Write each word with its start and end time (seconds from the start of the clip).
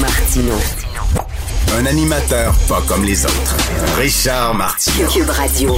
Martino. 0.00 0.52
Un 1.78 1.86
animateur 1.86 2.54
pas 2.68 2.82
comme 2.86 3.04
les 3.04 3.24
autres. 3.24 3.56
Richard 3.96 4.54
Martineau. 4.54 5.08
Cube 5.08 5.30
Radio. 5.30 5.76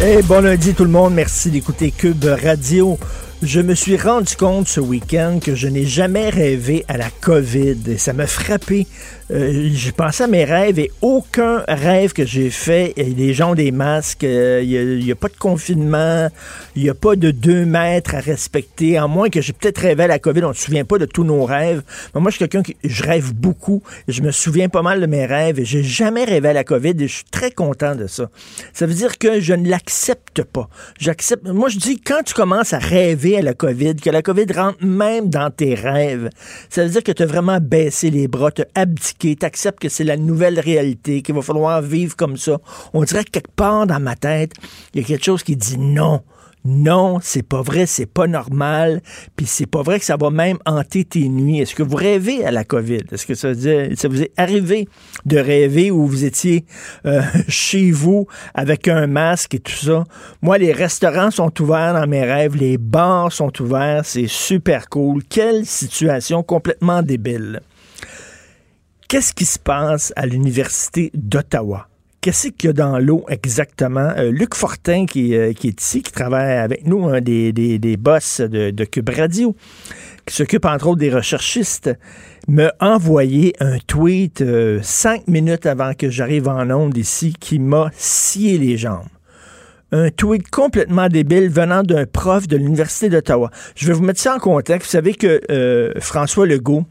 Hey, 0.00 0.22
bon 0.22 0.42
lundi 0.42 0.74
tout 0.74 0.84
le 0.84 0.90
monde, 0.90 1.14
merci 1.14 1.50
d'écouter 1.50 1.90
Cube 1.90 2.24
Radio. 2.42 2.98
Je 3.42 3.62
me 3.62 3.74
suis 3.74 3.96
rendu 3.96 4.36
compte 4.36 4.68
ce 4.68 4.80
week-end 4.80 5.38
que 5.42 5.54
je 5.54 5.66
n'ai 5.66 5.86
jamais 5.86 6.28
rêvé 6.28 6.84
à 6.88 6.98
la 6.98 7.08
COVID 7.22 7.96
ça 7.96 8.12
m'a 8.12 8.26
frappé. 8.26 8.86
Euh, 9.30 9.70
j'ai 9.72 9.92
pensé 9.92 10.24
à 10.24 10.26
mes 10.26 10.44
rêves 10.44 10.78
et 10.78 10.90
aucun 11.00 11.62
rêve 11.68 12.12
que 12.12 12.26
j'ai 12.26 12.50
fait, 12.50 12.92
les 12.96 13.32
gens 13.32 13.52
ont 13.52 13.54
des 13.54 13.70
masques, 13.70 14.24
euh, 14.24 14.60
il 14.62 15.04
n'y 15.04 15.12
a, 15.12 15.14
pas 15.14 15.28
de 15.28 15.36
confinement, 15.36 16.28
il 16.74 16.82
n'y 16.82 16.90
a 16.90 16.94
pas 16.94 17.14
de 17.14 17.30
deux 17.30 17.64
mètres 17.64 18.16
à 18.16 18.18
respecter, 18.18 18.98
à 18.98 19.06
moins 19.06 19.30
que 19.30 19.40
j'ai 19.40 19.52
peut-être 19.52 19.78
rêvé 19.78 20.02
à 20.02 20.06
la 20.08 20.18
COVID, 20.18 20.42
on 20.44 20.48
ne 20.48 20.52
se 20.52 20.64
souvient 20.64 20.84
pas 20.84 20.98
de 20.98 21.04
tous 21.06 21.22
nos 21.22 21.44
rêves. 21.44 21.82
Moi, 22.14 22.24
je 22.30 22.36
suis 22.36 22.38
quelqu'un 22.40 22.64
qui 22.64 22.76
je 22.82 23.04
rêve 23.04 23.32
beaucoup, 23.32 23.84
je 24.08 24.20
me 24.22 24.32
souviens 24.32 24.68
pas 24.68 24.82
mal 24.82 25.00
de 25.00 25.06
mes 25.06 25.26
rêves 25.26 25.60
et 25.60 25.64
j'ai 25.64 25.84
jamais 25.84 26.24
rêvé 26.24 26.48
à 26.48 26.52
la 26.52 26.64
COVID 26.64 26.94
et 26.98 27.06
je 27.06 27.14
suis 27.14 27.30
très 27.30 27.52
content 27.52 27.94
de 27.94 28.08
ça. 28.08 28.30
Ça 28.72 28.86
veut 28.86 28.94
dire 28.94 29.16
que 29.16 29.40
je 29.40 29.54
ne 29.54 29.68
l'accepte 29.68 30.42
pas. 30.42 30.68
J'accepte. 30.98 31.46
Moi, 31.46 31.68
je 31.68 31.78
dis 31.78 32.00
quand 32.00 32.24
tu 32.24 32.34
commences 32.34 32.72
à 32.72 32.78
rêver 32.78 33.29
à 33.36 33.42
la 33.42 33.54
COVID, 33.54 33.96
que 33.96 34.10
la 34.10 34.22
COVID 34.22 34.46
rentre 34.54 34.84
même 34.84 35.28
dans 35.28 35.50
tes 35.50 35.74
rêves, 35.74 36.30
ça 36.68 36.84
veut 36.84 36.90
dire 36.90 37.02
que 37.02 37.12
tu 37.12 37.22
as 37.22 37.26
vraiment 37.26 37.58
baissé 37.60 38.10
les 38.10 38.28
bras, 38.28 38.50
tu 38.50 38.62
as 38.62 38.66
abdiqué, 38.74 39.36
tu 39.36 39.46
acceptes 39.46 39.80
que 39.80 39.88
c'est 39.88 40.04
la 40.04 40.16
nouvelle 40.16 40.58
réalité, 40.60 41.22
qu'il 41.22 41.34
va 41.34 41.42
falloir 41.42 41.82
vivre 41.82 42.16
comme 42.16 42.36
ça. 42.36 42.58
On 42.92 43.02
dirait 43.04 43.24
que 43.24 43.30
quelque 43.30 43.52
part 43.54 43.86
dans 43.86 44.00
ma 44.00 44.16
tête, 44.16 44.52
il 44.94 45.00
y 45.00 45.04
a 45.04 45.06
quelque 45.06 45.24
chose 45.24 45.42
qui 45.42 45.56
dit 45.56 45.78
non. 45.78 46.22
Non, 46.64 47.20
c'est 47.22 47.42
pas 47.42 47.62
vrai, 47.62 47.86
c'est 47.86 48.04
pas 48.04 48.26
normal, 48.26 49.00
puis 49.34 49.46
c'est 49.46 49.66
pas 49.66 49.80
vrai 49.82 49.98
que 49.98 50.04
ça 50.04 50.18
va 50.18 50.28
même 50.28 50.58
hanter 50.66 51.06
tes 51.06 51.26
nuits. 51.28 51.58
Est-ce 51.58 51.74
que 51.74 51.82
vous 51.82 51.96
rêvez 51.96 52.44
à 52.44 52.50
la 52.50 52.64
COVID? 52.64 53.04
Est-ce 53.12 53.26
que 53.26 53.34
ça, 53.34 53.48
veut 53.48 53.54
dire, 53.54 53.88
vous 54.10 54.22
est 54.22 54.32
arrivé 54.36 54.86
de 55.24 55.38
rêver 55.38 55.90
où 55.90 56.06
vous 56.06 56.24
étiez 56.24 56.66
euh, 57.06 57.22
chez 57.48 57.90
vous 57.90 58.26
avec 58.52 58.88
un 58.88 59.06
masque 59.06 59.54
et 59.54 59.60
tout 59.60 59.72
ça? 59.72 60.04
Moi, 60.42 60.58
les 60.58 60.72
restaurants 60.72 61.30
sont 61.30 61.52
ouverts 61.62 61.94
dans 61.94 62.06
mes 62.06 62.24
rêves, 62.24 62.56
les 62.56 62.76
bars 62.76 63.32
sont 63.32 63.52
ouverts, 63.62 64.04
c'est 64.04 64.28
super 64.28 64.90
cool. 64.90 65.24
Quelle 65.24 65.64
situation 65.64 66.42
complètement 66.42 67.02
débile. 67.02 67.60
Qu'est-ce 69.08 69.32
qui 69.32 69.46
se 69.46 69.58
passe 69.58 70.12
à 70.14 70.26
l'Université 70.26 71.10
d'Ottawa? 71.14 71.89
Qu'est-ce 72.22 72.48
qu'il 72.48 72.68
y 72.68 72.70
a 72.70 72.74
dans 72.74 72.98
l'eau 72.98 73.24
exactement? 73.30 74.12
Euh, 74.18 74.30
Luc 74.30 74.54
Fortin, 74.54 75.06
qui, 75.06 75.34
euh, 75.34 75.54
qui, 75.54 75.68
est 75.68 75.80
ici, 75.80 76.02
qui 76.02 76.12
travaille 76.12 76.58
avec 76.58 76.86
nous, 76.86 77.06
un 77.06 77.22
des, 77.22 77.50
des, 77.54 77.78
des 77.78 77.96
boss 77.96 78.42
de, 78.42 78.70
de, 78.70 78.84
Cube 78.84 79.08
Radio, 79.08 79.56
qui 80.26 80.36
s'occupe 80.36 80.66
entre 80.66 80.88
autres 80.88 80.98
des 80.98 81.08
recherchistes, 81.08 81.90
m'a 82.46 82.74
envoyé 82.78 83.54
un 83.60 83.78
tweet 83.86 84.42
euh, 84.42 84.80
cinq 84.82 85.28
minutes 85.28 85.64
avant 85.64 85.94
que 85.94 86.10
j'arrive 86.10 86.46
en 86.46 86.70
onde 86.70 86.98
ici 86.98 87.34
qui 87.40 87.58
m'a 87.58 87.90
scié 87.94 88.58
les 88.58 88.76
jambes. 88.76 89.08
Un 89.90 90.10
tweet 90.10 90.50
complètement 90.50 91.08
débile 91.08 91.48
venant 91.48 91.82
d'un 91.82 92.04
prof 92.04 92.46
de 92.46 92.58
l'Université 92.58 93.08
d'Ottawa. 93.08 93.50
Je 93.76 93.86
vais 93.86 93.94
vous 93.94 94.04
mettre 94.04 94.20
ça 94.20 94.34
en 94.34 94.38
contexte. 94.38 94.88
Vous 94.88 94.92
savez 94.92 95.14
que 95.14 95.40
François 95.98 96.46
Legault, 96.46 96.84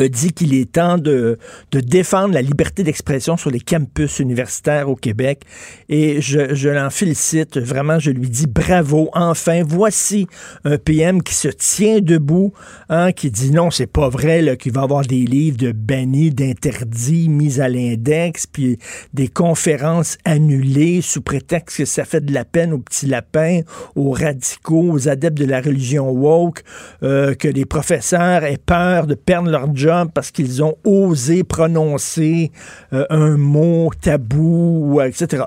dit 0.00 0.32
qu'il 0.32 0.54
est 0.54 0.72
temps 0.72 0.98
de, 0.98 1.38
de, 1.70 1.80
défendre 1.80 2.34
la 2.34 2.42
liberté 2.42 2.82
d'expression 2.82 3.36
sur 3.36 3.50
les 3.50 3.60
campus 3.60 4.18
universitaires 4.18 4.88
au 4.88 4.96
Québec. 4.96 5.42
Et 5.88 6.20
je, 6.20 6.54
je 6.54 6.68
l'en 6.68 6.90
félicite. 6.90 7.58
Vraiment, 7.58 7.98
je 7.98 8.10
lui 8.10 8.28
dis 8.28 8.46
bravo. 8.46 9.10
Enfin, 9.12 9.62
voici 9.66 10.26
un 10.64 10.78
PM 10.78 11.22
qui 11.22 11.34
se 11.34 11.48
tient 11.48 12.00
debout, 12.00 12.52
hein, 12.88 13.12
qui 13.12 13.30
dit 13.30 13.50
non, 13.50 13.70
c'est 13.70 13.86
pas 13.86 14.08
vrai 14.08 14.56
qu'il 14.56 14.72
va 14.72 14.82
avoir 14.82 15.02
des 15.02 15.24
livres 15.24 15.58
de 15.58 15.72
bannis, 15.72 16.30
d'interdits, 16.30 17.28
mis 17.28 17.60
à 17.60 17.68
l'index, 17.68 18.46
puis 18.46 18.78
des 19.12 19.28
conférences 19.28 20.18
annulées 20.24 21.00
sous 21.02 21.22
prétexte 21.22 21.78
que 21.78 21.84
ça 21.84 22.04
fait 22.04 22.24
de 22.24 22.32
la 22.32 22.44
peine 22.44 22.72
aux 22.72 22.78
petits 22.78 23.06
lapins, 23.06 23.60
aux 23.94 24.10
radicaux, 24.10 24.90
aux 24.92 25.08
adeptes 25.08 25.38
de 25.38 25.44
la 25.44 25.60
religion 25.60 26.10
woke, 26.10 26.62
euh, 27.02 27.34
que 27.34 27.48
les 27.48 27.64
professeurs 27.64 28.44
aient 28.44 28.58
peur 28.58 29.06
de 29.06 29.14
perdre 29.14 29.50
leur 29.50 29.74
job 29.74 29.81
parce 30.12 30.30
qu'ils 30.30 30.62
ont 30.62 30.76
osé 30.84 31.44
prononcer 31.44 32.50
euh, 32.92 33.04
un 33.10 33.36
mot 33.36 33.90
tabou, 34.00 35.00
etc. 35.00 35.44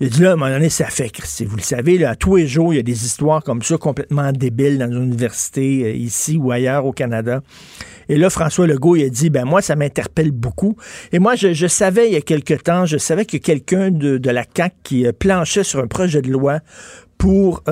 Il 0.00 0.10
dit 0.10 0.22
là, 0.22 0.30
à 0.30 0.32
un 0.32 0.36
moment 0.36 0.50
donné, 0.50 0.68
ça 0.68 0.86
fait, 0.86 1.12
vous 1.44 1.56
le 1.56 1.62
savez, 1.62 1.96
là, 1.96 2.16
tous 2.16 2.36
les 2.36 2.48
jours, 2.48 2.74
il 2.74 2.76
y 2.76 2.80
a 2.80 2.82
des 2.82 3.04
histoires 3.04 3.42
comme 3.44 3.62
ça 3.62 3.76
complètement 3.76 4.32
débiles 4.32 4.78
dans 4.78 4.90
une 4.90 5.04
université, 5.04 5.84
euh, 5.84 5.92
ici 5.92 6.38
ou 6.38 6.50
ailleurs 6.50 6.86
au 6.86 6.92
Canada. 6.92 7.40
Et 8.08 8.16
là, 8.16 8.28
François 8.28 8.66
Legault, 8.66 8.96
il 8.96 9.04
a 9.04 9.08
dit, 9.08 9.30
ben 9.30 9.44
moi, 9.44 9.62
ça 9.62 9.76
m'interpelle 9.76 10.32
beaucoup. 10.32 10.76
Et 11.12 11.20
moi, 11.20 11.36
je, 11.36 11.66
savais 11.66 12.08
il 12.08 12.14
y 12.14 12.16
a 12.16 12.20
quelque 12.20 12.54
temps, 12.54 12.84
je 12.84 12.98
savais 12.98 13.24
que 13.24 13.36
quelqu'un 13.36 13.90
de, 13.92 14.30
la 14.30 14.44
CAQ 14.44 14.74
qui 14.82 15.06
euh, 15.06 15.12
planchait 15.12 15.64
sur 15.64 15.78
un 15.78 15.86
projet 15.86 16.20
de 16.20 16.30
loi 16.30 16.58
pour 17.16 17.62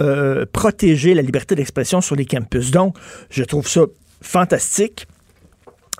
protéger 0.52 1.12
la 1.12 1.22
liberté 1.22 1.56
d'expression 1.56 2.00
sur 2.00 2.14
les 2.14 2.24
campus. 2.24 2.70
Donc, 2.70 2.96
je 3.30 3.42
trouve 3.42 3.66
ça 3.66 3.80
fantastique. 4.20 5.08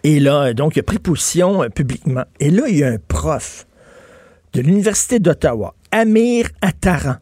Et 0.03 0.21
là, 0.21 0.53
donc, 0.55 0.77
il 0.77 0.81
a 0.81 0.83
pris 0.83 0.99
position 0.99 1.62
euh, 1.62 1.69
publiquement. 1.69 2.25
Et 2.38 2.50
là, 2.50 2.65
il 2.69 2.78
y 2.78 2.84
a 2.84 2.88
un 2.88 2.99
prof 3.09 3.66
de 4.53 4.62
l'Université 4.62 5.19
d'Ottawa, 5.19 5.75
Amir 5.91 6.49
Attaran. 6.61 7.16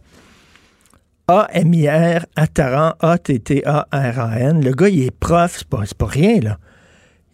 A-M-I-R, 1.31 2.25
Attaran, 2.37 2.95
A-T-T-A-R-A-N. 3.01 4.65
Le 4.65 4.73
gars, 4.73 4.89
il 4.89 5.03
est 5.03 5.11
prof, 5.11 5.59
c'est 5.59 5.69
pas, 5.99 6.07
rien, 6.07 6.41
là. 6.41 6.59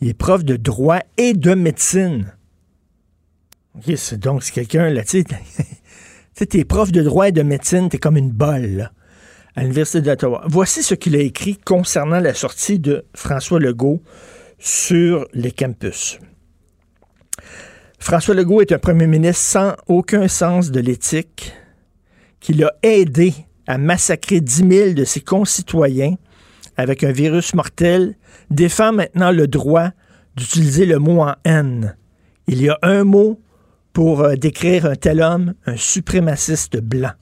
Il 0.01 0.09
est 0.09 0.15
prof 0.15 0.45
de 0.45 0.57
droit 0.57 0.99
et 1.17 1.33
de 1.33 1.55
médecine. 1.55 2.35
OK, 3.77 3.93
c'est 3.97 4.19
donc, 4.19 4.43
c'est 4.43 4.53
quelqu'un, 4.53 4.91
là, 4.91 5.05
tu 5.05 5.25
sais, 6.35 6.47
t'es 6.47 6.65
prof 6.65 6.91
de 6.91 7.03
droit 7.03 7.29
et 7.29 7.33
de 7.33 7.43
médecine, 7.43 7.89
t'es 7.89 7.99
comme 7.99 8.17
une 8.17 8.33
bolle, 8.33 8.91
à 9.55 9.63
l'Université 9.63 10.01
d'Ottawa. 10.01 10.43
Voici 10.49 10.83
ce 10.83 10.97
qu'il 10.97 11.15
a 11.15 11.21
écrit 11.21 11.57
concernant 11.57 12.19
la 12.19 12.35
sortie 12.35 12.81
de 12.81 13.05
François 13.15 13.61
Legault 13.61 14.03
sur 14.65 15.29
les 15.35 15.53
campus. 15.53 16.19
François 17.99 18.35
Legault 18.35 18.63
est 18.63 18.73
un 18.73 18.79
premier 18.79 19.07
ministre 19.07 19.43
sans 19.43 19.77
aucun 19.89 20.27
sens 20.27 20.71
de 20.71 20.81
l'éthique, 20.81 21.53
qui 22.41 22.55
l'a 22.55 22.73
aidé 22.83 23.35
à 23.67 23.77
massacrer 23.77 24.41
10 24.41 24.55
000 24.69 24.93
de 24.95 25.05
ses 25.05 25.21
concitoyens 25.21 26.15
avec 26.79 27.05
un 27.05 27.13
virus 27.13 27.53
mortel, 27.53 28.17
défend 28.51 28.93
maintenant 28.93 29.33
le 29.33 29.47
droit 29.49 29.91
d'utiliser 30.35 30.87
le 30.87 30.99
mot 30.99 31.21
en 31.21 31.35
haine. 31.45 31.95
Il 32.47 32.63
y 32.63 32.71
a 32.71 32.79
un 32.81 33.05
mot 33.05 33.39
pour 33.93 34.23
euh, 34.23 34.35
décrire 34.35 34.87
un 34.87 34.97
tel 34.97 35.21
homme, 35.21 35.53
un 35.67 35.77
suprémaciste 35.77 36.79
blanc. 36.79 37.13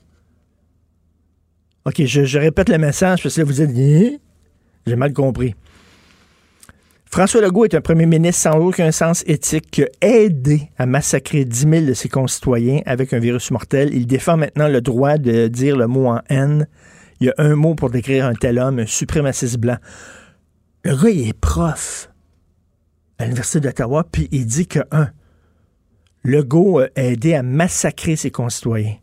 OK, 1.85 2.05
je, 2.05 2.37
répète 2.37 2.69
le 2.69 2.77
message 2.77 3.21
parce 3.21 3.35
que 3.35 3.41
vous 3.41 3.61
êtes 3.61 3.69
hein? 3.69 4.17
j'ai 4.87 4.95
mal 4.95 5.11
compris. 5.11 5.55
François 7.13 7.41
Legault 7.41 7.65
est 7.65 7.75
un 7.75 7.81
premier 7.81 8.07
ministre 8.07 8.41
sans 8.41 8.57
aucun 8.57 8.91
sens 8.91 9.23
éthique 9.27 9.69
qui 9.69 9.83
a 9.83 9.87
aidé 10.01 10.71
à 10.79 10.87
massacrer 10.87 11.45
10 11.45 11.59
000 11.59 11.85
de 11.85 11.93
ses 11.93 12.09
concitoyens 12.09 12.81
avec 12.87 13.13
un 13.13 13.19
virus 13.19 13.51
mortel. 13.51 13.91
Il 13.93 14.07
défend 14.07 14.35
maintenant 14.35 14.67
le 14.67 14.81
droit 14.81 15.19
de 15.19 15.47
dire 15.47 15.77
le 15.77 15.85
mot 15.85 16.07
en 16.07 16.21
haine. 16.29 16.67
Il 17.19 17.27
y 17.27 17.29
a 17.29 17.35
un 17.37 17.53
mot 17.53 17.75
pour 17.75 17.91
décrire 17.91 18.25
un 18.25 18.33
tel 18.33 18.57
homme, 18.57 18.79
un 18.79 18.87
suprémaciste 18.87 19.59
blanc. 19.59 19.77
Le 20.83 20.95
gars, 20.95 21.09
il 21.11 21.29
est 21.29 21.39
prof 21.39 22.09
à 23.19 23.25
l'Université 23.25 23.59
d'Ottawa, 23.59 24.07
puis 24.11 24.27
il 24.31 24.47
dit 24.47 24.65
que, 24.65 24.79
un, 24.89 25.09
Legault 26.23 26.79
a 26.79 26.87
aidé 26.95 27.35
à 27.35 27.43
massacrer 27.43 28.15
ses 28.15 28.31
concitoyens. 28.31 28.95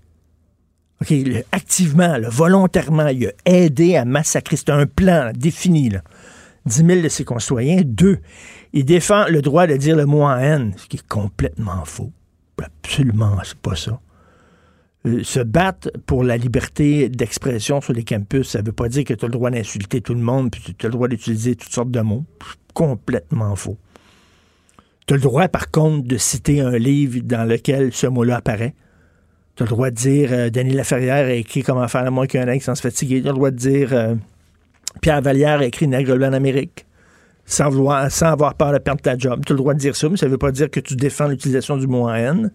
OK, 1.00 1.14
activement, 1.52 2.16
volontairement, 2.28 3.06
il 3.06 3.28
a 3.28 3.32
aidé 3.44 3.94
à 3.94 4.04
massacrer. 4.04 4.56
C'est 4.56 4.70
un 4.70 4.86
plan 4.86 5.30
défini. 5.32 5.92
10 6.66 6.86
000 6.86 7.00
de 7.02 7.08
ses 7.08 7.24
concitoyens. 7.24 7.82
Deux, 7.84 8.18
il 8.72 8.84
défend 8.84 9.26
le 9.28 9.42
droit 9.42 9.66
de 9.66 9.76
dire 9.76 9.96
le 9.96 10.06
mot 10.06 10.22
en 10.22 10.36
haine, 10.36 10.74
ce 10.76 10.86
qui 10.86 10.96
est 10.96 11.08
complètement 11.08 11.84
faux. 11.84 12.12
Absolument, 12.62 13.38
c'est 13.42 13.58
pas 13.58 13.76
ça. 13.76 14.00
Euh, 15.06 15.24
se 15.24 15.40
battre 15.40 15.90
pour 16.04 16.24
la 16.24 16.36
liberté 16.36 17.08
d'expression 17.08 17.80
sur 17.80 17.94
les 17.94 18.04
campus, 18.04 18.50
ça 18.50 18.60
ne 18.60 18.66
veut 18.66 18.72
pas 18.72 18.88
dire 18.88 19.04
que 19.04 19.14
tu 19.14 19.24
as 19.24 19.28
le 19.28 19.32
droit 19.32 19.50
d'insulter 19.50 20.02
tout 20.02 20.12
le 20.12 20.20
monde, 20.20 20.50
puis 20.50 20.74
tu 20.76 20.86
as 20.86 20.88
le 20.88 20.92
droit 20.92 21.08
d'utiliser 21.08 21.56
toutes 21.56 21.72
sortes 21.72 21.90
de 21.90 22.00
mots. 22.00 22.24
Complètement 22.74 23.56
faux. 23.56 23.78
Tu 25.06 25.14
as 25.14 25.16
le 25.16 25.22
droit, 25.22 25.48
par 25.48 25.70
contre, 25.70 26.06
de 26.06 26.18
citer 26.18 26.60
un 26.60 26.76
livre 26.76 27.20
dans 27.24 27.48
lequel 27.48 27.92
ce 27.92 28.06
mot-là 28.06 28.36
apparaît. 28.36 28.74
Tu 29.56 29.62
as 29.62 29.66
le 29.66 29.70
droit 29.70 29.90
de 29.90 29.96
dire 29.96 30.32
euh, 30.32 30.50
Denis 30.50 30.74
Laferrière 30.74 31.26
a 31.26 31.32
écrit 31.32 31.62
Comment 31.62 31.88
faire 31.88 32.06
à 32.06 32.10
moins 32.10 32.26
qu'un 32.26 32.46
aigle 32.46 32.62
sans 32.62 32.74
se 32.74 32.82
fatiguer. 32.82 33.22
Tu 33.22 33.26
as 33.26 33.30
le 33.30 33.36
droit 33.36 33.50
de 33.50 33.56
dire 33.56 33.92
euh, 33.92 34.14
Pierre 35.00 35.22
Vallière 35.22 35.60
a 35.60 35.64
écrit 35.64 35.88
Nègre 35.88 36.16
blanc 36.16 36.28
en 36.28 36.32
Amérique. 36.32 36.86
Sans, 37.46 37.66
avoir 38.20 38.54
peur 38.54 38.72
de 38.72 38.78
perdre 38.78 39.02
ta 39.02 39.18
job. 39.18 39.42
Tu 39.44 39.52
as 39.52 39.54
le 39.54 39.58
droit 39.58 39.74
de 39.74 39.78
dire 39.80 39.96
ça, 39.96 40.08
mais 40.08 40.16
ça 40.16 40.26
ne 40.26 40.30
veut 40.30 40.38
pas 40.38 40.52
dire 40.52 40.70
que 40.70 40.78
tu 40.78 40.94
défends 40.94 41.26
l'utilisation 41.26 41.76
du 41.76 41.88
mot 41.88 42.08
haine. 42.08 42.52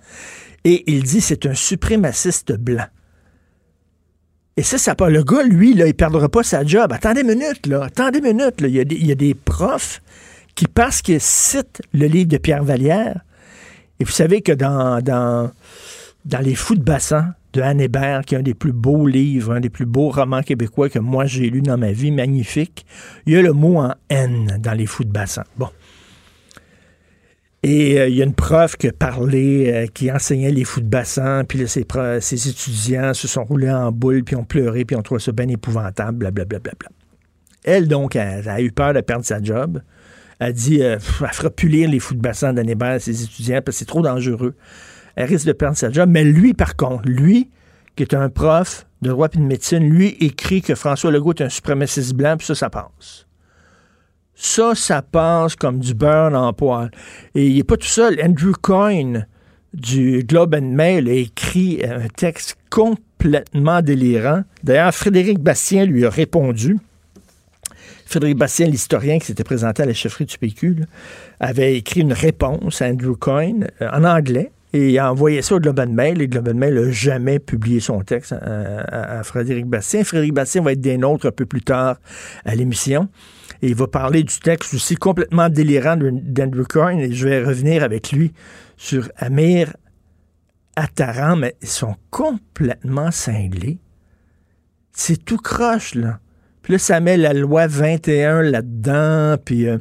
Et 0.63 0.89
il 0.89 1.03
dit 1.03 1.19
c'est 1.19 1.45
un 1.45 1.53
suprémaciste 1.53 2.53
blanc. 2.53 2.85
Et 4.55 4.63
ça, 4.63 4.77
ça 4.77 4.95
pas. 4.95 5.09
Le 5.09 5.21
gars, 5.21 5.43
lui, 5.43 5.73
là, 5.73 5.85
il 5.85 5.93
perdra 5.93 6.29
pas 6.29 6.43
sa 6.43 6.63
job. 6.63 6.93
Attendez 6.93 7.21
une 7.21 7.27
minute, 7.27 7.67
là. 7.67 7.83
Attendez. 7.83 8.19
Il 8.23 9.05
y 9.05 9.11
a 9.11 9.15
des, 9.15 9.33
profs 9.33 10.01
qui, 10.55 10.65
parce 10.65 11.01
qu'ils 11.01 11.19
citent 11.19 11.81
le 11.93 12.05
livre 12.07 12.29
de 12.29 12.37
Pierre 12.37 12.63
Vallière, 12.63 13.19
et 13.99 14.05
vous 14.05 14.11
savez 14.11 14.41
que 14.41 14.53
dans 14.53 15.51
Les 16.41 16.55
Fous 16.55 16.75
de 16.75 16.83
bassin 16.83 17.33
de 17.55 17.61
Anne 17.61 17.79
Hébert, 17.79 18.21
qui 18.25 18.35
est 18.35 18.37
un 18.37 18.43
des 18.43 18.53
plus 18.53 18.73
beaux 18.73 19.07
livres, 19.07 19.53
un 19.53 19.61
des 19.61 19.69
plus 19.69 19.85
beaux 19.85 20.09
romans 20.09 20.41
québécois 20.41 20.89
que 20.89 20.99
moi 20.99 21.25
j'ai 21.25 21.49
lu 21.49 21.61
dans 21.61 21.77
ma 21.77 21.91
vie, 21.91 22.11
magnifique, 22.11 22.85
il 23.25 23.33
y 23.33 23.37
a 23.37 23.41
le 23.41 23.53
mot 23.53 23.77
en 23.77 23.93
haine 24.09 24.57
dans 24.59 24.73
Les 24.73 24.85
Fous 24.85 25.05
de 25.05 25.11
bassin. 25.11 25.43
Bon. 25.57 25.69
Et 27.63 27.99
euh, 27.99 28.07
il 28.09 28.15
y 28.15 28.21
a 28.21 28.25
une 28.25 28.35
prof 28.35 28.75
qui 28.75 28.91
parlait, 28.91 29.73
euh, 29.73 29.87
qui 29.87 30.11
enseignait 30.11 30.51
les 30.51 30.65
fous 30.65 30.81
de 30.81 30.85
bassin, 30.85 31.43
puis 31.45 31.57
là, 31.57 31.65
ses, 32.21 32.47
étudiants 32.47 33.15
se 33.15 33.27
sont 33.27 33.43
roulés 33.43 33.71
en 33.71 33.91
boule, 33.91 34.23
puis 34.23 34.35
ont 34.35 34.43
pleuré, 34.43 34.85
puis 34.85 34.95
ont 34.95 35.01
trouvé 35.01 35.19
ça 35.19 35.31
bien 35.31 35.47
épouvantable, 35.47 36.19
blablabla. 36.19 36.59
Bla, 36.59 36.59
bla, 36.59 36.73
bla. 36.77 36.89
Elle, 37.63 37.87
donc, 37.87 38.15
a 38.15 38.61
eu 38.61 38.71
peur 38.71 38.93
de 38.93 39.01
perdre 39.01 39.25
sa 39.25 39.41
job. 39.41 39.81
Elle 40.37 40.53
dit, 40.53 40.83
euh, 40.83 40.97
elle 41.21 41.33
fera 41.33 41.49
plus 41.49 41.67
lire 41.67 41.89
les 41.89 41.99
fous 41.99 42.13
de 42.13 42.21
bassin 42.21 42.53
d'Annibal 42.53 42.93
à 42.93 42.99
ses 42.99 43.23
étudiants, 43.23 43.61
parce 43.65 43.77
que 43.77 43.79
c'est 43.79 43.85
trop 43.85 44.03
dangereux. 44.03 44.53
Elle 45.15 45.29
risque 45.29 45.47
de 45.47 45.53
perdre 45.53 45.77
sa 45.77 45.91
job. 45.91 46.09
Mais 46.09 46.23
lui, 46.23 46.53
par 46.53 46.75
contre, 46.75 47.07
lui, 47.07 47.49
qui 47.95 48.03
est 48.03 48.13
un 48.13 48.29
prof 48.29 48.85
de 49.01 49.09
droit 49.09 49.27
et 49.33 49.37
de 49.37 49.43
médecine, 49.43 49.89
lui 49.89 50.09
écrit 50.19 50.61
que 50.61 50.75
François 50.75 51.11
Legault 51.11 51.33
est 51.33 51.43
un 51.43 51.49
suprémaciste 51.49 52.13
blanc, 52.13 52.37
puis 52.37 52.45
ça, 52.47 52.55
ça 52.55 52.69
passe. 52.69 53.25
Ça, 54.35 54.75
ça 54.75 55.01
passe 55.01 55.55
comme 55.55 55.79
du 55.79 55.93
beurre 55.93 56.33
en 56.33 56.51
poil. 56.51 56.91
Et 57.35 57.47
il 57.47 57.55
n'est 57.55 57.63
pas 57.63 57.77
tout 57.77 57.87
seul. 57.87 58.19
Andrew 58.21 58.51
Coyne 58.61 59.27
du 59.73 60.23
Globe 60.27 60.55
and 60.55 60.73
Mail 60.73 61.07
a 61.07 61.13
écrit 61.13 61.81
un 61.85 62.07
texte 62.07 62.57
complètement 62.69 63.81
délirant. 63.81 64.43
D'ailleurs, 64.63 64.93
Frédéric 64.93 65.39
Bastien 65.39 65.85
lui 65.85 66.05
a 66.05 66.09
répondu. 66.09 66.77
Frédéric 68.05 68.37
Bastien, 68.37 68.67
l'historien 68.67 69.19
qui 69.19 69.27
s'était 69.27 69.43
présenté 69.43 69.83
à 69.83 69.85
la 69.85 69.93
chefferie 69.93 70.25
du 70.25 70.37
PQ, 70.37 70.83
avait 71.39 71.77
écrit 71.77 72.01
une 72.01 72.13
réponse 72.13 72.81
à 72.81 72.87
Andrew 72.87 73.15
Coyne 73.15 73.69
euh, 73.81 73.89
en 73.91 74.03
anglais 74.03 74.51
et 74.75 74.89
il 74.89 74.99
a 74.99 75.09
envoyé 75.09 75.41
ça 75.41 75.55
au 75.55 75.59
Globe 75.61 75.79
and 75.79 75.93
Mail. 75.93 76.21
Et 76.21 76.27
Globe 76.27 76.49
and 76.49 76.55
Mail 76.55 76.75
n'a 76.75 76.91
jamais 76.91 77.39
publié 77.39 77.79
son 77.79 78.01
texte 78.01 78.33
à, 78.33 79.23
Frédéric 79.23 79.67
Bastien. 79.67 80.03
Frédéric 80.03 80.33
Bastien 80.33 80.61
va 80.61 80.73
être 80.73 80.81
des 80.81 80.97
nôtres 80.97 81.25
un 81.27 81.31
peu 81.31 81.45
plus 81.45 81.61
tard 81.61 81.97
à 82.43 82.55
l'émission. 82.55 83.07
Et 83.61 83.69
il 83.69 83.75
va 83.75 83.87
parler 83.87 84.23
du 84.23 84.37
texte 84.37 84.73
aussi 84.73 84.95
complètement 84.95 85.47
délirant 85.47 85.95
d'Andrew 85.95 86.65
Coyne. 86.67 86.99
Et 86.99 87.13
je 87.13 87.25
vais 87.25 87.41
revenir 87.41 87.83
avec 87.83 88.11
lui 88.11 88.33
sur 88.75 89.09
Amir 89.15 89.73
Attaran, 90.75 91.37
mais 91.37 91.55
ils 91.61 91.69
sont 91.69 91.95
complètement 92.09 93.11
cinglés. 93.11 93.79
C'est 94.91 95.23
tout 95.23 95.37
croche, 95.37 95.95
là. 95.95 96.19
Puis 96.63 96.73
là, 96.73 96.79
ça 96.79 96.99
met 96.99 97.15
la 97.15 97.31
loi 97.31 97.67
21 97.67 98.41
là-dedans, 98.41 99.37
puis... 99.43 99.69
Euh, 99.69 99.77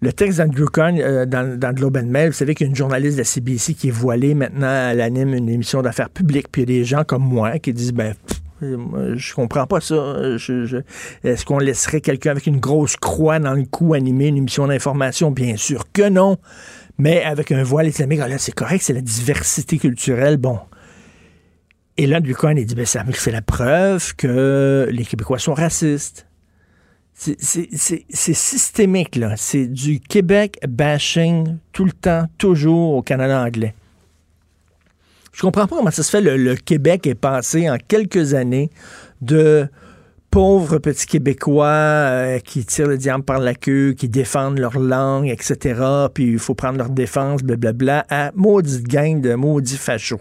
le 0.00 0.12
texte 0.12 0.38
d'Andrew 0.38 0.66
Coyne 0.66 1.00
euh, 1.00 1.26
dans, 1.26 1.58
dans 1.58 1.72
Globe 1.72 1.96
and 1.96 2.06
Mail, 2.06 2.28
vous 2.28 2.34
savez 2.34 2.54
qu'il 2.54 2.66
y 2.66 2.68
a 2.68 2.70
une 2.70 2.76
journaliste 2.76 3.16
de 3.16 3.22
la 3.22 3.24
CBC 3.24 3.74
qui 3.74 3.88
est 3.88 3.92
voilée 3.92 4.34
maintenant, 4.34 4.90
elle 4.90 5.00
anime 5.00 5.34
une 5.34 5.48
émission 5.48 5.82
d'affaires 5.82 6.10
publiques, 6.10 6.48
puis 6.50 6.62
il 6.62 6.70
y 6.70 6.76
a 6.76 6.78
des 6.80 6.84
gens 6.84 7.04
comme 7.04 7.24
moi 7.24 7.58
qui 7.58 7.72
disent, 7.72 7.92
ben, 7.92 8.14
je 8.60 9.34
comprends 9.34 9.66
pas 9.66 9.80
ça. 9.80 10.16
Est-ce 11.24 11.44
qu'on 11.44 11.58
laisserait 11.58 12.00
quelqu'un 12.00 12.32
avec 12.32 12.46
une 12.46 12.58
grosse 12.58 12.96
croix 12.96 13.38
dans 13.38 13.54
le 13.54 13.64
cou 13.64 13.94
animer 13.94 14.28
une 14.28 14.36
émission 14.36 14.66
d'information? 14.66 15.30
Bien 15.30 15.56
sûr 15.56 15.84
que 15.92 16.08
non. 16.08 16.38
Mais 16.98 17.22
avec 17.22 17.52
un 17.52 17.62
voile 17.62 17.86
islamique, 17.86 18.20
ah 18.22 18.28
là, 18.28 18.38
c'est 18.38 18.54
correct, 18.54 18.82
c'est 18.82 18.92
la 18.92 19.00
diversité 19.00 19.78
culturelle. 19.78 20.36
Bon. 20.36 20.58
Et 21.96 22.06
là, 22.06 22.20
Ducoin, 22.20 22.56
il 22.56 22.66
dit, 22.66 22.74
ben, 22.74 22.86
c'est 22.86 23.30
la 23.30 23.42
preuve 23.42 24.14
que 24.16 24.88
les 24.90 25.04
Québécois 25.04 25.38
sont 25.38 25.54
racistes. 25.54 26.27
C'est 27.18 28.34
systémique, 28.34 29.16
là. 29.16 29.34
C'est 29.36 29.66
du 29.66 29.98
Québec 29.98 30.58
bashing 30.68 31.56
tout 31.72 31.84
le 31.84 31.90
temps, 31.92 32.26
toujours 32.38 32.94
au 32.94 33.02
Canada 33.02 33.42
anglais. 33.42 33.74
Je 35.32 35.42
comprends 35.42 35.66
pas 35.66 35.76
comment 35.76 35.90
ça 35.90 36.04
se 36.04 36.10
fait. 36.10 36.20
Le, 36.20 36.54
Québec 36.54 37.06
est 37.08 37.16
passé 37.16 37.68
en 37.68 37.76
quelques 37.76 38.34
années 38.34 38.70
de 39.20 39.68
pauvres 40.30 40.78
petits 40.78 41.06
Québécois 41.06 41.66
euh, 41.66 42.38
qui 42.38 42.64
tirent 42.64 42.86
le 42.86 42.98
diable 42.98 43.24
par 43.24 43.40
la 43.40 43.54
queue, 43.54 43.94
qui 43.96 44.08
défendent 44.08 44.58
leur 44.58 44.78
langue, 44.78 45.28
etc., 45.28 45.80
puis 46.14 46.32
il 46.32 46.38
faut 46.38 46.54
prendre 46.54 46.78
leur 46.78 46.90
défense, 46.90 47.42
blablabla, 47.42 48.06
à 48.10 48.30
maudite 48.34 48.86
gang 48.86 49.20
de 49.20 49.34
maudits 49.34 49.76
fachos. 49.76 50.20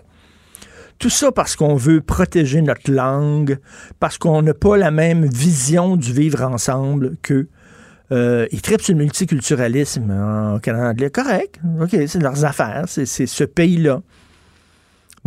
Tout 0.99 1.09
ça 1.09 1.31
parce 1.31 1.55
qu'on 1.55 1.75
veut 1.75 2.01
protéger 2.01 2.61
notre 2.61 2.91
langue, 2.91 3.59
parce 3.99 4.17
qu'on 4.17 4.41
n'a 4.41 4.53
pas 4.53 4.77
la 4.77 4.91
même 4.91 5.25
vision 5.25 5.95
du 5.95 6.11
vivre 6.11 6.41
ensemble 6.43 7.15
qu'eux. 7.21 7.47
Euh, 8.11 8.47
ils 8.51 8.61
le 8.87 8.93
multiculturalisme 8.95 10.09
en 10.11 10.59
Canada 10.59 10.89
anglais. 10.89 11.09
Correct, 11.09 11.59
OK, 11.81 11.95
c'est 12.07 12.19
leurs 12.19 12.45
affaires, 12.45 12.85
c'est 12.87 13.05
ce 13.05 13.43
pays-là. 13.43 14.01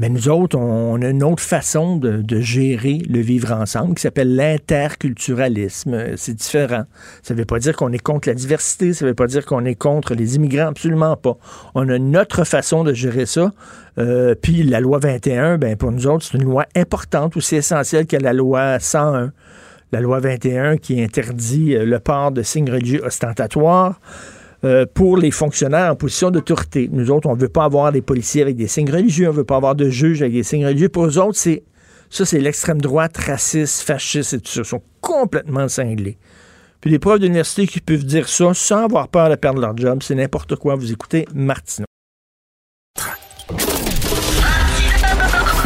Mais 0.01 0.09
nous 0.09 0.31
autres, 0.31 0.57
on, 0.57 1.03
a 1.03 1.09
une 1.11 1.23
autre 1.23 1.43
façon 1.43 1.99
de, 1.99 2.41
gérer 2.41 3.03
le 3.07 3.21
vivre 3.21 3.53
ensemble 3.53 3.95
qui 3.95 4.01
s'appelle 4.01 4.35
l'interculturalisme. 4.35 6.17
C'est 6.17 6.33
différent. 6.33 6.85
Ça 7.23 7.35
ne 7.35 7.39
veut 7.39 7.45
pas 7.45 7.59
dire 7.59 7.77
qu'on 7.77 7.93
est 7.93 7.99
contre 7.99 8.29
la 8.29 8.35
diversité, 8.35 8.95
ça 8.95 9.05
ne 9.05 9.11
veut 9.11 9.15
pas 9.15 9.27
dire 9.27 9.45
qu'on 9.45 9.67
est 9.67 9.75
contre 9.75 10.15
les 10.15 10.37
immigrants, 10.37 10.69
absolument 10.69 11.19
pas. 11.19 11.37
On 11.75 11.87
a 11.91 11.99
notre 11.99 12.45
façon 12.45 12.83
de 12.83 12.95
gérer 12.95 13.27
ça. 13.27 13.53
Euh, 13.99 14.35
puis 14.35 14.63
la 14.63 14.81
loi 14.81 15.01
21, 15.01 15.59
ben, 15.59 15.77
pour 15.77 15.93
nous 15.93 16.07
autres, 16.07 16.25
c'est 16.25 16.39
une 16.39 16.45
loi 16.45 16.65
importante, 16.75 17.37
aussi 17.37 17.57
essentielle 17.57 18.07
que 18.07 18.17
la 18.17 18.33
loi 18.33 18.81
101. 18.81 19.33
La 19.93 20.01
loi 20.01 20.19
21 20.19 20.79
qui 20.79 21.03
interdit 21.03 21.77
euh, 21.77 21.85
le 21.85 21.99
port 21.99 22.33
de 22.33 22.41
signes 22.41 22.71
religieux 22.71 23.05
ostentatoires. 23.05 24.01
Euh, 24.63 24.85
pour 24.93 25.17
les 25.17 25.31
fonctionnaires 25.31 25.91
en 25.91 25.97
position 25.97 26.31
d'autorité. 26.31 26.91
Nous 26.93 27.11
autres, 27.11 27.27
on 27.31 27.35
ne 27.35 27.41
veut 27.41 27.49
pas 27.49 27.65
avoir 27.65 27.93
des 27.93 28.03
policiers 28.03 28.43
avec 28.43 28.57
des 28.57 28.67
signes 28.67 28.91
religieux, 28.91 29.29
on 29.29 29.33
ne 29.33 29.39
veut 29.39 29.45
pas 29.45 29.57
avoir 29.57 29.75
de 29.75 29.89
juges 29.89 30.21
avec 30.21 30.35
des 30.35 30.43
signes 30.43 30.67
religieux. 30.67 30.91
Pour 30.91 31.07
eux 31.07 31.19
autres, 31.19 31.39
c'est 31.39 31.63
ça, 32.11 32.27
c'est 32.27 32.41
l'extrême 32.41 32.79
droite, 32.79 33.17
raciste, 33.17 33.81
fasciste 33.81 34.35
et 34.35 34.41
tout 34.41 34.51
ça. 34.51 34.61
Ils 34.61 34.67
sont 34.67 34.83
complètement 35.01 35.67
cinglés. 35.69 36.19
Puis 36.83 36.91
les 36.91 36.99
profs 36.99 37.21
d'université 37.21 37.67
qui 37.67 37.81
peuvent 37.81 38.05
dire 38.05 38.29
ça 38.29 38.53
sans 38.53 38.85
avoir 38.85 39.09
peur 39.09 39.31
de 39.31 39.37
perdre 39.37 39.63
leur 39.63 39.75
job, 39.77 40.03
c'est 40.03 40.15
n'importe 40.15 40.57
quoi. 40.57 40.75
Vous 40.75 40.93
écoutez 40.93 41.27
Martineau. 41.35 41.87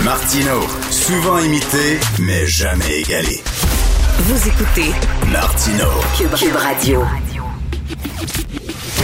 Martineau, 0.04 0.61
souvent 0.90 1.38
imité, 1.38 1.99
mais 2.21 2.47
jamais 2.47 3.00
égalé. 3.00 3.40
Vous 4.19 4.49
écoutez 4.49 4.92
Martineau, 5.33 5.90
Cube 6.16 6.54
Radio. 6.54 7.02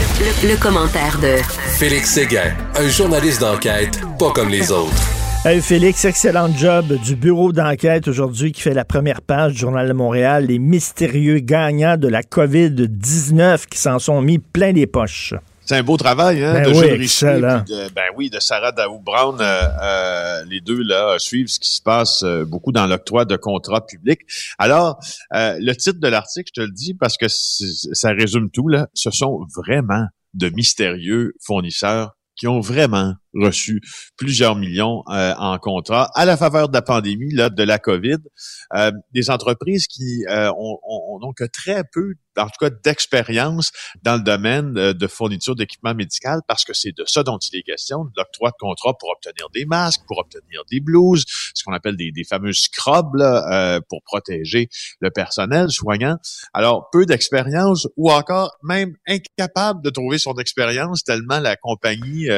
Le, 0.00 0.56
commentaire 0.56 1.18
de 1.20 1.36
Félix 1.78 2.12
Séguin, 2.12 2.54
un 2.74 2.88
journaliste 2.88 3.42
d'enquête 3.42 4.00
pas 4.18 4.30
comme 4.30 4.48
les 4.48 4.72
autres. 4.72 4.94
Hey 5.44 5.60
Félix, 5.60 6.06
excellent 6.06 6.48
job 6.56 6.94
du 7.04 7.16
bureau 7.16 7.52
d'enquête 7.52 8.08
aujourd'hui 8.08 8.52
qui 8.52 8.62
fait 8.62 8.72
la 8.72 8.86
première 8.86 9.20
page 9.20 9.52
du 9.52 9.58
Journal 9.58 9.86
de 9.86 9.92
Montréal, 9.92 10.46
les 10.46 10.58
mystérieux 10.58 11.40
gagnants 11.40 11.98
de 11.98 12.08
la 12.08 12.22
COVID-19 12.22 13.66
qui 13.66 13.78
s'en 13.78 13.98
sont 13.98 14.22
mis 14.22 14.38
plein 14.38 14.72
les 14.72 14.86
poches. 14.86 15.34
C'est 15.70 15.76
un 15.76 15.84
beau 15.84 15.96
travail, 15.96 16.42
hein, 16.42 16.54
ben 16.54 16.64
de 16.64 16.76
oui. 16.76 16.98
De, 16.98 17.94
ben 17.94 18.06
oui, 18.16 18.28
de 18.28 18.40
Sarah 18.40 18.72
Daou 18.72 18.98
Brown, 18.98 19.40
euh, 19.40 19.62
euh, 19.80 20.44
les 20.46 20.60
deux 20.60 20.82
là 20.82 21.16
suivent 21.20 21.46
ce 21.46 21.60
qui 21.60 21.72
se 21.72 21.80
passe 21.80 22.24
euh, 22.24 22.44
beaucoup 22.44 22.72
dans 22.72 22.88
l'octroi 22.88 23.24
de 23.24 23.36
contrats 23.36 23.86
publics. 23.86 24.22
Alors, 24.58 24.98
le 25.30 25.72
titre 25.74 26.00
de 26.00 26.08
l'article, 26.08 26.50
je 26.56 26.60
te 26.62 26.66
le 26.66 26.72
dis 26.72 26.94
parce 26.94 27.16
que 27.16 27.26
ça 27.28 28.10
résume 28.10 28.50
tout 28.50 28.66
là. 28.66 28.88
Ce 28.94 29.12
sont 29.12 29.46
vraiment 29.54 30.06
de 30.34 30.48
mystérieux 30.48 31.34
fournisseurs 31.40 32.16
qui 32.34 32.48
ont 32.48 32.58
vraiment 32.58 33.14
reçu 33.34 33.80
plusieurs 34.16 34.56
millions 34.56 35.02
euh, 35.08 35.34
en 35.38 35.58
contrat 35.58 36.10
à 36.14 36.24
la 36.24 36.36
faveur 36.36 36.68
de 36.68 36.74
la 36.74 36.82
pandémie, 36.82 37.32
là, 37.32 37.50
de 37.50 37.62
la 37.62 37.78
COVID. 37.78 38.18
Euh, 38.74 38.92
des 39.12 39.30
entreprises 39.30 39.86
qui 39.86 40.24
euh, 40.28 40.50
ont, 40.52 40.78
ont, 40.82 41.32
que 41.32 41.44
très 41.44 41.84
peu, 41.92 42.14
en 42.36 42.46
tout 42.46 42.58
cas, 42.60 42.70
d'expérience 42.70 43.70
dans 44.02 44.16
le 44.16 44.22
domaine 44.22 44.72
de 44.72 45.06
fourniture 45.06 45.54
d'équipement 45.54 45.94
médical, 45.94 46.40
parce 46.48 46.64
que 46.64 46.72
c'est 46.72 46.96
de 46.96 47.04
ça 47.06 47.22
dont 47.22 47.38
il 47.38 47.58
est 47.58 47.62
question, 47.62 48.04
de 48.04 48.10
l'octroi 48.16 48.50
de 48.50 48.56
contrat 48.58 48.94
pour 48.98 49.10
obtenir 49.10 49.48
des 49.50 49.64
masques, 49.64 50.02
pour 50.06 50.18
obtenir 50.18 50.62
des 50.70 50.80
blouses, 50.80 51.24
ce 51.54 51.62
qu'on 51.62 51.72
appelle 51.72 51.96
des, 51.96 52.10
des 52.10 52.24
fameux 52.24 52.52
scrubs 52.52 53.14
là, 53.14 53.80
pour 53.88 54.02
protéger 54.02 54.68
le 55.00 55.10
personnel 55.10 55.70
soignant. 55.70 56.16
Alors, 56.52 56.88
peu 56.90 57.06
d'expérience 57.06 57.86
ou 57.96 58.10
encore 58.10 58.56
même 58.62 58.96
incapable 59.06 59.82
de 59.82 59.90
trouver 59.90 60.18
son 60.18 60.34
expérience 60.34 61.04
tellement 61.04 61.38
la 61.38 61.56
compagnie 61.56 62.28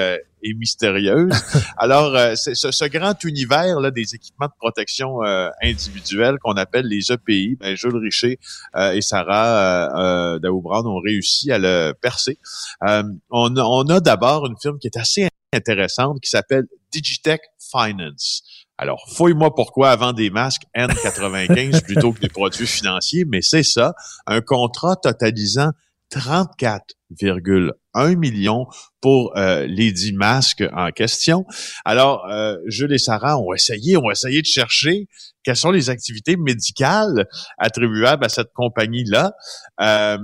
et 0.43 0.55
mystérieuse. 0.55 1.33
Alors, 1.77 2.15
euh, 2.17 2.35
c'est 2.35 2.55
ce, 2.55 2.85
grand 2.87 3.23
univers 3.25 3.81
là, 3.81 3.91
des 3.91 4.15
équipements 4.15 4.47
de 4.47 4.57
protection 4.59 5.23
euh, 5.25 5.49
individuels 5.63 6.39
qu'on 6.41 6.55
appelle 6.55 6.87
les 6.87 7.13
EPI, 7.13 7.57
ben, 7.61 7.77
Jules 7.77 7.97
Richer 7.97 8.39
euh, 8.77 8.93
et 8.93 9.01
Sarah 9.01 10.35
euh, 10.35 10.39
Brown 10.41 10.87
ont 10.87 11.01
réussi 11.01 11.51
à 11.53 11.59
le 11.59 11.93
percer. 12.01 12.39
on, 12.81 13.57
on 13.57 13.89
a 13.89 14.01
d'abord 14.01 14.47
une 14.47 14.57
firme 14.61 14.79
qui 14.79 14.87
est 14.87 14.97
assez 14.97 15.29
intéressante 15.53 16.21
qui 16.21 16.31
s'appelle 16.31 16.67
Digitech 16.91 17.41
Finance. 17.59 18.43
Alors, 18.79 19.05
fouille-moi 19.15 19.55
pourquoi 19.55 19.91
avant 19.91 20.13
des 20.13 20.31
masques 20.31 20.63
N95 20.77 21.83
plutôt 21.85 22.13
que 22.13 22.21
des 22.21 22.29
produits 22.29 22.67
financiers, 22.67 23.25
mais 23.27 23.43
c'est 23.43 23.63
ça, 23.63 23.95
un 24.27 24.41
contrat 24.41 24.97
totalisant 24.97 25.71
34,1 26.13 28.17
millions 28.17 28.67
pour 29.01 29.37
euh, 29.37 29.67
les 29.67 29.93
10 29.93 30.13
masques 30.13 30.65
en 30.73 30.91
question. 30.91 31.47
Alors, 31.85 32.27
euh, 32.31 32.57
Jules 32.67 32.93
et 32.93 32.99
Sarah 32.99 33.39
ont 33.39 33.55
essayé, 33.55 33.97
ont 33.97 34.11
essayé 34.11 34.43
de 34.43 34.47
chercher 34.47 35.07
quelles 35.43 35.57
sont 35.57 35.71
les 35.71 35.89
activités 35.91 36.37
médicales 36.37 37.27
attribuables 37.59 38.25
à 38.25 38.29
cette 38.29 38.53
compagnie-là. 38.53 39.33
Euh, 39.81 40.19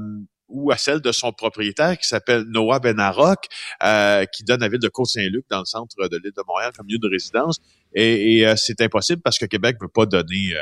ou 0.50 0.70
à 0.70 0.78
celle 0.78 1.02
de 1.02 1.12
son 1.12 1.30
propriétaire 1.30 1.98
qui 1.98 2.08
s'appelle 2.08 2.44
Noah 2.44 2.78
Benarok, 2.78 3.48
euh, 3.84 4.24
qui 4.24 4.44
donne 4.44 4.60
la 4.60 4.70
ville 4.70 4.78
de 4.78 4.88
Côte-Saint-Luc 4.88 5.44
dans 5.50 5.58
le 5.58 5.66
centre 5.66 6.08
de 6.08 6.16
l'île 6.16 6.32
de 6.34 6.42
Montréal 6.48 6.72
comme 6.74 6.86
lieu 6.88 6.96
de 6.96 7.06
résidence. 7.06 7.58
Et, 7.92 8.38
et 8.38 8.56
c'est 8.56 8.80
impossible 8.80 9.20
parce 9.20 9.38
que 9.38 9.44
Québec 9.44 9.74
ne 9.74 9.86
peut 9.86 9.92
pas 9.92 10.06
donner 10.06 10.54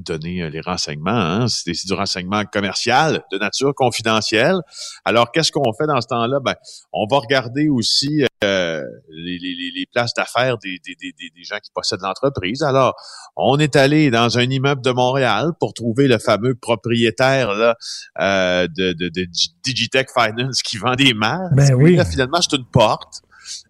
donner 0.00 0.42
euh, 0.42 0.50
les 0.50 0.60
renseignements. 0.60 1.10
Hein? 1.10 1.46
C'est 1.48 1.86
du 1.86 1.92
renseignement 1.94 2.44
commercial 2.44 3.22
de 3.32 3.38
nature 3.38 3.74
confidentielle. 3.74 4.60
Alors, 5.04 5.32
qu'est-ce 5.32 5.52
qu'on 5.52 5.72
fait 5.78 5.86
dans 5.86 6.00
ce 6.00 6.08
temps-là? 6.08 6.38
Ben, 6.44 6.54
on 6.92 7.06
va 7.10 7.18
regarder 7.18 7.68
aussi 7.68 8.24
euh, 8.44 8.82
les, 9.10 9.38
les, 9.38 9.72
les, 9.74 9.86
places 9.92 10.14
d'affaires 10.14 10.58
des, 10.58 10.78
des, 10.84 10.94
des, 10.94 11.12
des, 11.12 11.44
gens 11.44 11.58
qui 11.62 11.70
possèdent 11.74 12.02
l'entreprise. 12.02 12.62
Alors, 12.62 12.94
on 13.36 13.58
est 13.58 13.76
allé 13.76 14.10
dans 14.10 14.38
un 14.38 14.42
immeuble 14.42 14.82
de 14.82 14.90
Montréal 14.90 15.52
pour 15.58 15.72
trouver 15.72 16.08
le 16.08 16.18
fameux 16.18 16.54
propriétaire 16.54 17.54
là, 17.54 17.76
euh, 18.20 18.68
de, 18.68 18.92
de, 18.92 19.08
de, 19.08 19.26
Digitech 19.64 20.08
Finance 20.12 20.62
qui 20.62 20.76
vend 20.76 20.94
des 20.94 21.14
marques. 21.14 21.54
Ben 21.54 21.74
oui. 21.74 21.98
finalement, 22.10 22.40
c'est 22.40 22.56
une 22.56 22.66
porte 22.66 23.22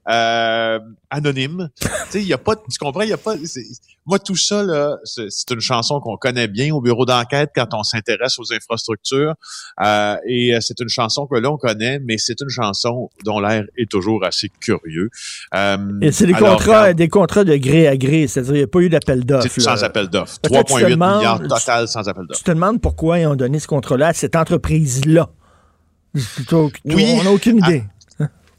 euh, 0.09 0.79
anonyme. 1.11 1.71
tu 1.81 1.89
sais, 2.11 2.23
il 2.23 2.27
y 2.27 2.33
a 2.33 2.39
pas, 2.39 2.57
tu 2.57 2.79
comprends, 2.79 3.03
il 3.03 3.11
y 3.11 3.13
a 3.13 3.19
pas. 3.19 3.35
Moi, 4.07 4.21
tout 4.21 4.37
ça 4.37 4.63
là, 4.63 4.97
c'est 5.05 5.51
une 5.51 5.61
chanson 5.61 6.01
qu'on 6.01 6.17
connaît 6.17 6.47
bien 6.47 6.73
au 6.73 6.81
bureau 6.81 7.05
d'enquête 7.05 7.51
quand 7.55 7.67
on 7.73 7.83
s'intéresse 7.83 8.39
aux 8.39 8.53
infrastructures. 8.53 9.35
Euh, 9.83 10.17
et 10.27 10.55
euh, 10.55 10.59
c'est 10.61 10.79
une 10.81 10.89
chanson 10.89 11.27
que 11.27 11.37
l'on 11.39 11.57
connaît, 11.57 11.99
mais 11.99 12.17
c'est 12.17 12.41
une 12.41 12.49
chanson 12.49 13.11
dont 13.25 13.41
l'air 13.41 13.65
est 13.77 13.91
toujours 13.91 14.25
assez 14.25 14.49
curieux. 14.61 15.11
Euh, 15.55 15.77
et 16.01 16.13
c'est 16.13 16.27
des 16.27 16.35
contrats, 16.35 16.93
des 16.93 17.09
contrats 17.09 17.43
de 17.43 17.57
gré 17.57 17.89
à 17.89 17.97
gré, 17.97 18.29
c'est-à-dire 18.29 18.55
il 18.55 18.59
n'y 18.59 18.65
a 18.65 18.69
pas 18.69 18.81
eu 18.81 18.89
d'appel 18.89 19.25
d'offres. 19.25 19.61
Sans 19.61 19.83
appel 19.83 20.07
d'offres. 20.09 20.39
3,8 20.45 20.91
milliards 20.91 21.41
total 21.41 21.89
sans 21.89 22.09
appel 22.09 22.27
d'offres. 22.27 22.39
Tu 22.39 22.45
te 22.45 22.53
demandes 22.53 22.81
pourquoi 22.81 23.19
ils 23.19 23.27
ont 23.27 23.35
donné 23.35 23.59
ce 23.59 23.67
contrat-là 23.67 24.09
à 24.09 24.13
cette 24.13 24.37
entreprise-là. 24.37 25.31
Oui. 26.15 27.17
On 27.21 27.25
n'a 27.25 27.33
aucune 27.33 27.59
idée 27.59 27.85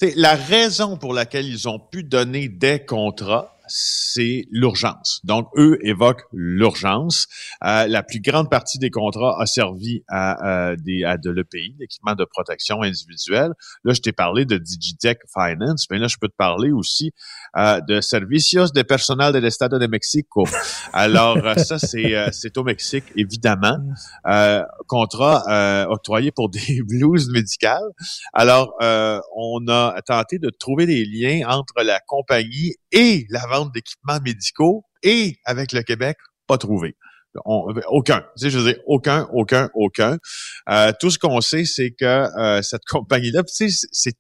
la 0.01 0.35
raison 0.35 0.97
pour 0.97 1.13
laquelle 1.13 1.47
ils 1.47 1.67
ont 1.67 1.79
pu 1.79 2.03
donner 2.03 2.47
des 2.47 2.85
contrats, 2.85 3.56
c'est 3.67 4.45
l'urgence. 4.51 5.21
Donc, 5.24 5.47
eux 5.57 5.77
évoquent 5.81 6.25
l'urgence. 6.33 7.27
Euh, 7.63 7.88
la 7.88 8.03
plus 8.03 8.19
grande 8.19 8.50
partie 8.50 8.79
des 8.79 8.89
contrats 8.89 9.41
a 9.41 9.45
servi 9.45 10.03
à, 10.07 10.75
des, 10.77 11.03
à 11.03 11.17
de 11.17 11.29
l'EPI, 11.29 11.75
l'équipement 11.79 12.15
de 12.15 12.25
protection 12.25 12.81
individuelle. 12.81 13.53
Là, 13.83 13.93
je 13.93 14.01
t'ai 14.01 14.12
parlé 14.12 14.45
de 14.45 14.57
Digitech 14.57 15.19
Finance, 15.33 15.88
mais 15.91 16.00
là, 16.00 16.07
je 16.07 16.17
peux 16.19 16.27
te 16.27 16.36
parler 16.36 16.71
aussi 16.71 17.12
euh, 17.57 17.81
de 17.81 18.01
Servicios 18.01 18.67
de 18.74 18.81
Personal 18.81 19.33
del 19.33 19.45
Estado 19.45 19.79
de 19.79 19.88
Mexico. 19.88 20.45
Alors, 20.93 21.38
euh, 21.38 21.55
ça, 21.55 21.79
c'est, 21.79 22.15
euh, 22.15 22.29
c'est 22.31 22.57
au 22.57 22.63
Mexique, 22.63 23.05
évidemment. 23.15 23.77
Euh, 24.27 24.63
contrat 24.88 25.88
octroyé 25.89 26.31
pour 26.31 26.50
des 26.50 26.81
blues 26.88 27.29
médicales. 27.29 27.89
Alors, 28.33 28.74
on 29.36 29.67
a 29.67 30.00
tenté 30.05 30.39
de 30.39 30.50
trouver 30.50 30.86
des 30.86 31.05
liens 31.05 31.47
entre 31.47 31.83
la 31.83 32.00
compagnie 32.00 32.75
et 32.91 33.25
la 33.29 33.46
vente 33.48 33.74
d'équipements 33.74 34.20
médicaux 34.24 34.86
et 35.03 35.38
avec 35.46 35.72
le 35.74 35.82
Québec, 35.82 36.17
pas 36.48 36.58
trouvé. 36.58 36.96
aucun. 37.46 38.22
Tu 38.38 38.46
sais, 38.46 38.50
je 38.50 38.58
veux 38.58 38.74
dire, 38.74 38.82
aucun, 38.88 39.27
aucun, 39.32 39.70
aucun. 39.75 40.17
Euh, 40.70 40.91
tout 41.00 41.12
ce 41.12 41.20
qu'on 41.20 41.39
sait, 41.41 41.65
c'est 41.65 41.91
que 41.91 42.06
euh, 42.06 42.62
cette 42.62 42.86
compagnie-là, 42.89 43.44
tu 43.44 43.67
sais, 43.67 43.88
c'est, 43.91 44.17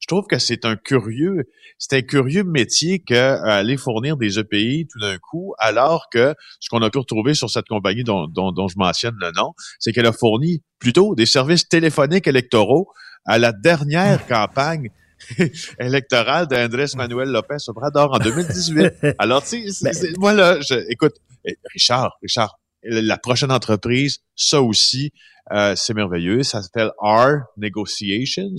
je 0.00 0.06
trouve 0.06 0.26
que 0.26 0.38
c'est 0.38 0.64
un 0.64 0.76
curieux, 0.76 1.44
c'est 1.78 1.96
un 1.96 2.02
curieux 2.02 2.44
métier 2.44 3.00
que 3.00 3.14
euh, 3.14 3.42
aller 3.42 3.76
fournir 3.76 4.16
des 4.16 4.38
EPI 4.38 4.86
tout 4.90 5.00
d'un 5.00 5.18
coup, 5.18 5.54
alors 5.58 6.06
que 6.10 6.34
ce 6.60 6.68
qu'on 6.70 6.82
a 6.82 6.90
pu 6.90 6.98
retrouver 6.98 7.34
sur 7.34 7.50
cette 7.50 7.66
compagnie 7.66 8.04
dont, 8.04 8.28
dont, 8.28 8.52
dont 8.52 8.68
je 8.68 8.78
mentionne 8.78 9.16
le 9.20 9.30
nom, 9.32 9.52
c'est 9.78 9.92
qu'elle 9.92 10.06
a 10.06 10.12
fourni 10.12 10.62
plutôt 10.78 11.14
des 11.14 11.26
services 11.26 11.68
téléphoniques 11.68 12.26
électoraux 12.26 12.88
à 13.26 13.38
la 13.38 13.52
dernière 13.52 14.26
campagne 14.26 14.90
électorale 15.78 16.46
d'Andrés 16.46 16.86
Manuel 16.96 17.30
Lopez 17.30 17.56
Obrador 17.68 18.14
en 18.14 18.18
2018. 18.18 18.92
Alors, 19.18 19.44
tu 19.44 19.70
sais, 19.70 20.12
moi, 20.18 20.32
là, 20.32 20.60
je, 20.60 20.74
écoute, 20.90 21.14
eh, 21.44 21.56
Richard, 21.72 22.16
Richard, 22.22 22.58
la 22.82 23.16
prochaine 23.18 23.50
entreprise, 23.50 24.20
ça 24.36 24.60
aussi, 24.62 25.12
euh, 25.52 25.74
c'est 25.76 25.94
merveilleux. 25.94 26.42
Ça 26.42 26.62
s'appelle 26.62 26.90
R 26.98 27.42
Negotiations. 27.56 28.56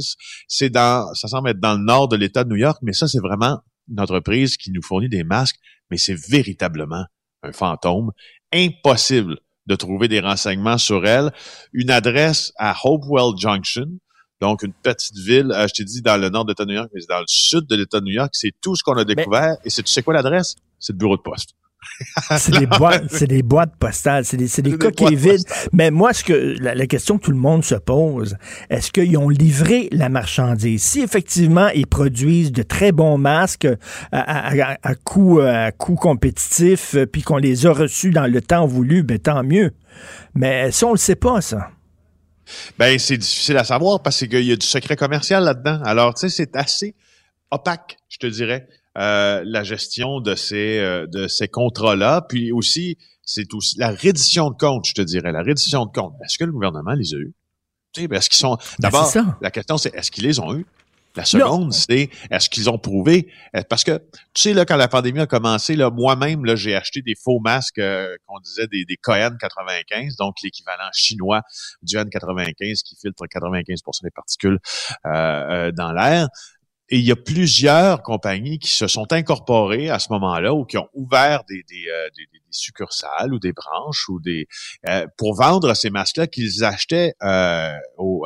C'est 0.48 0.70
dans, 0.70 1.14
ça 1.14 1.28
semble 1.28 1.50
être 1.50 1.60
dans 1.60 1.74
le 1.74 1.84
nord 1.84 2.08
de 2.08 2.16
l'État 2.16 2.44
de 2.44 2.50
New 2.50 2.56
York, 2.56 2.80
mais 2.82 2.94
ça, 2.94 3.08
c'est 3.08 3.20
vraiment 3.20 3.60
une 3.90 4.00
entreprise 4.00 4.58
qui 4.58 4.72
nous 4.72 4.82
fournit 4.82 5.10
des 5.10 5.24
masques, 5.24 5.58
mais 5.92 5.98
c'est 5.98 6.18
véritablement 6.18 7.06
un 7.44 7.52
fantôme. 7.52 8.12
Impossible 8.52 9.38
de 9.68 9.76
trouver 9.76 10.08
des 10.08 10.20
renseignements 10.20 10.78
sur 10.78 11.06
elle. 11.06 11.32
Une 11.74 11.90
adresse 11.90 12.52
à 12.58 12.76
Hopewell 12.84 13.38
Junction, 13.38 13.88
donc, 14.42 14.64
une 14.64 14.74
petite 14.74 15.18
ville, 15.18 15.52
euh, 15.52 15.68
je 15.68 15.74
t'ai 15.74 15.84
dit 15.84 16.02
dans 16.02 16.18
le 16.18 16.30
nord 16.30 16.46
de 16.46 16.52
l'État 16.52 16.66
de 16.66 16.70
New 16.70 16.76
York, 16.76 16.90
mais 16.94 17.02
c'est 17.02 17.10
dans 17.10 17.20
le 17.20 17.26
sud 17.28 17.68
de 17.68 17.76
l'État 17.76 18.00
de 18.00 18.06
New 18.06 18.14
York. 18.14 18.32
C'est 18.34 18.52
tout 18.62 18.76
ce 18.76 18.84
qu'on 18.84 18.98
a 18.98 19.06
découvert. 19.06 19.56
Et 19.64 19.70
c'est, 19.70 19.84
tu 19.84 19.92
sais 19.92 20.04
quoi 20.04 20.14
l'adresse? 20.14 20.56
C'est 20.80 20.94
le 20.94 20.98
bureau 20.98 21.16
de 21.16 21.22
poste. 21.22 21.56
c'est 22.38 22.60
des 22.60 22.66
boîtes, 22.66 23.06
c'est 23.12 23.28
des 23.28 23.44
boîtes 23.44 23.76
postales, 23.78 24.26
c'est 24.26 24.38
des, 24.38 24.48
c'est 24.48 24.62
des 24.62 24.78
coquilles 24.78 25.16
vides. 25.16 25.46
Mais 25.72 25.92
moi, 25.92 26.14
ce 26.14 26.24
que 26.24 26.56
la, 26.60 26.88
question 26.88 27.18
que 27.18 27.26
tout 27.26 27.32
le 27.32 27.38
monde 27.38 27.64
se 27.64 27.76
pose, 27.76 28.36
est-ce 28.70 28.92
qu'ils 28.92 29.18
ont 29.18 29.30
livré 29.30 29.88
la 29.92 30.10
marchandise? 30.10 30.84
Si 30.84 31.02
effectivement 31.02 31.70
ils 31.70 31.88
produisent 31.88 32.52
de 32.52 32.64
très 32.64 32.92
bons 32.92 33.18
masques 33.18 33.68
à, 34.12 34.50
à, 34.50 34.78
à 34.82 34.96
coût 34.96 35.40
à 35.40 35.72
coût 35.72 35.96
compétitif, 35.96 36.96
puis 37.12 37.22
qu'on 37.22 37.38
les 37.38 37.68
a 37.68 37.72
reçus 37.72 38.10
dans 38.10 38.26
le 38.26 38.42
temps 38.42 38.66
voulu, 38.66 39.04
ben 39.04 39.20
tant 39.20 39.44
mieux. 39.44 39.72
Mais 40.34 40.72
ça, 40.72 40.88
on 40.88 40.92
le 40.92 40.98
sait 40.98 41.16
pas, 41.16 41.40
ça. 41.40 41.70
Ben, 42.78 42.98
c'est 43.00 43.18
difficile 43.18 43.58
à 43.58 43.64
savoir 43.64 44.02
parce 44.02 44.20
qu'il 44.20 44.44
y 44.44 44.52
a 44.52 44.56
du 44.56 44.66
secret 44.66 44.96
commercial 44.96 45.44
là-dedans. 45.44 45.82
Alors, 45.84 46.14
tu 46.14 46.22
sais, 46.22 46.30
c'est 46.30 46.56
assez 46.56 46.96
opaque, 47.52 47.98
je 48.10 48.18
te 48.18 48.28
dirais, 48.28 48.68
euh, 48.98 49.44
la 49.46 49.64
gestion 49.64 50.20
de 50.20 50.36
ces 50.36 50.80
euh, 50.80 51.08
de 51.08 51.28
ces 51.28 51.48
contrats-là. 51.48 52.22
Puis 52.28 52.52
aussi, 52.52 52.98
c'est 53.24 53.54
aussi 53.54 53.78
la 53.78 53.92
reddition 53.92 54.50
de 54.50 54.56
comptes, 54.56 54.88
je 54.88 54.94
te 54.94 55.02
dirais, 55.02 55.32
la 55.32 55.42
reddition 55.42 55.86
de 55.86 55.92
comptes. 55.92 56.16
Est-ce 56.24 56.38
que 56.38 56.46
le 56.46 56.52
gouvernement 56.52 56.94
les 56.94 57.14
a 57.14 57.18
eus? 57.18 57.34
Tu 57.94 58.02
sais, 58.02 58.08
ben, 58.08 58.18
est-ce 58.18 58.30
qu'ils 58.30 58.40
sont. 58.40 58.56
Ben, 58.80 58.90
d'abord, 58.90 59.12
la 59.42 59.52
question, 59.52 59.78
c'est 59.78 59.94
est-ce 59.96 60.12
qu'ils 60.12 60.26
les 60.26 60.40
ont 60.40 60.56
eus? 60.56 60.66
La 61.16 61.26
seconde, 61.26 61.74
c'est 61.74 62.10
est-ce 62.30 62.50
qu'ils 62.50 62.70
ont 62.70 62.78
prouvé? 62.78 63.32
Euh, 63.56 63.62
parce 63.70 63.84
que 63.84 63.98
tu 64.34 64.42
sais 64.42 64.54
là 64.54 64.66
quand 64.66 64.76
la 64.76 64.88
pandémie 64.88 65.20
a 65.20 65.28
commencé 65.28 65.76
là 65.76 65.90
moi-même 65.90 66.44
là 66.46 66.56
j'ai 66.56 66.76
acheté 66.76 67.02
des 67.02 67.16
faux 67.16 67.40
masques 67.40 67.80
euh, 67.80 68.16
qu'on 68.26 68.40
disait 68.40 68.68
des 68.68 68.86
des 68.86 68.96
KN95 68.96 70.18
donc 70.18 70.36
l'équivalent 70.44 70.90
chinois 70.94 71.42
du 71.82 71.96
N95 71.96 72.82
qui 72.84 72.96
filtre 72.96 73.24
95% 73.26 74.04
des 74.04 74.12
particules 74.12 74.60
euh, 75.06 75.72
dans 75.72 75.94
l'air 75.94 76.28
Et 76.90 77.00
il 77.00 77.04
y 77.04 77.12
a 77.12 77.16
plusieurs 77.16 78.04
compagnies 78.04 78.60
qui 78.60 78.70
se 78.70 78.88
sont 78.88 79.12
incorporées 79.12 79.90
à 79.90 79.98
ce 79.98 80.12
moment-là 80.12 80.54
ou 80.54 80.66
qui 80.66 80.78
ont 80.78 80.88
ouvert 80.94 81.44
des, 81.50 81.64
des, 81.68 81.90
euh, 81.90 82.10
des, 82.16 82.26
des 82.32 82.42
succursales 82.52 83.34
ou 83.34 83.40
des 83.40 83.54
branches 83.54 84.08
ou 84.08 84.20
des 84.20 84.48
euh, 84.88 85.08
pour 85.18 85.36
vendre 85.36 85.74
ces 85.74 85.90
masques-là 85.90 86.28
qu'ils 86.28 86.64
achetaient 86.64 87.14
euh, 87.24 87.74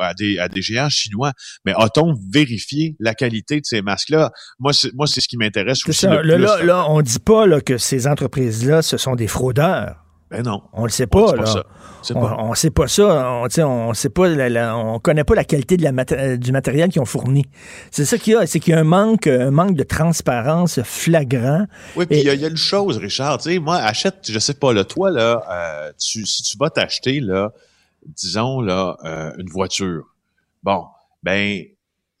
à, 0.00 0.14
des, 0.14 0.38
à 0.38 0.48
des 0.48 0.62
géants 0.62 0.90
chinois. 0.90 1.32
Mais 1.64 1.72
a-t-on 1.74 2.14
vérifié 2.30 2.96
la 3.00 3.14
qualité 3.14 3.60
de 3.60 3.64
ces 3.64 3.80
masques-là? 3.80 4.30
Moi, 4.58 4.72
c'est, 4.72 4.92
moi, 4.94 5.06
c'est 5.06 5.20
ce 5.22 5.28
qui 5.28 5.38
m'intéresse 5.38 5.80
aussi. 5.88 6.00
Ça. 6.00 6.22
Le 6.22 6.34
plus, 6.34 6.44
là, 6.44 6.62
là, 6.62 6.86
on 6.90 7.00
dit 7.00 7.18
pas 7.18 7.46
là, 7.46 7.60
que 7.62 7.78
ces 7.78 8.06
entreprises-là, 8.06 8.82
ce 8.82 8.98
sont 8.98 9.16
des 9.16 9.26
fraudeurs. 9.26 10.04
Ben 10.30 10.44
non. 10.44 10.62
On 10.72 10.84
le 10.84 10.90
sait 10.90 11.08
pas, 11.08 11.32
on 11.32 11.32
là. 11.32 11.42
Pas 11.42 12.14
pas. 12.14 12.36
on 12.38 12.54
sait 12.54 12.70
pas 12.70 12.86
ça. 12.86 13.42
On, 13.42 13.48
on 13.62 13.94
sait 13.94 14.10
pas 14.10 14.28
la, 14.28 14.48
la, 14.48 14.76
on 14.76 15.00
connaît 15.00 15.24
pas 15.24 15.34
la 15.34 15.44
qualité 15.44 15.76
de 15.76 15.82
la 15.82 15.90
mat 15.90 16.14
du 16.38 16.52
matériel 16.52 16.90
qu'ils 16.90 17.02
ont 17.02 17.06
fourni. 17.06 17.46
C'est 17.90 18.04
ça 18.04 18.16
qu'il 18.16 18.34
y 18.34 18.36
a, 18.36 18.46
c'est 18.46 18.60
qu'il 18.60 18.72
y 18.72 18.76
a 18.76 18.80
un 18.80 18.84
manque, 18.84 19.26
un 19.26 19.50
manque 19.50 19.74
de 19.74 19.82
transparence 19.82 20.80
flagrant. 20.82 21.66
Oui, 21.96 22.06
puis 22.06 22.20
il 22.20 22.32
y, 22.32 22.36
y, 22.36 22.44
a 22.44 22.48
une 22.48 22.56
chose, 22.56 22.98
Richard. 22.98 23.38
Tu 23.38 23.50
sais, 23.50 23.58
moi, 23.58 23.76
achète, 23.76 24.30
je 24.30 24.38
sais 24.38 24.54
pas, 24.54 24.72
là, 24.72 24.84
toi, 24.84 25.10
là, 25.10 25.42
euh, 25.50 25.92
tu, 25.98 26.24
si 26.24 26.44
tu 26.44 26.56
vas 26.56 26.70
t'acheter, 26.70 27.18
là, 27.18 27.52
disons, 28.06 28.60
là, 28.60 28.96
euh, 29.04 29.32
une 29.38 29.48
voiture. 29.48 30.14
Bon, 30.62 30.84
ben, 31.24 31.64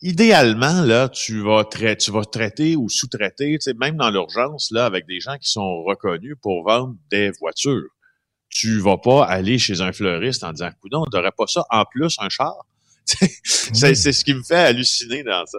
idéalement, 0.02 0.82
là, 0.82 1.08
tu 1.08 1.42
vas, 1.42 1.64
tu 1.64 2.10
vas 2.10 2.24
traiter 2.24 2.74
ou 2.74 2.88
sous-traiter, 2.88 3.56
tu 3.58 3.60
sais, 3.60 3.74
même 3.74 3.96
dans 3.96 4.10
l'urgence, 4.10 4.72
là, 4.72 4.84
avec 4.84 5.06
des 5.06 5.20
gens 5.20 5.36
qui 5.38 5.48
sont 5.48 5.84
reconnus 5.84 6.34
pour 6.42 6.64
vendre 6.64 6.96
des 7.12 7.30
voitures 7.40 7.86
tu 8.50 8.78
vas 8.80 8.98
pas 8.98 9.24
aller 9.24 9.58
chez 9.58 9.80
un 9.80 9.92
fleuriste 9.92 10.44
en 10.44 10.52
disant, 10.52 10.70
coudon, 10.80 11.04
on 11.06 11.16
n'aurait 11.16 11.32
pas 11.36 11.46
ça 11.46 11.64
en 11.70 11.84
plus 11.84 12.16
un 12.18 12.28
char? 12.28 12.54
c'est 13.06 13.94
ce 13.94 14.24
qui 14.24 14.34
me 14.34 14.42
fait 14.42 14.56
halluciner 14.56 15.22
dans 15.22 15.44
ça. 15.46 15.58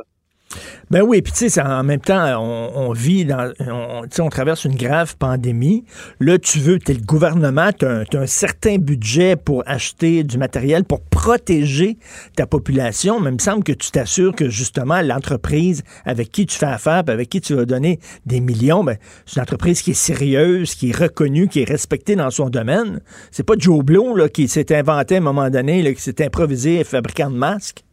Ben 0.90 1.02
oui, 1.02 1.22
puis 1.22 1.32
tu 1.32 1.50
sais, 1.50 1.62
en 1.62 1.84
même 1.84 2.02
temps, 2.02 2.42
on, 2.42 2.92
vit 2.92 3.26
dans, 3.26 3.52
on, 3.60 4.02
on 4.20 4.30
traverse 4.30 4.66
une 4.66 4.76
grave 4.76 5.16
pandémie. 5.18 5.86
Là, 6.20 6.38
tu 6.38 6.60
veux, 6.60 6.80
tu 6.80 6.92
es 6.92 6.96
le 6.96 7.02
gouvernement, 7.02 7.70
tu 7.72 7.86
un 7.86 8.26
certain 8.26 8.78
budget 8.78 9.36
pour 9.36 9.64
acheter 9.66 10.24
du 10.24 10.38
matériel 10.38 10.84
pour 10.84 11.02
protéger 11.02 11.98
ta 12.36 12.46
population, 12.46 13.20
mais 13.20 13.30
il 13.30 13.36
me 13.36 13.40
semble 13.40 13.64
que 13.64 13.72
tu 13.72 13.92
t'assures 13.92 14.36
que 14.36 14.50
justement 14.50 15.02
l'entreprise 15.02 15.84
avec 16.06 16.32
qui 16.32 16.46
tu 16.46 16.58
fais 16.58 16.66
affaire, 16.66 17.04
avec 17.08 17.30
qui 17.30 17.42
tu 17.42 17.56
vas 17.56 17.66
donner 17.66 18.00
des 18.26 18.42
millions, 18.42 18.84
ben, 18.84 18.98
c'est 19.26 19.38
une 19.38 19.44
entreprise 19.44 19.82
qui 19.82 19.92
est 19.92 19.96
sérieuse, 19.96 20.76
qui 20.76 20.90
est 20.90 20.98
reconnue, 20.98 21.48
qui 21.48 21.62
est 21.62 21.70
respectée 21.70 22.16
dans 22.16 22.32
son 22.32 22.50
domaine. 22.50 23.00
C'est 23.32 23.44
pas 23.44 23.54
Joe 23.58 23.84
Blow 23.84 24.16
là, 24.16 24.30
qui 24.30 24.48
s'est 24.48 24.76
inventé 24.76 25.16
à 25.16 25.18
un 25.20 25.22
moment 25.22 25.50
donné, 25.50 25.82
là, 25.82 25.94
qui 25.94 26.02
s'est 26.02 26.24
improvisé 26.24 26.84
fabricant 26.84 27.30
de 27.30 27.38
masques. 27.38 27.84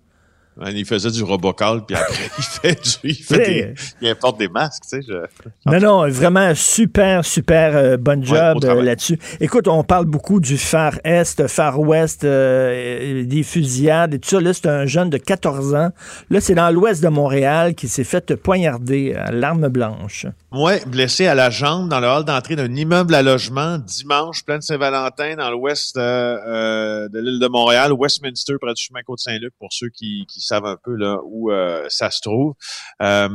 Il 0.66 0.84
faisait 0.84 1.10
du 1.10 1.22
robocall, 1.22 1.84
puis 1.86 1.96
après, 1.96 2.30
il 2.38 2.44
fait 2.44 2.82
du, 2.82 3.10
il, 3.10 3.14
fait 3.14 3.38
des, 3.38 3.74
il 4.00 4.08
importe 4.08 4.38
des 4.38 4.48
masques, 4.48 4.82
tu 4.82 4.88
sais. 4.88 5.00
Je... 5.06 5.70
Non, 5.70 5.80
non, 5.80 6.08
vraiment 6.08 6.52
super, 6.54 7.24
super 7.24 7.76
euh, 7.76 7.96
bon 7.96 8.24
job 8.24 8.64
ouais, 8.64 8.68
euh, 8.68 8.82
là-dessus. 8.82 9.18
Écoute, 9.40 9.68
on 9.68 9.84
parle 9.84 10.06
beaucoup 10.06 10.40
du 10.40 10.58
Far 10.58 10.98
Est, 11.04 11.46
Far 11.46 11.78
Ouest, 11.78 12.24
euh, 12.24 13.24
des 13.24 13.42
fusillades 13.42 14.14
et 14.14 14.18
tout 14.18 14.28
ça. 14.30 14.40
Là, 14.40 14.52
c'est 14.52 14.66
un 14.66 14.86
jeune 14.86 15.10
de 15.10 15.18
14 15.18 15.74
ans. 15.74 15.90
Là, 16.30 16.40
c'est 16.40 16.54
dans 16.54 16.70
l'ouest 16.70 17.02
de 17.02 17.08
Montréal 17.08 17.74
qui 17.74 17.88
s'est 17.88 18.04
fait 18.04 18.34
poignarder 18.34 19.14
à 19.14 19.30
l'arme 19.30 19.68
blanche. 19.68 20.26
Oui, 20.50 20.72
blessé 20.86 21.26
à 21.26 21.34
la 21.34 21.50
jambe 21.50 21.90
dans 21.90 22.00
le 22.00 22.06
hall 22.06 22.24
d'entrée 22.24 22.56
d'un 22.56 22.74
immeuble 22.74 23.14
à 23.14 23.20
logement 23.20 23.76
dimanche, 23.76 24.46
plein 24.46 24.56
de 24.56 24.62
Saint-Valentin, 24.62 25.36
dans 25.36 25.50
l'ouest 25.50 25.94
euh, 25.98 27.06
de 27.10 27.18
l'île 27.18 27.38
de 27.38 27.48
Montréal, 27.48 27.92
Westminster, 27.92 28.54
près 28.58 28.72
du 28.72 28.82
chemin 28.82 29.02
Côte-Saint-Luc, 29.02 29.52
pour 29.58 29.68
ceux 29.74 29.90
qui, 29.90 30.24
qui 30.26 30.40
savent 30.40 30.64
un 30.64 30.78
peu 30.82 30.94
là 30.94 31.18
où 31.26 31.50
euh, 31.50 31.84
ça 31.90 32.10
se 32.10 32.22
trouve. 32.22 32.54
Euh, 33.02 33.28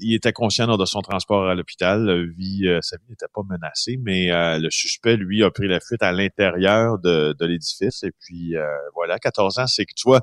il 0.00 0.14
était 0.14 0.32
conscient 0.32 0.66
lors 0.66 0.78
de 0.78 0.86
son 0.86 1.02
transport 1.02 1.46
à 1.46 1.54
l'hôpital. 1.54 2.30
Vie, 2.34 2.66
euh, 2.66 2.78
sa 2.80 2.96
vie 2.96 3.10
n'était 3.10 3.26
pas 3.34 3.42
menacée, 3.46 3.98
mais 4.02 4.32
euh, 4.32 4.58
le 4.58 4.70
suspect, 4.70 5.18
lui, 5.18 5.44
a 5.44 5.50
pris 5.50 5.68
la 5.68 5.80
fuite 5.80 6.02
à 6.02 6.12
l'intérieur 6.12 6.98
de, 6.98 7.36
de 7.38 7.44
l'édifice. 7.44 8.02
Et 8.04 8.12
puis, 8.20 8.56
euh, 8.56 8.64
voilà, 8.94 9.18
14 9.18 9.58
ans, 9.58 9.66
c'est 9.66 9.84
que, 9.84 9.92
tu 9.94 10.04
vois, 10.08 10.22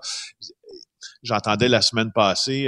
j'entendais 1.21 1.69
la 1.69 1.83
semaine 1.83 2.12
passée... 2.12 2.67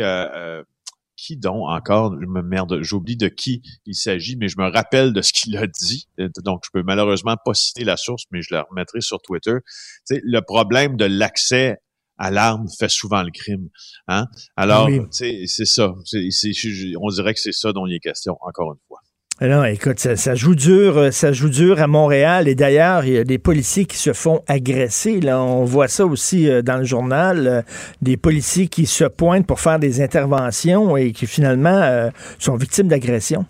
Euh, 1.24 1.26
qui 1.26 1.38
donc 1.38 1.70
encore, 1.70 2.16
je 2.20 2.26
me 2.26 2.42
merde, 2.42 2.82
j'oublie 2.82 3.16
de 3.16 3.28
qui 3.28 3.62
il 3.86 3.96
s'agit, 3.96 4.36
mais 4.36 4.48
je 4.48 4.58
me 4.58 4.70
rappelle 4.70 5.14
de 5.14 5.22
ce 5.22 5.34
qu'il 5.34 5.58
a 5.58 5.68
dit. 5.68 6.08
Donc, 6.44 6.64
je 6.66 6.70
peux 6.72 6.84
malheureusement 6.84 7.36
pas 7.44 7.54
citer 7.54 7.84
la 7.84 7.98
source, 7.98 8.24
mais 8.32 8.42
je 8.42 8.54
la 8.54 8.64
remettrai 8.64 9.02
sur 9.02 9.22
Twitter. 9.22 9.56
Tu 10.08 10.16
sais, 10.16 10.22
le 10.24 10.42
problème 10.42 10.98
de 10.98 11.06
l'accès 11.06 11.78
à 12.18 12.30
l'arme 12.30 12.68
fait 12.78 12.90
souvent 12.90 13.24
le 13.24 13.32
crime. 13.32 13.70
Hein? 14.08 14.28
Alors, 14.56 14.88
oui. 14.88 15.02
c'est 15.12 15.48
ça. 15.48 15.94
C 16.06 16.18
est, 16.18 16.32
c 16.32 16.50
est, 16.50 16.96
on 17.00 17.10
dirait 17.10 17.34
que 17.34 17.40
c'est 17.40 17.54
ça 17.54 17.74
dont 17.74 17.88
il 17.88 17.96
est 17.96 18.00
question, 18.00 18.38
encore 18.42 18.74
une 18.74 18.80
fois. 18.88 19.00
Non, 19.42 19.66
écoute, 19.66 20.00
ça, 20.00 20.36
joue 20.36 20.56
dur, 20.56 21.12
ça 21.12 21.34
joue 21.34 21.50
dur 21.50 21.82
à 21.82 21.88
Montréal. 21.88 22.48
Et 22.48 22.56
d'ailleurs, 22.56 23.04
il 23.04 23.14
y 23.14 23.18
a 23.18 23.24
des 23.24 23.40
policiers 23.40 23.86
qui 23.86 23.98
se 23.98 24.14
font 24.14 24.42
agresser. 24.48 25.20
Là, 25.20 25.42
on 25.42 25.66
voit 25.66 25.88
ça 25.88 26.06
aussi 26.06 26.48
dans 26.64 26.78
le 26.78 26.86
journal, 26.86 27.66
des 28.02 28.16
policiers 28.16 28.68
qui 28.68 28.86
se 28.86 29.04
pointent 29.04 29.48
pour 29.48 29.60
faire 29.60 29.80
des 29.80 30.02
interventions 30.02 30.96
et 30.96 31.12
qui 31.12 31.28
finalement 31.28 31.82
euh, 31.82 32.10
sont 32.38 32.56
victimes 32.56 32.88
d'agressions. 32.88 33.46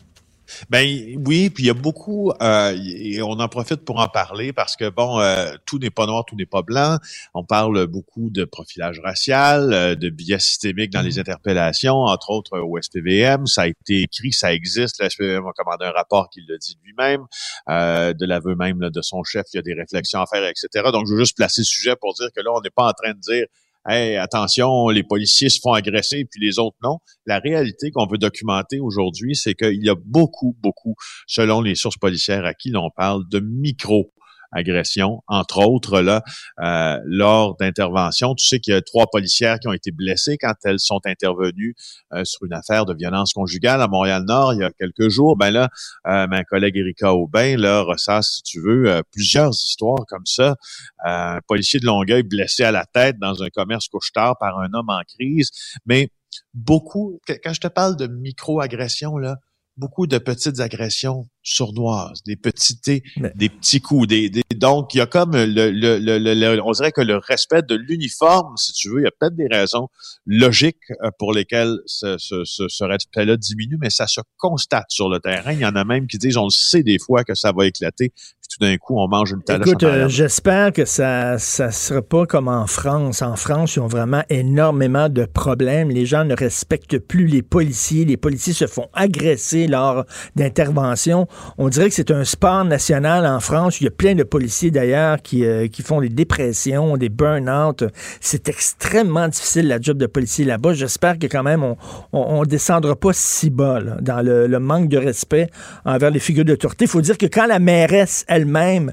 Ben 0.69 0.85
oui, 1.25 1.49
puis 1.49 1.63
il 1.63 1.67
y 1.67 1.69
a 1.69 1.73
beaucoup, 1.73 2.31
euh, 2.41 2.77
et 2.77 3.21
on 3.21 3.31
en 3.39 3.47
profite 3.47 3.85
pour 3.85 3.99
en 3.99 4.07
parler 4.07 4.53
parce 4.53 4.75
que 4.75 4.89
bon, 4.89 5.19
euh, 5.19 5.51
tout 5.65 5.79
n'est 5.79 5.89
pas 5.89 6.05
noir, 6.05 6.25
tout 6.25 6.35
n'est 6.35 6.45
pas 6.45 6.61
blanc. 6.61 6.97
On 7.33 7.43
parle 7.43 7.87
beaucoup 7.87 8.29
de 8.29 8.45
profilage 8.45 8.99
racial, 8.99 9.73
euh, 9.73 9.95
de 9.95 10.09
biais 10.09 10.39
systémique 10.39 10.91
dans 10.91 11.01
les 11.01 11.19
interpellations, 11.19 11.95
entre 11.95 12.29
autres 12.29 12.59
au 12.59 12.79
SPVM. 12.81 13.45
Ça 13.47 13.63
a 13.63 13.67
été 13.67 14.01
écrit, 14.01 14.33
ça 14.33 14.53
existe. 14.53 15.01
Le 15.01 15.09
SPVM 15.09 15.45
a 15.45 15.51
commandé 15.53 15.85
un 15.85 15.91
rapport 15.91 16.29
qui 16.29 16.41
le 16.47 16.57
dit 16.57 16.77
lui-même, 16.83 17.25
euh, 17.69 18.13
de 18.13 18.25
l'aveu 18.25 18.55
même 18.55 18.81
là, 18.81 18.89
de 18.89 19.01
son 19.01 19.23
chef. 19.23 19.45
Il 19.53 19.57
y 19.57 19.59
a 19.59 19.63
des 19.63 19.73
réflexions 19.73 20.21
à 20.21 20.25
faire, 20.25 20.43
etc. 20.45 20.67
Donc, 20.91 21.07
je 21.07 21.13
veux 21.13 21.19
juste 21.19 21.37
placer 21.37 21.61
le 21.61 21.65
sujet 21.65 21.95
pour 21.95 22.13
dire 22.13 22.29
que 22.35 22.41
là, 22.41 22.51
on 22.53 22.61
n'est 22.61 22.69
pas 22.69 22.87
en 22.87 22.93
train 22.93 23.13
de 23.13 23.19
dire 23.19 23.45
Hey, 23.85 24.15
attention, 24.15 24.87
les 24.87 25.03
policiers 25.03 25.49
se 25.49 25.59
font 25.61 25.73
agresser 25.73 26.23
puis 26.23 26.39
les 26.39 26.57
autres 26.57 26.77
non. 26.81 26.99
La 27.25 27.39
réalité 27.39 27.91
qu'on 27.91 28.07
veut 28.07 28.17
documenter 28.17 28.79
aujourd'hui, 28.79 29.35
c'est 29.35 29.55
qu'il 29.55 29.83
y 29.83 29.89
a 29.89 29.95
beaucoup, 30.05 30.55
beaucoup, 30.61 30.95
selon 31.27 31.59
les 31.59 31.75
sources 31.75 31.97
policières 31.97 32.45
à 32.45 32.53
qui 32.53 32.69
l'on 32.69 32.89
parle, 32.95 33.23
de 33.29 33.41
micro 33.41 34.13
agressions, 34.53 35.21
entre 35.27 35.65
autres 35.65 36.01
là, 36.01 36.23
euh, 36.61 36.99
lors 37.05 37.55
d'interventions. 37.57 38.35
Tu 38.35 38.45
sais 38.45 38.59
qu'il 38.59 38.73
y 38.73 38.77
a 38.77 38.81
trois 38.81 39.07
policières 39.07 39.59
qui 39.59 39.67
ont 39.67 39.73
été 39.73 39.91
blessées 39.91 40.37
quand 40.37 40.53
elles 40.63 40.79
sont 40.79 41.01
intervenues 41.05 41.75
euh, 42.13 42.23
sur 42.25 42.43
une 42.45 42.53
affaire 42.53 42.85
de 42.85 42.93
violence 42.93 43.33
conjugale 43.33 43.81
à 43.81 43.87
Montréal-Nord 43.87 44.53
il 44.53 44.59
y 44.59 44.63
a 44.63 44.71
quelques 44.71 45.09
jours. 45.09 45.35
Ben 45.35 45.51
là, 45.51 45.69
euh, 46.07 46.27
ma 46.27 46.43
collègue 46.43 46.77
Erika 46.77 47.13
Aubin 47.13 47.57
là 47.57 47.81
ressasse, 47.81 48.35
si 48.37 48.43
tu 48.43 48.61
veux, 48.61 48.89
euh, 48.89 49.01
plusieurs 49.11 49.51
histoires 49.51 50.05
comme 50.07 50.25
ça. 50.25 50.55
un 51.03 51.39
policier 51.47 51.79
de 51.79 51.85
Longueuil 51.85 52.23
blessé 52.23 52.63
à 52.63 52.71
la 52.71 52.85
tête 52.85 53.17
dans 53.19 53.43
un 53.43 53.49
commerce 53.49 53.87
couche-tard 53.87 54.37
par 54.39 54.59
un 54.59 54.73
homme 54.73 54.89
en 54.89 55.01
crise. 55.07 55.49
Mais 55.85 56.09
beaucoup, 56.53 57.19
quand 57.43 57.53
je 57.53 57.59
te 57.59 57.67
parle 57.67 57.95
de 57.95 58.07
micro-agressions, 58.07 59.17
là, 59.17 59.37
beaucoup 59.77 60.07
de 60.07 60.17
petites 60.17 60.59
agressions 60.59 61.27
sournoises, 61.43 62.23
des 62.25 62.35
petites, 62.37 63.03
Mais... 63.17 63.31
des 63.35 63.49
petits 63.49 63.81
coups, 63.81 64.07
des, 64.07 64.29
des, 64.29 64.43
donc 64.55 64.93
il 64.93 64.99
y 64.99 65.01
a 65.01 65.05
comme 65.05 65.33
le, 65.33 65.45
le, 65.45 65.99
le, 65.99 66.17
le, 66.17 66.61
on 66.63 66.71
dirait 66.71 66.91
que 66.91 67.01
le 67.01 67.17
respect 67.17 67.61
de 67.61 67.75
l'uniforme, 67.75 68.55
si 68.57 68.71
tu 68.71 68.89
veux, 68.89 69.01
il 69.01 69.03
y 69.03 69.07
a 69.07 69.11
peut-être 69.11 69.35
des 69.35 69.47
raisons 69.47 69.89
logiques 70.25 70.77
pour 71.19 71.33
lesquelles 71.33 71.75
ce, 71.85 72.17
ce, 72.17 72.45
ce, 72.45 72.67
ce 72.67 72.83
respect-là 72.83 73.37
diminue, 73.37 73.77
mais 73.79 73.89
ça 73.89 74.07
se 74.07 74.21
constate 74.37 74.85
sur 74.89 75.09
le 75.09 75.19
terrain. 75.19 75.51
Il 75.51 75.59
y 75.59 75.65
en 75.65 75.75
a 75.75 75.83
même 75.83 76.07
qui 76.07 76.17
disent, 76.17 76.37
on 76.37 76.45
le 76.45 76.49
sait 76.49 76.83
des 76.83 76.97
fois 76.97 77.23
que 77.23 77.35
ça 77.35 77.51
va 77.51 77.65
éclater, 77.65 78.09
puis 78.09 78.47
tout 78.49 78.59
d'un 78.59 78.77
coup 78.77 78.97
on 78.97 79.07
mange 79.07 79.31
une 79.31 79.43
taloche. 79.43 79.67
Écoute, 79.67 79.83
euh, 79.83 80.07
j'espère 80.07 80.71
que 80.71 80.85
ça 80.85 81.37
ça 81.39 81.71
sera 81.71 82.01
pas 82.01 82.25
comme 82.25 82.47
en 82.47 82.67
France. 82.67 83.21
En 83.21 83.35
France, 83.35 83.75
ils 83.75 83.79
ont 83.79 83.87
vraiment 83.87 84.23
énormément 84.29 85.09
de 85.09 85.25
problèmes. 85.25 85.89
Les 85.89 86.05
gens 86.05 86.23
ne 86.23 86.35
respectent 86.35 86.99
plus 86.99 87.27
les 87.27 87.41
policiers. 87.41 88.05
Les 88.05 88.17
policiers 88.17 88.53
se 88.53 88.67
font 88.67 88.87
agresser 88.93 89.67
lors 89.67 90.05
d'interventions. 90.35 91.27
On 91.57 91.69
dirait 91.69 91.89
que 91.89 91.95
c'est 91.95 92.11
un 92.11 92.23
sport 92.23 92.65
national 92.65 93.25
en 93.25 93.39
France. 93.39 93.81
Il 93.81 93.85
y 93.85 93.87
a 93.87 93.91
plein 93.91 94.15
de 94.15 94.23
policiers 94.23 94.71
d'ailleurs 94.71 95.21
qui, 95.21 95.45
euh, 95.45 95.67
qui 95.67 95.81
font 95.81 96.01
des 96.01 96.09
dépressions, 96.09 96.97
des 96.97 97.09
burn-out. 97.09 97.83
C'est 98.21 98.49
extrêmement 98.49 99.27
difficile 99.27 99.67
la 99.67 99.79
job 99.79 99.97
de 99.97 100.07
policier 100.07 100.45
là-bas. 100.45 100.73
J'espère 100.73 101.19
que 101.19 101.27
quand 101.27 101.43
même 101.43 101.63
on, 101.63 101.77
on, 102.11 102.39
on, 102.39 102.43
descendra 102.43 102.95
pas 102.95 103.13
si 103.13 103.49
bas 103.49 103.79
là, 103.79 103.97
dans 104.01 104.21
le, 104.21 104.47
le, 104.47 104.59
manque 104.59 104.89
de 104.89 104.97
respect 104.97 105.49
envers 105.85 106.11
les 106.11 106.19
figures 106.19 106.45
d'autorité. 106.45 106.85
Il 106.85 106.89
faut 106.89 107.01
dire 107.01 107.17
que 107.17 107.25
quand 107.25 107.45
la 107.45 107.59
mairesse 107.59 108.25
elle-même 108.27 108.91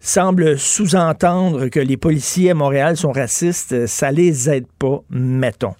semble 0.00 0.58
sous-entendre 0.58 1.68
que 1.68 1.80
les 1.80 1.96
policiers 1.96 2.50
à 2.50 2.54
Montréal 2.54 2.96
sont 2.96 3.12
racistes, 3.12 3.86
ça 3.86 4.12
les 4.12 4.48
aide 4.48 4.66
pas, 4.78 5.02
mettons. 5.10 5.74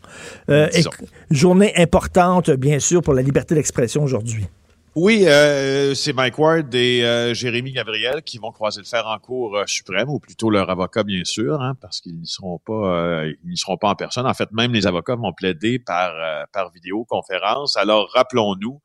Euh, 0.51 0.68
et, 0.75 0.83
journée 1.31 1.73
importante, 1.77 2.51
bien 2.51 2.79
sûr, 2.79 3.03
pour 3.03 3.14
la 3.14 3.23
liberté 3.23 3.55
d'expression 3.55 4.03
aujourd'hui. 4.03 4.47
Oui, 4.94 5.24
euh, 5.27 5.94
c'est 5.94 6.12
Mike 6.12 6.38
Ward 6.38 6.74
et 6.74 7.05
euh, 7.05 7.35
Jérémy 7.35 7.72
Gabriel 7.72 8.22
qui 8.22 8.38
vont 8.38 8.51
croiser 8.51 8.81
le 8.81 8.87
fer 8.87 9.07
en 9.07 9.18
cours 9.18 9.57
euh, 9.57 9.64
suprême, 9.66 10.09
ou 10.09 10.18
plutôt 10.18 10.51
leur 10.51 10.70
avocat, 10.70 11.05
bien 11.05 11.24
sûr, 11.24 11.61
hein, 11.61 11.74
parce 11.81 12.01
qu'ils 12.01 12.18
n'y 12.18 12.27
seront 12.27 12.59
pas 12.59 12.72
euh, 12.72 13.33
ils 13.44 13.57
seront 13.59 13.77
pas 13.77 13.90
en 13.90 13.94
personne. 13.94 14.27
En 14.27 14.33
fait, 14.35 14.51
même 14.53 14.72
les 14.72 14.87
avocats 14.87 15.14
vont 15.14 15.33
plaider 15.33 15.79
par, 15.79 16.12
par 16.53 16.72
vidéoconférence. 16.72 17.77
Alors, 17.77 18.11
rappelons-nous, 18.14 18.81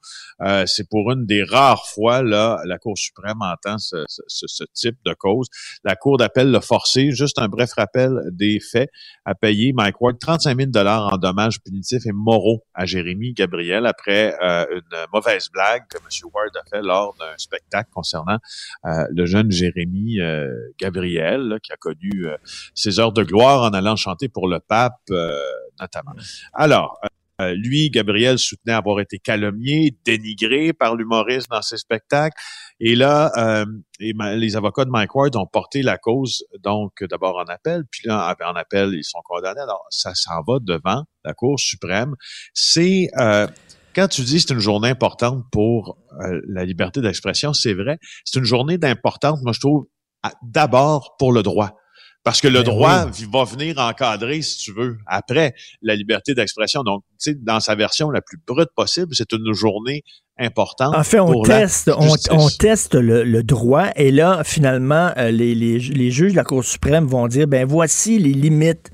c'est 0.66 0.88
pour 0.90 1.12
une 1.12 1.26
des 1.26 1.44
rares 1.44 1.86
fois, 1.88 2.22
là, 2.22 2.62
la 2.66 2.78
Cour 2.78 2.98
suprême 2.98 3.42
entend 3.42 3.78
ce, 3.78 4.64
type 4.74 4.98
de 5.06 5.14
cause. 5.14 5.48
La 5.84 5.96
Cour 5.96 6.18
d'appel 6.18 6.52
l'a 6.52 6.62
forcé, 6.62 7.12
juste 7.12 7.40
un 7.40 7.48
bref 7.48 7.72
rappel 7.76 8.12
des 8.32 8.60
faits, 8.60 8.90
à 9.26 9.36
payer 9.36 9.74
Mike 9.74 10.00
Ward 10.02 10.20
35 10.20 10.58
000 10.74 10.88
en 10.88 11.18
dommages 11.18 11.62
punitifs 11.62 12.06
et 12.06 12.12
moraux 12.14 12.64
à 12.74 12.86
Jérémy 12.86 13.34
Gabriel 13.34 13.86
après 13.86 14.36
une 14.42 15.06
mauvaise 15.12 15.50
blague 15.52 15.84
que 15.94 15.98
M. 15.98 16.30
Ward 16.34 16.52
a 16.56 16.70
fait 16.70 16.82
lors 16.82 17.16
d'un 17.20 17.38
spectacle 17.38 17.90
concernant 17.94 18.38
euh, 18.86 19.06
le 19.12 19.26
jeune 19.26 19.52
Jérémy 19.52 20.20
euh, 20.20 20.50
Gabriel, 20.80 21.60
qui 21.62 21.72
a 21.72 21.78
connu 21.78 22.26
euh, 22.26 22.38
ses 22.74 23.00
heures 23.00 23.14
de 23.14 23.24
gloire 23.24 23.64
en 23.64 23.74
allant 23.74 23.96
chanter 23.96 24.30
pour 24.30 24.48
le 24.48 24.60
pape, 24.60 25.10
notamment. 25.80 26.14
Alors, 26.54 27.00
lui, 27.40 27.90
Gabriel 27.90 28.38
soutenait 28.40 28.74
avoir 28.74 29.00
été 29.00 29.20
calomnié, 29.20 29.98
dénigré 30.06 30.72
par 30.72 30.96
l'humoriste 30.96 31.50
dans 31.50 31.62
ses 31.62 31.78
spectacles. 31.78 32.38
Et 32.80 32.96
là, 32.96 33.66
les 34.00 34.56
avocats 34.56 34.86
de 34.86 34.90
Mike 34.90 35.14
Ward 35.16 35.36
ont 35.36 35.46
porté 35.46 35.82
la 35.82 35.98
cause, 35.98 36.46
donc 36.60 37.04
d'abord 37.04 37.38
en 37.38 37.46
appel, 37.52 37.84
puis 37.90 38.08
là, 38.08 38.36
en 38.46 38.56
appel, 38.56 38.94
ils 38.94 39.04
sont 39.04 39.22
condamnés. 39.24 39.62
Alors, 39.62 39.86
ça 39.90 40.14
s'en 40.16 40.42
va 40.48 40.60
devant 40.62 41.04
la 41.24 41.34
Cour 41.34 41.60
suprême. 41.60 42.16
C'est 42.54 43.10
quand 43.96 44.08
tu 44.08 44.22
dis 44.22 44.40
c'est 44.40 44.54
une 44.54 44.60
journée 44.60 44.90
importante 44.90 45.44
pour 45.52 45.98
euh, 46.22 46.42
la 46.48 46.66
liberté 46.66 47.02
d'expression, 47.02 47.54
c'est 47.54 47.74
vrai. 47.74 47.98
C'est 48.26 48.40
une 48.40 48.46
journée 48.46 48.78
d'importante, 48.78 49.40
moi 49.44 49.54
je 49.54 49.60
trouve, 49.60 49.86
d'abord 50.42 51.16
pour 51.18 51.32
le 51.32 51.44
droit. 51.44 51.76
Parce 52.24 52.40
que 52.40 52.48
le 52.48 52.60
ben 52.60 52.64
droit 52.64 53.06
va 53.34 53.44
venir 53.44 53.80
encadrer, 53.80 54.42
si 54.42 54.58
tu 54.58 54.72
veux, 54.72 54.98
après 55.08 55.54
la 55.82 55.94
liberté 55.94 56.34
d'expression. 56.34 56.84
Donc, 56.84 57.04
tu 57.22 57.32
sais, 57.32 57.38
dans 57.42 57.60
sa 57.60 57.76
version 57.76 58.10
la 58.12 58.22
plus 58.22 58.38
brute 58.48 58.70
possible, 58.76 59.14
c'est 59.14 59.34
une 59.34 59.54
journée 59.54 60.04
importante. 60.40 60.96
En 60.96 61.04
fait, 61.04 61.20
on 61.20 61.42
teste, 61.42 61.92
on, 61.96 62.48
teste 62.48 62.96
le, 62.96 63.44
droit 63.44 63.90
et 63.98 64.10
là, 64.10 64.44
finalement, 64.46 65.12
euh, 65.18 65.32
les, 65.32 65.54
les, 65.54 65.80
les 65.80 66.12
juges 66.12 66.32
de 66.32 66.38
la 66.38 66.46
Cour 66.46 66.64
suprême 66.64 67.06
vont 67.06 67.28
dire, 67.28 67.46
ben 67.46 67.68
voici 67.68 68.18
les 68.18 68.34
limites 68.34 68.90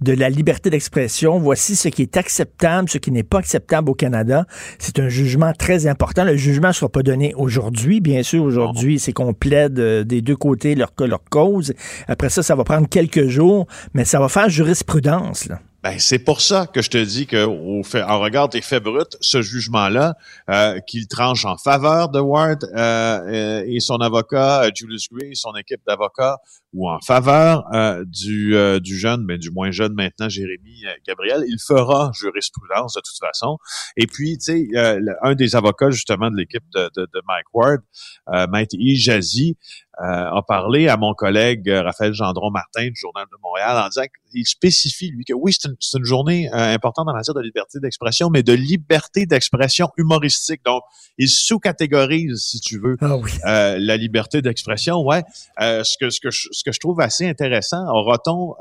de 0.00 0.12
la 0.12 0.30
liberté 0.30 0.70
d'expression. 0.70 1.38
Voici 1.38 1.76
ce 1.76 1.88
qui 1.88 2.02
est 2.02 2.16
acceptable, 2.16 2.88
ce 2.88 2.98
qui 2.98 3.10
n'est 3.10 3.22
pas 3.22 3.38
acceptable 3.38 3.90
au 3.90 3.94
Canada. 3.94 4.44
C'est 4.78 4.98
un 4.98 5.08
jugement 5.08 5.52
très 5.52 5.86
important. 5.86 6.24
Le 6.24 6.36
jugement 6.36 6.68
ne 6.68 6.72
sera 6.72 6.88
pas 6.88 7.02
donné 7.02 7.34
aujourd'hui. 7.34 8.00
Bien 8.00 8.22
sûr, 8.22 8.42
aujourd'hui, 8.42 8.98
c'est 8.98 9.12
qu'on 9.12 9.34
plaide 9.34 9.78
euh, 9.78 10.04
des 10.04 10.22
deux 10.22 10.36
côtés 10.36 10.74
leur, 10.74 10.92
leur 10.98 11.24
cause. 11.30 11.74
Après 12.06 12.28
ça, 12.28 12.42
ça 12.42 12.54
va 12.54 12.64
prendre 12.64 12.88
quelques 12.88 13.28
jours, 13.28 13.66
mais 13.94 14.04
ça 14.04 14.20
va 14.20 14.28
faire 14.28 14.48
jurisprudence. 14.48 15.46
Là. 15.46 15.60
Ben, 15.84 15.96
c'est 15.98 16.18
pour 16.18 16.40
ça 16.40 16.66
que 16.66 16.82
je 16.82 16.90
te 16.90 16.98
dis 16.98 17.28
que, 17.28 17.46
au 17.46 17.84
fait, 17.84 18.02
en 18.02 18.18
regard 18.18 18.48
des 18.48 18.60
faits 18.60 18.82
bruts, 18.82 19.04
ce 19.20 19.42
jugement-là, 19.42 20.16
euh, 20.50 20.80
qu'il 20.80 21.06
tranche 21.06 21.44
en 21.44 21.56
faveur 21.56 22.08
de 22.08 22.18
Ward 22.18 22.64
euh, 22.76 23.62
et 23.64 23.78
son 23.78 23.98
avocat, 23.98 24.68
Julius 24.74 25.06
Gray, 25.12 25.36
son 25.36 25.54
équipe 25.54 25.80
d'avocats, 25.86 26.38
ou 26.72 26.88
en 26.88 27.00
faveur 27.00 27.64
euh, 27.72 28.04
du, 28.06 28.54
du 28.80 28.98
jeune, 28.98 29.22
mais 29.22 29.34
ben, 29.34 29.38
du 29.38 29.50
moins 29.50 29.70
jeune 29.70 29.94
maintenant, 29.94 30.28
Jérémy 30.28 30.84
Gabriel, 31.06 31.44
il 31.48 31.58
fera 31.58 32.10
jurisprudence 32.14 32.94
de 32.94 33.00
toute 33.00 33.18
façon. 33.18 33.58
Et 33.96 34.06
puis, 34.06 34.38
tu 34.38 34.68
sais, 34.74 35.08
un 35.22 35.34
des 35.34 35.56
avocats 35.56 35.90
justement 35.90 36.30
de 36.30 36.36
l'équipe 36.36 36.64
de, 36.74 36.90
de, 36.96 37.02
de, 37.02 37.22
Mike 37.26 37.54
Ward, 37.54 37.80
Maître 38.50 38.76
Ijazi, 38.78 39.56
euh, 40.00 40.04
a 40.04 40.42
parlé 40.46 40.86
à 40.86 40.96
mon 40.96 41.12
collègue 41.12 41.68
euh, 41.68 41.82
Raphaël 41.82 42.12
Gendron-Martin 42.12 42.86
du 42.86 42.94
Journal 42.94 43.26
de 43.32 43.36
Montréal 43.42 43.76
en 43.84 43.88
disant 43.88 44.06
qu'il 44.30 44.46
spécifie, 44.46 45.10
lui, 45.10 45.24
que 45.24 45.32
oui, 45.32 45.52
c'est 45.52 45.68
une, 45.68 45.76
une, 45.98 46.04
journée 46.04 46.48
euh, 46.52 46.72
importante 46.72 47.08
en 47.08 47.12
matière 47.12 47.34
de 47.34 47.40
liberté 47.40 47.80
d'expression, 47.80 48.30
mais 48.30 48.44
de 48.44 48.52
liberté 48.52 49.26
d'expression 49.26 49.88
humoristique. 49.96 50.64
Donc, 50.64 50.82
il 51.16 51.28
sous-catégorise, 51.28 52.38
si 52.38 52.60
tu 52.60 52.78
veux, 52.78 52.96
ah 53.00 53.16
euh, 53.46 53.78
la 53.80 53.96
liberté 53.96 54.40
d'expression. 54.40 55.02
Ouais, 55.02 55.24
ce, 55.58 55.96
que, 55.98 56.10
ce, 56.10 56.20
que 56.20 56.30
je, 56.30 56.48
ce 56.58 56.64
que 56.64 56.72
je 56.72 56.80
trouve 56.80 57.00
assez 57.00 57.28
intéressant, 57.28 57.84
aura-t-on 57.88 58.54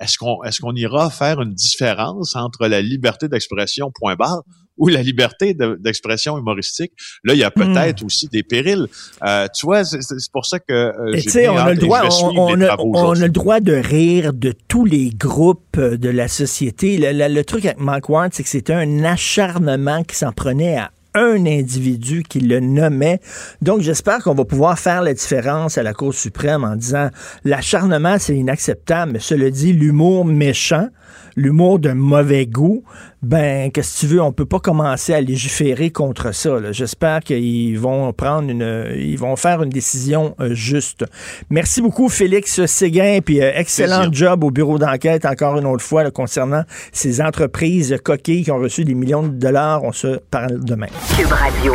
est-ce 0.00 0.18
qu'on 0.18 0.42
est-ce 0.44 0.60
qu'on 0.60 0.74
ira 0.74 1.10
faire 1.10 1.40
une 1.40 1.54
différence 1.54 2.36
entre 2.36 2.66
la 2.66 2.82
liberté 2.82 3.28
d'expression 3.28 3.90
point 3.94 4.14
barre 4.14 4.42
ou 4.76 4.88
la 4.88 5.02
liberté 5.02 5.54
d'expression 5.54 6.36
humoristique? 6.36 6.92
Là, 7.24 7.32
il 7.32 7.38
y 7.40 7.44
a 7.44 7.48
hmm. 7.48 7.52
peut-être 7.72 8.04
aussi 8.04 8.28
des 8.28 8.42
périls. 8.42 8.86
Euh, 9.24 9.46
tu 9.54 9.64
vois, 9.64 9.84
c'est 9.84 9.98
pour 10.32 10.44
ça 10.44 10.58
que 10.58 10.72
euh, 10.72 11.16
j'ai 11.16 11.48
on 11.48 11.56
a 11.56 11.72
le 11.72 11.78
droit 11.78 12.02
on, 12.02 12.60
a, 12.60 12.76
on 12.78 13.12
a 13.12 13.18
le 13.18 13.28
droit 13.30 13.60
de 13.60 13.72
rire 13.72 14.34
de 14.34 14.52
tous 14.68 14.84
les 14.84 15.08
groupes 15.10 15.78
euh, 15.78 15.96
de 15.96 16.10
la 16.10 16.28
société. 16.28 16.98
Le, 16.98 17.32
le 17.32 17.44
truc 17.44 17.64
avec 17.64 17.80
Mark 17.80 18.06
Ward, 18.10 18.34
c'est 18.34 18.42
que 18.42 18.50
c'était 18.50 18.74
un 18.74 19.02
acharnement 19.02 20.02
qui 20.04 20.16
s'en 20.16 20.32
prenait 20.32 20.76
à 20.76 20.90
un 21.16 21.46
individu 21.46 22.22
qui 22.22 22.40
le 22.40 22.60
nommait. 22.60 23.20
Donc, 23.62 23.80
j'espère 23.80 24.22
qu'on 24.22 24.34
va 24.34 24.44
pouvoir 24.44 24.78
faire 24.78 25.02
la 25.02 25.14
différence 25.14 25.78
à 25.78 25.82
la 25.82 25.94
Cour 25.94 26.14
suprême 26.14 26.62
en 26.62 26.76
disant 26.76 27.08
l'acharnement, 27.44 28.16
c'est 28.18 28.36
inacceptable, 28.36 29.12
mais 29.12 29.18
cela 29.18 29.50
dit, 29.50 29.72
l'humour 29.72 30.24
méchant, 30.24 30.88
l'humour 31.36 31.78
de 31.78 31.92
mauvais 31.92 32.46
goût, 32.46 32.82
ben, 33.22 33.70
qu'est-ce 33.70 33.94
que 33.94 34.00
tu 34.00 34.14
veux, 34.14 34.22
on 34.22 34.32
peut 34.32 34.46
pas 34.46 34.58
commencer 34.58 35.12
à 35.12 35.20
légiférer 35.20 35.90
contre 35.90 36.32
ça. 36.32 36.72
J'espère 36.72 37.20
qu'ils 37.20 37.78
vont 37.78 38.12
prendre 38.12 38.50
une, 38.50 38.86
ils 38.96 39.18
vont 39.18 39.36
faire 39.36 39.62
une 39.62 39.70
décision 39.70 40.34
euh, 40.40 40.54
juste. 40.54 41.04
Merci 41.50 41.82
beaucoup, 41.82 42.08
Félix 42.08 42.64
Séguin, 42.66 43.20
puis 43.24 43.42
euh, 43.42 43.52
excellent 43.54 44.08
job 44.10 44.44
au 44.44 44.50
bureau 44.50 44.78
d'enquête, 44.78 45.24
encore 45.24 45.58
une 45.58 45.66
autre 45.66 45.84
fois, 45.84 46.10
concernant 46.10 46.62
ces 46.92 47.20
entreprises 47.20 47.96
coquilles 48.02 48.44
qui 48.44 48.50
ont 48.50 48.58
reçu 48.58 48.84
des 48.84 48.94
millions 48.94 49.24
de 49.24 49.28
dollars. 49.28 49.82
On 49.84 49.92
se 49.92 50.18
parle 50.30 50.64
demain. 50.64 50.88
Cube 51.16 51.32
Radio. 51.32 51.74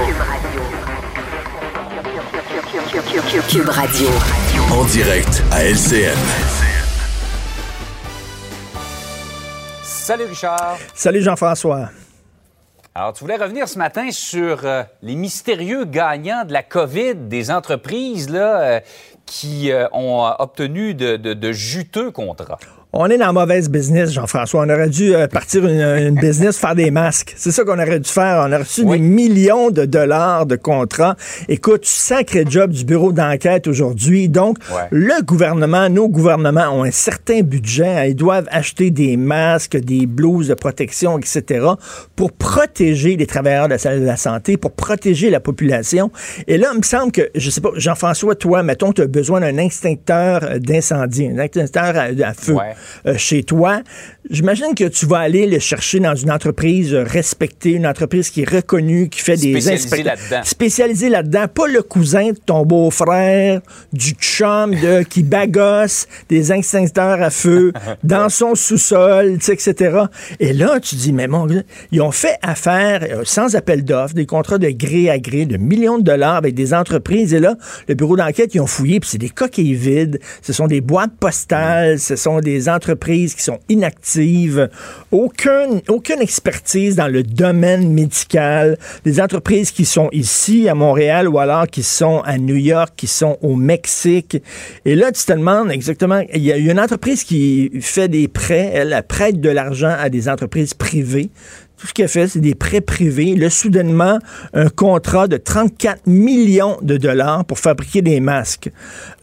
Cube 3.50 3.70
Radio. 3.70 4.08
En 4.72 4.86
direct 4.86 5.44
à 5.52 5.64
LCN. 5.66 6.61
Salut 10.12 10.26
Richard. 10.26 10.78
Salut 10.94 11.22
Jean-François. 11.22 11.90
Alors, 12.94 13.14
tu 13.14 13.24
voulais 13.24 13.38
revenir 13.38 13.70
ce 13.70 13.78
matin 13.78 14.12
sur 14.12 14.66
euh, 14.66 14.84
les 15.02 15.16
mystérieux 15.16 15.86
gagnants 15.86 16.44
de 16.44 16.52
la 16.52 16.64
COVID 16.64 17.16
des 17.16 17.50
entreprises 17.50 18.30
là, 18.30 18.60
euh, 18.60 18.80
qui 19.26 19.72
euh, 19.72 19.88
ont 19.94 20.30
obtenu 20.38 20.94
de, 20.96 21.16
de 21.16 21.52
juteux 21.54 22.12
contrats. 22.12 22.60
On 22.94 23.06
est 23.06 23.18
dans 23.18 23.32
mauvaise 23.32 23.70
business, 23.70 24.12
Jean-François. 24.12 24.66
On 24.66 24.70
aurait 24.70 24.90
dû 24.90 25.16
euh, 25.16 25.26
partir 25.26 25.66
une, 25.66 26.14
business, 26.16 26.58
faire 26.58 26.76
des 26.76 26.92
masques. 26.92 27.34
C'est 27.38 27.52
ça 27.52 27.64
qu'on 27.64 27.80
aurait 27.80 28.02
dû 28.02 28.10
faire. 28.10 28.44
On 28.46 28.52
a 28.52 28.58
reçu 28.58 28.84
des 28.84 29.00
millions 29.00 29.72
de 29.72 29.86
dollars 29.86 30.46
de 30.46 30.58
contrats. 30.58 31.16
Écoute, 31.48 31.86
sacré 31.86 32.44
job 32.46 32.72
du 32.72 32.84
bureau 32.84 33.14
d'enquête 33.14 33.68
aujourd'hui. 33.68 34.28
Donc, 34.28 34.58
le 34.92 35.24
gouvernement, 35.24 35.88
nos 35.88 36.10
gouvernements 36.10 36.68
ont 36.68 36.84
un 36.84 36.92
certain 36.92 37.44
budget. 37.44 38.10
Ils 38.10 38.16
doivent 38.16 38.50
acheter 38.52 38.92
des 38.92 39.16
masques, 39.16 39.78
des 39.78 40.06
blouses 40.06 40.50
de 40.50 40.54
protection, 40.54 41.18
etc., 41.18 41.66
pour 42.18 42.34
protéger 42.34 43.16
les 43.16 43.26
travailleurs 43.26 43.70
de 43.70 43.78
la, 43.82 44.00
de 44.00 44.06
la 44.06 44.18
santé, 44.18 44.58
pour 44.58 44.72
protéger 44.72 45.30
la 45.30 45.40
population. 45.40 46.12
Et 46.46 46.58
là, 46.58 46.72
il 46.74 46.80
me 46.80 46.84
semble 46.84 47.14
que, 47.14 47.30
je 47.36 47.50
sais 47.50 47.62
pas, 47.62 47.72
Jean-François, 47.76 48.36
toi, 48.36 48.64
mettons, 48.64 48.92
tu 48.92 49.02
as 49.02 49.08
besoin 49.08 49.40
d'un 49.40 49.56
extincteur 49.56 50.60
d'incendie, 50.60 51.28
un 51.28 51.40
extincteur 51.40 51.96
à, 51.96 52.34
feu. 52.34 52.58
Euh, 53.06 53.18
chez 53.18 53.44
toi, 53.44 53.82
j'imagine 54.30 54.74
que 54.76 54.86
tu 54.86 55.06
vas 55.06 55.20
aller 55.20 55.46
le 55.46 55.60
chercher 55.60 56.00
dans 56.00 56.16
une 56.16 56.32
entreprise 56.32 56.94
respectée, 56.94 57.72
une 57.72 57.88
entreprise 57.88 58.30
qui 58.30 58.42
est 58.42 58.50
reconnue, 58.50 59.10
qui 59.10 59.22
fait 59.22 59.38
des 59.38 59.70
inspections. 59.70 60.06
là-dedans. 60.06 60.42
Spécialisé 60.44 61.10
là-dedans. 61.10 61.48
Pas 61.48 61.68
le 61.68 61.82
cousin 61.82 62.32
de 62.32 62.38
ton 62.46 62.66
beau-frère, 62.66 63.62
du 63.94 64.12
chum 64.12 64.74
de, 64.76 65.04
qui 65.10 65.24
bagosse 65.24 66.08
des 66.30 66.52
extincteurs 66.52 67.22
à 67.22 67.30
feu 67.30 67.74
dans 68.04 68.30
son 68.30 68.56
sous-sol, 68.56 69.38
etc. 69.48 70.06
Et 70.40 70.54
là, 70.54 70.80
tu 70.80 70.96
dis, 70.96 71.14
mais 71.14 71.28
mon 71.28 71.48
ils 71.92 72.02
ont 72.02 72.12
fait 72.12 72.38
affaire 72.42 73.04
euh, 73.04 73.22
sans 73.26 73.56
appel 73.56 73.84
d'offres, 73.84 74.14
des 74.14 74.26
contrats 74.26 74.58
de 74.58 74.70
gré 74.70 75.10
à 75.10 75.20
gré 75.20 75.46
de 75.46 75.58
millions 75.58 75.98
de 75.98 76.04
dollars 76.04 76.36
avec 76.36 76.54
des 76.56 76.74
entreprises. 76.74 77.34
Et 77.34 77.40
là, 77.40 77.56
le 77.88 77.96
bureau 77.96 78.16
d'enquête, 78.16 78.54
ils 78.56 78.60
ont 78.60 78.68
fouillé, 78.68 79.00
puis 79.00 79.10
c'est 79.10 79.18
des 79.18 79.30
coquilles 79.30 79.74
vides, 79.74 80.20
ce 80.42 80.54
sont 80.54 80.68
des 80.68 80.82
boîtes 80.82 81.16
postales, 81.20 82.00
ce 82.00 82.16
sont 82.16 82.40
des 82.40 82.70
entreprises 82.72 83.36
qui 83.36 83.44
sont 83.44 83.60
inactives, 83.70 84.70
aucune, 85.12 85.82
aucune 85.88 86.22
expertise 86.22 86.96
dans 86.96 87.08
le 87.08 87.24
domaine 87.24 87.92
médical, 87.92 88.78
des 89.04 89.22
entreprises 89.22 89.72
qui 89.72 89.86
sont 89.86 90.10
ici 90.12 90.68
à 90.70 90.76
Montréal 90.76 91.28
ou 91.28 91.40
alors 91.40 91.68
qui 91.68 91.84
sont 91.84 92.22
à 92.22 92.38
New 92.38 92.56
York, 92.56 92.94
qui 92.96 93.08
sont 93.08 93.38
au 93.42 93.56
Mexique. 93.56 94.42
Et 94.86 94.96
là, 94.96 95.12
tu 95.12 95.24
te 95.24 95.32
demandes 95.32 95.72
exactement, 95.72 96.24
il 96.34 96.44
y 96.44 96.52
a 96.52 96.58
une 96.58 96.80
entreprise 96.80 97.24
qui 97.24 97.72
fait 97.82 98.08
des 98.08 98.28
prêts, 98.28 98.72
elle, 98.74 99.02
prête 99.08 99.40
de 99.40 99.50
l'argent 99.50 99.96
à 100.00 100.10
des 100.10 100.30
entreprises 100.30 100.74
privées 100.74 101.30
Tout 101.82 101.88
ce 101.88 101.94
qu'elle 101.94 102.10
fait, 102.10 102.28
c'est 102.28 102.40
des 102.40 102.54
prêts 102.54 102.80
privés. 102.80 103.36
Là, 103.36 103.50
soudainement, 103.50 104.20
un 104.54 104.70
contrat 104.70 105.28
de 105.28 105.38
34 105.38 106.06
millions 106.06 106.78
de 106.84 106.96
dollars 106.96 107.44
pour 107.46 107.58
fabriquer 107.58 108.04
des 108.04 108.20
masques. 108.20 108.70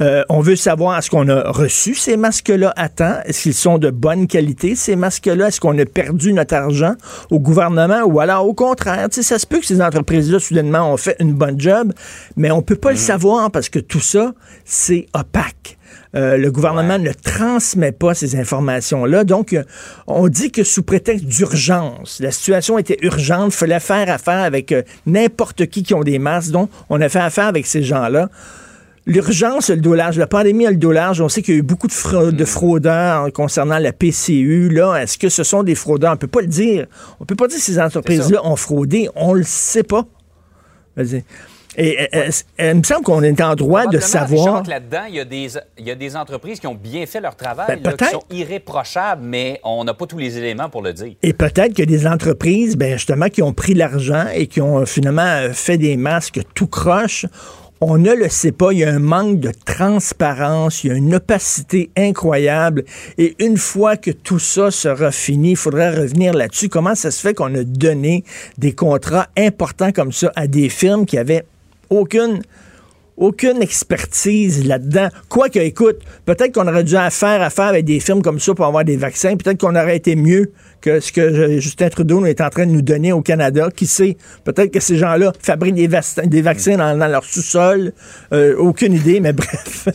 Euh, 0.00 0.24
on 0.28 0.40
veut 0.40 0.56
savoir, 0.56 0.98
est-ce 0.98 1.08
qu'on 1.08 1.28
a 1.28 1.52
reçu 1.52 1.94
ces 1.94 2.16
masques-là 2.16 2.72
à 2.74 2.88
temps? 2.88 3.14
Est-ce 3.26 3.42
qu'ils 3.42 3.54
sont 3.54 3.78
de 3.78 3.90
bonne 3.90 4.26
qualité, 4.26 4.74
ces 4.74 4.96
masques-là? 4.96 5.46
Est-ce 5.46 5.60
qu'on 5.60 5.78
a 5.78 5.84
perdu 5.84 6.32
notre 6.32 6.56
argent 6.56 6.96
au 7.30 7.38
gouvernement? 7.38 8.02
Ou 8.02 8.18
alors, 8.18 8.44
au 8.44 8.54
contraire, 8.54 9.06
ça 9.08 9.38
se 9.38 9.46
peut 9.46 9.60
que 9.60 9.66
ces 9.66 9.80
entreprises-là, 9.80 10.40
soudainement, 10.40 10.92
ont 10.92 10.96
fait 10.96 11.14
une 11.20 11.34
bonne 11.34 11.60
job, 11.60 11.92
mais 12.36 12.50
on 12.50 12.60
peut 12.60 12.74
pas 12.74 12.90
le 12.90 12.96
mmh. 12.96 12.98
savoir 12.98 13.50
parce 13.52 13.68
que 13.68 13.78
tout 13.78 14.00
ça, 14.00 14.34
c'est 14.64 15.06
opaque. 15.14 15.77
Euh, 16.14 16.38
le 16.38 16.50
gouvernement 16.50 16.98
ne 16.98 17.12
transmet 17.12 17.92
pas 17.92 18.14
ces 18.14 18.36
informations-là. 18.36 19.24
Donc, 19.24 19.52
euh, 19.52 19.62
on 20.06 20.28
dit 20.28 20.50
que 20.50 20.64
sous 20.64 20.82
prétexte 20.82 21.26
d'urgence, 21.26 22.20
la 22.20 22.30
situation 22.30 22.78
était 22.78 22.98
urgente, 23.02 23.52
il 23.52 23.56
fallait 23.56 23.80
faire 23.80 24.10
affaire 24.10 24.42
avec 24.42 24.72
euh, 24.72 24.82
n'importe 25.06 25.66
qui 25.66 25.82
qui 25.82 25.94
ont 25.94 26.02
des 26.02 26.18
masques. 26.18 26.50
Donc, 26.50 26.70
on 26.88 27.00
a 27.00 27.08
fait 27.08 27.18
affaire 27.18 27.46
avec 27.46 27.66
ces 27.66 27.82
gens-là. 27.82 28.30
L'urgence, 29.04 29.70
le 29.70 29.76
dolage, 29.76 30.18
la 30.18 30.26
pandémie 30.26 30.66
a 30.66 30.70
le 30.70 30.76
dolage. 30.76 31.20
On 31.20 31.28
sait 31.28 31.40
qu'il 31.40 31.54
y 31.54 31.56
a 31.56 31.60
eu 31.60 31.62
beaucoup 31.62 31.86
de, 31.86 32.30
de, 32.30 32.44
fraudeurs 32.44 33.32
concernant 33.32 33.78
la 33.78 33.92
PCU. 33.92 34.68
Là, 34.68 34.96
est-ce 34.96 35.16
que 35.16 35.30
ce 35.30 35.44
sont 35.44 35.62
des 35.62 35.74
fraudeurs? 35.74 36.12
On 36.12 36.16
peut 36.18 36.26
pas 36.26 36.42
le 36.42 36.46
dire. 36.46 36.86
On 37.18 37.24
peut 37.24 37.36
pas 37.36 37.48
dire 37.48 37.56
que 37.56 37.62
ces 37.62 37.78
entreprises-là 37.78 38.44
ont 38.44 38.56
fraudé. 38.56 39.08
On 39.14 39.32
le 39.32 39.44
sait 39.44 39.82
pas. 39.82 40.04
Vas-y. 40.94 41.24
Et 41.78 41.96
il 42.58 42.74
me 42.74 42.82
semble 42.82 43.04
qu'on 43.04 43.22
est 43.22 43.40
en 43.40 43.54
droit 43.54 43.86
de 43.86 44.00
savoir. 44.00 44.64
là-dedans, 44.64 45.04
il 45.08 45.14
y, 45.14 45.20
a 45.20 45.24
des, 45.24 45.48
il 45.78 45.86
y 45.86 45.90
a 45.92 45.94
des 45.94 46.16
entreprises 46.16 46.58
qui 46.58 46.66
ont 46.66 46.74
bien 46.74 47.06
fait 47.06 47.20
leur 47.20 47.36
travail, 47.36 47.80
ben, 47.80 47.92
qui 47.92 48.04
sont 48.06 48.24
irréprochables, 48.30 49.22
mais 49.24 49.60
on 49.62 49.84
n'a 49.84 49.94
pas 49.94 50.06
tous 50.06 50.18
les 50.18 50.36
éléments 50.36 50.68
pour 50.68 50.82
le 50.82 50.92
dire. 50.92 51.14
Et 51.22 51.32
peut-être 51.32 51.74
que 51.74 51.84
des 51.84 52.06
entreprises, 52.06 52.76
ben 52.76 52.94
justement, 52.94 53.28
qui 53.28 53.42
ont 53.42 53.52
pris 53.52 53.74
l'argent 53.74 54.26
et 54.34 54.48
qui 54.48 54.60
ont 54.60 54.84
finalement 54.86 55.52
fait 55.52 55.78
des 55.78 55.96
masques 55.96 56.40
tout 56.54 56.66
croche. 56.66 57.26
On 57.80 57.96
ne 57.96 58.12
le 58.12 58.28
sait 58.28 58.50
pas, 58.50 58.72
il 58.72 58.80
y 58.80 58.84
a 58.84 58.90
un 58.90 58.98
manque 58.98 59.38
de 59.38 59.52
transparence, 59.64 60.82
il 60.82 60.88
y 60.88 60.90
a 60.90 60.94
une 60.94 61.14
opacité 61.14 61.90
incroyable. 61.96 62.84
Et 63.18 63.36
une 63.38 63.56
fois 63.56 63.96
que 63.96 64.10
tout 64.10 64.40
ça 64.40 64.72
sera 64.72 65.12
fini, 65.12 65.50
il 65.50 65.56
faudra 65.56 65.92
revenir 65.92 66.34
là-dessus. 66.34 66.68
Comment 66.68 66.96
ça 66.96 67.12
se 67.12 67.20
fait 67.20 67.34
qu'on 67.34 67.54
a 67.54 67.62
donné 67.62 68.24
des 68.58 68.72
contrats 68.72 69.28
importants 69.36 69.92
comme 69.92 70.10
ça 70.10 70.32
à 70.34 70.48
des 70.48 70.70
firmes 70.70 71.06
qui 71.06 71.18
avaient 71.18 71.44
aucune 71.90 72.42
aucune 73.18 73.60
expertise 73.62 74.66
là-dedans. 74.66 75.08
Quoique, 75.28 75.58
écoute, 75.58 75.98
peut-être 76.24 76.54
qu'on 76.54 76.68
aurait 76.68 76.84
dû 76.84 76.94
faire 77.10 77.42
affaire 77.42 77.66
avec 77.66 77.84
des 77.84 78.00
firmes 78.00 78.22
comme 78.22 78.38
ça 78.38 78.54
pour 78.54 78.64
avoir 78.64 78.84
des 78.84 78.96
vaccins. 78.96 79.36
Peut-être 79.36 79.60
qu'on 79.60 79.74
aurait 79.74 79.96
été 79.96 80.14
mieux 80.16 80.52
que 80.80 81.00
ce 81.00 81.12
que 81.12 81.58
Justin 81.58 81.88
Trudeau 81.88 82.24
est 82.26 82.40
en 82.40 82.48
train 82.48 82.66
de 82.66 82.70
nous 82.70 82.82
donner 82.82 83.12
au 83.12 83.20
Canada. 83.20 83.68
Qui 83.74 83.86
sait? 83.86 84.16
Peut-être 84.44 84.72
que 84.72 84.80
ces 84.80 84.96
gens-là 84.96 85.32
fabriquent 85.40 85.74
des, 85.74 85.88
des 85.88 86.42
vaccins 86.42 86.76
dans, 86.76 87.08
leur 87.08 87.24
sous-sol. 87.24 87.92
Euh, 88.32 88.56
aucune 88.56 88.94
idée, 88.94 89.20
mais 89.20 89.32
bref. 89.34 89.88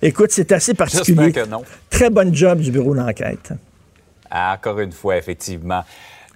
écoute, 0.00 0.30
c'est 0.30 0.50
assez 0.52 0.74
particulier. 0.74 1.32
Que 1.32 1.46
non. 1.46 1.62
Très 1.90 2.08
bonne 2.08 2.34
job 2.34 2.60
du 2.60 2.70
bureau 2.70 2.94
d'enquête. 2.94 3.52
Encore 4.32 4.80
une 4.80 4.92
fois, 4.92 5.16
effectivement. 5.16 5.82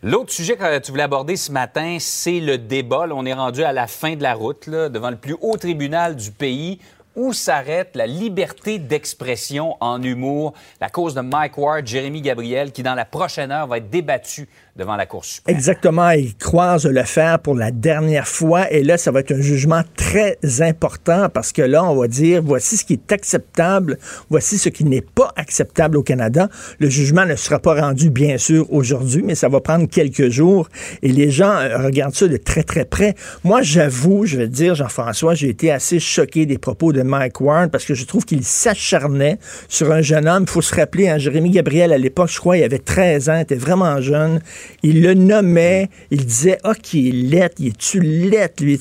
L'autre 0.06 0.34
sujet 0.34 0.58
que 0.58 0.78
tu 0.80 0.90
voulais 0.90 1.04
aborder 1.04 1.34
ce 1.34 1.50
matin, 1.50 1.96
c'est 1.98 2.38
le 2.38 2.58
débat. 2.58 3.06
on 3.10 3.24
est 3.24 3.32
rendu 3.32 3.64
à 3.64 3.72
la 3.72 3.86
fin 3.86 4.16
de 4.16 4.22
la 4.22 4.34
route, 4.34 4.68
devant 4.68 5.08
le 5.08 5.16
plus 5.16 5.34
haut 5.40 5.56
tribunal 5.56 6.14
du 6.14 6.30
pays. 6.30 6.78
Où 7.16 7.32
s'arrête 7.32 7.96
la 7.96 8.06
liberté 8.06 8.78
d'expression 8.78 9.78
en 9.80 10.02
humour? 10.02 10.52
La 10.78 10.90
cause 10.90 11.14
de 11.14 11.22
Mike 11.22 11.56
Ward, 11.56 11.86
Jérémy 11.86 12.20
Gabriel, 12.20 12.70
qui 12.70 12.82
dans 12.82 12.94
la 12.94 13.06
prochaine 13.06 13.50
heure 13.50 13.66
va 13.66 13.78
être 13.78 13.88
débattu 13.88 14.46
devant 14.76 14.96
la 14.96 15.06
Cour. 15.06 15.24
Exactement. 15.46 16.10
Il 16.10 16.34
croise 16.36 16.86
le 16.86 17.02
fer 17.04 17.38
pour 17.38 17.54
la 17.54 17.70
dernière 17.70 18.26
fois. 18.26 18.70
Et 18.72 18.82
là, 18.82 18.98
ça 18.98 19.12
va 19.12 19.20
être 19.20 19.32
un 19.32 19.40
jugement 19.40 19.82
très 19.96 20.38
important 20.60 21.28
parce 21.28 21.52
que 21.52 21.62
là, 21.62 21.84
on 21.84 21.94
va 21.94 22.08
dire 22.08 22.42
voici 22.42 22.76
ce 22.76 22.84
qui 22.84 22.94
est 22.94 23.12
acceptable, 23.12 23.98
voici 24.30 24.58
ce 24.58 24.68
qui 24.68 24.84
n'est 24.84 25.00
pas 25.00 25.32
acceptable 25.36 25.96
au 25.96 26.02
Canada. 26.02 26.48
Le 26.80 26.90
jugement 26.90 27.24
ne 27.24 27.36
sera 27.36 27.60
pas 27.60 27.80
rendu, 27.80 28.10
bien 28.10 28.36
sûr, 28.36 28.66
aujourd'hui, 28.72 29.22
mais 29.24 29.36
ça 29.36 29.48
va 29.48 29.60
prendre 29.60 29.88
quelques 29.88 30.28
jours. 30.28 30.68
Et 31.02 31.12
les 31.12 31.30
gens 31.30 31.52
euh, 31.52 31.78
regardent 31.78 32.14
ça 32.14 32.26
de 32.26 32.36
très, 32.36 32.64
très 32.64 32.84
près. 32.84 33.14
Moi, 33.44 33.62
j'avoue, 33.62 34.26
je 34.26 34.38
vais 34.38 34.48
te 34.48 34.52
dire, 34.52 34.74
Jean-François, 34.74 35.34
j'ai 35.34 35.50
été 35.50 35.70
assez 35.70 36.00
choqué 36.00 36.46
des 36.46 36.58
propos 36.58 36.92
de 36.92 37.02
Mike 37.02 37.40
Warren 37.40 37.70
parce 37.70 37.84
que 37.84 37.94
je 37.94 38.04
trouve 38.04 38.24
qu'il 38.24 38.44
s'acharnait 38.44 39.38
sur 39.68 39.92
un 39.92 40.02
jeune 40.02 40.28
homme. 40.28 40.44
Il 40.48 40.50
faut 40.50 40.62
se 40.62 40.74
rappeler, 40.74 41.08
hein, 41.08 41.18
Jérémy 41.18 41.50
Gabriel, 41.50 41.92
à 41.92 41.98
l'époque, 41.98 42.30
je 42.30 42.38
crois, 42.38 42.56
il 42.56 42.64
avait 42.64 42.78
13 42.78 43.28
ans, 43.28 43.38
était 43.38 43.54
vraiment 43.54 44.00
jeune. 44.00 44.40
Il 44.82 45.02
le 45.02 45.14
nommait, 45.14 45.88
il 46.10 46.26
disait, 46.26 46.58
ah, 46.62 46.74
qui 46.74 47.08
est 47.08 47.12
lettre, 47.12 47.56
il 47.58 47.68
est-tu 47.68 48.00
lettre, 48.00 48.62
lui, 48.62 48.78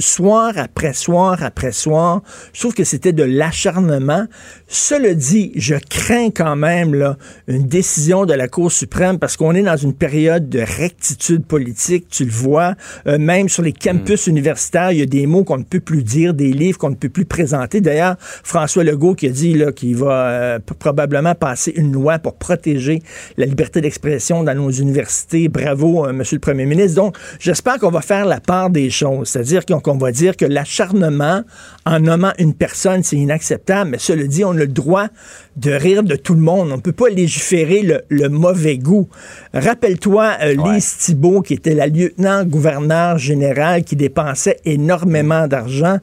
soir 0.00 0.52
après 0.56 0.92
soir 0.92 1.42
après 1.42 1.72
soir. 1.72 2.22
Je 2.52 2.60
trouve 2.60 2.74
que 2.74 2.84
c'était 2.84 3.12
de 3.12 3.22
l'acharnement. 3.22 4.26
Cela 4.68 5.14
dit, 5.14 5.52
je 5.56 5.74
crains 5.74 6.30
quand 6.30 6.56
même 6.56 6.94
là, 6.94 7.16
une 7.48 7.66
décision 7.66 8.26
de 8.26 8.34
la 8.34 8.48
Cour 8.48 8.70
suprême 8.70 9.18
parce 9.18 9.36
qu'on 9.36 9.54
est 9.54 9.62
dans 9.62 9.76
une 9.76 9.94
période 9.94 10.48
de 10.48 10.60
rectitude 10.60 11.44
politique, 11.44 12.08
tu 12.08 12.24
le 12.24 12.30
vois. 12.30 12.74
Euh, 13.06 13.18
même 13.18 13.48
sur 13.48 13.62
les 13.62 13.72
campus 13.72 14.26
hmm. 14.26 14.30
universitaires, 14.30 14.92
il 14.92 14.98
y 14.98 15.02
a 15.02 15.06
des 15.06 15.26
mots 15.26 15.44
qu'on 15.44 15.58
ne 15.58 15.64
peut 15.64 15.80
plus 15.80 16.02
dire, 16.02 16.34
des 16.34 16.52
livres 16.52 16.78
qu'on 16.78 16.90
ne 16.90 16.94
peut 16.94 17.08
plus 17.08 17.24
présenter. 17.24 17.80
D'ailleurs, 17.80 18.16
François 18.18 18.84
Legault 18.84 19.14
qui 19.14 19.26
a 19.26 19.30
dit 19.30 19.56
qu'il 19.76 19.96
va 19.96 20.28
euh, 20.28 20.58
probablement 20.78 21.34
passer 21.34 21.72
une 21.76 21.92
loi 21.92 22.18
pour 22.18 22.34
protéger 22.36 23.02
la 23.36 23.46
liberté 23.46 23.80
d'expression 23.80 24.42
dans 24.42 24.54
nos 24.54 24.70
universités 24.70 25.03
Bravo, 25.48 26.06
euh, 26.06 26.12
Monsieur 26.12 26.36
le 26.36 26.40
Premier 26.40 26.66
ministre. 26.66 26.96
Donc, 26.96 27.16
j'espère 27.38 27.78
qu'on 27.78 27.90
va 27.90 28.00
faire 28.00 28.26
la 28.26 28.40
part 28.40 28.70
des 28.70 28.90
choses. 28.90 29.28
C'est-à-dire 29.28 29.64
qu'on 29.66 29.96
va 29.96 30.12
dire 30.12 30.36
que 30.36 30.44
l'acharnement 30.44 31.42
en 31.86 32.00
nommant 32.00 32.32
une 32.38 32.54
personne, 32.54 33.02
c'est 33.02 33.16
inacceptable. 33.16 33.90
Mais 33.90 33.98
cela 33.98 34.26
dit, 34.26 34.44
on 34.44 34.52
a 34.52 34.54
le 34.54 34.66
droit 34.66 35.08
de 35.56 35.70
rire 35.70 36.02
de 36.02 36.16
tout 36.16 36.34
le 36.34 36.40
monde. 36.40 36.70
On 36.72 36.76
ne 36.76 36.80
peut 36.80 36.92
pas 36.92 37.08
légiférer 37.08 38.02
le, 38.08 38.28
mauvais 38.28 38.78
goût. 38.78 39.08
Rappelle-toi 39.52 40.36
euh, 40.42 40.56
Lise 40.72 40.96
Thibault, 40.98 41.42
qui 41.42 41.54
était 41.54 41.74
la 41.74 41.86
lieutenant-gouverneur 41.86 43.18
général, 43.18 43.84
qui 43.84 43.96
dépensait 43.96 44.58
énormément 44.64 45.46
d'argent. 45.46 45.98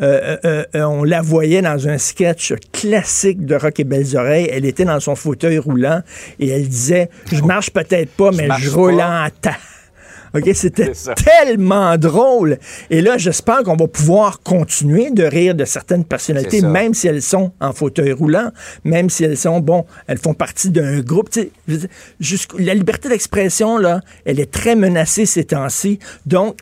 Euh, 0.00 0.64
on 0.74 1.04
la 1.04 1.22
voyait 1.22 1.62
dans 1.62 1.88
un 1.88 1.98
sketch 1.98 2.54
classique 2.72 3.44
de 3.44 3.54
Rock 3.54 3.80
et 3.80 3.84
Belles 3.84 4.16
Oreilles. 4.16 4.48
Elle 4.50 4.64
était 4.64 4.84
dans 4.84 5.00
son 5.00 5.14
fauteuil 5.14 5.58
roulant 5.58 6.02
et 6.38 6.48
elle 6.48 6.68
disait, 6.68 7.10
je 7.32 7.42
marche 7.42 7.70
peut-être 7.70 8.10
pas, 8.10 8.30
mais 8.32 8.45
je 8.58 8.70
roule 8.70 9.00
en 9.00 9.28
temps. 9.40 9.50
OK, 10.34 10.50
c'était 10.54 10.92
tellement 11.24 11.96
drôle. 11.96 12.58
Et 12.90 13.00
là, 13.00 13.16
j'espère 13.16 13.62
qu'on 13.62 13.76
va 13.76 13.86
pouvoir 13.86 14.40
continuer 14.40 15.10
de 15.10 15.24
rire 15.24 15.54
de 15.54 15.64
certaines 15.64 16.04
personnalités, 16.04 16.60
même 16.60 16.94
si 16.94 17.06
elles 17.06 17.22
sont 17.22 17.52
en 17.60 17.72
fauteuil 17.72 18.12
roulant, 18.12 18.50
même 18.84 19.08
si 19.08 19.24
elles 19.24 19.38
sont, 19.38 19.60
bon, 19.60 19.86
elles 20.06 20.18
font 20.18 20.34
partie 20.34 20.70
d'un 20.70 21.00
groupe. 21.00 21.30
la 21.68 22.74
liberté 22.74 23.08
d'expression, 23.08 23.78
là, 23.78 24.00
elle 24.24 24.40
est 24.40 24.50
très 24.50 24.74
menacée 24.76 25.26
ces 25.26 25.44
temps-ci. 25.44 25.98
Donc, 26.26 26.58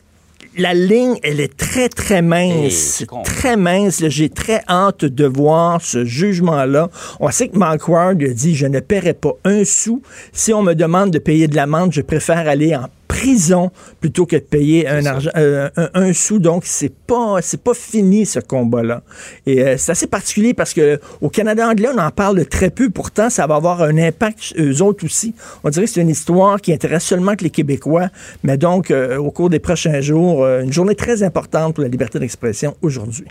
la 0.57 0.73
ligne, 0.73 1.17
elle 1.23 1.39
est 1.39 1.55
très, 1.55 1.89
très 1.89 2.21
mince. 2.21 3.05
très 3.23 3.57
mince. 3.57 4.03
J'ai 4.07 4.29
très 4.29 4.61
hâte 4.69 5.05
de 5.05 5.25
voir 5.25 5.81
ce 5.81 6.05
jugement-là. 6.05 6.89
On 7.19 7.29
sait 7.31 7.49
que 7.49 7.57
Mark 7.57 7.87
Ward 7.87 8.21
a 8.21 8.27
dit, 8.27 8.55
je 8.55 8.65
ne 8.65 8.79
paierai 8.79 9.13
pas 9.13 9.33
un 9.43 9.63
sou. 9.65 10.01
Si 10.31 10.53
on 10.53 10.63
me 10.63 10.73
demande 10.73 11.11
de 11.11 11.19
payer 11.19 11.47
de 11.47 11.55
l'amende, 11.55 11.93
je 11.93 12.01
préfère 12.01 12.47
aller 12.47 12.75
en 12.75 12.87
prison 13.15 13.71
plutôt 14.01 14.25
que 14.25 14.35
de 14.35 14.41
payer 14.41 14.87
un, 14.87 15.05
argent, 15.05 15.29
euh, 15.37 15.69
un, 15.93 16.11
sou. 16.11 16.39
Donc, 16.39 16.63
c'est 16.65 16.93
pas, 16.93 17.37
c'est 17.41 17.61
pas 17.61 17.73
fini 17.73 18.25
ce 18.25 18.39
combat-là. 18.39 19.03
Et 19.45 19.63
euh, 19.63 19.77
c'est 19.77 19.93
assez 19.93 20.07
particulier 20.07 20.53
parce 20.53 20.73
que 20.73 20.99
au 21.21 21.29
Canada 21.29 21.67
anglais, 21.67 21.87
on 21.95 21.97
en 21.97 22.11
parle 22.11 22.45
très 22.45 22.69
peu. 22.69 22.89
Pourtant, 22.89 23.29
ça 23.29 23.47
va 23.47 23.55
avoir 23.55 23.81
un 23.81 23.97
impact 23.97 24.53
eux 24.59 24.81
autres 24.81 25.05
aussi. 25.05 25.33
On 25.63 25.69
dirait 25.69 25.85
que 25.85 25.91
c'est 25.91 26.01
une 26.01 26.09
histoire 26.09 26.59
qui 26.59 26.73
intéresse 26.73 27.05
seulement 27.05 27.35
que 27.35 27.45
les 27.45 27.49
Québécois. 27.49 28.09
Mais 28.43 28.57
donc, 28.57 28.91
euh, 28.91 29.17
au 29.17 29.31
cours 29.31 29.49
des 29.49 29.59
prochains 29.59 30.01
jours, 30.01 30.45
une 30.45 30.73
journée 30.73 30.95
très 30.95 31.23
importante 31.23 31.75
pour 31.75 31.83
la 31.83 31.89
liberté 31.89 32.19
d'expression 32.19 32.75
aujourd'hui. 32.81 33.27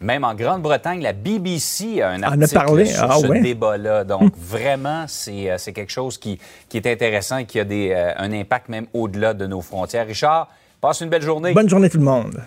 Même 0.00 0.24
en 0.24 0.34
Grande-Bretagne, 0.34 1.02
la 1.02 1.12
BBC 1.12 2.00
a 2.00 2.08
un 2.08 2.22
article 2.22 2.86
sur 2.86 3.10
ah 3.10 3.18
ce 3.20 3.42
débat-là. 3.42 4.04
Donc, 4.04 4.32
vraiment, 4.34 5.04
euh, 5.28 5.54
c'est 5.58 5.72
quelque 5.74 5.92
chose 5.92 6.16
qui, 6.16 6.38
qui, 6.70 6.78
est 6.78 6.86
intéressant 6.86 7.36
et 7.36 7.44
qui 7.44 7.60
a 7.60 7.64
des, 7.64 7.92
euh, 7.94 8.12
un 8.16 8.32
impact 8.32 8.70
même 8.70 8.86
au-delà 8.94 9.34
de 9.34 9.46
nos 9.46 9.60
frontières. 9.60 10.06
Richard, 10.06 10.48
passe 10.80 11.02
une 11.02 11.10
belle 11.10 11.22
journée. 11.22 11.52
Bonne 11.52 11.68
journée 11.68 11.90
tout 11.90 11.98
le 11.98 12.04
monde. 12.04 12.42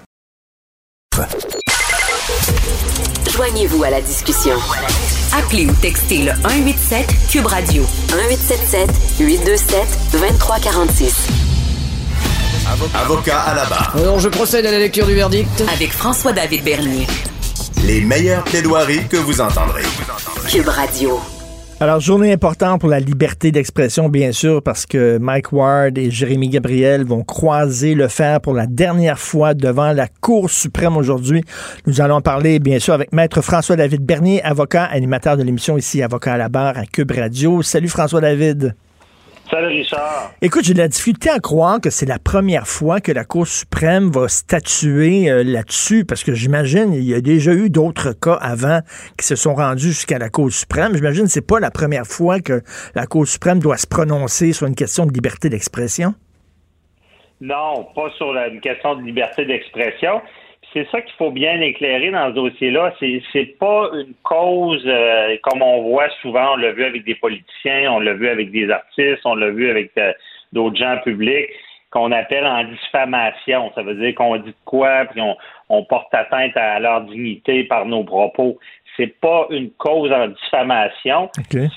Joignez-vous 3.32 3.84
à 3.84 3.92
la 3.92 4.02
discussion. 4.02 4.56
Appelez 5.38 5.68
ou 5.68 5.74
textez 5.74 6.24
le 6.24 6.32
187 6.32 7.06
Cube 7.30 7.46
Radio 7.46 7.84
1877 8.10 9.20
827 9.20 9.88
2346. 10.12 11.28
Avocat 12.96 13.39
à 13.42 13.54
la 13.54 13.66
barre. 13.66 13.96
Alors 13.98 14.20
je 14.20 14.30
procède 14.30 14.66
à 14.66 14.72
la 14.72 14.80
lecture 14.80 15.06
du 15.06 15.13
verdict 15.13 15.63
avec 15.72 15.92
François 15.92 16.34
David 16.34 16.63
Bernier. 16.63 17.06
Les 17.81 18.01
meilleures 18.01 18.43
plaidoiries 18.43 19.07
que 19.09 19.17
vous 19.17 19.41
entendrez. 19.41 19.83
Cube 20.47 20.67
Radio. 20.67 21.19
Alors, 21.79 21.99
journée 21.99 22.31
importante 22.31 22.79
pour 22.79 22.89
la 22.89 22.99
liberté 22.99 23.51
d'expression, 23.51 24.07
bien 24.07 24.31
sûr, 24.31 24.63
parce 24.63 24.86
que 24.86 25.17
Mike 25.17 25.51
Ward 25.51 25.97
et 25.97 26.09
Jérémy 26.09 26.47
Gabriel 26.47 27.03
vont 27.05 27.23
croiser 27.23 27.93
le 27.93 28.07
fer 28.07 28.39
pour 28.39 28.53
la 28.53 28.67
dernière 28.67 29.19
fois 29.19 29.53
devant 29.53 29.91
la 29.91 30.07
Cour 30.07 30.49
suprême 30.49 30.95
aujourd'hui. 30.95 31.43
Nous 31.86 31.99
allons 31.99 32.21
parler, 32.21 32.59
bien 32.59 32.79
sûr, 32.79 32.93
avec 32.93 33.12
Maître 33.12 33.41
François-David 33.41 34.01
Bernier, 34.01 34.41
avocat, 34.43 34.86
animateur 34.86 35.36
de 35.36 35.43
l'émission 35.43 35.77
ici, 35.77 36.01
Avocat 36.01 36.33
à 36.33 36.38
la 36.38 36.47
barre 36.49 36.77
à 36.77 36.86
Cube 36.86 37.12
Radio. 37.12 37.62
Salut 37.62 37.89
François-David. 37.89 38.75
Salut 39.54 39.68
Richard. 39.68 40.32
Écoute, 40.42 40.63
j'ai 40.63 40.74
de 40.74 40.80
la 40.80 40.88
difficulté 40.88 41.30
à 41.30 41.38
croire 41.38 41.80
que 41.80 41.92
c'est 41.92 42.08
la 42.08 42.18
première 42.18 42.66
fois 42.66 43.02
que 43.02 43.12
la 43.12 43.24
Cour 43.24 43.46
suprême 43.46 44.10
va 44.10 44.28
statuer 44.28 45.30
euh, 45.30 45.44
là-dessus, 45.44 46.06
parce 46.06 46.24
que 46.24 46.34
j'imagine 46.34 46.92
il 46.92 47.04
y 47.04 47.13
a 47.13 47.22
déjà 47.22 47.54
eu 47.54 47.70
d'autres 47.70 48.13
cas 48.13 48.34
avant 48.34 48.80
qui 49.16 49.28
se 49.28 49.36
sont 49.36 49.54
rendus 49.54 49.89
jusqu'à 49.89 50.18
la 50.18 50.30
Cour 50.30 50.52
suprême. 50.52 50.96
J'imagine 50.96 51.26
que 51.26 51.30
c'est 51.30 51.46
pas 51.46 51.60
la 51.60 51.70
première 51.70 52.08
fois 52.08 52.39
que 52.39 52.63
la 52.96 53.06
Cour 53.06 53.28
suprême 53.28 53.60
doit 53.60 53.78
se 53.78 53.86
prononcer 53.86 54.54
sur 54.54 54.66
une 54.66 54.74
question 54.74 55.06
de 55.06 55.13
liberté 55.13 55.50
d'expression. 55.50 56.16
Non, 57.39 57.86
pas 57.94 58.10
sur 58.18 58.34
la, 58.34 58.48
une 58.48 58.60
question 58.60 58.96
de 58.96 59.04
liberté 59.04 59.46
d'expression 59.46 60.20
c'est 60.73 60.88
ça 60.91 61.01
qu'il 61.01 61.13
faut 61.15 61.31
bien 61.31 61.62
éclairer 61.62 62.12
dans 62.12 62.29
ce 62.29 62.36
dossier-là. 62.36 62.93
C'est, 62.99 63.21
c'est 63.31 63.57
pas 63.59 63.89
une 63.93 64.13
cause 64.23 64.83
euh, 64.86 65.38
comme 65.43 65.62
on 65.62 65.83
voit 65.83 66.09
souvent, 66.21 66.53
on 66.53 66.57
l'a 66.57 66.71
vu 66.71 66.83
avec 66.83 67.05
des 67.05 67.15
politiciens, 67.15 67.91
on 67.91 67.99
l'a 67.99 68.13
vu 68.13 68.27
avec 68.27 68.51
des 68.51 68.69
artistes, 68.69 69.21
on 69.25 69.36
l'a 69.36 69.51
vu 69.51 69.69
avec 69.69 69.91
euh, 69.97 70.12
d'autres 70.51 70.77
gens 70.77 70.97
publics, 71.03 71.49
qu'on 71.91 72.12
appelle 72.12 72.45
en 72.45 72.63
diffamation. 72.63 73.71
Ça 73.75 73.83
veut 73.83 73.95
dire 73.95 74.15
qu'on 74.15 74.38
dit 74.38 74.55
quoi, 74.65 75.05
puis 75.05 75.21
on, 75.21 75.38
on 75.69 75.83
porte 75.83 76.13
atteinte 76.13 76.57
à 76.57 76.79
leur 76.79 77.01
dignité 77.01 77.63
par 77.65 77.86
nos 77.86 78.03
propos. 78.03 78.57
C'est 78.97 79.19
pas 79.19 79.47
une 79.51 79.69
cause 79.71 80.12
en 80.12 80.27
diffamation. 80.27 81.29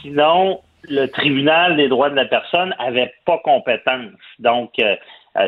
Sinon, 0.03 0.61
le 0.89 1.07
tribunal 1.07 1.77
des 1.77 1.89
droits 1.89 2.11
de 2.11 2.17
la 2.17 2.27
personne 2.27 2.75
avait 2.79 3.13
pas 3.25 3.39
compétence. 3.39 4.13
Donc, 4.39 4.71
euh, 4.79 4.97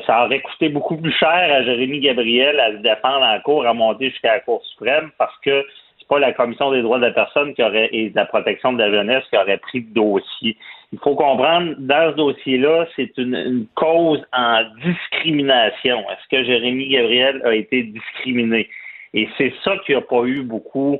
ça 0.06 0.24
aurait 0.24 0.40
coûté 0.40 0.68
beaucoup 0.68 0.96
plus 0.96 1.12
cher 1.12 1.28
à 1.30 1.62
Jérémy 1.62 2.00
Gabriel 2.00 2.60
à 2.60 2.72
se 2.72 2.76
défendre 2.78 3.24
en 3.24 3.40
cours, 3.40 3.66
à 3.66 3.72
monter 3.72 4.10
jusqu'à 4.10 4.34
la 4.34 4.40
Cour 4.40 4.62
suprême, 4.66 5.10
parce 5.18 5.36
que 5.38 5.64
c'est 5.98 6.08
pas 6.08 6.18
la 6.18 6.32
Commission 6.32 6.70
des 6.72 6.82
droits 6.82 6.98
de 6.98 7.06
la 7.06 7.12
personne 7.12 7.54
qui 7.54 7.62
aurait, 7.62 7.88
et 7.92 8.10
de 8.10 8.16
la 8.16 8.26
protection 8.26 8.72
de 8.72 8.78
la 8.78 8.90
jeunesse 8.90 9.24
qui 9.30 9.36
aurait 9.36 9.58
pris 9.58 9.80
le 9.80 9.94
dossier. 9.94 10.56
Il 10.92 10.98
faut 10.98 11.14
comprendre, 11.14 11.74
dans 11.78 12.10
ce 12.10 12.16
dossier-là, 12.16 12.86
c'est 12.96 13.16
une, 13.16 13.66
cause 13.74 14.24
en 14.32 14.62
discrimination. 14.84 16.00
Est-ce 16.10 16.28
que 16.30 16.44
Jérémy 16.44 16.88
Gabriel 16.88 17.42
a 17.44 17.54
été 17.54 17.82
discriminé? 17.82 18.68
Et 19.14 19.28
c'est 19.38 19.52
ça 19.64 19.76
qui 19.86 19.92
n'a 19.92 20.02
pas 20.02 20.24
eu 20.24 20.42
beaucoup 20.42 20.98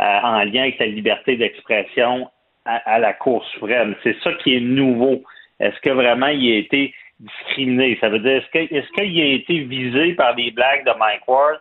euh, 0.00 0.20
en 0.22 0.44
lien 0.44 0.62
avec 0.62 0.78
la 0.78 0.86
liberté 0.86 1.36
d'expression 1.36 2.28
à, 2.64 2.76
à, 2.76 2.98
la 3.00 3.12
Cour 3.14 3.44
suprême. 3.46 3.96
C'est 4.04 4.16
ça 4.22 4.32
qui 4.34 4.56
est 4.56 4.60
nouveau. 4.60 5.22
Est-ce 5.58 5.78
que 5.80 5.90
vraiment 5.90 6.28
il 6.28 6.52
a 6.52 6.58
été 6.58 6.94
discriminé. 7.20 7.98
Ça 8.00 8.08
veut 8.08 8.20
dire, 8.20 8.42
est-ce 8.52 8.92
qu'il 8.92 9.20
a 9.20 9.24
été 9.24 9.60
visé 9.60 10.14
par 10.14 10.34
des 10.34 10.50
blagues 10.50 10.84
de 10.84 10.92
Mike 10.98 11.26
Ward 11.26 11.58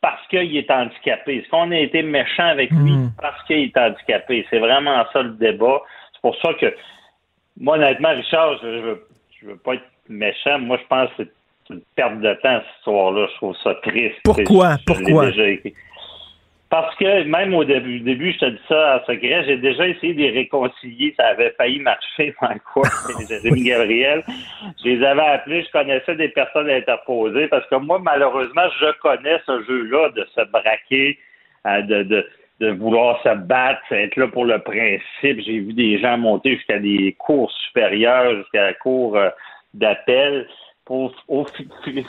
parce 0.00 0.26
qu'il 0.28 0.56
est 0.56 0.70
handicapé? 0.70 1.38
Est-ce 1.38 1.48
qu'on 1.48 1.70
a 1.70 1.78
été 1.78 2.02
méchant 2.02 2.46
avec 2.46 2.70
lui 2.70 2.92
hmm. 2.92 3.12
parce 3.20 3.42
qu'il 3.44 3.58
est 3.58 3.76
handicapé? 3.76 4.46
C'est 4.50 4.58
vraiment 4.58 5.04
ça 5.12 5.22
le 5.22 5.30
débat. 5.30 5.80
C'est 6.12 6.22
pour 6.22 6.36
ça 6.40 6.54
que, 6.54 6.74
moi, 7.58 7.76
honnêtement, 7.76 8.10
Richard, 8.10 8.58
je, 8.62 8.66
veux, 8.66 9.06
veux 9.42 9.56
pas 9.56 9.74
être 9.74 9.90
méchant. 10.08 10.58
Moi, 10.58 10.78
je 10.80 10.86
pense 10.86 11.10
que 11.16 11.24
c'est 11.66 11.74
une 11.74 11.82
perte 11.96 12.20
de 12.20 12.34
temps, 12.34 12.60
cette 12.60 12.78
histoire-là. 12.78 13.26
Je 13.30 13.36
trouve 13.36 13.56
ça 13.62 13.74
triste. 13.82 14.16
Pourquoi? 14.24 14.76
Pourquoi? 14.86 15.30
Parce 16.72 16.96
que 16.96 17.24
même 17.24 17.52
au 17.52 17.64
début, 17.64 18.00
début 18.00 18.32
je 18.32 18.38
te 18.38 18.44
dis 18.46 18.60
ça 18.66 18.96
en 18.96 19.04
secret, 19.04 19.44
j'ai 19.44 19.58
déjà 19.58 19.86
essayé 19.86 20.14
de 20.14 20.20
les 20.20 20.30
réconcilier. 20.30 21.12
Ça 21.18 21.26
avait 21.26 21.50
failli 21.58 21.80
marcher 21.80 22.34
dans 22.40 22.56
quoi, 22.72 22.88
Jérémy 23.28 23.64
Gabriel. 23.64 24.24
Je 24.82 24.88
les 24.88 25.04
avais 25.04 25.20
appelés, 25.20 25.64
je 25.64 25.70
connaissais 25.70 26.16
des 26.16 26.30
personnes 26.30 26.70
interposées 26.70 27.48
parce 27.48 27.66
que 27.66 27.74
moi, 27.74 27.98
malheureusement, 28.02 28.62
je 28.80 28.86
connais 29.02 29.38
ce 29.44 29.62
jeu-là 29.64 30.12
de 30.16 30.26
se 30.34 30.40
braquer, 30.50 31.18
euh, 31.66 31.82
de, 31.82 32.04
de, 32.04 32.26
de 32.60 32.70
vouloir 32.70 33.22
se 33.22 33.34
battre, 33.34 33.82
être 33.92 34.16
là 34.16 34.28
pour 34.28 34.46
le 34.46 34.58
principe. 34.58 35.44
J'ai 35.44 35.58
vu 35.58 35.74
des 35.74 35.98
gens 35.98 36.16
monter 36.16 36.56
jusqu'à 36.56 36.78
des 36.78 37.14
cours 37.18 37.52
supérieurs, 37.66 38.34
jusqu'à 38.36 38.68
la 38.68 38.72
cour 38.72 39.18
euh, 39.18 39.28
d'appel. 39.74 40.48
Pour, 40.86 41.14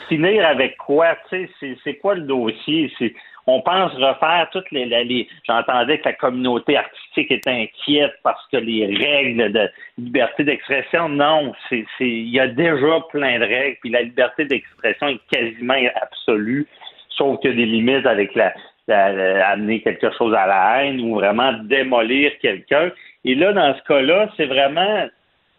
finir 0.08 0.46
avec 0.46 0.76
quoi? 0.78 1.16
Tu 1.28 1.48
sais, 1.60 1.76
c'est 1.84 1.94
quoi 1.96 2.16
le 2.16 2.22
dossier? 2.22 2.92
C'est 2.98 3.14
on 3.46 3.60
pense 3.60 3.92
refaire 3.92 4.48
toutes 4.52 4.70
les, 4.70 5.28
j'entendais 5.46 5.98
que 5.98 6.06
la 6.06 6.14
communauté 6.14 6.76
artistique 6.76 7.30
est 7.30 7.46
inquiète 7.46 8.14
parce 8.22 8.44
que 8.50 8.56
les 8.56 8.86
règles 8.86 9.52
de 9.52 9.68
liberté 9.98 10.44
d'expression, 10.44 11.08
non, 11.08 11.52
c'est 11.68 11.84
il 12.00 12.30
y 12.30 12.40
a 12.40 12.48
déjà 12.48 13.00
plein 13.10 13.38
de 13.38 13.44
règles, 13.44 13.76
puis 13.82 13.90
la 13.90 14.02
liberté 14.02 14.46
d'expression 14.46 15.08
est 15.08 15.20
quasiment 15.30 15.74
absolue, 16.00 16.66
sauf 17.10 17.40
que 17.42 17.48
des 17.48 17.66
limites 17.66 18.06
avec 18.06 18.34
la, 18.34 18.54
amener 18.88 19.80
quelque 19.80 20.10
chose 20.16 20.34
à 20.34 20.46
la 20.46 20.82
haine 20.82 21.00
ou 21.00 21.14
vraiment 21.14 21.52
démolir 21.64 22.32
quelqu'un. 22.40 22.90
Et 23.24 23.34
là, 23.34 23.52
dans 23.52 23.74
ce 23.74 23.82
cas-là, 23.82 24.28
c'est 24.36 24.46
vraiment, 24.46 25.06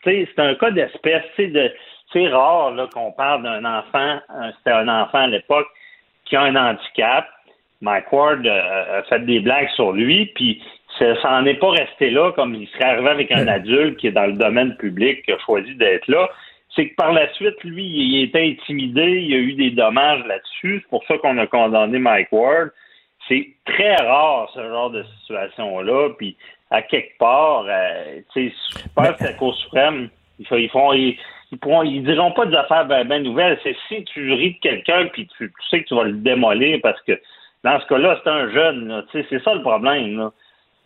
c'est 0.04 0.28
un 0.38 0.56
cas 0.56 0.72
d'espèce, 0.72 1.24
de 1.38 1.72
c'est 2.14 2.28
rare 2.30 2.74
qu'on 2.94 3.12
parle 3.12 3.44
d'un 3.44 3.66
enfant, 3.66 4.20
c'était 4.58 4.76
un 4.76 4.88
enfant 4.88 5.20
à 5.20 5.28
l'époque 5.28 5.68
qui 6.26 6.36
a 6.36 6.42
un 6.42 6.56
handicap, 6.56 7.28
Mike 7.82 8.12
Ward 8.12 8.46
euh, 8.46 9.00
a 9.00 9.04
fait 9.04 9.20
des 9.26 9.40
blagues 9.40 9.70
sur 9.76 9.92
lui, 9.92 10.28
puis 10.36 10.62
ça 10.98 11.16
n'en 11.24 11.46
est 11.46 11.60
pas 11.60 11.72
resté 11.72 12.10
là 12.10 12.32
comme 12.32 12.56
il 12.56 12.68
serait 12.70 12.86
arrivé 12.86 13.10
avec 13.10 13.32
un 13.32 13.48
adulte 13.48 13.98
qui 13.98 14.08
est 14.08 14.12
dans 14.12 14.28
le 14.28 14.34
domaine 14.34 14.76
public, 14.78 15.24
qui 15.24 15.32
a 15.32 15.38
choisi 15.40 15.76
d'être 15.76 16.08
là. 16.08 16.30
C'est 16.76 16.90
que 16.90 16.96
par 16.96 17.14
la 17.14 17.32
suite, 17.34 17.64
lui, 17.64 17.86
il 17.86 18.22
a 18.22 18.24
été 18.26 18.52
intimidé, 18.52 19.04
il 19.04 19.32
y 19.32 19.36
a 19.36 19.38
eu 19.38 19.54
des 19.54 19.72
dommages 19.72 20.26
là-dessus. 20.26 20.82
C'est 20.82 20.90
pour 20.90 21.06
ça 21.06 21.18
qu'on 21.18 21.38
a 21.38 21.48
condamné 21.48 22.00
Mike 22.00 22.32
Ward. 22.32 22.72
C'est 23.28 23.48
très 23.66 23.96
rare, 23.96 24.52
ce 24.54 24.62
genre 24.62 24.90
de 24.92 25.04
situation-là. 25.20 26.10
Puis, 26.18 26.36
à 26.72 26.82
quelque 26.82 27.18
part, 27.18 27.66
euh, 27.68 28.20
tu 28.34 28.50
sais, 28.50 28.56
je 28.78 28.88
pense 28.94 29.18
que 29.18 29.24
la 29.24 29.34
Cour 29.34 29.56
suprême, 29.56 30.10
ils, 30.40 30.70
font, 30.70 30.94
ils, 30.94 31.18
ils, 31.52 32.04
diront 32.04 32.32
pas 32.32 32.46
des 32.46 32.56
affaires 32.56 32.86
bien 32.86 33.20
nouvelles. 33.20 33.58
C'est 33.64 33.76
si 33.88 34.04
tu 34.06 34.34
ris 34.34 34.54
de 34.54 34.60
quelqu'un, 34.60 35.08
puis 35.08 35.28
tu, 35.38 35.52
sais 35.70 35.82
que 35.82 35.88
tu 35.88 35.96
vas 35.96 36.04
le 36.04 36.14
démolir 36.14 36.80
parce 36.84 37.02
que 37.04 37.20
dans 37.66 37.80
ce 37.80 37.88
cas-là, 37.88 38.20
c'est 38.24 38.30
un 38.30 38.50
jeune. 38.52 39.04
C'est 39.12 39.44
ça 39.44 39.54
le 39.56 39.62
problème. 39.62 40.30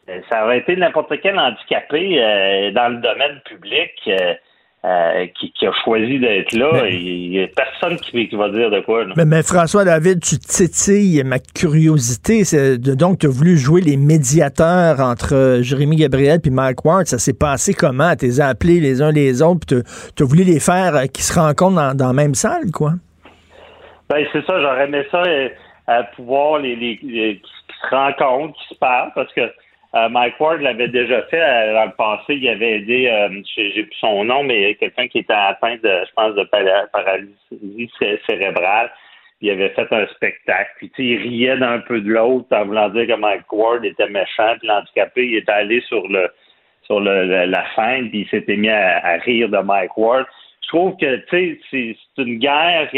Euh, 0.09 0.19
ça 0.29 0.45
aurait 0.45 0.59
été 0.59 0.75
n'importe 0.75 1.13
quel 1.21 1.37
handicapé 1.37 2.17
euh, 2.17 2.71
dans 2.71 2.87
le 2.89 3.01
domaine 3.01 3.41
public 3.45 3.91
euh, 4.85 5.25
qui, 5.35 5.67
a 5.67 5.71
choisi 5.83 6.19
d'être 6.19 6.53
là. 6.53 6.87
Il 6.87 7.31
n'y 7.31 7.43
a 7.43 7.47
personne 7.47 7.97
qui, 7.97 8.33
va 8.33 8.49
dire 8.49 8.71
de 8.71 8.79
quoi. 8.79 9.03
Mais, 9.17 9.43
François 9.43 9.83
David, 9.83 10.21
tu 10.21 10.39
titilles 10.39 11.21
ma 11.25 11.39
curiosité. 11.39 12.43
donc, 12.77 13.19
tu 13.19 13.27
as 13.27 13.29
voulu 13.29 13.57
jouer 13.57 13.81
les 13.81 13.97
médiateurs 13.97 15.01
entre 15.01 15.59
Jérémy 15.61 15.97
Gabriel 15.97 16.39
et 16.43 16.49
Mike 16.49 16.85
Ward. 16.85 17.07
Ça 17.07 17.17
s'est 17.17 17.37
passé 17.37 17.73
comment? 17.73 18.15
Tu 18.15 18.25
les 18.25 18.41
as 18.41 18.47
appelés 18.47 18.79
les 18.79 19.01
uns 19.01 19.11
les 19.11 19.41
autres, 19.41 19.65
puis 19.67 19.83
tu 20.15 20.23
as 20.23 20.25
voulu 20.25 20.45
les 20.45 20.61
faire 20.61 20.93
qui 21.13 21.23
se 21.23 21.37
rencontrent 21.37 21.75
dans, 21.75 21.93
dans 21.93 22.07
la 22.07 22.13
même 22.13 22.35
salle, 22.35 22.71
quoi? 22.73 22.93
Ben, 24.09 24.25
c'est 24.31 24.43
ça, 24.45 24.59
j'aurais 24.61 24.85
aimé 24.85 25.05
ça 25.11 25.21
à 25.89 26.03
pouvoir 26.03 26.59
les, 26.59 26.75
les, 26.75 26.97
qui 26.97 27.41
se 27.81 27.95
rencontrent, 27.95 28.57
qui 28.59 28.75
se 28.75 28.79
parlent, 28.79 29.11
parce 29.15 29.33
que 29.33 29.41
euh, 29.95 30.07
Mike 30.09 30.39
Ward 30.39 30.61
l'avait 30.61 30.87
déjà 30.87 31.23
fait 31.23 31.41
euh, 31.41 31.73
dans 31.73 31.85
le 31.85 31.95
passé. 31.97 32.35
Il 32.35 32.47
avait 32.47 32.77
aidé, 32.77 33.07
euh, 33.07 33.41
j'ai 33.55 33.83
plus 33.83 33.97
son 33.99 34.23
nom, 34.23 34.43
mais 34.43 34.75
quelqu'un 34.75 35.07
qui 35.07 35.19
était 35.19 35.33
atteint 35.33 35.77
de, 35.77 36.05
je 36.05 36.13
pense, 36.15 36.35
de 36.35 36.43
paralysie 36.43 37.91
cérébrale. 38.29 38.91
Il 39.41 39.49
avait 39.49 39.69
fait 39.69 39.91
un 39.91 40.05
spectacle. 40.07 40.69
Puis 40.77 40.91
il 40.99 41.17
riait 41.17 41.57
d'un 41.57 41.79
peu 41.79 42.01
de 42.01 42.09
l'autre 42.09 42.55
en 42.55 42.65
voulant 42.65 42.89
dire 42.89 43.07
que 43.07 43.15
Mike 43.15 43.51
Ward 43.51 43.83
était 43.83 44.09
méchant, 44.09 44.55
puis 44.59 44.67
l'handicapé, 44.67 45.25
il 45.25 45.35
était 45.37 45.51
allé 45.51 45.81
sur 45.81 46.07
le 46.07 46.29
sur 46.83 46.99
le, 46.99 47.45
la 47.45 47.65
scène, 47.75 48.09
puis 48.09 48.21
il 48.21 48.29
s'était 48.29 48.57
mis 48.57 48.69
à, 48.69 49.17
rire 49.23 49.47
de 49.49 49.59
Mike 49.59 49.95
Ward. 49.95 50.25
Je 50.63 50.67
trouve 50.69 50.97
que 50.97 51.17
tu 51.27 51.59
sais, 51.71 51.97
c'est 52.15 52.23
une 52.23 52.39
guerre. 52.39 52.89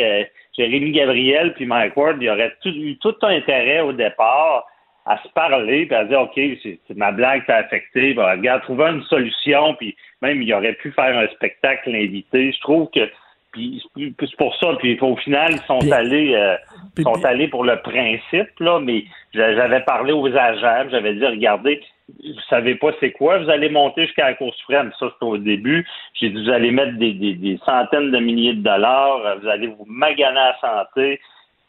Jérémy 0.58 0.92
Gabriel 0.92 1.54
puis 1.54 1.66
Mike 1.66 1.96
Ward, 1.96 2.18
il 2.22 2.30
aurait 2.30 2.54
eu 2.66 2.98
tout 2.98 3.16
un 3.22 3.30
intérêt 3.30 3.82
au 3.82 3.94
départ 3.94 4.66
à 5.06 5.18
se 5.24 5.28
parler 5.30 5.86
puis 5.86 5.96
à 5.96 6.06
dire 6.06 6.22
OK, 6.22 6.40
c'est 6.64 6.98
ma 6.98 7.12
blague 7.12 7.46
t'a 7.46 7.58
affecté, 7.58 8.14
ben, 8.14 8.32
regarde, 8.32 8.62
trouver 8.64 8.86
une 8.86 9.04
solution, 9.04 9.76
puis 9.76 9.96
même 10.22 10.42
il 10.42 10.54
aurait 10.54 10.74
pu 10.74 10.92
faire 10.92 11.18
un 11.18 11.28
spectacle 11.28 11.96
invité. 11.96 12.52
Je 12.52 12.60
trouve 12.62 12.90
que 12.94 13.10
puis 13.52 13.84
c'est 13.98 14.38
pour 14.38 14.56
ça, 14.56 14.76
puis 14.80 14.98
au 15.02 15.18
final, 15.18 15.52
ils 15.52 15.66
sont 15.68 15.92
allés 15.92 16.34
euh, 16.36 16.56
sont 17.04 17.26
allés 17.26 17.50
pour 17.50 17.66
le 17.66 17.82
principe, 17.82 18.60
là, 18.60 18.80
mais 18.80 19.04
j'avais 19.34 19.82
parlé 19.82 20.14
aux 20.14 20.28
agents, 20.28 20.90
j'avais 20.90 21.16
dit 21.16 21.26
regardez, 21.26 21.82
vous 22.24 22.42
savez 22.50 22.76
pas 22.76 22.92
c'est 23.00 23.12
quoi, 23.12 23.40
vous 23.40 23.50
allez 23.50 23.70
monter 23.70 24.06
jusqu'à 24.06 24.26
la 24.26 24.34
Cour 24.34 24.54
suprême. 24.56 24.92
Ça, 25.00 25.08
c'est 25.18 25.26
au 25.26 25.38
début. 25.38 25.88
J'ai 26.14 26.30
dit, 26.30 26.44
vous 26.44 26.50
allez 26.50 26.72
mettre 26.72 26.98
des, 26.98 27.14
des, 27.14 27.60
centaines 27.66 28.12
de 28.12 28.20
milliers 28.20 28.54
de 28.54 28.64
dollars, 28.64 29.38
vous 29.42 29.48
allez 29.48 29.68
vous 29.68 29.86
maganer 29.88 30.38
à 30.38 30.54
la 30.54 30.60
santé 30.60 31.20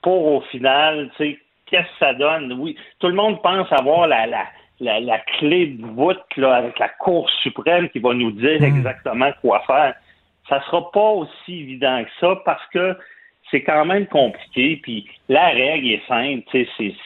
pour 0.02 0.26
au 0.26 0.40
final, 0.42 1.10
tu 1.16 1.24
sais, 1.24 1.38
qu'est-ce 1.66 1.84
que 1.84 1.98
ça 1.98 2.14
donne? 2.14 2.52
Oui, 2.54 2.76
tout 2.98 3.08
le 3.08 3.14
monde 3.14 3.40
pense 3.42 3.70
avoir 3.72 4.06
la, 4.06 4.26
la, 4.26 5.00
la, 5.00 5.18
clé 5.38 5.66
de 5.66 5.86
voûte 5.86 6.22
là, 6.36 6.56
avec 6.56 6.78
la 6.78 6.88
Cour 6.88 7.30
suprême 7.42 7.88
qui 7.88 8.00
va 8.00 8.12
nous 8.12 8.32
dire 8.32 8.60
hmm. 8.60 8.64
exactement 8.64 9.30
quoi 9.40 9.62
faire. 9.66 9.94
Ça 10.48 10.60
sera 10.66 10.90
pas 10.90 11.10
aussi 11.10 11.60
évident 11.60 12.02
que 12.04 12.10
ça 12.20 12.42
parce 12.44 12.66
que 12.72 12.96
c'est 13.52 13.62
quand 13.62 13.84
même 13.84 14.06
compliqué. 14.06 14.80
Puis 14.82 15.06
la 15.28 15.50
règle 15.50 15.92
est 15.92 16.02
simple. 16.08 16.42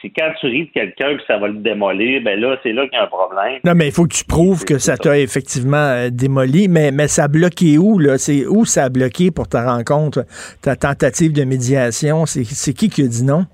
C'est 0.01 0.09
quand 0.09 0.31
tu 0.39 0.47
ris 0.47 0.65
de 0.65 0.71
quelqu'un 0.71 1.17
que 1.17 1.23
ça 1.27 1.37
va 1.37 1.49
le 1.49 1.59
démolir, 1.59 2.21
ben 2.23 2.39
là, 2.39 2.57
c'est 2.63 2.71
là 2.71 2.87
qu'il 2.87 2.97
y 2.97 3.01
a 3.01 3.03
un 3.03 3.07
problème. 3.07 3.59
Non, 3.63 3.73
mais 3.75 3.87
il 3.87 3.91
faut 3.91 4.05
que 4.05 4.15
tu 4.15 4.25
prouves 4.25 4.65
que 4.65 4.79
ça 4.79 4.97
t'a 4.97 5.19
effectivement 5.19 5.77
euh, 5.77 6.09
démoli. 6.09 6.67
Mais, 6.67 6.91
mais 6.91 7.07
ça 7.07 7.25
a 7.25 7.27
bloqué 7.27 7.77
où, 7.77 7.99
là? 7.99 8.17
C'est 8.17 8.47
où 8.47 8.65
ça 8.65 8.85
a 8.85 8.89
bloqué 8.89 9.29
pour 9.29 9.47
ta 9.47 9.63
rencontre, 9.63 10.25
ta 10.63 10.75
tentative 10.75 11.33
de 11.33 11.43
médiation? 11.43 12.25
C'est 12.25 12.73
qui 12.73 12.89
qui 12.89 13.03
a 13.03 13.07
dit 13.07 13.23
non? 13.23 13.45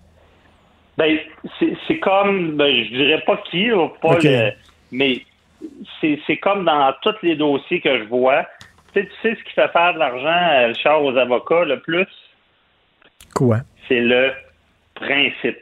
Ben, 0.97 1.17
c'est 1.87 1.99
comme, 1.99 2.55
ben, 2.55 2.71
je 2.85 2.95
dirais 2.95 3.23
pas 3.25 3.41
qui, 3.49 3.69
pas 4.01 4.17
mais 4.91 5.21
c'est 5.99 6.37
comme 6.37 6.65
dans 6.65 6.93
tous 7.01 7.15
les 7.23 7.35
dossiers 7.35 7.81
que 7.81 7.97
je 7.97 8.03
vois. 8.03 8.45
Tu 8.93 9.01
sais, 9.01 9.07
tu 9.07 9.13
sais 9.23 9.35
ce 9.39 9.43
qui 9.43 9.53
fait 9.53 9.71
faire 9.71 9.95
de 9.95 9.99
l'argent, 9.99 10.67
Richard, 10.67 11.03
aux 11.03 11.17
avocats 11.17 11.65
le 11.65 11.79
plus? 11.79 12.05
Quoi? 13.33 13.57
C'est 13.87 13.99
le 13.99 14.31
principe. 14.95 15.57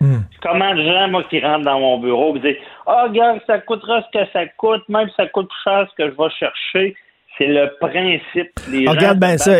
Hmm. 0.00 0.20
Comment 0.42 0.74
de 0.74 0.82
gens, 0.82 1.08
moi, 1.08 1.24
qui 1.30 1.40
rentrent 1.40 1.64
dans 1.64 1.80
mon 1.80 1.98
bureau, 1.98 2.34
me 2.34 2.40
disent 2.40 2.56
Ah, 2.86 3.04
oh, 3.04 3.08
regarde, 3.08 3.40
ça 3.46 3.58
coûtera 3.60 4.02
ce 4.02 4.18
que 4.18 4.24
ça 4.32 4.46
coûte, 4.58 4.82
même 4.88 5.08
si 5.08 5.14
ça 5.16 5.26
coûte 5.26 5.48
plus 5.48 5.70
cher 5.70 5.88
ce 5.90 6.02
que 6.02 6.10
je 6.10 6.16
vais 6.16 6.30
chercher. 6.38 6.96
C'est 7.36 7.46
le 7.48 7.68
principe. 7.80 8.52
Les 8.70 8.86
Regarde 8.88 9.18
bien 9.18 9.36
ça. 9.38 9.56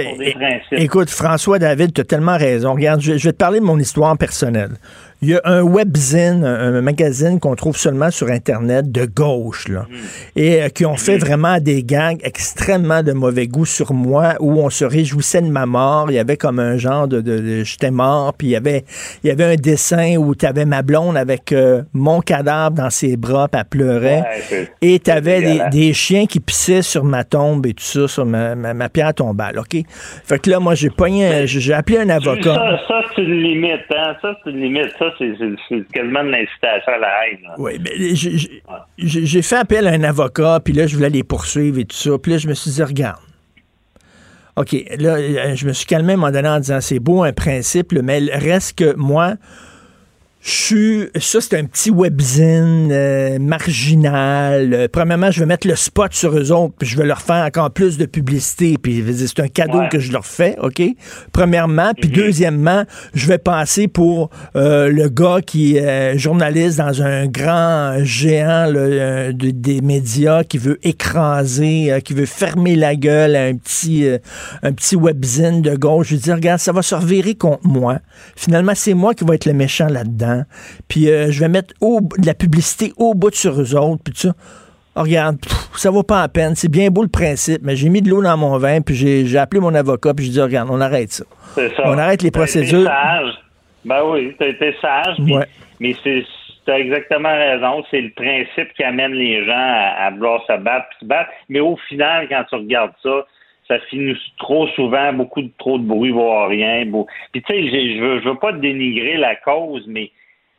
Écoute, 0.72 1.10
François 1.10 1.58
David, 1.58 1.92
tu 1.92 2.02
as 2.02 2.04
tellement 2.04 2.36
raison. 2.36 2.74
Regarde, 2.74 3.00
je, 3.00 3.12
vais 3.12 3.32
te 3.32 3.36
parler 3.36 3.58
de 3.58 3.64
mon 3.64 3.78
histoire 3.78 4.16
personnelle. 4.16 4.76
Il 5.24 5.30
y 5.30 5.36
a 5.36 5.40
un 5.44 5.62
webzine, 5.62 6.44
un, 6.44 6.82
magazine 6.82 7.40
qu'on 7.40 7.54
trouve 7.54 7.78
seulement 7.78 8.10
sur 8.10 8.28
Internet 8.28 8.92
de 8.92 9.06
gauche, 9.06 9.68
là, 9.68 9.86
hmm. 9.88 9.94
et 10.36 10.62
euh, 10.62 10.68
qui 10.68 10.84
ont 10.84 10.96
fait 10.96 11.16
hmm. 11.16 11.20
vraiment 11.20 11.60
des 11.60 11.82
gangs 11.82 12.18
extrêmement 12.22 13.02
de 13.02 13.12
mauvais 13.12 13.46
goût 13.46 13.64
sur 13.64 13.94
moi, 13.94 14.34
où 14.40 14.60
on 14.60 14.68
se 14.68 14.84
réjouissait 14.84 15.40
de 15.40 15.48
ma 15.48 15.64
mort. 15.64 16.10
Il 16.10 16.16
y 16.16 16.18
avait 16.18 16.36
comme 16.36 16.58
un 16.58 16.76
genre 16.76 17.08
de, 17.08 17.22
de, 17.22 17.64
j'étais 17.64 17.90
mort, 17.90 18.34
puis 18.34 18.48
il 18.48 18.50
y 18.50 18.56
avait, 18.56 18.84
il 19.22 19.28
y 19.28 19.30
avait 19.30 19.44
un 19.44 19.54
dessin 19.54 20.16
où 20.18 20.34
tu 20.34 20.44
avais 20.44 20.66
ma 20.66 20.82
blonde 20.82 21.16
avec 21.16 21.52
euh, 21.52 21.80
mon 21.94 22.20
cadavre 22.20 22.76
dans 22.76 22.90
ses 22.90 23.16
bras, 23.16 23.48
puis 23.48 23.58
elle 23.58 23.66
pleurait, 23.66 24.24
et 24.82 24.98
tu 24.98 25.10
avais 25.10 25.70
des, 25.70 25.94
chiens 25.94 26.26
qui 26.26 26.40
pissaient 26.40 26.82
sur 26.82 27.04
ma 27.04 27.24
tombe 27.24 27.64
et 27.64 27.72
tout 27.72 27.82
ça, 27.82 28.08
sur 28.08 28.26
ma, 28.26 28.54
ma, 28.54 28.88
pierre 28.90 29.14
tombale, 29.14 29.58
OK? 29.58 29.82
Fait 30.24 30.38
que 30.38 30.50
là, 30.50 30.60
moi, 30.60 30.74
j'ai 30.74 30.90
pogné, 30.90 31.46
j'ai 31.46 31.72
appelé 31.72 31.96
un 31.96 32.10
avocat. 32.10 32.54
Ça, 32.54 32.78
ça 32.88 33.00
c'est 33.14 33.22
une 33.22 33.40
limite, 33.40 33.86
hein? 33.90 34.16
Ça, 34.20 34.36
c'est 34.44 34.50
une 34.50 34.60
limite. 34.60 34.90
Ça, 34.98 35.13
c'est 35.18 35.92
quasiment 35.92 36.24
de 36.24 36.30
l'incitation 36.30 36.92
à 36.92 36.98
la 36.98 37.28
haine. 37.28 37.38
Oui, 37.58 37.78
mais 37.82 38.14
j'ai 38.98 39.42
fait 39.42 39.56
appel 39.56 39.86
à 39.86 39.92
un 39.92 40.02
avocat, 40.02 40.60
puis 40.64 40.72
là, 40.72 40.86
je 40.86 40.96
voulais 40.96 41.10
les 41.10 41.24
poursuivre 41.24 41.78
et 41.78 41.84
tout 41.84 41.96
ça. 41.96 42.10
Puis 42.18 42.32
là, 42.32 42.38
je 42.38 42.48
me 42.48 42.54
suis 42.54 42.70
dit, 42.70 42.82
regarde. 42.82 43.20
OK, 44.56 44.72
là, 44.98 45.16
euh, 45.16 45.56
je 45.56 45.66
me 45.66 45.72
suis 45.72 45.86
calmé 45.86 46.12
à 46.12 46.14
un 46.14 46.16
moment 46.16 46.30
donné 46.30 46.48
en 46.48 46.60
disant, 46.60 46.80
c'est 46.80 47.00
beau 47.00 47.24
un 47.24 47.32
principe, 47.32 47.92
mais 47.92 48.20
reste 48.32 48.78
que 48.78 48.94
moi, 48.94 49.34
je 50.44 50.50
suis. 50.50 51.08
Ça, 51.18 51.40
c'est 51.40 51.58
un 51.58 51.64
petit 51.64 51.90
webzine 51.90 52.90
euh, 52.92 53.38
marginal. 53.38 54.74
Euh, 54.74 54.88
premièrement, 54.92 55.30
je 55.30 55.40
vais 55.40 55.46
mettre 55.46 55.66
le 55.66 55.74
spot 55.74 56.12
sur 56.12 56.36
eux 56.36 56.52
autres, 56.52 56.74
puis 56.78 56.86
je 56.86 56.98
vais 56.98 57.06
leur 57.06 57.22
faire 57.22 57.46
encore 57.46 57.70
plus 57.70 57.96
de 57.96 58.04
publicité. 58.04 58.76
Puis 58.76 59.02
c'est 59.16 59.40
un 59.40 59.48
cadeau 59.48 59.80
que 59.90 59.98
je 59.98 60.12
leur 60.12 60.26
fais, 60.26 60.56
OK? 60.60 60.82
Premièrement. 61.32 61.92
Puis 61.98 62.10
mhm. 62.10 62.16
deuxièmement, 62.16 62.84
je 63.14 63.26
vais 63.26 63.38
passer 63.38 63.88
pour 63.88 64.28
euh, 64.54 64.90
le 64.90 65.08
gars 65.08 65.38
qui 65.40 65.78
est 65.78 66.18
journaliste 66.18 66.76
dans 66.76 67.02
un 67.02 67.26
grand 67.26 68.04
géant 68.04 68.70
des 69.32 69.80
médias 69.80 70.44
qui 70.44 70.58
veut 70.58 70.78
écraser, 70.82 72.02
qui 72.04 72.12
veut 72.12 72.26
fermer 72.26 72.76
la 72.76 72.96
gueule 72.96 73.34
à 73.34 73.44
un 73.44 73.54
petit, 73.54 74.06
un 74.62 74.72
petit 74.72 74.94
webzine 74.94 75.62
de 75.62 75.74
gauche. 75.74 76.08
Je 76.08 76.16
dis, 76.16 76.32
regarde, 76.32 76.60
ça 76.60 76.72
va 76.72 76.82
se 76.82 76.94
revirer 76.94 77.34
contre 77.34 77.66
moi. 77.66 78.00
Finalement, 78.36 78.74
c'est 78.74 78.94
moi 78.94 79.14
qui 79.14 79.24
vais 79.24 79.36
être 79.36 79.46
le 79.46 79.54
méchant 79.54 79.86
là-dedans. 79.86 80.33
Puis 80.88 81.08
euh, 81.08 81.30
je 81.30 81.40
vais 81.40 81.48
mettre 81.48 81.74
de 81.80 82.26
la 82.26 82.34
publicité 82.34 82.92
au 82.96 83.14
bout 83.14 83.30
de 83.30 83.34
sur 83.34 83.60
eux 83.60 83.74
autres. 83.76 84.02
Puis 84.04 84.14
tout 84.14 84.20
ça. 84.20 84.34
Oh, 84.96 85.02
regarde, 85.02 85.38
ça 85.74 85.90
vaut 85.90 86.04
pas 86.04 86.22
la 86.22 86.28
peine. 86.28 86.54
C'est 86.54 86.70
bien 86.70 86.88
beau 86.88 87.02
le 87.02 87.08
principe, 87.08 87.62
mais 87.62 87.74
j'ai 87.74 87.88
mis 87.88 88.00
de 88.00 88.08
l'eau 88.08 88.22
dans 88.22 88.36
mon 88.36 88.56
vin, 88.58 88.80
puis 88.80 88.94
j'ai 88.94 89.38
appelé 89.38 89.60
mon 89.60 89.74
avocat, 89.74 90.14
puis 90.14 90.26
j'ai 90.26 90.32
dit, 90.32 90.40
regarde, 90.40 90.68
on 90.70 90.80
arrête 90.80 91.10
ça. 91.10 91.24
On 91.84 91.98
arrête 91.98 92.22
les 92.22 92.30
procédures. 92.30 92.84
sage. 92.84 93.34
Ben 93.84 94.02
oui, 94.04 94.34
t'as 94.38 94.48
été 94.48 94.74
sage, 94.80 95.16
mais 95.80 95.94
c'est 96.02 96.24
as 96.66 96.78
exactement 96.78 97.34
raison. 97.34 97.84
C'est 97.90 98.00
le 98.00 98.10
principe 98.10 98.72
qui 98.74 98.84
amène 98.84 99.12
les 99.12 99.44
gens 99.44 99.52
à, 99.52 100.10
vouloir 100.10 100.42
se 100.46 100.56
battre, 100.58 100.86
puis 100.90 100.98
se 101.00 101.06
battre. 101.06 101.30
Mais 101.48 101.60
au 101.60 101.76
final, 101.88 102.28
quand 102.28 102.44
tu 102.48 102.54
regardes 102.54 102.94
ça, 103.02 103.26
ça 103.68 103.78
finit 103.90 104.16
trop 104.38 104.68
souvent, 104.68 105.12
beaucoup 105.12 105.42
de 105.42 105.50
trop 105.58 105.78
de 105.78 105.84
bruit, 105.84 106.10
voire 106.10 106.48
rien. 106.48 106.84
Puis 107.32 107.42
tu 107.42 107.52
sais, 107.52 107.62
je 107.68 108.00
veux, 108.00 108.20
je 108.20 108.28
veux 108.28 108.38
pas 108.38 108.52
dénigrer 108.52 109.16
la 109.16 109.36
cause, 109.36 109.84
mais 109.86 110.10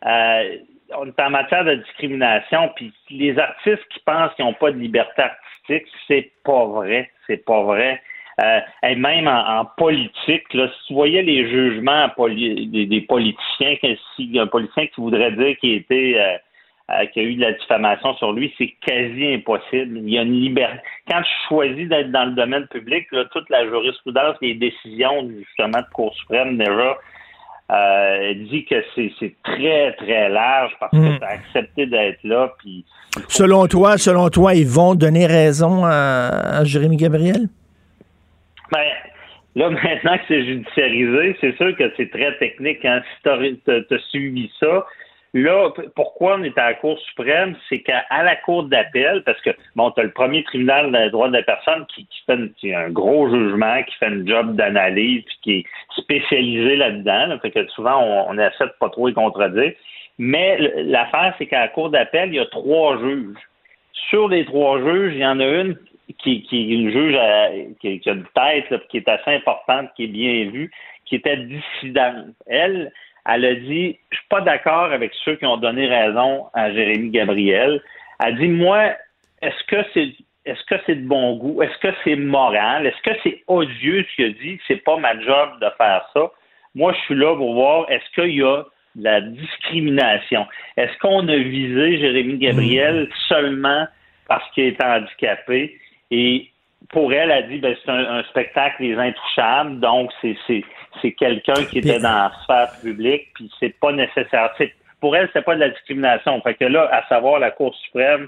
euh, 0.05 0.57
on 0.95 1.07
est 1.07 1.19
en 1.19 1.29
matière 1.29 1.65
de 1.65 1.75
discrimination, 1.75 2.71
puis 2.75 2.93
les 3.09 3.37
artistes 3.37 3.85
qui 3.89 3.99
pensent 4.05 4.33
qu'ils 4.35 4.45
n'ont 4.45 4.53
pas 4.53 4.71
de 4.71 4.77
liberté 4.77 5.21
artistique, 5.21 5.91
c'est 6.07 6.31
pas 6.43 6.65
vrai. 6.65 7.09
C'est 7.27 7.43
pas 7.43 7.63
vrai. 7.63 8.01
Euh, 8.41 8.59
et 8.83 8.95
même 8.95 9.27
en, 9.27 9.65
politique, 9.77 10.53
là, 10.53 10.67
si 10.67 10.87
tu 10.87 10.93
voyais 10.93 11.21
les 11.21 11.49
jugements 11.49 12.07
des, 12.17 13.05
politiciens, 13.07 13.75
si 14.15 14.37
un 14.37 14.47
politicien 14.47 14.87
qui 14.87 15.01
voudrait 15.01 15.31
dire 15.31 15.55
qu'il 15.57 15.73
était 15.73 16.15
euh, 16.17 16.37
euh, 16.91 17.05
qu'il 17.07 17.23
y 17.23 17.25
a 17.25 17.29
eu 17.29 17.35
de 17.35 17.41
la 17.41 17.53
diffamation 17.53 18.13
sur 18.15 18.33
lui, 18.33 18.53
c'est 18.57 18.75
quasi 18.85 19.33
impossible. 19.33 19.99
Il 19.99 20.09
y 20.09 20.17
a 20.17 20.23
une 20.23 20.39
liberté. 20.39 20.77
Quand 21.09 21.21
tu 21.21 21.47
choisis 21.47 21.87
d'être 21.87 22.11
dans 22.11 22.25
le 22.25 22.33
domaine 22.33 22.67
public, 22.67 23.07
là, 23.11 23.23
toute 23.31 23.49
la 23.49 23.65
jurisprudence, 23.67 24.35
les 24.41 24.55
décisions 24.55 25.29
justement 25.29 25.79
de 25.79 25.93
Cour 25.93 26.13
suprême 26.15 26.57
déjà 26.57 26.97
euh, 27.71 28.33
dit 28.51 28.65
que 28.65 28.75
c'est 28.95 29.35
très, 29.43 29.93
très 29.93 30.29
large 30.29 30.71
parce 30.79 30.91
que 30.91 30.97
hmm. 30.97 31.17
tu 31.17 31.23
as 31.23 31.29
accepté 31.29 31.85
d'être 31.87 32.23
là. 32.23 32.53
Puis, 32.59 32.85
selon 33.27 33.65
toi, 33.67 33.97
selon 33.97 34.29
toi, 34.29 34.53
ils 34.53 34.67
vont 34.67 34.93
donner 34.93 35.25
raison 35.25 35.83
à, 35.83 36.63
Jérémy 36.63 36.97
Gabriel? 36.97 37.47
Ben, 38.71 38.87
là, 39.55 39.69
maintenant 39.83 40.17
que 40.17 40.23
c'est 40.27 40.45
judiciarisé, 40.45 41.37
c'est 41.41 41.57
sûr 41.57 41.75
que 41.75 41.91
c'est 41.97 42.11
très 42.11 42.37
technique. 42.37 42.85
Hein. 42.85 43.01
Si 43.15 43.23
tu 43.23 43.93
as, 43.93 43.99
suivi 44.09 44.51
ça, 44.59 44.85
Là, 45.35 45.69
pourquoi 45.97 46.37
on 46.37 46.43
est 46.43 46.57
à 46.57 46.67
la 46.67 46.73
Cour 46.75 46.97
suprême, 47.09 47.57
c'est 47.67 47.79
qu'à 47.79 48.05
la 48.09 48.37
Cour 48.37 48.63
d'appel, 48.63 49.21
parce 49.25 49.39
que, 49.41 49.49
bon, 49.75 49.91
tu 49.91 49.99
as 49.99 50.03
le 50.03 50.11
premier 50.11 50.45
tribunal 50.45 50.93
des 50.93 51.09
droits 51.09 51.27
de 51.27 51.33
la 51.33 51.43
personne 51.43 51.85
qui, 51.93 52.07
fait 52.25 52.73
un 52.73 52.89
gros 52.89 53.29
jugement, 53.29 53.83
qui 53.83 53.93
fait 53.95 54.05
un 54.05 54.25
job 54.25 54.55
d'analyse, 54.55 55.23
puis 55.25 55.37
qui 55.41 55.51
est 55.51 55.65
spécialisé 55.97 56.77
là-dedans, 56.77 57.37
fait 57.41 57.51
que 57.51 57.67
souvent, 57.67 58.01
on, 58.01 58.29
on 58.29 58.37
essaie 58.39 58.63
de 58.63 58.73
pas 58.79 58.87
trop 58.89 59.09
y 59.09 59.13
contredire. 59.13 59.73
Mais 60.17 60.57
l'affaire, 60.85 61.35
c'est 61.37 61.47
qu'à 61.47 61.59
la 61.59 61.67
Cour 61.67 61.89
d'appel, 61.89 62.29
il 62.29 62.35
y 62.35 62.39
a 62.39 62.45
trois 62.45 62.97
juges. 62.99 63.35
Sur 64.09 64.29
les 64.29 64.45
trois 64.45 64.79
juges, 64.79 65.15
il 65.15 65.19
y 65.19 65.25
en 65.25 65.41
a 65.41 65.45
une 65.45 65.77
qui, 66.17 66.43
qui 66.43 66.61
est 66.61 66.75
une 66.75 66.91
juge 66.91 67.17
qui, 67.81 68.09
a 68.09 68.13
une 68.13 68.25
tête, 68.33 68.87
qui 68.87 68.97
est 68.97 69.09
assez 69.09 69.31
importante, 69.31 69.89
qui 69.97 70.05
est 70.05 70.07
bien 70.07 70.49
vue, 70.49 70.71
qui 71.03 71.15
était 71.15 71.35
dissidente. 71.35 72.27
Elle, 72.47 72.93
elle 73.27 73.45
a 73.45 73.55
dit 73.55 73.97
Je 74.11 74.17
suis 74.17 74.27
pas 74.29 74.41
d'accord 74.41 74.91
avec 74.91 75.11
ceux 75.23 75.35
qui 75.35 75.45
ont 75.45 75.57
donné 75.57 75.87
raison 75.87 76.45
à 76.53 76.71
Jérémy 76.71 77.09
Gabriel. 77.09 77.81
Elle 78.19 78.27
a 78.27 78.31
dit 78.37 78.47
Moi, 78.47 78.91
est-ce 79.41 79.63
que 79.65 79.85
c'est 79.93 80.13
est-ce 80.45 80.63
que 80.65 80.75
c'est 80.85 80.95
de 80.95 81.07
bon 81.07 81.37
goût? 81.37 81.63
Est-ce 81.63 81.77
que 81.79 81.93
c'est 82.03 82.15
moral? 82.15 82.85
Est-ce 82.85 83.01
que 83.01 83.17
c'est 83.23 83.43
odieux 83.47 84.05
ce 84.09 84.15
qu'il 84.15 84.25
a 84.25 84.29
dit? 84.29 84.59
C'est 84.67 84.83
pas 84.83 84.97
ma 84.97 85.19
job 85.19 85.59
de 85.59 85.67
faire 85.77 86.07
ça. 86.13 86.31
Moi, 86.75 86.93
je 86.93 86.99
suis 86.99 87.15
là 87.15 87.35
pour 87.35 87.55
voir 87.55 87.89
est-ce 87.89 88.03
qu'il 88.13 88.35
y 88.35 88.43
a 88.43 88.63
de 88.95 89.03
la 89.03 89.21
discrimination? 89.21 90.45
Est-ce 90.77 90.95
qu'on 90.99 91.27
a 91.27 91.35
visé 91.35 91.97
Jérémy 91.97 92.37
Gabriel 92.37 93.09
seulement 93.27 93.87
parce 94.27 94.47
qu'il 94.51 94.65
est 94.65 94.83
handicapé? 94.83 95.79
Et 96.11 96.51
pour 96.89 97.13
elle, 97.13 97.31
elle 97.31 97.43
a 97.43 97.47
dit 97.47 97.59
ben, 97.59 97.75
c'est 97.83 97.91
un, 97.91 98.23
spectacle 98.23 98.81
des 98.81 98.95
intouchables, 98.95 99.79
donc 99.79 100.11
c'est 100.21 100.35
c'est 101.01 101.11
quelqu'un 101.11 101.65
qui 101.69 101.79
était 101.79 101.99
dans 101.99 102.09
la 102.09 102.31
sphère 102.43 102.69
publique, 102.81 103.27
puis 103.33 103.51
c'est 103.59 103.77
pas 103.79 103.91
nécessaire. 103.91 104.53
Pour 105.01 105.15
elle, 105.15 105.29
c'est 105.33 105.43
pas 105.43 105.55
de 105.55 105.59
la 105.59 105.69
discrimination. 105.69 106.39
Fait 106.41 106.55
que 106.55 106.65
là, 106.65 106.89
à 106.91 107.07
savoir 107.07 107.39
la 107.39 107.51
Cour 107.51 107.75
suprême, 107.75 108.27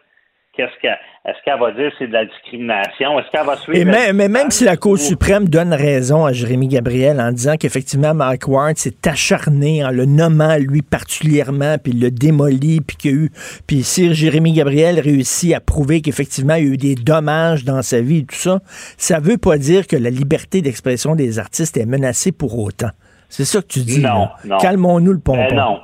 qu'est-ce 0.58 0.82
qu'elle 0.82 0.98
est-ce 1.26 1.38
qu'elle 1.44 1.60
va 1.60 1.72
dire 1.72 1.92
c'est 2.00 2.08
de 2.08 2.14
la 2.14 2.26
discrimination? 2.26 3.20
Est-ce 3.20 3.30
qu'elle 3.32 3.46
va 3.46 3.58
suivre. 3.58 3.86
mais, 3.86 4.14
mais, 4.14 4.30
même 4.30 4.50
si 4.50 4.64
la 4.64 4.78
Cour 4.78 4.98
suprême 4.98 5.50
donne 5.50 5.74
raison 5.74 6.26
à 6.26 6.32
Jérémy 6.32 6.70
Gabriel 6.70 7.20
en 7.20 7.34
disant 7.34 7.56
qu'effectivement 7.60 8.14
Mark 8.14 8.48
Ward 8.48 8.78
s'est 8.78 8.96
acharné 9.06 9.84
en 9.86 9.92
le 9.92 10.06
nommant 10.06 10.56
lui 10.58 10.82
particulièrement, 10.82 11.76
puis 11.84 11.92
il 11.94 12.02
le 12.02 12.12
démolit, 12.12 12.80
puis 12.80 12.96
qu'il 12.96 13.12
y 13.12 13.14
a 13.14 13.18
eu. 13.18 13.30
Puis 13.68 13.84
si 13.84 14.14
Jérémy 14.14 14.54
Gabriel 14.54 15.02
réussit 15.02 15.54
à 15.54 15.60
prouver 15.60 16.02
qu'effectivement 16.02 16.56
il 16.56 16.66
y 16.66 16.70
a 16.70 16.74
eu 16.74 16.78
des 16.78 16.96
dommages 16.96 17.66
dans 17.66 17.82
sa 17.82 18.00
vie 18.00 18.20
et 18.20 18.26
tout 18.26 18.36
ça, 18.36 18.60
ça 18.98 19.20
veut 19.20 19.38
pas 19.38 19.58
dire 19.58 19.86
que 19.86 19.98
la 19.98 20.10
liberté 20.10 20.62
d'expression 20.62 21.16
des 21.16 21.40
artistes 21.40 21.76
est 21.76 21.86
menacée 21.86 22.32
pour 22.32 22.58
autant. 22.58 22.92
C'est 23.28 23.44
ça 23.46 23.62
que 23.62 23.68
tu 23.68 23.80
dis. 23.80 24.02
Non, 24.02 24.30
non. 24.46 24.58
Calmons-nous 24.60 25.12
le 25.12 25.20
pompon. 25.20 25.46
Ben 25.50 25.56
non. 25.56 25.80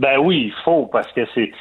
Ben 0.00 0.18
oui, 0.18 0.46
il 0.46 0.62
faut, 0.64 0.86
parce 0.86 1.12
que 1.12 1.20
c'est 1.34 1.52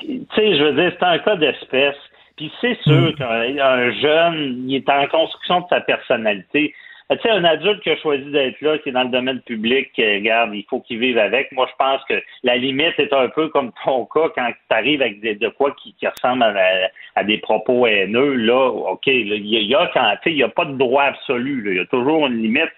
tu 0.00 0.26
sais, 0.34 0.56
je 0.56 0.64
veux 0.64 0.72
dire, 0.72 0.92
c'est 0.98 1.06
un 1.06 1.18
cas 1.18 1.36
d'espèce. 1.36 1.96
Puis 2.38 2.52
c'est 2.60 2.78
sûr 2.82 3.10
mm. 3.10 3.14
qu'un 3.14 3.90
jeune, 4.00 4.64
il 4.68 4.76
est 4.76 4.88
en 4.88 5.06
construction 5.08 5.60
de 5.60 5.66
sa 5.68 5.80
personnalité. 5.80 6.72
Tu 7.10 7.16
sais, 7.22 7.30
un 7.30 7.44
adulte 7.44 7.80
qui 7.80 7.90
a 7.90 7.96
choisi 7.96 8.30
d'être 8.30 8.60
là, 8.60 8.76
qui 8.78 8.90
est 8.90 8.92
dans 8.92 9.04
le 9.04 9.08
domaine 9.08 9.40
public, 9.40 9.90
qui, 9.94 10.04
regarde, 10.04 10.50
il 10.54 10.64
faut 10.68 10.80
qu'il 10.80 10.98
vive 10.98 11.16
avec. 11.16 11.50
Moi, 11.52 11.66
je 11.70 11.74
pense 11.78 12.04
que 12.04 12.22
la 12.42 12.56
limite 12.56 12.98
est 12.98 13.12
un 13.14 13.28
peu 13.28 13.48
comme 13.48 13.72
ton 13.82 14.04
cas 14.04 14.28
quand 14.34 14.46
tu 14.46 14.76
arrives 14.76 15.00
avec 15.00 15.20
des, 15.20 15.34
de 15.34 15.48
quoi 15.48 15.74
qui, 15.82 15.94
qui 15.94 16.06
ressemble 16.06 16.44
à, 16.44 17.24
des 17.24 17.38
propos 17.38 17.86
haineux. 17.86 18.34
Là, 18.34 18.68
OK, 18.68 19.06
il 19.06 19.46
y, 19.46 19.74
a 19.74 19.90
quand, 19.94 20.16
il 20.26 20.34
n'y 20.34 20.42
a 20.42 20.48
pas 20.50 20.66
de 20.66 20.76
droit 20.76 21.04
absolu. 21.04 21.64
Il 21.66 21.76
y 21.78 21.80
a 21.80 21.86
toujours 21.86 22.26
une 22.26 22.42
limite. 22.42 22.70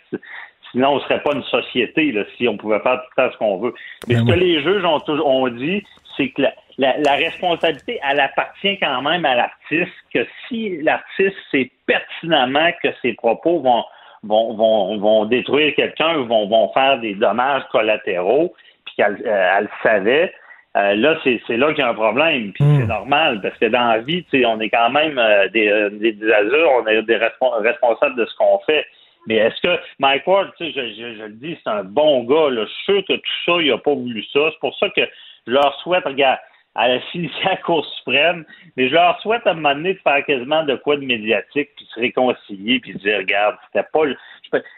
Sinon, 0.71 0.91
on 0.91 0.95
ne 0.97 1.01
serait 1.01 1.23
pas 1.23 1.35
une 1.35 1.43
société 1.43 2.13
là, 2.13 2.23
si 2.37 2.47
on 2.47 2.57
pouvait 2.57 2.79
faire 2.79 3.03
tout 3.03 3.23
ce 3.33 3.37
qu'on 3.37 3.59
veut. 3.59 3.75
Mais 4.07 4.15
ben 4.15 4.21
ce 4.21 4.33
que 4.33 4.39
les 4.39 4.63
juges 4.63 4.85
ont, 4.85 5.01
ont 5.25 5.49
dit, 5.49 5.83
c'est 6.17 6.29
que 6.29 6.43
la, 6.43 6.55
la, 6.81 7.15
responsabilité, 7.15 8.01
elle 8.09 8.21
appartient 8.21 8.79
quand 8.79 9.03
même 9.03 9.25
à 9.25 9.35
l'artiste, 9.35 9.93
que 10.13 10.27
si 10.49 10.79
l'artiste 10.83 11.37
sait 11.51 11.71
pertinemment 11.87 12.71
que 12.83 12.89
ses 13.03 13.13
propos 13.15 13.61
vont 13.61 13.85
vont, 14.23 14.55
vont, 14.55 14.99
vont 14.99 15.25
détruire 15.25 15.75
quelqu'un 15.75 16.19
ou 16.19 16.27
vont, 16.27 16.47
vont 16.47 16.71
faire 16.75 16.99
des 17.01 17.15
dommages 17.15 17.63
collatéraux, 17.73 18.55
puis 18.85 18.95
qu'elle 18.97 19.23
euh, 19.27 19.59
elle 19.59 19.69
savait, 19.83 20.35
euh, 20.77 20.95
là, 20.95 21.17
c'est, 21.25 21.41
c'est 21.47 21.57
là 21.57 21.69
qu'il 21.69 21.79
y 21.79 21.87
a 21.87 21.89
un 21.89 21.95
problème, 21.95 22.53
puis 22.53 22.63
c'est 22.65 22.85
hmm. 22.85 22.89
normal, 22.89 23.41
parce 23.41 23.57
que 23.59 23.67
dans 23.67 23.89
la 23.89 23.99
vie, 23.99 24.25
on 24.47 24.61
est 24.61 24.69
quand 24.69 24.91
même 24.91 25.19
euh, 25.19 25.49
des, 25.49 25.89
des, 25.93 26.13
des, 26.13 26.33
adultes, 26.33 26.55
on 26.83 26.87
est 26.87 27.03
des 27.03 27.17
responsables 27.17 28.17
de 28.17 28.27
ce 28.27 28.35
qu'on 28.37 28.59
fait. 28.67 28.87
Mais 29.27 29.37
est-ce 29.37 29.61
que 29.63 29.81
Mike 29.99 30.27
Ward, 30.27 30.51
je, 30.61 30.67
je, 30.67 31.17
je, 31.19 31.25
le 31.25 31.33
dis, 31.33 31.59
c'est 31.63 31.71
un 31.71 31.85
bon 31.85 32.25
gars, 32.25 32.51
là, 32.51 32.65
je 32.65 32.71
suis 32.71 32.85
sûr 32.85 33.05
que 33.07 33.15
tout 33.15 33.41
ça, 33.47 33.53
il 33.61 33.71
n'a 33.71 33.79
pas 33.79 33.95
voulu 33.95 34.23
ça. 34.33 34.41
C'est 34.53 34.61
pour 34.61 34.77
ça 34.79 34.89
que 34.91 35.03
je 35.47 35.53
leur 35.53 35.75
souhaite, 35.81 36.05
regarde, 36.05 36.39
à 36.75 36.89
la 36.89 36.95
à 36.95 37.51
la 37.51 37.57
Cour 37.57 37.85
suprême, 37.99 38.45
mais 38.77 38.89
je 38.89 38.95
leur 38.95 39.21
souhaite 39.21 39.47
à 39.47 39.51
un 39.51 39.55
moment 39.55 39.75
donné 39.75 39.95
de 39.95 39.99
faire 39.99 40.25
quasiment 40.25 40.65
de 40.65 40.77
quoi 40.77 40.97
de 40.97 41.05
médiatique, 41.05 41.71
puis 41.77 41.89
se 41.95 42.01
réconcilier, 42.01 42.81
puis 42.81 42.93
se 42.93 42.99
dire, 42.99 43.19
regarde, 43.19 43.57
c'était 43.67 43.87
pas 43.93 44.05
le... 44.05 44.17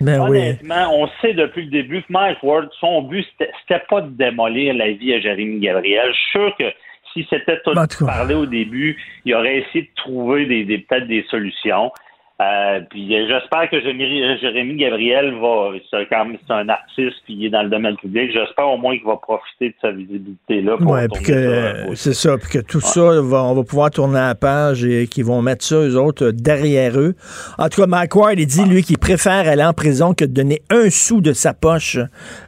Ben 0.01 0.21
honnêtement, 0.21 0.95
on 0.95 1.09
sait 1.23 1.33
depuis 1.33 1.65
le 1.65 1.71
début 1.71 2.03
que 2.03 2.13
Mike 2.13 2.43
Ward, 2.43 2.69
son 2.79 3.03
but, 3.03 3.27
c'était 3.39 3.83
pas 3.89 4.03
de 4.03 4.11
démolir 4.11 4.75
la 4.75 4.91
vie 4.91 5.15
à 5.15 5.21
Jérémy 5.21 5.61
Gabriel. 5.61 6.09
Je 6.09 6.19
suis 6.19 6.31
sûr 6.31 6.57
que 6.59 6.65
si 7.13 7.27
c'était 7.31 7.59
tout 7.63 7.73
parlé 8.05 8.35
au 8.35 8.47
début, 8.47 9.01
il 9.25 9.35
aurait 9.35 9.59
essayé 9.59 9.85
de 9.85 9.95
trouver 9.97 10.47
des 10.47 10.79
peut-être 10.79 11.07
des 11.07 11.25
solutions. 11.31 11.91
Euh, 12.43 12.81
puis 12.91 13.15
euh, 13.15 13.27
j'espère 13.29 13.69
que 13.71 13.81
Jérémy 13.81 14.77
Gabriel 14.77 15.35
va, 15.41 15.71
c'est 15.91 16.53
un 16.53 16.69
artiste 16.69 17.17
puis 17.25 17.35
il 17.35 17.47
est 17.47 17.51
dans 17.51 17.63
le 17.63 17.69
domaine 17.69 17.97
public. 17.97 18.31
J'espère 18.33 18.69
au 18.69 18.79
moins 18.79 18.97
qu'il 18.97 19.07
va 19.07 19.17
profiter 19.17 19.69
de 19.69 19.75
sa 19.81 19.91
visibilité 19.91 20.61
là. 20.63 20.77
Ouais, 20.77 21.07
puis 21.13 21.25
que 21.25 21.95
c'est 21.95 22.15
ça, 22.15 22.37
puis 22.39 22.51
que 22.51 22.59
tout 22.59 22.81
ça, 22.81 23.01
on 23.01 23.55
va 23.55 23.63
pouvoir 23.63 23.91
tourner 23.91 24.15
la 24.15 24.35
page 24.35 24.85
et 24.85 25.07
qu'ils 25.07 25.25
vont 25.25 25.43
mettre 25.43 25.65
ça 25.65 25.77
eux 25.77 25.97
autres 25.97 26.31
derrière 26.31 26.99
eux. 26.99 27.15
En 27.59 27.69
tout 27.69 27.83
cas, 27.83 27.87
Mike 27.87 28.15
Ward, 28.17 28.39
il 28.39 28.47
dit 28.47 28.65
lui 28.65 28.83
qu'il 28.83 28.99
préfère 28.99 29.49
aller 29.49 29.65
en 29.65 29.73
prison 29.73 30.15
que 30.15 30.25
de 30.25 30.33
donner 30.33 30.63
un 30.71 30.91
sou 30.91 31.21
de 31.21 31.33
sa 31.33 31.55
poche 31.55 31.99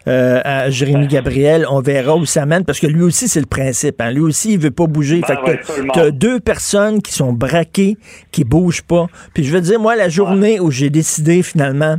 euh, 0.08 0.40
à 0.44 0.70
Jérémy 0.70 1.06
Gabriel. 1.06 1.66
On 1.70 1.80
verra 1.80 2.16
où 2.16 2.24
ça 2.24 2.46
mène 2.46 2.64
parce 2.64 2.80
que 2.80 2.86
lui 2.86 3.02
aussi 3.02 3.28
c'est 3.28 3.40
le 3.40 3.46
principe. 3.46 4.00
Hein. 4.00 4.10
Lui 4.10 4.22
aussi 4.22 4.54
il 4.54 4.58
veut 4.58 4.70
pas 4.70 4.86
bouger. 4.86 5.20
Ben 5.20 5.36
fait 5.44 5.58
que 5.58 5.92
t'as 5.92 6.10
deux 6.10 6.40
personnes 6.40 7.02
qui 7.02 7.12
sont 7.12 7.32
braquées, 7.32 7.96
qui 8.32 8.44
bougent 8.44 8.82
pas. 8.82 9.06
Puis 9.34 9.44
je 9.44 9.52
veux 9.52 9.60
dire 9.60 9.80
moi, 9.84 9.96
la 9.96 10.08
journée 10.08 10.60
où 10.60 10.70
j'ai 10.70 10.88
décidé 10.88 11.42
finalement 11.42 11.96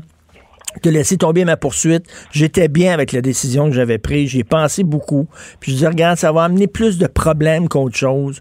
de 0.82 0.90
laisser 0.90 1.18
tomber 1.18 1.46
ma 1.46 1.56
poursuite, 1.56 2.04
j'étais 2.32 2.68
bien 2.68 2.92
avec 2.92 3.12
la 3.12 3.22
décision 3.22 3.70
que 3.70 3.76
j'avais 3.76 4.00
prise. 4.00 4.32
J'y 4.32 4.40
ai 4.40 4.44
pensé 4.44 4.84
beaucoup. 4.84 5.28
Puis 5.60 5.72
je 5.72 5.78
dis, 5.78 5.86
regarde, 5.86 6.18
ça 6.18 6.32
va 6.32 6.46
amener 6.46 6.66
plus 6.66 6.98
de 6.98 7.06
problèmes 7.06 7.70
qu'autre 7.70 7.96
chose. 7.96 8.40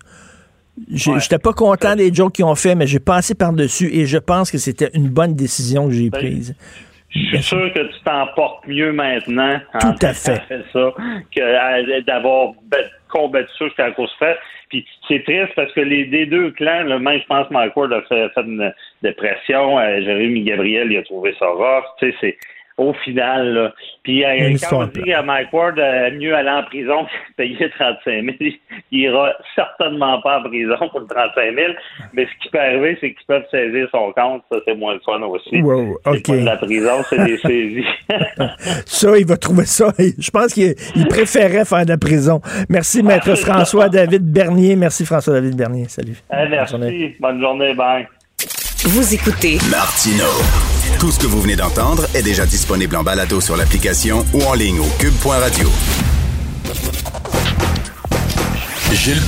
J'étais 0.89 1.39
pas 1.39 1.53
content 1.53 1.95
des 1.95 2.13
jokes 2.13 2.37
qu'ils 2.37 2.47
ont 2.47 2.55
fait, 2.55 2.75
mais 2.75 2.87
j'ai 2.87 3.01
passé 3.01 3.35
par-dessus 3.35 3.91
et 3.93 4.07
je 4.07 4.17
pense 4.17 4.51
que 4.51 4.57
c'était 4.57 4.89
une 4.95 5.11
bonne 5.11 5.35
décision 5.35 5.89
que 5.89 5.93
j'ai 5.93 6.09
ben, 6.09 6.21
prise. 6.21 6.57
Je 7.11 7.37
suis 7.37 7.43
sûr 7.43 7.71
que 7.75 7.81
tu 7.81 8.01
t'en 8.03 8.27
portes 8.35 8.67
mieux 8.67 8.95
maintenant. 8.95 9.61
Tout 9.79 10.07
à 10.07 10.15
fait. 10.15 10.41
ça, 10.73 10.95
que 11.37 11.41
euh, 11.41 12.01
d'avoir 12.07 12.55
combattu 13.11 13.51
ça 13.59 13.67
jusqu'à 13.67 13.89
la 13.89 13.93
course 13.93 14.15
faite. 14.19 14.39
C'est 15.09 15.23
triste 15.25 15.53
parce 15.55 15.73
que 15.73 15.81
les, 15.81 16.27
deux 16.27 16.51
clans, 16.53 16.85
le 16.85 16.99
même, 16.99 17.21
je 17.21 17.27
pense, 17.27 17.51
Mike 17.51 17.77
Ward 17.77 17.93
a 17.93 18.03
fait, 18.03 18.31
une 18.37 18.73
dépression. 19.03 19.79
Euh, 19.79 20.01
Jérémy 20.01 20.43
Gabriel, 20.43 20.91
il 20.91 20.99
a 20.99 21.03
trouvé 21.03 21.35
ça 21.39 21.47
rough. 21.47 21.85
Tu 21.99 22.13
sais, 22.21 22.37
au 22.77 22.93
final. 23.05 23.55
Là. 23.55 23.73
Puis 24.03 24.25
euh, 24.25 24.57
quand 24.61 24.83
on 24.83 24.87
dit 24.87 25.13
à 25.13 25.23
Mike 25.23 25.53
Ward, 25.53 25.79
euh, 25.79 26.11
mieux 26.13 26.35
aller 26.35 26.51
en 26.51 26.63
prison 26.65 27.05
que 27.05 27.35
payer 27.37 27.71
35 27.71 28.25
000, 28.41 28.53
il 28.91 29.01
ira 29.01 29.33
certainement 29.55 30.21
pas 30.23 30.41
en 30.41 30.43
prison 30.43 30.77
pour 30.91 31.01
le 31.01 31.07
35 31.07 31.55
000. 31.55 31.73
Mais 32.13 32.27
ce 32.27 32.43
qui 32.43 32.51
peut 32.51 32.59
arriver, 32.59 32.99
c'est 33.01 33.15
qu'ils 33.15 33.27
peuvent 33.27 33.45
saisir 33.51 33.89
son 33.91 34.13
compte. 34.13 34.43
Ça, 34.51 34.59
c'est 34.67 34.75
moins 34.75 34.95
le 34.95 35.01
fun 35.05 35.21
aussi. 35.23 35.63
Wow, 35.63 35.99
OK. 36.05 36.29
la 36.29 36.57
prison, 36.57 37.03
c'est 37.09 37.25
des 37.25 37.39
saisies. 37.39 37.87
ça, 38.87 39.19
il 39.19 39.27
va 39.27 39.37
trouver 39.37 39.67
ça. 39.67 39.93
Je 39.99 40.31
pense 40.31 40.53
qu'il 40.53 40.75
préférait 41.09 41.65
faire 41.65 41.85
de 41.85 41.91
la 41.91 41.99
prison. 41.99 42.41
Merci, 42.69 43.03
Maître 43.03 43.35
François-David 43.37 44.23
Bernier. 44.23 44.77
Merci, 44.77 45.05
François-David 45.05 45.57
Bernier. 45.57 45.87
Salut. 45.89 46.17
Merci. 46.31 47.15
Bonne 47.21 47.41
journée. 47.41 47.75
Bye. 47.75 48.09
Vous 48.87 49.15
écoutez 49.15 49.57
Martino. 49.71 50.74
Tout 51.05 51.13
ce 51.13 51.19
que 51.19 51.27
vous 51.27 51.43
venez 51.43 51.55
d'entendre 51.55 52.07
est 52.15 52.23
déjà 52.23 52.47
disponible 52.47 52.97
en 52.97 53.03
balado 53.03 53.39
sur 53.39 53.59
l'application 53.59 54.25
ou 54.33 54.43
en 54.45 54.55
ligne 54.55 54.81
au 54.81 54.89
cube.radio. 54.99 55.69
Gilles 58.91 59.21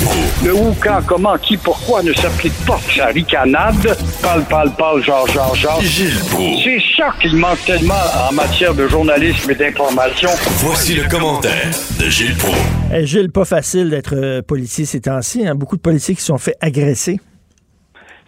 Le 0.43 0.55
où, 0.55 0.75
quand, 0.81 1.03
comment, 1.05 1.37
qui, 1.37 1.59
pourquoi 1.59 2.03
ne 2.03 2.15
s'applique 2.15 2.55
pas 2.67 2.81
sa 2.97 3.09
ricanade? 3.09 3.95
Parle, 4.23 4.45
parle, 4.45 4.73
parle, 4.75 5.05
genre, 5.05 5.29
genre, 5.29 5.55
genre. 5.55 5.83
Gilles 5.83 6.19
C'est 6.65 6.81
ça 6.97 7.13
qu'il 7.21 7.37
manque 7.37 7.63
tellement 7.67 7.95
en 8.27 8.33
matière 8.33 8.75
de 8.75 8.89
journalisme 8.89 9.51
et 9.51 9.55
d'information. 9.55 10.31
Voici 10.61 10.95
le 10.95 11.07
commentaire 11.11 11.71
de 12.01 12.09
Gilles 12.09 12.37
Proulx. 12.37 12.57
Eh, 12.95 13.05
Gilles, 13.05 13.31
pas 13.31 13.45
facile 13.45 13.91
d'être 13.91 14.15
euh, 14.17 14.41
policier 14.41 14.87
ces 14.87 15.03
temps-ci. 15.03 15.47
Hein? 15.47 15.55
Beaucoup 15.55 15.77
de 15.77 15.83
policiers 15.83 16.15
qui 16.15 16.23
se 16.23 16.29
sont 16.29 16.39
fait 16.39 16.57
agresser 16.63 17.21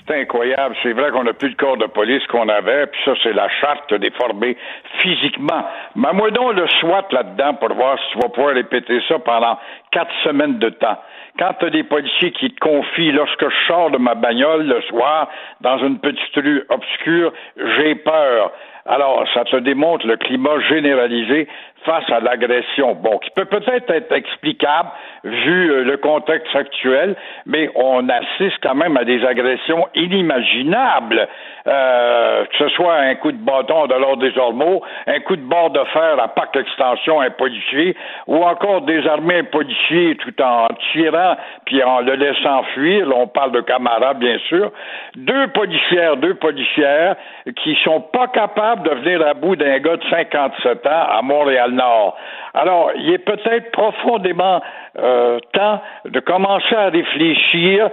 c'est 0.09 0.20
incroyable. 0.20 0.74
C'est 0.82 0.92
vrai 0.92 1.11
qu'on 1.11 1.24
n'a 1.24 1.32
plus 1.32 1.50
le 1.50 1.54
corps 1.54 1.76
de 1.76 1.86
police 1.86 2.26
qu'on 2.26 2.48
avait, 2.48 2.86
puis 2.86 3.00
ça, 3.04 3.12
c'est 3.22 3.32
la 3.32 3.48
charte 3.48 3.92
déformée 3.94 4.56
physiquement. 5.00 5.64
Mais 5.94 6.12
moi 6.12 6.30
donc 6.30 6.54
le 6.54 6.66
SWAT 6.80 7.06
là-dedans 7.12 7.54
pour 7.54 7.72
voir 7.74 7.98
si 7.98 8.12
tu 8.12 8.18
vas 8.18 8.28
pouvoir 8.28 8.54
répéter 8.54 9.00
ça 9.09 9.18
pendant 9.18 9.59
quatre 9.92 10.12
semaines 10.24 10.59
de 10.59 10.70
temps. 10.70 10.98
Quand 11.38 11.54
tu 11.61 11.66
as 11.66 11.70
des 11.70 11.84
policiers 11.84 12.32
qui 12.32 12.50
te 12.50 12.59
confient, 12.59 13.12
lorsque 13.12 13.48
je 13.48 13.66
sors 13.66 13.90
de 13.90 13.98
ma 13.98 14.14
bagnole 14.14 14.66
le 14.66 14.80
soir 14.82 15.28
dans 15.61 15.78
une 15.78 15.98
petite 16.00 16.34
rue 16.34 16.64
obscure, 16.68 17.32
j'ai 17.56 17.94
peur. 17.94 18.52
Alors, 18.86 19.24
ça 19.34 19.44
te 19.44 19.56
démontre 19.56 20.06
le 20.06 20.16
climat 20.16 20.59
généralisé 20.68 21.46
face 21.84 22.10
à 22.10 22.20
l'agression. 22.20 22.94
Bon, 22.94 23.18
qui 23.18 23.30
peut 23.30 23.44
peut-être 23.44 23.90
être 23.90 24.12
explicable 24.12 24.90
vu 25.24 25.70
euh, 25.70 25.84
le 25.84 25.96
contexte 25.96 26.54
actuel, 26.54 27.16
mais 27.46 27.70
on 27.74 28.08
assiste 28.08 28.58
quand 28.62 28.74
même 28.74 28.96
à 28.96 29.04
des 29.04 29.24
agressions 29.24 29.86
inimaginables, 29.94 31.28
euh, 31.68 32.44
que 32.46 32.56
ce 32.56 32.68
soit 32.70 32.94
un 32.94 33.14
coup 33.16 33.30
de 33.30 33.44
bâton 33.44 33.86
de 33.86 33.94
l'ordre 33.94 34.22
des 34.22 34.36
Ormeaux, 34.38 34.82
un 35.06 35.20
coup 35.20 35.36
de 35.36 35.42
bord 35.42 35.70
de 35.70 35.84
fer 35.92 36.16
à 36.18 36.28
Pâques 36.28 36.56
Extension 36.56 37.20
un 37.20 37.30
policier, 37.30 37.94
ou 38.26 38.42
encore 38.42 38.82
désarmer 38.82 39.40
un 39.40 39.44
policier 39.44 40.16
tout 40.16 40.42
en 40.42 40.68
tirant 40.92 41.36
puis 41.66 41.82
en 41.82 42.00
le 42.00 42.14
laissant 42.14 42.62
fuir. 42.74 43.06
Là, 43.06 43.16
on 43.18 43.26
parle 43.26 43.52
de 43.52 43.60
camarades, 43.60 44.18
bien 44.18 44.38
sûr. 44.48 44.72
Deux 45.16 45.48
policières, 45.48 46.16
deux 46.16 46.34
policières 46.34 47.16
qui 47.62 47.76
sont 47.84 48.00
pas 48.00 48.28
capables 48.28 48.88
de 48.88 48.94
venir 48.94 49.26
à 49.26 49.34
bout 49.34 49.56
d'un 49.56 49.78
gars 49.78 49.96
de 49.96 50.04
57 50.08 50.86
ans 50.86 51.06
à 51.10 51.20
Montréal 51.22 51.72
Nord. 51.72 52.16
Alors, 52.54 52.90
il 52.96 53.12
est 53.12 53.18
peut-être 53.18 53.70
profondément 53.72 54.62
euh, 54.98 55.38
temps 55.52 55.80
de 56.06 56.20
commencer 56.20 56.74
à 56.74 56.88
réfléchir 56.88 57.90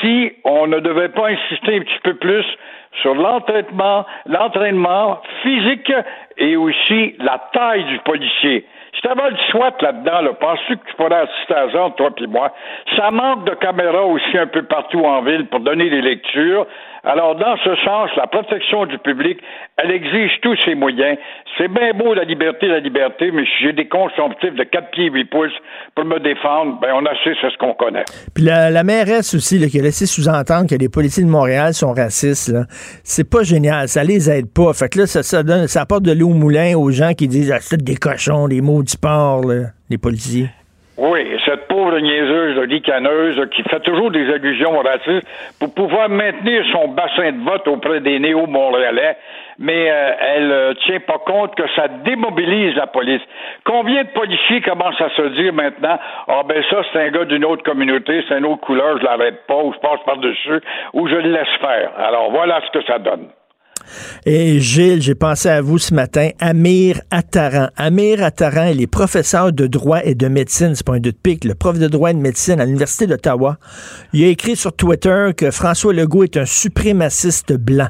si 0.00 0.32
on 0.44 0.66
ne 0.66 0.80
devait 0.80 1.10
pas 1.10 1.28
insister 1.28 1.76
un 1.76 1.80
petit 1.80 2.00
peu 2.02 2.14
plus 2.14 2.44
sur 3.02 3.14
l'entraînement, 3.14 4.04
l'entraînement 4.26 5.20
physique 5.42 5.92
et 6.36 6.56
aussi 6.56 7.14
la 7.18 7.40
taille 7.52 7.84
du 7.84 7.98
policier. 8.00 8.66
Si 8.94 9.02
t'avais 9.02 9.30
le 9.30 9.36
SWAT 9.50 9.72
là-dedans, 9.80 10.20
là, 10.20 10.32
penses-tu 10.34 10.76
que 10.76 10.90
tu 10.90 10.96
pourrais 10.96 11.22
assister 11.22 11.54
à 11.54 11.70
ça, 11.70 11.90
toi 11.96 12.10
puis 12.14 12.26
moi? 12.26 12.52
Ça 12.96 13.10
manque 13.10 13.44
de 13.44 13.54
caméras 13.54 14.04
aussi 14.04 14.36
un 14.36 14.46
peu 14.46 14.62
partout 14.62 15.00
en 15.00 15.22
ville 15.22 15.46
pour 15.46 15.60
donner 15.60 15.88
des 15.88 16.02
lectures. 16.02 16.66
Alors, 17.04 17.34
dans 17.34 17.56
ce 17.64 17.74
sens, 17.76 18.10
la 18.16 18.26
protection 18.26 18.84
du 18.86 18.98
public, 18.98 19.38
elle 19.78 19.90
exige 19.90 20.32
tous 20.42 20.56
ses 20.64 20.74
moyens. 20.74 21.16
C'est 21.56 21.68
bien 21.68 21.92
beau 21.94 22.12
la 22.12 22.24
liberté, 22.24 22.68
la 22.68 22.80
liberté, 22.80 23.30
mais 23.30 23.44
si 23.44 23.64
j'ai 23.64 23.72
des 23.72 23.88
consomptifs 23.88 24.54
de 24.54 24.64
4 24.64 24.90
pieds 24.90 25.10
8 25.10 25.24
pouces 25.26 25.52
pour 25.94 26.04
me 26.04 26.18
défendre, 26.20 26.78
ben 26.80 26.90
on 26.94 27.06
a 27.06 27.10
c'est 27.24 27.34
ce 27.34 27.56
qu'on 27.56 27.74
connaît. 27.74 28.04
Puis 28.34 28.44
la, 28.44 28.70
la 28.70 28.84
mairesse 28.84 29.34
aussi, 29.34 29.58
qui 29.70 29.78
a 29.78 29.82
laissé 29.82 30.06
sous-entendre 30.06 30.68
que 30.68 30.74
les 30.74 30.88
policiers 30.88 31.24
de 31.24 31.28
Montréal 31.28 31.72
sont 31.72 31.92
racistes, 31.92 32.54
c'est 33.02 33.28
pas 33.28 33.42
génial, 33.42 33.88
ça 33.88 34.04
les 34.04 34.30
aide 34.30 34.52
pas. 34.52 34.72
Fait 34.74 34.88
que 34.88 35.00
là, 35.00 35.06
ça, 35.06 35.22
ça, 35.22 35.42
donne, 35.42 35.68
ça 35.68 35.82
apporte 35.82 36.02
de 36.02 36.12
l'eau 36.12 36.28
au 36.28 36.34
moulin 36.34 36.76
aux 36.76 36.90
gens 36.90 37.12
qui 37.14 37.28
disent 37.28 37.52
ah, 37.52 37.60
c'est 37.60 37.82
des 37.82 37.96
cochons, 37.96 38.48
des 38.48 38.60
mots 38.60 38.82
du 38.82 38.96
port, 38.96 39.42
les 39.88 39.98
policiers. 39.98 40.48
Oui, 41.02 41.34
cette 41.46 41.66
pauvre 41.66 41.98
niaiseuse 41.98 42.58
ricaneuse 42.58 43.48
qui 43.52 43.62
fait 43.62 43.80
toujours 43.80 44.10
des 44.10 44.30
allusions 44.34 44.78
racistes 44.80 45.26
pour 45.58 45.72
pouvoir 45.72 46.10
maintenir 46.10 46.62
son 46.72 46.88
bassin 46.88 47.32
de 47.32 47.42
vote 47.42 47.66
auprès 47.68 48.00
des 48.00 48.18
néo-montréalais, 48.18 49.16
mais 49.58 49.90
euh, 49.90 50.12
elle 50.20 50.52
euh, 50.52 50.74
tient 50.84 51.00
pas 51.00 51.16
compte 51.16 51.54
que 51.54 51.66
ça 51.74 51.88
démobilise 51.88 52.76
la 52.76 52.86
police. 52.86 53.22
Combien 53.64 54.04
de 54.04 54.10
policiers 54.10 54.60
commencent 54.60 55.00
à 55.00 55.08
se 55.16 55.22
dire 55.40 55.54
maintenant, 55.54 55.98
ah 56.28 56.42
ben 56.46 56.62
ça 56.68 56.82
c'est 56.92 57.00
un 57.00 57.08
gars 57.08 57.24
d'une 57.24 57.46
autre 57.46 57.62
communauté, 57.62 58.22
c'est 58.28 58.36
une 58.36 58.44
autre 58.44 58.60
couleur, 58.60 58.98
je 58.98 59.04
l'arrête 59.04 59.46
pas, 59.46 59.56
ou 59.56 59.72
je 59.72 59.78
passe 59.78 60.00
par-dessus, 60.04 60.60
ou 60.92 61.08
je 61.08 61.14
le 61.14 61.30
laisse 61.30 61.56
faire. 61.62 61.92
Alors 61.96 62.30
voilà 62.30 62.60
ce 62.66 62.78
que 62.78 62.84
ça 62.84 62.98
donne. 62.98 63.30
Et 64.26 64.60
Gilles, 64.60 65.02
j'ai 65.02 65.14
pensé 65.14 65.48
à 65.48 65.60
vous 65.60 65.78
ce 65.78 65.94
matin, 65.94 66.30
Amir 66.40 67.00
Attaran. 67.10 67.68
Amir 67.76 68.22
Attaran, 68.22 68.66
il 68.66 68.80
est 68.80 68.86
professeur 68.86 69.52
de 69.52 69.66
droit 69.66 70.00
et 70.04 70.14
de 70.14 70.28
médecine, 70.28 70.74
c'est 70.74 70.86
pas 70.86 70.94
un 70.94 71.00
doute 71.00 71.18
pique, 71.22 71.44
le 71.44 71.54
prof 71.54 71.78
de 71.78 71.88
droit 71.88 72.10
et 72.10 72.14
de 72.14 72.18
médecine 72.18 72.60
à 72.60 72.64
l'Université 72.64 73.06
d'Ottawa. 73.06 73.58
Il 74.12 74.24
a 74.24 74.28
écrit 74.28 74.56
sur 74.56 74.72
Twitter 74.74 75.30
que 75.36 75.50
François 75.50 75.92
Legault 75.92 76.24
est 76.24 76.36
un 76.36 76.46
suprémaciste 76.46 77.52
blanc. 77.52 77.88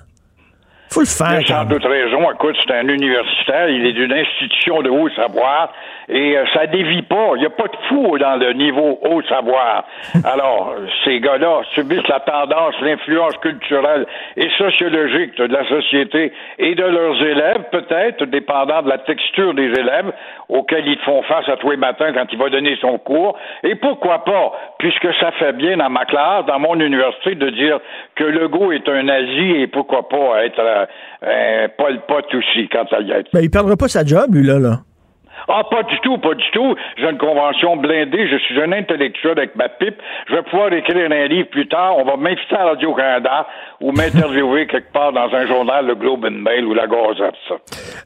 Faut 0.91 1.01
le 1.01 1.07
faire. 1.07 1.41
Il 1.41 1.53
a 1.53 1.63
sans 1.63 1.65
doute 1.67 1.85
raison. 1.85 2.10
Écoute, 2.29 2.57
c'est 2.67 2.75
un 2.75 2.89
universitaire, 2.89 3.69
il 3.69 3.87
est 3.87 3.93
d'une 3.93 4.13
institution 4.13 4.83
de 4.83 4.91
haut 4.91 5.09
savoir 5.11 5.73
et 6.09 6.37
euh, 6.37 6.45
ça 6.53 6.67
dévie 6.67 7.03
pas. 7.03 7.33
Il 7.37 7.41
n'y 7.41 7.47
a 7.47 7.51
pas 7.51 7.69
de 7.69 7.77
fou 7.89 8.19
dans 8.19 8.37
le 8.37 8.53
niveau 8.53 8.99
haut 9.03 9.23
savoir. 9.23 9.85
Alors, 10.25 10.75
ces 11.05 11.21
gars-là 11.21 11.63
subissent 11.75 12.09
la 12.09 12.21
tendance, 12.21 12.75
l'influence 12.83 13.37
culturelle 13.39 14.07
et 14.37 14.49
sociologique 14.59 15.37
de 15.37 15.45
la 15.45 15.67
société 15.69 16.33
et 16.59 16.75
de 16.75 16.85
leurs 16.85 17.23
élèves, 17.23 17.65
peut-être, 17.71 18.25
dépendant 18.27 18.83
de 18.83 18.89
la 18.89 18.99
texture 18.99 19.55
des 19.55 19.69
élèves 19.69 20.13
auxquels 20.49 20.87
ils 20.87 20.99
font 21.01 21.23
face 21.23 21.49
à 21.49 21.57
tous 21.57 21.71
les 21.71 21.77
matins 21.77 22.13
quand 22.13 22.27
il 22.31 22.39
va 22.39 22.51
donner 22.51 22.77
son 22.81 22.99
cours. 22.99 23.39
Et 23.63 23.77
pourquoi 23.77 24.25
pas, 24.25 24.53
puisque 24.79 25.13
ça 25.21 25.31
fait 25.33 25.53
bien 25.53 25.77
dans 25.77 25.91
ma 25.91 26.05
classe, 26.05 26.45
dans 26.47 26.59
mon 26.59 26.79
université, 26.81 27.35
de 27.35 27.51
dire 27.51 27.79
que 28.17 28.25
Legault 28.25 28.73
est 28.73 28.89
un 28.89 29.05
nazi 29.05 29.63
et 29.63 29.67
pourquoi 29.69 30.09
pas 30.09 30.45
être 30.45 30.59
euh, 30.59 30.87
un 31.23 31.69
Pol 31.69 32.01
Pot 32.11 32.27
aussi 32.35 32.69
quand 32.73 32.89
ça 32.91 33.01
y 33.01 33.13
est. 33.13 33.27
Mais 33.33 33.45
il 33.45 33.51
perdra 33.51 33.77
pas 33.77 33.87
sa 33.87 34.05
job, 34.05 34.35
lui, 34.35 34.45
là, 34.45 34.59
là. 34.59 34.81
Ah, 35.49 35.63
pas 35.71 35.85
du 35.85 35.99
tout, 36.01 36.19
pas 36.19 36.35
du 36.35 36.51
tout. 36.53 36.75
J'ai 36.99 37.09
une 37.09 37.19
convention 37.19 37.77
blindée, 37.77 38.29
je 38.29 38.37
suis 38.39 38.61
un 38.61 38.73
intellectuel 38.73 39.39
avec 39.39 39.55
ma 39.55 39.69
pipe. 39.69 39.95
Je 40.29 40.35
vais 40.35 40.43
pouvoir 40.43 40.73
écrire 40.73 41.09
un 41.11 41.27
livre 41.29 41.49
plus 41.49 41.69
tard. 41.69 41.97
On 41.97 42.05
va 42.05 42.17
m'inviter 42.17 42.57
à 42.57 42.65
Radio-Canada 42.65 43.47
ou 43.81 43.93
m'interviewer 43.93 44.67
quelque 44.67 44.93
part 44.93 45.13
dans 45.13 45.33
un 45.33 45.47
journal, 45.47 45.87
le 45.87 45.95
Globe 45.95 46.25
and 46.27 46.43
Mail 46.43 46.65
ou 46.67 46.75
la 46.75 46.87
Gazette, 46.87 47.35
ça. 47.49 47.55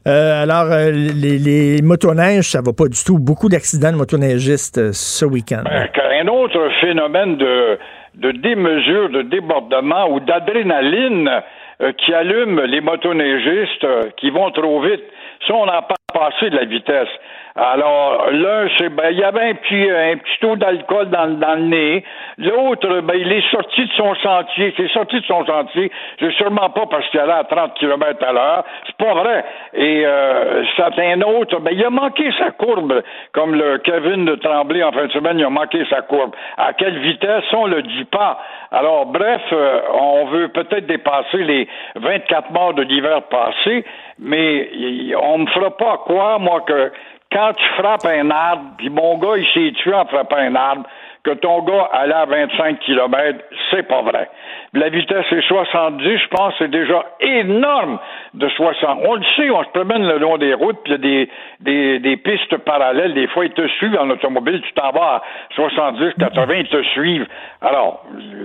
Euh, 0.07 0.43
alors, 0.43 0.71
euh, 0.71 0.91
les, 0.91 1.37
les 1.39 1.81
motoneiges, 1.81 2.51
ça 2.51 2.61
va 2.65 2.71
pas 2.73 2.87
du 2.87 3.03
tout. 3.03 3.17
Beaucoup 3.19 3.49
d'accidents 3.49 3.91
de 3.91 3.97
motoneigistes 3.97 4.77
euh, 4.77 4.89
ce 4.93 5.25
week-end. 5.25 5.63
Ben, 5.65 5.89
un 6.21 6.27
autre 6.27 6.69
phénomène 6.79 7.37
de, 7.37 7.77
de 8.15 8.31
démesure, 8.31 9.09
de 9.09 9.23
débordement 9.23 10.07
ou 10.09 10.19
d'adrénaline 10.19 11.29
qui 11.97 12.13
allume 12.13 12.61
les 12.61 12.81
motoneigistes 12.81 13.83
euh, 13.83 14.03
qui 14.17 14.29
vont 14.29 14.51
trop 14.51 14.81
vite. 14.81 15.03
Ça, 15.47 15.53
on 15.53 15.65
n'a 15.65 15.81
pas 15.81 15.95
passé 16.13 16.49
de 16.49 16.55
la 16.55 16.65
vitesse. 16.65 17.09
Alors, 17.57 18.31
l'un, 18.31 18.67
c'est 18.77 18.89
ben, 18.89 19.11
il 19.11 19.17
y 19.17 19.23
avait 19.23 19.51
un 19.51 19.53
petit, 19.53 19.89
un 19.89 20.17
petit 20.17 20.39
taux 20.41 20.57
d'alcool 20.57 21.09
dans, 21.09 21.39
dans, 21.39 21.55
le 21.55 21.67
nez. 21.67 22.03
L'autre, 22.37 22.99
ben, 22.99 23.15
il 23.15 23.31
est 23.31 23.49
sorti 23.49 23.85
de 23.85 23.93
son 23.93 24.13
sentier. 24.15 24.73
C'est 24.75 24.89
sorti 24.89 25.21
de 25.21 25.25
son 25.25 25.45
sentier. 25.45 25.89
C'est 26.19 26.33
sûrement 26.33 26.69
pas 26.71 26.85
parce 26.87 27.07
qu'il 27.09 27.19
allait 27.21 27.31
à 27.31 27.45
30 27.45 27.75
km 27.75 28.21
à 28.27 28.33
l'heure. 28.33 28.65
C'est 28.85 28.97
pas 28.97 29.13
vrai. 29.13 29.45
Et 29.73 30.05
euh, 30.05 30.63
c'est 30.75 30.99
un 30.99 31.21
autre, 31.21 31.61
ben, 31.61 31.71
il 31.73 31.85
a 31.85 31.89
manqué 31.89 32.29
sa 32.37 32.51
courbe, 32.51 33.01
comme 33.31 33.55
le 33.55 33.77
Kevin 33.77 34.25
de 34.25 34.35
Tremblay 34.35 34.83
en 34.83 34.91
fin 34.91 35.05
de 35.05 35.11
semaine, 35.13 35.39
il 35.39 35.45
a 35.45 35.49
manqué 35.49 35.85
sa 35.89 36.01
courbe. 36.01 36.35
À 36.57 36.73
quelle 36.73 36.99
vitesse, 36.99 37.45
on 37.53 37.67
le 37.67 37.83
dit 37.83 38.05
pas. 38.05 38.37
Alors, 38.71 39.05
bref, 39.05 39.41
euh, 39.53 39.79
on 39.93 40.25
veut 40.25 40.49
peut-être 40.49 40.87
dépasser 40.87 41.37
les 41.37 41.69
24 41.95 42.51
morts 42.51 42.73
de 42.73 42.81
l'hiver 42.81 43.21
passé, 43.29 43.85
mais 44.19 44.69
on 45.21 45.37
me 45.37 45.47
fera 45.47 45.71
pas 45.77 46.01
croire, 46.05 46.41
moi, 46.41 46.61
que 46.67 46.91
quand 47.35 47.51
tu 47.53 47.67
frappes 47.77 48.05
un 48.05 48.31
arbre, 48.31 48.63
puis 48.77 48.89
mon 48.89 49.17
gars, 49.17 49.35
il 49.35 49.45
s'est 49.53 49.73
tué 49.73 49.93
en 49.93 50.05
frappant 50.05 50.37
un 50.37 50.55
arbre, 50.55 50.87
que 51.23 51.31
ton 51.31 51.63
gars 51.63 51.89
allait 51.91 52.13
à 52.13 52.25
25 52.25 52.79
km, 52.79 53.39
c'est 53.69 53.83
pas 53.83 54.01
vrai. 54.03 54.29
La 54.75 54.89
vitesse 54.89 55.25
est 55.31 55.47
70, 55.47 56.17
je 56.17 56.27
pense, 56.27 56.53
c'est 56.59 56.69
déjà 56.69 57.05
énorme 57.21 57.97
de 58.33 58.47
60. 58.49 58.99
On 59.05 59.15
le 59.15 59.23
sait, 59.35 59.49
on 59.49 59.63
se 59.63 59.69
promène 59.69 60.05
le 60.05 60.17
long 60.17 60.37
des 60.37 60.53
routes, 60.53 60.77
puis 60.83 60.93
il 60.93 61.05
y 61.05 61.21
a 61.21 61.25
des, 61.25 61.29
des, 61.61 61.99
des, 61.99 62.17
pistes 62.17 62.57
parallèles. 62.57 63.13
Des 63.13 63.27
fois, 63.27 63.45
ils 63.45 63.53
te 63.53 63.65
suivent 63.69 63.97
en 63.97 64.09
automobile, 64.09 64.61
tu 64.61 64.73
t'en 64.73 64.91
vas 64.91 65.15
à 65.15 65.21
70, 65.55 66.15
80, 66.19 66.53
ils 66.55 66.67
te 66.67 66.83
suivent. 66.89 67.25
Alors, 67.61 68.03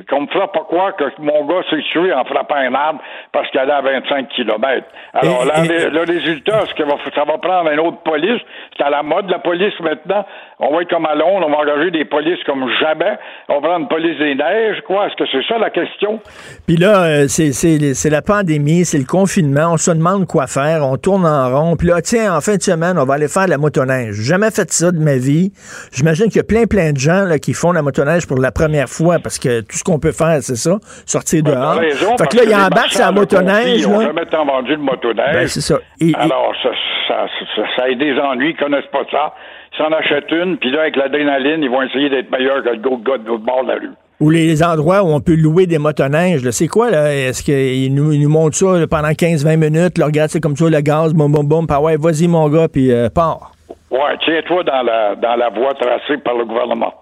qu'on 0.08 0.22
me 0.22 0.26
fera 0.28 0.52
pas 0.52 0.60
croire 0.60 0.94
que 0.94 1.04
mon 1.18 1.44
gars 1.46 1.62
s'est 1.68 1.82
tué 1.90 2.12
en 2.12 2.24
frappant 2.24 2.54
un 2.54 2.74
arbre 2.74 3.00
parce 3.32 3.50
qu'il 3.50 3.58
allait 3.58 3.72
à 3.72 3.80
25 3.80 4.28
km. 4.28 4.86
Alors, 5.14 5.44
là, 5.44 5.54
le 5.64 6.00
résultat, 6.00 6.62
que 6.76 6.84
ça 7.14 7.24
va 7.24 7.38
prendre 7.38 7.70
une 7.70 7.80
autre 7.80 8.02
police. 8.04 8.40
C'est 8.76 8.84
à 8.84 8.90
la 8.90 9.02
mode, 9.02 9.28
la 9.30 9.40
police, 9.40 9.78
maintenant. 9.80 10.24
On 10.62 10.74
va 10.74 10.82
être 10.82 10.90
comme 10.90 11.06
à 11.06 11.14
Londres, 11.14 11.46
on 11.48 11.50
va 11.50 11.56
engager 11.56 11.90
des 11.90 12.04
polices 12.04 12.42
comme 12.44 12.68
jamais. 12.80 13.16
On 13.48 13.54
va 13.54 13.60
prendre 13.60 13.80
une 13.80 13.88
police 13.88 14.18
des 14.18 14.34
neiges, 14.34 14.82
quoi. 14.86 15.06
Est-ce 15.06 15.16
que 15.16 15.24
c'est 15.32 15.42
ça 15.48 15.58
la 15.58 15.70
question? 15.70 16.20
Puis 16.66 16.76
là, 16.76 17.04
euh, 17.04 17.28
c'est 17.28 18.10
la 18.10 18.20
pandémie, 18.20 18.84
c'est 18.84 18.98
le 18.98 19.06
confinement. 19.06 19.72
On 19.72 19.76
se 19.78 19.90
demande 19.90 20.26
quoi 20.26 20.46
faire. 20.46 20.86
On 20.86 20.98
tourne 20.98 21.24
en 21.24 21.48
rond. 21.48 21.76
Puis 21.76 21.88
là, 21.88 22.02
tiens, 22.02 22.36
en 22.36 22.42
fin 22.42 22.56
de 22.56 22.62
semaine, 22.62 22.98
on 22.98 23.06
va 23.06 23.14
aller 23.14 23.28
faire 23.28 23.46
de 23.46 23.50
la 23.50 23.56
motoneige. 23.56 24.16
Jamais 24.16 24.50
fait 24.50 24.70
ça 24.70 24.92
de 24.92 24.98
ma 24.98 25.16
vie. 25.16 25.50
J'imagine 25.92 26.26
qu'il 26.26 26.36
y 26.36 26.40
a 26.40 26.44
plein, 26.44 26.66
plein 26.66 26.92
de 26.92 26.98
gens 26.98 27.24
là, 27.24 27.38
qui 27.38 27.54
font 27.54 27.72
la 27.72 27.80
motoneige 27.80 28.26
pour 28.26 28.38
la 28.38 28.52
première 28.52 28.88
fois 28.88 29.16
parce 29.18 29.38
que 29.38 29.62
tout 29.62 29.78
ce 29.78 29.84
qu'on 29.84 29.98
peut 29.98 30.12
faire, 30.12 30.42
c'est 30.42 30.56
ça, 30.56 30.76
sortir 31.06 31.42
ben, 31.42 31.52
dehors. 31.52 31.76
Raison, 31.76 32.18
fait 32.18 32.28
que 32.28 32.36
là, 32.36 32.42
il 32.44 32.54
embarque 32.54 32.92
sur 32.92 33.06
la 33.06 33.12
motoneige. 33.12 33.80
Ils 33.80 33.88
n'ont 33.88 34.02
jamais 34.02 34.26
tant 34.26 34.44
vendu 34.44 34.72
de 34.72 34.82
motoneige. 34.82 35.32
Ben, 35.32 35.48
c'est 35.48 35.62
ça. 35.62 35.78
Alors, 36.18 36.52
ça, 36.62 36.68
ça, 37.08 37.26
ça, 37.56 37.62
ça, 37.76 37.84
a 37.84 37.94
des 37.94 38.12
ennuis, 38.18 38.50
ils 38.50 38.56
connaissent 38.56 38.90
pas 38.92 39.04
ça. 39.10 39.32
S'en 39.80 39.92
achètent 39.92 40.30
une, 40.30 40.58
puis 40.58 40.70
là, 40.70 40.82
avec 40.82 40.96
l'adrénaline, 40.96 41.62
ils 41.62 41.70
vont 41.70 41.80
essayer 41.80 42.10
d'être 42.10 42.30
meilleurs 42.30 42.62
que 42.62 42.68
le 42.68 42.76
gars 42.76 43.16
de 43.16 43.26
l'autre 43.26 43.44
bord 43.44 43.64
de 43.64 43.68
la 43.68 43.74
rue 43.76 43.90
ou 44.20 44.28
les 44.28 44.62
endroits 44.62 45.02
où 45.02 45.08
on 45.08 45.20
peut 45.20 45.34
louer 45.34 45.66
des 45.66 45.78
motoneiges. 45.78 46.48
C'est 46.50 46.68
quoi, 46.68 46.90
là? 46.90 47.10
Est-ce 47.10 47.42
qu'ils 47.42 47.94
nous, 47.94 48.12
ils 48.12 48.20
nous 48.20 48.28
montrent 48.28 48.56
ça 48.56 48.78
là, 48.78 48.86
pendant 48.86 49.08
15-20 49.08 49.56
minutes? 49.56 49.96
Là, 49.96 50.06
regarde, 50.06 50.28
c'est 50.28 50.40
comme 50.40 50.56
ça, 50.56 50.68
le 50.68 50.80
gaz, 50.82 51.14
boum, 51.14 51.32
boum, 51.32 51.48
boum. 51.48 51.66
Puis 51.66 51.76
ouais, 51.78 51.96
vas-y, 51.96 52.28
mon 52.28 52.48
gars, 52.50 52.68
puis 52.68 52.92
euh, 52.92 53.08
pars. 53.08 53.52
Ouais, 53.90 54.16
tiens-toi 54.22 54.62
dans 54.64 54.82
la, 54.82 55.16
dans 55.16 55.36
la 55.36 55.48
voie 55.48 55.72
tracée 55.72 56.18
par 56.22 56.34
le 56.34 56.44
gouvernement. 56.44 56.92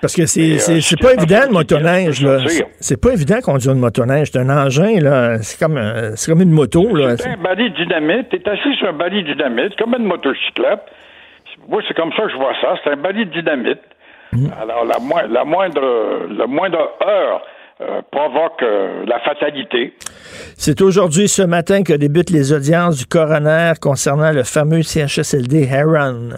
Parce 0.00 0.14
que 0.14 0.26
c'est, 0.26 0.58
c'est, 0.58 0.80
c'est 0.80 1.00
pas 1.00 1.14
évident, 1.14 1.40
le 1.46 1.52
motoneige, 1.52 2.22
là. 2.22 2.38
C'est 2.80 3.00
pas 3.00 3.12
évident 3.12 3.40
conduire 3.40 3.72
une 3.72 3.80
motoneige. 3.80 4.30
C'est 4.32 4.38
un 4.38 4.48
engin, 4.48 5.00
là. 5.00 5.38
C'est 5.42 5.58
comme, 5.58 5.80
c'est 6.14 6.30
comme 6.30 6.42
une 6.42 6.52
moto, 6.52 6.94
là. 6.94 7.16
C'est 7.16 7.28
un 7.28 7.36
balai 7.36 7.70
dynamite. 7.70 8.28
T'es 8.30 8.48
assis 8.48 8.74
sur 8.78 8.88
un 8.88 8.92
balai 8.92 9.22
dynamite, 9.22 9.76
comme 9.76 9.94
une 9.98 10.06
motocyclette. 10.06 10.82
Moi, 11.68 11.82
c'est 11.86 11.94
comme 11.94 12.12
ça 12.12 12.22
que 12.24 12.30
je 12.30 12.36
vois 12.36 12.54
ça. 12.60 12.74
C'est 12.82 12.90
un 12.90 12.96
balai 12.96 13.24
dynamite. 13.26 13.80
Mm. 14.32 14.46
Alors, 14.60 14.84
la, 14.84 14.96
la, 15.28 15.44
moindre, 15.44 16.26
la 16.30 16.46
moindre 16.46 16.92
heure 17.06 17.42
euh, 17.80 18.00
provoque 18.10 18.62
euh, 18.62 19.04
la 19.06 19.18
fatalité. 19.20 19.94
C'est 20.56 20.80
aujourd'hui, 20.80 21.28
ce 21.28 21.42
matin, 21.42 21.82
que 21.82 21.92
débutent 21.92 22.30
les 22.30 22.52
audiences 22.52 22.98
du 22.98 23.06
coroner 23.06 23.72
concernant 23.80 24.30
le 24.30 24.44
fameux 24.44 24.82
CHSLD 24.82 25.68
Heron. 25.70 26.30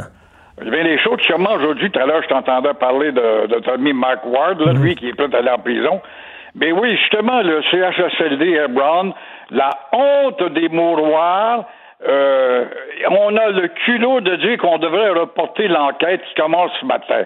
Y 0.63 0.69
a 0.69 0.85
des 0.85 0.99
choses, 0.99 1.21
sûrement 1.21 1.53
aujourd'hui, 1.55 1.91
tout 1.91 1.99
à 1.99 2.07
l'heure, 2.07 2.23
je 2.23 2.29
t'entendais 2.29 2.73
parler 2.75 3.13
de, 3.13 3.49
de 3.49 3.61
Tommy 3.61 3.93
Mark 3.93 4.25
Ward, 4.25 4.61
là, 4.61 4.73
mm. 4.73 4.83
lui 4.83 4.95
qui 4.95 5.09
est 5.09 5.15
prêt 5.15 5.29
à 5.35 5.39
aller 5.39 5.51
en 5.51 5.59
prison. 5.59 6.01
Mais 6.55 6.73
oui, 6.73 6.97
justement, 6.97 7.43
le 7.43 7.61
CHSLD 7.63 8.53
Hebron, 8.53 9.13
la 9.51 9.71
honte 9.93 10.53
des 10.55 10.69
mouroirs, 10.69 11.67
euh, 12.07 12.65
on 13.11 13.37
a 13.37 13.51
le 13.51 13.69
culot 13.69 14.21
de 14.21 14.37
dire 14.37 14.59
qu'on 14.59 14.79
devrait 14.79 15.11
reporter 15.11 15.69
l'enquête 15.69 16.23
qui 16.25 16.35
commence 16.35 16.71
ce 16.81 16.87
matin. 16.87 17.25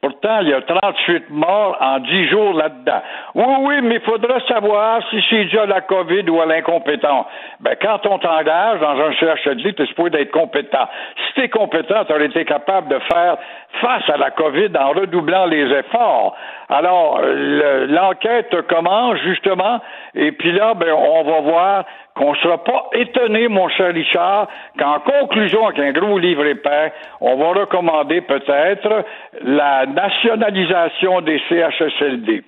Pourtant, 0.00 0.42
il 0.42 0.48
y 0.48 0.54
a 0.54 0.60
38 0.62 1.28
morts 1.30 1.76
en 1.80 1.98
10 1.98 2.28
jours 2.28 2.52
là-dedans. 2.54 3.02
Oui, 3.34 3.54
oui, 3.62 3.80
mais 3.82 3.96
il 3.96 4.00
faudra 4.02 4.38
savoir 4.46 5.02
si 5.10 5.20
c'est 5.28 5.46
dû 5.46 5.56
la 5.66 5.80
COVID 5.80 6.30
ou 6.30 6.40
à 6.40 6.46
l'incompétence. 6.46 7.26
Ben, 7.58 7.74
quand 7.82 8.06
on 8.06 8.18
t'engage 8.20 8.78
dans 8.78 8.96
un 8.96 9.12
CHD, 9.14 9.74
tu 9.74 9.82
es 9.82 9.86
supposé 9.86 10.20
être 10.20 10.30
compétent. 10.30 10.88
Si 11.26 11.40
tu 11.40 11.48
compétent, 11.48 12.04
tu 12.04 12.12
aurais 12.12 12.26
été 12.26 12.44
capable 12.44 12.88
de 12.88 12.98
faire 13.12 13.38
face 13.80 14.08
à 14.08 14.18
la 14.18 14.30
COVID 14.30 14.70
en 14.78 14.90
redoublant 14.90 15.46
les 15.46 15.66
efforts. 15.72 16.36
Alors, 16.70 17.20
l'enquête 17.22 18.54
commence 18.68 19.16
justement, 19.24 19.80
et 20.14 20.32
puis 20.32 20.52
là, 20.52 20.74
ben, 20.74 20.92
on 20.92 21.22
va 21.22 21.40
voir 21.40 21.84
qu'on 22.14 22.32
ne 22.32 22.36
sera 22.38 22.58
pas 22.62 22.90
étonné, 22.92 23.48
mon 23.48 23.68
cher 23.68 23.94
Richard, 23.94 24.48
qu'en 24.78 25.00
conclusion, 25.00 25.66
avec 25.66 25.78
un 25.78 25.92
gros 25.92 26.18
livre 26.18 26.44
épais, 26.44 26.92
on 27.20 27.36
va 27.36 27.60
recommander 27.60 28.20
peut-être 28.20 29.04
la 29.42 29.86
nationalisation 29.86 31.22
des 31.22 31.40
CHSLD. 31.48 32.42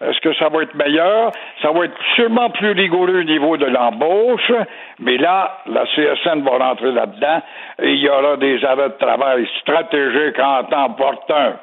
Est-ce 0.00 0.20
que 0.20 0.34
ça 0.34 0.48
va 0.48 0.62
être 0.62 0.74
meilleur? 0.74 1.32
Ça 1.62 1.70
va 1.70 1.84
être 1.84 1.96
sûrement 2.14 2.50
plus 2.50 2.72
rigoureux 2.72 3.20
au 3.20 3.24
niveau 3.24 3.56
de 3.56 3.66
l'embauche, 3.66 4.52
mais 5.00 5.16
là, 5.16 5.58
la 5.66 5.84
CSN 5.86 6.42
va 6.42 6.68
rentrer 6.68 6.92
là-dedans 6.92 7.42
et 7.82 7.92
il 7.92 8.00
y 8.00 8.08
aura 8.08 8.36
des 8.36 8.62
arrêts 8.64 8.90
de 8.90 8.98
travail 8.98 9.46
stratégiques 9.60 10.38
en 10.38 10.64
temps 10.64 10.86
opportun. 10.86 11.56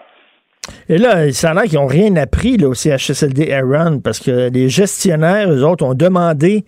Et 0.89 0.97
là, 0.97 1.32
ça 1.32 1.51
a 1.51 1.53
l'air 1.53 1.64
qu'ils 1.64 1.80
n'ont 1.80 1.88
rien 1.88 2.16
appris 2.16 2.57
là, 2.57 2.68
au 2.70 2.74
CHSLD 2.74 3.51
Aaron 3.51 3.99
parce 3.99 4.20
que 4.20 4.49
les 4.49 4.70
gestionnaires, 4.70 5.49
eux 5.51 5.64
autres, 5.64 5.86
ont 5.86 5.93
demandé 5.93 6.64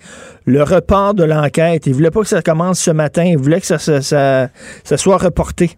le 0.45 0.63
report 0.63 1.13
de 1.13 1.23
l'enquête. 1.23 1.85
Ils 1.85 1.91
ne 1.91 1.95
voulaient 1.95 2.11
pas 2.11 2.21
que 2.21 2.27
ça 2.27 2.41
commence 2.41 2.79
ce 2.79 2.91
matin. 2.91 3.23
Ils 3.23 3.37
voulaient 3.37 3.61
que 3.61 3.65
ça, 3.65 3.79
soit 3.79 5.17
reporté. 5.17 5.71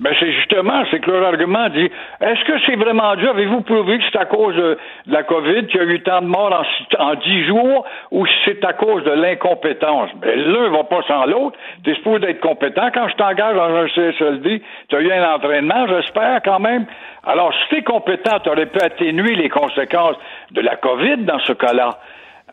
Ben 0.00 0.12
justement, 0.52 0.82
c'est 0.90 1.00
que 1.00 1.10
leur 1.10 1.26
argument 1.28 1.68
dit 1.68 1.90
est-ce 2.20 2.44
que 2.44 2.52
c'est 2.66 2.76
vraiment 2.76 3.14
dû 3.16 3.28
Avez-vous 3.28 3.62
prouvé 3.62 3.98
que 3.98 4.04
c'est 4.10 4.18
à 4.18 4.24
cause 4.24 4.54
de, 4.54 4.78
la 5.06 5.22
COVID 5.22 5.66
qu'il 5.66 5.80
y 5.80 5.84
a 5.84 5.86
eu 5.86 6.00
tant 6.02 6.20
de 6.20 6.26
morts 6.26 6.64
en, 6.98 7.14
dix 7.14 7.44
jours 7.46 7.84
ou 8.10 8.26
si 8.26 8.34
c'est 8.44 8.64
à 8.64 8.72
cause 8.72 9.04
de 9.04 9.10
l'incompétence? 9.10 10.10
Ben 10.16 10.38
l'un 10.38 10.70
va 10.70 10.84
pas 10.84 11.02
sans 11.08 11.26
l'autre. 11.26 11.58
Tu 11.84 11.90
es 11.90 11.94
supposé 11.94 12.30
être 12.30 12.40
compétent. 12.40 12.88
Quand 12.92 13.08
je 13.08 13.14
t'engage 13.16 13.56
dans 13.56 13.74
un 13.74 13.88
CSLD, 13.88 14.62
tu 14.88 14.96
as 14.96 15.00
eu 15.00 15.12
un 15.12 15.34
entraînement, 15.34 15.86
j'espère 15.88 16.40
quand 16.44 16.60
même. 16.60 16.86
Alors, 17.24 17.52
si 17.54 17.68
tu 17.68 17.76
es 17.76 17.82
compétent, 17.82 18.38
tu 18.42 18.50
aurais 18.50 18.66
pu 18.66 18.80
atténuer 18.80 19.34
les 19.34 19.48
conséquences 19.48 20.16
de 20.50 20.60
la 20.60 20.76
COVID 20.76 21.18
dans 21.18 21.38
ce 21.40 21.52
cas-là. 21.52 21.90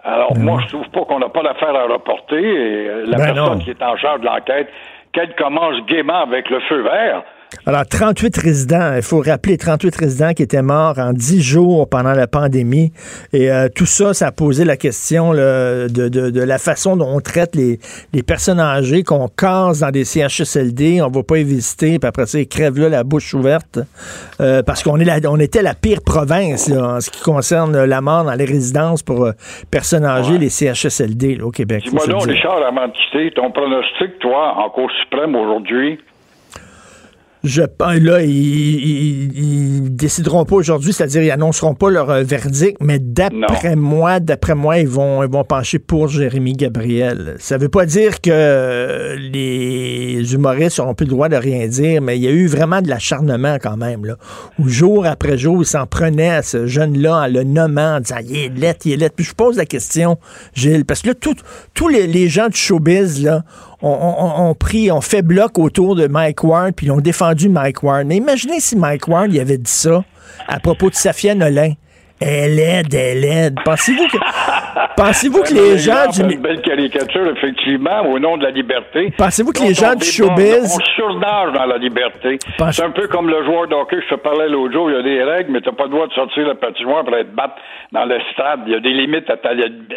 Alors, 0.04 0.34
ben 0.34 0.44
moi, 0.44 0.60
je 0.64 0.68
trouve 0.68 0.90
pas 0.90 1.02
qu'on 1.02 1.20
n'a 1.20 1.30
pas 1.30 1.44
d'affaire 1.44 1.76
à 1.76 1.84
reporter. 1.84 2.42
Et 2.42 2.88
euh, 2.88 3.06
la 3.08 3.18
ben 3.18 3.34
personne 3.34 3.60
qui 3.60 3.72
est 3.72 3.84
en 3.84 3.98
charge 3.98 4.22
de 4.22 4.26
l'enquête, 4.26 4.70
qu'elle 5.12 5.36
commence 5.36 5.84
gaiement 5.88 6.22
avec 6.22 6.50
le 6.50 6.60
feu 6.62 6.82
vert, 6.82 7.24
alors, 7.66 7.86
38 7.86 8.38
résidents, 8.38 8.94
il 8.96 9.02
faut 9.02 9.22
rappeler 9.22 9.58
38 9.58 9.96
résidents 9.96 10.34
qui 10.34 10.44
étaient 10.44 10.62
morts 10.62 11.00
en 11.00 11.14
10 11.14 11.42
jours 11.42 11.90
pendant 11.90 12.14
la 12.14 12.28
pandémie. 12.28 12.92
Et 13.34 13.52
euh, 13.52 13.70
tout 13.74 13.86
ça, 13.88 14.14
ça 14.14 14.28
a 14.28 14.32
posé 14.32 14.66
la 14.66 14.78
question 14.78 15.34
de, 15.34 15.88
de, 15.88 16.44
la 16.44 16.58
façon 16.58 16.96
dont 16.96 17.10
on 17.10 17.20
traite 17.22 17.56
les, 17.56 17.80
les 18.14 18.24
personnes 18.24 18.60
âgées, 18.60 19.04
qu'on 19.04 19.28
casse 19.28 19.80
dans 19.80 19.90
des 19.90 20.06
CHSLD, 20.06 21.02
on 21.02 21.10
va 21.10 21.24
pas 21.24 21.38
y 21.38 21.44
visiter, 21.44 22.00
puis 22.00 22.08
après 22.08 22.28
ça, 22.28 22.40
ils 22.40 22.48
crèvent 22.48 22.80
là 22.80 22.90
la 22.90 23.04
bouche 23.04 23.34
ouverte. 23.34 23.80
Euh, 24.42 24.62
parce 24.64 24.84
qu'on 24.84 25.00
est 25.00 25.06
la, 25.06 25.18
on 25.30 25.40
était 25.40 25.64
la 25.64 25.74
pire 25.74 26.00
province 26.06 26.72
en 26.72 27.02
ce 27.02 27.10
qui 27.10 27.22
concerne 27.22 27.84
la 27.84 28.02
mort 28.02 28.26
dans 28.26 28.36
les 28.36 28.46
résidences 28.46 29.02
pour 29.02 29.26
euh, 29.26 29.32
personnes 29.72 30.06
âgées, 30.06 30.38
les 30.38 30.50
CHSLD 30.50 31.42
au 31.42 31.52
Québec. 31.52 31.84
Dis-moi 31.84 32.06
donc, 32.08 32.26
Richard, 32.26 32.62
avant 32.66 32.88
de 32.88 32.94
quitter, 32.94 33.32
ton 33.32 33.52
pronostic, 33.52 34.20
toi, 34.20 34.56
en 34.58 34.70
Cour 34.70 34.90
suprême 35.02 35.36
aujourd'hui, 35.36 36.00
je 37.44 37.62
là, 37.80 38.22
ils, 38.22 39.96
décideront 39.96 40.44
pas 40.44 40.56
aujourd'hui, 40.56 40.92
c'est-à-dire 40.92 41.24
ils 41.24 41.32
annonceront 41.32 41.74
pas 41.74 41.90
leur 41.90 42.10
euh, 42.10 42.24
verdict, 42.24 42.78
mais 42.82 43.00
d'après 43.00 43.76
moi, 43.76 44.20
d'après 44.20 44.56
moi, 44.56 44.80
ils 44.80 44.88
vont, 44.88 45.24
ils 45.24 45.30
vont 45.30 45.44
pencher 45.44 45.80
pour 45.80 46.10
Jérémy 46.10 46.54
Gabriel. 46.54 47.36
Ça 47.40 47.58
veut 47.58 47.70
pas 47.70 47.86
dire 47.86 48.20
que 48.22 49.16
les 49.32 50.34
humoristes 50.34 50.80
n'auront 50.80 50.96
plus 50.96 51.06
le 51.06 51.12
droit 51.12 51.30
de 51.30 51.38
rien 51.38 51.68
dire, 51.68 52.02
mais 52.02 52.18
il 52.18 52.24
y 52.24 52.28
a 52.28 52.32
eu 52.32 52.48
vraiment 52.48 52.82
de 52.82 52.90
l'acharnement 52.90 53.58
quand 53.62 53.78
même, 53.78 54.06
là, 54.06 54.18
où 54.58 54.68
jour 54.68 55.06
après 55.06 55.38
jour, 55.38 55.62
ils 55.62 55.66
s'en 55.66 55.86
prenaient 55.86 56.32
à 56.32 56.44
ce 56.44 56.68
jeune-là 56.68 57.24
en 57.24 57.28
le 57.28 57.44
nommant, 57.44 57.96
en 57.96 58.00
disant, 58.02 58.20
il 58.24 58.38
est 58.38 58.50
lettre, 58.50 58.82
il 58.86 58.94
est 58.94 58.98
lettre. 58.98 59.16
Puis 59.16 59.26
je 59.26 59.34
pose 59.34 59.56
la 59.56 59.66
question, 59.66 60.18
Gilles, 60.54 60.86
parce 60.86 61.02
que 61.02 61.10
là, 61.10 61.14
tous 61.74 61.88
les, 61.88 62.06
les 62.08 62.28
gens 62.28 62.50
de 62.50 62.56
showbiz, 62.56 63.24
là, 63.24 63.44
ont, 63.82 64.56
pris, 64.56 64.92
ont 64.92 65.02
fait 65.02 65.22
bloc 65.22 65.58
autour 65.58 65.96
de 65.96 66.08
Mike 66.08 66.44
Ward, 66.44 66.74
puis 66.76 66.88
ils 66.88 66.92
ont 66.92 67.02
défendu 67.02 67.50
Mike 67.50 67.84
Ward. 67.84 68.06
Mais 68.08 68.18
imaginez 68.18 68.60
si 68.60 68.76
Mike 68.76 69.08
Ward 69.08 69.34
y 69.34 69.40
avait 69.40 69.58
dit 69.58 69.72
ça 69.72 70.04
à 70.48 70.60
propos 70.60 70.90
de 70.90 70.96
Safia 70.96 71.36
Nolin. 71.36 71.74
Elle 72.22 72.60
aide, 72.60 72.94
elle 72.94 73.24
aide. 73.24 73.56
Pensez-vous 73.64 74.06
que, 74.08 74.18
pensez-vous 74.98 75.42
que 75.42 75.54
les 75.54 75.78
gens 75.78 76.12
du. 76.12 76.34
une 76.34 76.42
belle 76.42 76.62
caricature, 76.62 77.26
effectivement, 77.30 78.02
au 78.10 78.20
nom 78.20 78.36
de 78.36 78.44
la 78.44 78.52
liberté. 78.52 79.14
Pensez-vous 79.18 79.54
que 79.54 79.64
les 79.64 79.74
gens 79.74 79.96
du 79.96 80.04
showbiz. 80.04 80.76
On 80.76 80.84
surnage 80.96 81.54
dans 81.54 81.66
la 81.66 81.78
liberté. 81.78 82.38
C'est 82.72 82.84
un 82.84 82.92
peu 82.92 83.08
comme 83.08 83.30
le 83.30 83.46
joueur 83.46 83.68
d'hockey, 83.70 84.02
je 84.02 84.16
te 84.16 84.20
parlais 84.20 84.50
l'autre 84.50 84.74
jour, 84.74 84.92
il 84.92 84.98
y 84.98 85.00
a 85.00 85.02
des 85.02 85.24
règles, 85.24 85.54
mais 85.54 85.62
t'as 85.62 85.72
pas 85.72 85.86
le 85.86 85.92
droit 85.92 86.08
de 86.08 86.14
sortir 86.14 86.46
le 86.46 86.56
patinoire 86.56 87.06
pour 87.06 87.16
être 87.16 87.34
battu 87.34 87.62
dans 87.94 88.04
le 88.04 88.20
stade. 88.34 88.64
Il 88.68 88.74
y 88.74 88.76
a 88.76 88.82
des 88.82 88.94
limites 88.94 89.30
à 89.30 89.38
ta, 89.38 89.52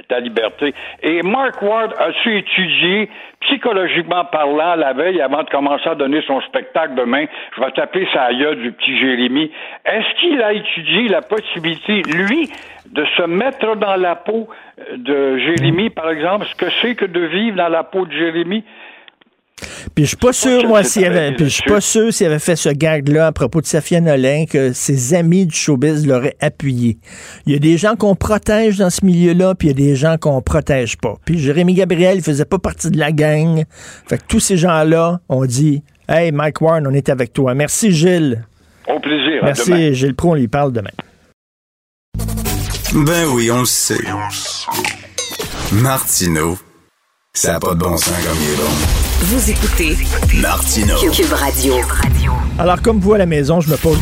ta 0.08 0.20
liberté. 0.20 0.72
Et 1.02 1.22
Mark 1.22 1.60
Ward 1.60 1.92
a 1.98 2.12
su 2.22 2.38
étudier 2.38 3.10
psychologiquement 3.42 4.24
parlant, 4.24 4.74
la 4.76 4.92
veille, 4.92 5.20
avant 5.20 5.42
de 5.42 5.50
commencer 5.50 5.88
à 5.88 5.94
donner 5.94 6.22
son 6.26 6.40
spectacle 6.42 6.94
demain, 6.94 7.26
je 7.56 7.60
vais 7.60 7.70
taper 7.72 8.06
sa 8.12 8.32
gueule 8.32 8.60
du 8.60 8.72
petit 8.72 8.98
Jérémy. 8.98 9.50
Est-ce 9.84 10.20
qu'il 10.20 10.42
a 10.42 10.52
étudié 10.52 11.08
la 11.08 11.22
possibilité, 11.22 12.02
lui, 12.02 12.50
de 12.90 13.04
se 13.16 13.22
mettre 13.22 13.76
dans 13.76 13.96
la 13.96 14.16
peau 14.16 14.48
de 14.94 15.38
Jérémy, 15.38 15.90
par 15.90 16.10
exemple, 16.10 16.46
ce 16.46 16.54
que 16.54 16.70
c'est 16.80 16.94
que 16.94 17.06
de 17.06 17.20
vivre 17.20 17.56
dans 17.56 17.68
la 17.68 17.84
peau 17.84 18.06
de 18.06 18.12
Jérémy? 18.12 18.64
Puis 19.94 20.04
je 20.04 20.08
suis 20.08 20.16
pas 20.16 20.32
sûr, 20.32 20.66
moi, 20.66 20.82
s'il 20.84 21.04
avait, 21.04 21.32
puis 21.32 21.44
je 21.44 21.50
suis 21.50 21.68
pas 21.68 21.80
sûr 21.82 22.12
s'il 22.12 22.26
avait 22.26 22.38
fait 22.38 22.56
ce 22.56 22.70
gag-là 22.70 23.26
à 23.26 23.32
propos 23.32 23.60
de 23.60 23.66
Safia 23.66 24.00
Nolin, 24.00 24.46
que 24.46 24.72
ses 24.72 25.12
amis 25.12 25.44
du 25.44 25.54
showbiz 25.54 26.06
l'auraient 26.06 26.36
appuyé. 26.40 26.98
Il 27.46 27.52
y 27.52 27.56
a 27.56 27.58
des 27.58 27.76
gens 27.76 27.94
qu'on 27.96 28.14
protège 28.14 28.78
dans 28.78 28.88
ce 28.88 29.04
milieu-là, 29.04 29.54
puis 29.54 29.68
il 29.68 29.78
y 29.78 29.82
a 29.82 29.88
des 29.88 29.94
gens 29.94 30.16
qu'on 30.18 30.40
protège 30.40 30.96
pas. 30.96 31.16
Puis 31.26 31.38
Jérémy 31.38 31.74
Gabriel, 31.74 32.16
il 32.16 32.22
faisait 32.22 32.46
pas 32.46 32.58
partie 32.58 32.90
de 32.90 32.98
la 32.98 33.12
gang. 33.12 33.64
Fait 34.08 34.16
que 34.16 34.24
tous 34.26 34.40
ces 34.40 34.56
gens-là 34.56 35.20
ont 35.28 35.44
dit, 35.44 35.82
hey, 36.08 36.32
Mike 36.32 36.62
Warren, 36.62 36.86
on 36.86 36.94
est 36.94 37.10
avec 37.10 37.34
toi. 37.34 37.54
Merci, 37.54 37.92
Gilles. 37.92 38.46
Au 38.88 38.98
plaisir. 38.98 39.40
Merci, 39.42 39.94
Gilles 39.94 40.14
Pro, 40.14 40.30
on 40.30 40.34
lui 40.34 40.48
parle 40.48 40.72
demain. 40.72 40.90
Ben 42.94 43.26
oui, 43.34 43.50
on 43.50 43.60
le 43.60 43.64
sait. 43.66 43.98
Martineau, 45.72 46.58
ça 47.34 47.52
n'a 47.52 47.60
pas 47.60 47.74
de 47.74 47.80
bon 47.80 47.96
sens 47.96 48.26
comme 48.26 48.38
il 48.42 48.52
est 48.52 48.56
bon. 48.56 49.11
Vous 49.24 49.50
écoutez 49.50 49.96
Martino 50.40 50.96
Cube 51.12 51.32
Radio. 51.32 51.74
Alors, 52.58 52.82
comme 52.82 52.98
vous 52.98 53.12
à 53.12 53.18
la 53.18 53.26
maison, 53.26 53.60
je 53.60 53.70
me 53.70 53.76
pose. 53.76 53.96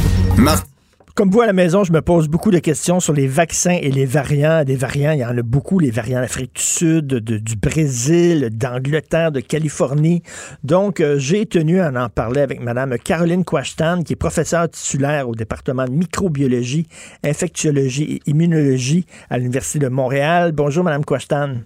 comme 1.14 1.30
vous 1.30 1.42
à 1.42 1.46
la 1.46 1.52
maison, 1.52 1.84
je 1.84 1.92
me 1.92 2.00
pose 2.00 2.26
beaucoup 2.26 2.50
de 2.50 2.58
questions 2.58 3.00
sur 3.00 3.12
les 3.12 3.26
vaccins 3.26 3.76
et 3.82 3.90
les 3.90 4.06
variants. 4.06 4.64
Des 4.64 4.76
variants, 4.76 5.10
il 5.10 5.18
y 5.18 5.24
en 5.26 5.36
a 5.36 5.42
beaucoup, 5.42 5.78
les 5.78 5.90
variants 5.90 6.22
d'Afrique 6.22 6.54
du 6.54 6.62
Sud, 6.62 7.06
du 7.16 7.56
Brésil, 7.56 8.48
d'Angleterre, 8.50 9.30
de 9.30 9.40
Californie. 9.40 10.22
Donc, 10.64 11.00
euh, 11.00 11.18
j'ai 11.18 11.44
tenu 11.44 11.82
à 11.82 11.92
en 11.92 12.08
parler 12.08 12.40
avec 12.40 12.58
Mme 12.62 12.96
Caroline 12.96 13.44
Quashtan, 13.44 14.02
qui 14.02 14.14
est 14.14 14.16
professeure 14.16 14.70
titulaire 14.70 15.28
au 15.28 15.34
département 15.34 15.84
de 15.84 15.90
microbiologie, 15.90 16.86
infectiologie 17.22 18.04
et 18.04 18.30
immunologie 18.30 19.04
à 19.28 19.36
l'Université 19.36 19.80
de 19.80 19.88
Montréal. 19.88 20.52
Bonjour, 20.52 20.82
Mme 20.82 21.04
Quashtan. 21.04 21.56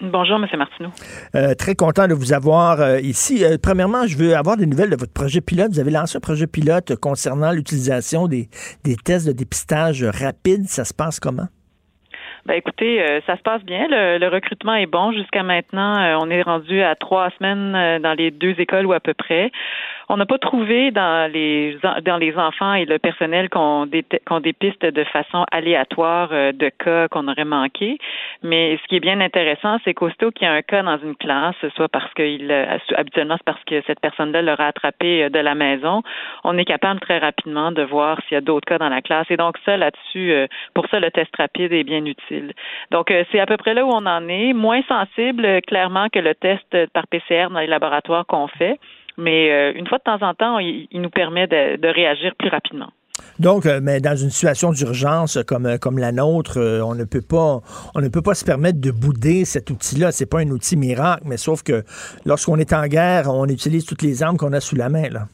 Bonjour, 0.00 0.36
M. 0.36 0.46
Martineau. 0.58 0.90
Euh, 1.34 1.54
très 1.54 1.74
content 1.74 2.06
de 2.06 2.12
vous 2.12 2.34
avoir 2.34 2.82
euh, 2.82 3.00
ici. 3.00 3.42
Euh, 3.42 3.56
premièrement, 3.62 4.06
je 4.06 4.18
veux 4.18 4.36
avoir 4.36 4.58
des 4.58 4.66
nouvelles 4.66 4.90
de 4.90 4.96
votre 4.96 5.14
projet 5.14 5.40
pilote. 5.40 5.70
Vous 5.70 5.80
avez 5.80 5.90
lancé 5.90 6.18
un 6.18 6.20
projet 6.20 6.46
pilote 6.46 6.96
concernant 6.96 7.50
l'utilisation 7.50 8.28
des, 8.28 8.48
des 8.84 8.96
tests 8.96 9.26
de 9.26 9.32
dépistage 9.32 10.04
rapide. 10.04 10.64
Ça 10.66 10.84
se 10.84 10.92
passe 10.92 11.18
comment? 11.18 11.46
Ben 12.44 12.54
écoutez, 12.54 13.04
ça 13.26 13.36
se 13.36 13.42
passe 13.42 13.64
bien. 13.64 13.88
Le, 13.88 14.28
recrutement 14.28 14.74
est 14.74 14.86
bon 14.86 15.10
jusqu'à 15.10 15.42
maintenant. 15.42 15.96
on 16.22 16.30
est 16.30 16.42
rendu 16.42 16.80
à 16.80 16.94
trois 16.94 17.30
semaines 17.30 18.00
dans 18.00 18.12
les 18.12 18.30
deux 18.30 18.54
écoles 18.58 18.86
ou 18.86 18.92
à 18.92 19.00
peu 19.00 19.14
près. 19.14 19.50
On 20.08 20.16
n'a 20.18 20.26
pas 20.26 20.38
trouvé 20.38 20.92
dans 20.92 21.30
les 21.30 21.78
dans 22.04 22.16
les 22.16 22.36
enfants 22.36 22.74
et 22.74 22.84
le 22.84 22.98
personnel 23.00 23.48
qu'on 23.48 23.88
qu'on 24.24 24.38
dépiste 24.40 24.86
de 24.86 25.04
façon 25.04 25.44
aléatoire 25.50 26.28
euh, 26.30 26.52
de 26.52 26.68
cas 26.68 27.08
qu'on 27.08 27.26
aurait 27.26 27.44
manqué. 27.44 27.98
Mais 28.44 28.78
ce 28.80 28.86
qui 28.86 28.96
est 28.96 29.00
bien 29.00 29.20
intéressant, 29.20 29.78
c'est 29.84 29.94
qu'aussitôt 29.94 30.30
qu'il 30.30 30.46
y 30.46 30.50
a 30.50 30.52
un 30.52 30.62
cas 30.62 30.84
dans 30.84 30.98
une 30.98 31.16
classe, 31.16 31.56
soit 31.74 31.88
parce 31.88 32.12
qu'il 32.14 32.52
euh, 32.52 32.78
habituellement 32.94 33.34
c'est 33.38 33.44
parce 33.44 33.64
que 33.64 33.82
cette 33.88 33.98
personne-là 33.98 34.42
l'aura 34.42 34.68
attrapé 34.68 35.24
euh, 35.24 35.28
de 35.28 35.40
la 35.40 35.56
maison, 35.56 36.02
on 36.44 36.56
est 36.56 36.64
capable 36.64 37.00
très 37.00 37.18
rapidement 37.18 37.72
de 37.72 37.82
voir 37.82 38.20
s'il 38.22 38.34
y 38.34 38.38
a 38.38 38.40
d'autres 38.40 38.66
cas 38.66 38.78
dans 38.78 38.88
la 38.88 39.02
classe. 39.02 39.26
Et 39.30 39.36
donc 39.36 39.58
ça 39.64 39.76
là-dessus, 39.76 40.32
pour 40.74 40.86
ça 40.88 41.00
le 41.00 41.10
test 41.10 41.34
rapide 41.36 41.72
est 41.72 41.84
bien 41.84 42.04
utile. 42.04 42.52
Donc 42.92 43.12
c'est 43.32 43.40
à 43.40 43.46
peu 43.46 43.56
près 43.56 43.74
là 43.74 43.84
où 43.84 43.90
on 43.90 44.06
en 44.06 44.28
est, 44.28 44.52
moins 44.52 44.82
sensible 44.82 45.60
clairement 45.62 46.08
que 46.08 46.20
le 46.20 46.34
test 46.34 46.86
par 46.92 47.06
PCR 47.08 47.48
dans 47.50 47.60
les 47.60 47.66
laboratoires 47.66 48.26
qu'on 48.26 48.46
fait. 48.46 48.78
Mais 49.18 49.50
euh, 49.50 49.72
une 49.74 49.86
fois 49.86 49.98
de 49.98 50.02
temps 50.04 50.26
en 50.26 50.34
temps, 50.34 50.58
il, 50.58 50.88
nous 50.92 51.10
permet 51.10 51.46
de, 51.46 51.88
réagir 51.88 52.34
plus 52.38 52.48
rapidement. 52.48 52.90
Donc, 53.38 53.64
euh, 53.64 53.80
mais 53.82 54.00
dans 54.00 54.16
une 54.16 54.30
situation 54.30 54.72
d'urgence 54.72 55.38
comme, 55.46 55.66
euh, 55.66 55.78
comme 55.78 55.98
la 55.98 56.12
nôtre, 56.12 56.58
on 56.84 56.94
ne 56.94 57.04
peut 57.04 57.22
pas 57.22 57.60
on 57.94 58.00
ne 58.00 58.08
peut 58.08 58.22
pas 58.22 58.34
se 58.34 58.44
permettre 58.44 58.80
de 58.80 58.90
bouder 58.90 59.44
cet 59.44 59.70
outil-là. 59.70 60.12
C'est 60.12 60.26
pas 60.26 60.40
un 60.40 60.50
outil 60.50 60.76
miracle, 60.76 61.22
mais 61.24 61.36
sauf 61.36 61.62
que 61.62 61.82
lorsqu'on 62.24 62.58
est 62.58 62.72
en 62.72 62.86
guerre, 62.86 63.28
on 63.28 63.46
utilise 63.46 63.86
toutes 63.86 64.02
les 64.02 64.22
armes 64.22 64.36
qu'on 64.36 64.52
a 64.52 64.60
sous 64.60 64.76
la 64.76 64.88
main. 64.88 65.08
Là. 65.08 65.28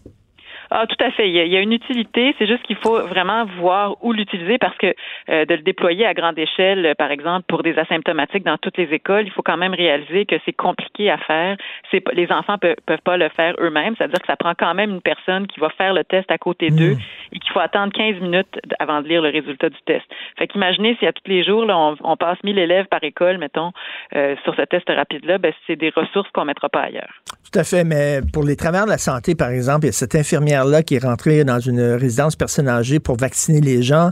Ah, 0.74 0.86
tout 0.86 1.04
à 1.04 1.10
fait. 1.10 1.28
Il 1.28 1.34
y 1.34 1.56
a, 1.56 1.60
une 1.60 1.72
utilité. 1.72 2.34
C'est 2.38 2.46
juste 2.46 2.62
qu'il 2.62 2.76
faut 2.76 2.98
vraiment 3.06 3.44
voir 3.60 4.02
où 4.02 4.12
l'utiliser 4.12 4.56
parce 4.56 4.76
que 4.78 4.94
euh, 5.28 5.44
de 5.44 5.54
le 5.54 5.60
déployer 5.60 6.06
à 6.06 6.14
grande 6.14 6.38
échelle, 6.38 6.94
par 6.96 7.10
exemple, 7.10 7.44
pour 7.46 7.62
des 7.62 7.78
asymptomatiques 7.78 8.42
dans 8.42 8.56
toutes 8.56 8.78
les 8.78 8.88
écoles, 8.90 9.24
il 9.26 9.30
faut 9.32 9.42
quand 9.42 9.58
même 9.58 9.74
réaliser 9.74 10.24
que 10.24 10.36
c'est 10.46 10.54
compliqué 10.54 11.10
à 11.10 11.18
faire. 11.18 11.58
C'est, 11.90 12.02
les 12.14 12.32
enfants 12.32 12.56
peuvent, 12.56 12.76
peuvent 12.86 13.02
pas 13.04 13.18
le 13.18 13.28
faire 13.28 13.54
eux-mêmes. 13.60 13.94
C'est-à-dire 13.98 14.18
que 14.18 14.26
ça 14.26 14.36
prend 14.36 14.54
quand 14.58 14.72
même 14.72 14.92
une 14.92 15.02
personne 15.02 15.46
qui 15.46 15.60
va 15.60 15.68
faire 15.76 15.92
le 15.92 16.04
test 16.04 16.30
à 16.30 16.38
côté 16.38 16.70
mmh. 16.70 16.76
d'eux 16.76 16.96
et 17.32 17.38
qu'il 17.38 17.52
faut 17.52 17.60
attendre 17.60 17.92
15 17.92 18.20
minutes 18.22 18.58
avant 18.78 19.02
de 19.02 19.08
lire 19.08 19.20
le 19.20 19.28
résultat 19.28 19.68
du 19.68 19.80
test. 19.84 20.06
Fait 20.38 20.46
qu'imaginez 20.46 20.96
si 20.98 21.06
à 21.06 21.12
tous 21.12 21.28
les 21.28 21.44
jours, 21.44 21.66
là, 21.66 21.94
on, 22.02 22.16
passe 22.16 22.38
1000 22.44 22.58
élèves 22.58 22.86
par 22.86 23.04
école, 23.04 23.36
mettons, 23.36 23.72
euh, 24.16 24.36
sur 24.44 24.54
ce 24.54 24.62
test 24.62 24.88
rapide-là, 24.88 25.36
ben, 25.36 25.52
c'est 25.66 25.76
des 25.76 25.90
ressources 25.90 26.30
qu'on 26.30 26.46
mettra 26.46 26.70
pas 26.70 26.82
ailleurs. 26.82 27.12
Tout 27.52 27.58
à 27.58 27.64
fait. 27.64 27.84
Mais 27.84 28.20
pour 28.32 28.44
les 28.44 28.56
travailleurs 28.56 28.86
de 28.86 28.90
la 28.90 28.98
santé, 28.98 29.34
par 29.34 29.50
exemple, 29.50 29.84
il 29.84 29.86
y 29.86 29.88
a 29.90 29.92
cette 29.92 30.14
infirmière 30.14 30.61
infirmière-là 30.62 30.82
qui 30.82 30.94
est 30.94 31.04
rentrée 31.04 31.44
dans 31.44 31.60
une 31.60 31.80
résidence 31.80 32.36
personne 32.36 32.68
âgée 32.68 33.00
pour 33.00 33.16
vacciner 33.16 33.60
les 33.60 33.82
gens. 33.82 34.10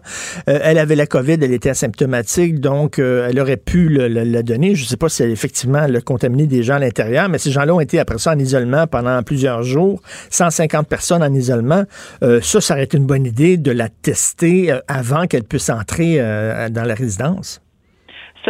Euh, 0.49 0.59
elle 0.63 0.79
avait 0.79 0.97
la 0.97 1.07
COVID, 1.07 1.39
elle 1.41 1.53
était 1.53 1.71
asymptomatique, 1.71 2.61
donc 2.61 2.99
euh, 2.99 3.29
elle 3.29 3.41
aurait 3.41 3.57
pu 3.57 3.89
le, 3.89 4.43
donner. 4.43 4.75
Je 4.75 4.85
ne 4.85 4.89
sais 4.89 4.97
pas 4.97 5.09
si 5.09 5.23
elle 5.23 5.31
effectivement 5.31 5.87
le 5.87 6.01
contaminé 6.01 6.47
des 6.47 6.63
gens 6.63 6.75
à 6.75 6.79
l'intérieur, 6.79 7.29
mais 7.29 7.39
ces 7.39 7.51
gens-là 7.51 7.75
ont 7.75 7.81
été 7.81 7.99
après 7.99 8.19
ça 8.19 8.33
en 8.33 8.39
isolement 8.39 8.87
pendant 8.87 9.23
plusieurs 9.23 9.63
jours, 9.63 10.03
150 10.31 10.89
personnes 10.89 11.23
en 11.23 11.33
isolement. 11.33 11.85
ça, 12.21 12.61
ça 12.61 12.75
aurait 12.75 12.85
été 12.85 12.97
une 12.97 13.07
bonne 13.07 13.27
idée 13.27 13.57
de 13.57 13.71
la 13.71 13.89
tester 13.89 14.73
avant 14.89 15.27
qu'elle 15.27 15.45
puisse 15.45 15.71
entrer 15.71 16.19
dans 16.71 16.85
la 16.85 16.95
résidence. 16.95 17.61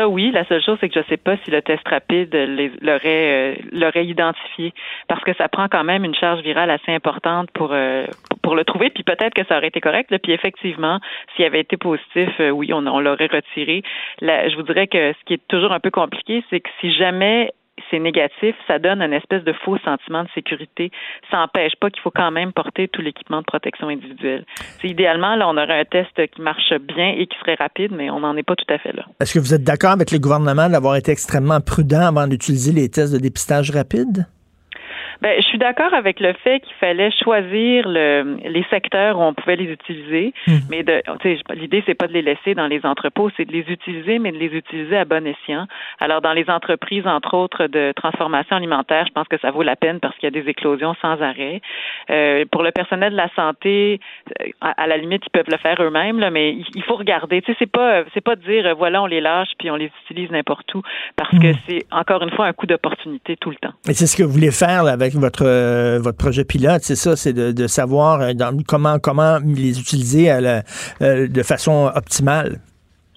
Oui. 0.08 0.30
La 0.30 0.44
seule 0.44 0.62
chose, 0.62 0.78
c'est 0.80 0.88
que 0.88 0.94
je 0.94 1.00
ne 1.00 1.04
sais 1.04 1.16
pas 1.16 1.36
si 1.44 1.50
le 1.50 1.62
test 1.62 1.86
rapide 1.88 2.34
l'aurait 2.82 3.56
euh, 3.56 4.02
identifié, 4.02 4.72
parce 5.08 5.22
que 5.22 5.34
ça 5.34 5.48
prend 5.48 5.68
quand 5.68 5.84
même 5.84 6.04
une 6.04 6.14
charge 6.14 6.40
virale 6.42 6.70
assez 6.70 6.92
importante 6.92 7.50
pour 7.52 7.70
euh, 7.72 8.06
pour 8.42 8.54
le 8.54 8.64
trouver. 8.64 8.90
Puis 8.90 9.02
peut-être 9.02 9.34
que 9.34 9.44
ça 9.46 9.58
aurait 9.58 9.68
été 9.68 9.80
correct. 9.80 10.16
Puis 10.22 10.32
effectivement, 10.32 11.00
s'il 11.34 11.44
avait 11.44 11.60
été 11.60 11.76
positif, 11.76 12.28
euh, 12.40 12.50
oui, 12.50 12.72
on 12.72 12.80
l'aurait 13.00 13.30
retiré. 13.32 13.82
je 14.20 14.56
vous 14.56 14.62
dirais 14.62 14.86
que 14.86 15.12
ce 15.12 15.24
qui 15.26 15.34
est 15.34 15.48
toujours 15.48 15.72
un 15.72 15.80
peu 15.80 15.90
compliqué, 15.90 16.44
c'est 16.50 16.60
que 16.60 16.70
si 16.80 16.92
jamais 16.92 17.52
c'est 17.90 17.98
négatif, 17.98 18.54
ça 18.66 18.78
donne 18.78 19.02
un 19.02 19.12
espèce 19.12 19.44
de 19.44 19.52
faux 19.52 19.78
sentiment 19.78 20.24
de 20.24 20.28
sécurité. 20.34 20.90
Ça 21.30 21.38
n'empêche 21.38 21.72
pas 21.80 21.90
qu'il 21.90 22.02
faut 22.02 22.10
quand 22.10 22.30
même 22.30 22.52
porter 22.52 22.88
tout 22.88 23.02
l'équipement 23.02 23.40
de 23.40 23.46
protection 23.46 23.88
individuelle. 23.88 24.44
Idéalement, 24.82 25.36
là, 25.36 25.48
on 25.48 25.56
aurait 25.56 25.80
un 25.80 25.84
test 25.84 26.14
qui 26.34 26.42
marche 26.42 26.72
bien 26.80 27.14
et 27.16 27.26
qui 27.26 27.38
serait 27.38 27.56
rapide, 27.56 27.92
mais 27.92 28.10
on 28.10 28.20
n'en 28.20 28.36
est 28.36 28.42
pas 28.42 28.56
tout 28.56 28.72
à 28.72 28.78
fait 28.78 28.92
là. 28.92 29.04
Est-ce 29.20 29.34
que 29.34 29.38
vous 29.38 29.54
êtes 29.54 29.64
d'accord 29.64 29.92
avec 29.92 30.10
le 30.10 30.18
gouvernement 30.18 30.68
d'avoir 30.68 30.96
été 30.96 31.12
extrêmement 31.12 31.60
prudent 31.60 32.06
avant 32.06 32.26
d'utiliser 32.26 32.72
les 32.72 32.88
tests 32.88 33.12
de 33.12 33.18
dépistage 33.18 33.70
rapide? 33.70 34.26
Ben, 35.22 35.36
je 35.36 35.46
suis 35.46 35.58
d'accord 35.58 35.92
avec 35.92 36.18
le 36.18 36.32
fait 36.32 36.60
qu'il 36.60 36.74
fallait 36.76 37.10
choisir 37.10 37.86
le, 37.86 38.38
les 38.48 38.64
secteurs 38.70 39.18
où 39.18 39.22
on 39.22 39.34
pouvait 39.34 39.56
les 39.56 39.66
utiliser, 39.66 40.32
hmm. 40.46 40.58
mais 40.70 40.84
l'idée 41.54 41.82
c'est 41.84 41.94
pas 41.94 42.06
de 42.06 42.12
les 42.12 42.22
laisser 42.22 42.54
dans 42.54 42.66
les 42.66 42.84
entrepôts, 42.86 43.30
c'est 43.36 43.44
de 43.44 43.52
les 43.52 43.64
utiliser, 43.68 44.18
mais 44.18 44.32
de 44.32 44.38
les 44.38 44.46
utiliser 44.46 44.96
à 44.96 45.04
bon 45.04 45.26
escient. 45.26 45.66
Alors 45.98 46.22
dans 46.22 46.32
les 46.32 46.48
entreprises, 46.48 47.06
entre 47.06 47.34
autres 47.34 47.66
de 47.66 47.92
transformation 47.94 48.56
alimentaire, 48.56 49.04
je 49.06 49.12
pense 49.12 49.28
que 49.28 49.38
ça 49.38 49.50
vaut 49.50 49.62
la 49.62 49.76
peine 49.76 50.00
parce 50.00 50.16
qu'il 50.16 50.24
y 50.24 50.38
a 50.38 50.42
des 50.42 50.48
éclosions 50.48 50.94
sans 51.02 51.20
arrêt. 51.20 51.60
Euh, 52.10 52.44
pour 52.50 52.62
le 52.62 52.70
personnel 52.70 53.12
de 53.12 53.16
la 53.16 53.28
santé, 53.36 54.00
euh, 54.40 54.46
à, 54.60 54.86
la 54.86 54.96
limite 54.96 55.22
ils 55.26 55.30
peuvent 55.30 55.50
le 55.50 55.58
faire 55.58 55.76
eux-mêmes, 55.80 56.28
mais 56.32 56.56
il, 56.74 56.82
faut 56.84 56.96
regarder. 56.96 57.42
Tu 57.42 57.52
sais, 57.52 57.56
c'est 57.58 57.70
pas 57.70 58.04
c'est 58.14 58.22
pas 58.22 58.36
de 58.36 58.42
dire 58.42 58.66
euh, 58.66 58.74
voilà 58.74 59.02
on 59.02 59.06
les 59.06 59.20
lâche 59.20 59.50
puis 59.58 59.70
on 59.70 59.76
les 59.76 59.90
utilise 60.04 60.30
n'importe 60.30 60.74
où 60.74 60.82
parce 61.16 61.30
que 61.30 61.52
hmm. 61.52 61.58
c'est 61.68 61.86
encore 61.90 62.22
une 62.22 62.30
fois 62.30 62.46
un 62.46 62.52
coup 62.52 62.66
d'opportunité 62.66 63.36
tout 63.36 63.50
le 63.50 63.56
temps. 63.56 63.72
Et 63.88 63.92
c'est 63.92 64.06
ce 64.06 64.16
que 64.16 64.22
vous 64.22 64.32
voulez 64.32 64.50
faire 64.50 64.82
là, 64.82 64.92
avec 64.92 65.09
votre, 65.18 65.44
euh, 65.46 65.98
votre 66.00 66.18
projet 66.18 66.44
pilote, 66.44 66.82
c'est 66.82 66.96
ça, 66.96 67.16
c'est 67.16 67.32
de, 67.32 67.66
savoir 67.66 68.20
euh, 68.20 68.32
comment, 68.66 68.98
comment 68.98 69.38
les 69.44 69.80
utiliser 69.80 70.30
euh, 70.30 70.60
de 71.00 71.42
façon 71.42 71.90
optimale. 71.94 72.60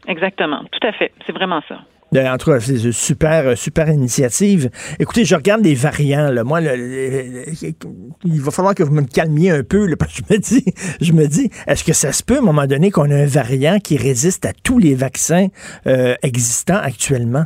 Exactement, 0.08 0.64
tout 0.72 0.88
à 0.88 0.91
fait. 0.94 1.12
C'est 1.26 1.34
vraiment 1.34 1.62
ça. 1.68 1.76
Ben, 2.12 2.32
en 2.32 2.38
tout 2.38 2.52
cas, 2.52 2.60
c'est 2.60 2.84
une 2.84 2.91
super, 2.91 3.58
super 3.58 3.89
initiative. 3.89 4.70
Écoutez, 5.00 5.26
je 5.26 5.36
regarde 5.36 5.64
les 5.64 5.74
variants. 5.74 6.30
Là. 6.30 6.44
Moi, 6.44 6.62
il 6.62 8.41
va 8.41 8.52
falloir 8.52 8.76
que 8.76 8.84
vous 8.84 8.94
me 8.94 9.02
calmiez 9.02 9.50
un 9.50 9.64
peu. 9.64 9.88
Là, 9.88 9.96
parce 10.00 10.14
que 10.14 10.22
je 10.30 10.34
me 10.34 10.39
dis, 10.39 10.66
je 11.02 11.14
me 11.14 11.26
dis, 11.26 11.50
est-ce 11.66 11.84
que 11.84 11.94
ça 11.94 12.12
se 12.12 12.22
peut 12.22 12.36
à 12.36 12.39
un 12.39 12.44
moment 12.44 12.68
donné 12.68 12.91
qu'on 12.91 13.06
ait 13.06 13.24
un 13.24 13.26
variant 13.26 13.80
qui 13.80 13.98
résiste 13.98 14.46
à 14.46 14.54
tous 14.54 14.78
les 14.78 14.94
vaccins 14.94 15.48
existants 16.22 16.80
actuellement? 16.84 17.46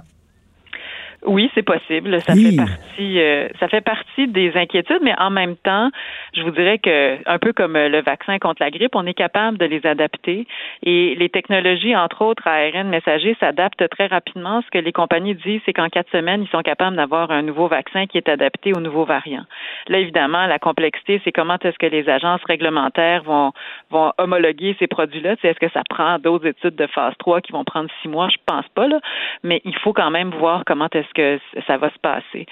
Oui, 1.26 1.50
c'est 1.56 1.64
possible. 1.64 2.22
Ça 2.22 2.36
fait 2.36 2.56
partie, 2.56 3.20
euh, 3.20 3.48
ça 3.60 3.68
fait 3.68 3.82
partie 3.82 4.28
des 4.28 4.56
inquiétudes, 4.56 5.02
mais 5.02 5.16
en 5.18 5.30
même 5.30 5.56
temps, 5.58 5.90
je 6.36 6.44
vous 6.44 6.52
dirais 6.52 6.78
que 6.78 7.18
un 7.26 7.40
peu 7.40 7.54
comme 7.54 7.74
le 7.74 8.02
vaccin 8.02 8.38
contre 8.38 8.62
la 8.62 8.70
grippe, 8.70 8.96
on 8.96 9.06
est 9.06 9.16
capable 9.16 9.58
de 9.58 9.66
les 9.66 9.86
adapter 9.86 10.46
et 10.84 11.16
les 11.16 11.30
technologies, 11.30 11.96
entre 11.96 12.22
autres 12.22 12.48
ARN 12.48 12.88
messager, 12.88 13.36
s'adaptent 13.40 13.90
très 13.90 14.08
rapidement. 14.08 14.62
Ce 14.62 14.70
que 14.70 14.78
les 14.78 14.92
compagnies 14.92 15.36
disent, 15.36 15.62
c'est 15.66 15.74
qu'en 15.74 15.90
quatre 15.90 16.12
semaines, 16.12 16.44
ils 16.44 16.50
sont 16.50 16.62
capables 16.62 16.96
d'avoir 16.96 17.32
un 17.32 17.42
nouveau 17.42 17.68
vaccin 17.68 18.06
qui 18.06 18.18
est 18.18 18.30
adapté 18.30 18.74
aux 18.76 18.80
nouveaux 18.80 19.06
variants. 19.06 19.46
Là, 19.88 20.00
évidemment, 20.00 20.46
la 20.46 20.60
complexité, 20.60 21.20
c'est 21.24 21.32
comment 21.32 21.58
est-ce 21.64 21.78
que 21.78 21.88
les 21.88 22.08
agences 22.10 22.44
réglementaires 22.46 23.24
vont 23.24 23.54
vont 23.90 24.12
homologuer 24.18 24.76
ces 24.80 24.88
produits-là. 24.88 25.36
Est-ce 25.44 25.60
que 25.60 25.72
ça 25.72 25.82
prend 25.90 26.20
d'autres 26.20 26.48
études 26.48 26.76
de 26.76 26.88
phase 26.88 27.14
3 27.20 27.42
qui 27.42 27.52
vont 27.52 27.64
prendre 27.64 27.90
six 28.02 28.08
mois? 28.08 28.30
Je 28.30 28.38
pense 28.46 28.68
pas 28.76 28.88
là, 28.88 29.00
mais 29.44 29.62
il 29.66 29.76
faut 29.80 29.94
quand 29.94 30.12
même 30.12 30.32
voir 30.32 30.64
comment 30.66 30.88
est-ce 30.94 31.07
que 31.14 31.40
ça 31.66 31.78
va 31.78 31.90
se 31.90 32.00
passer. 32.00 32.46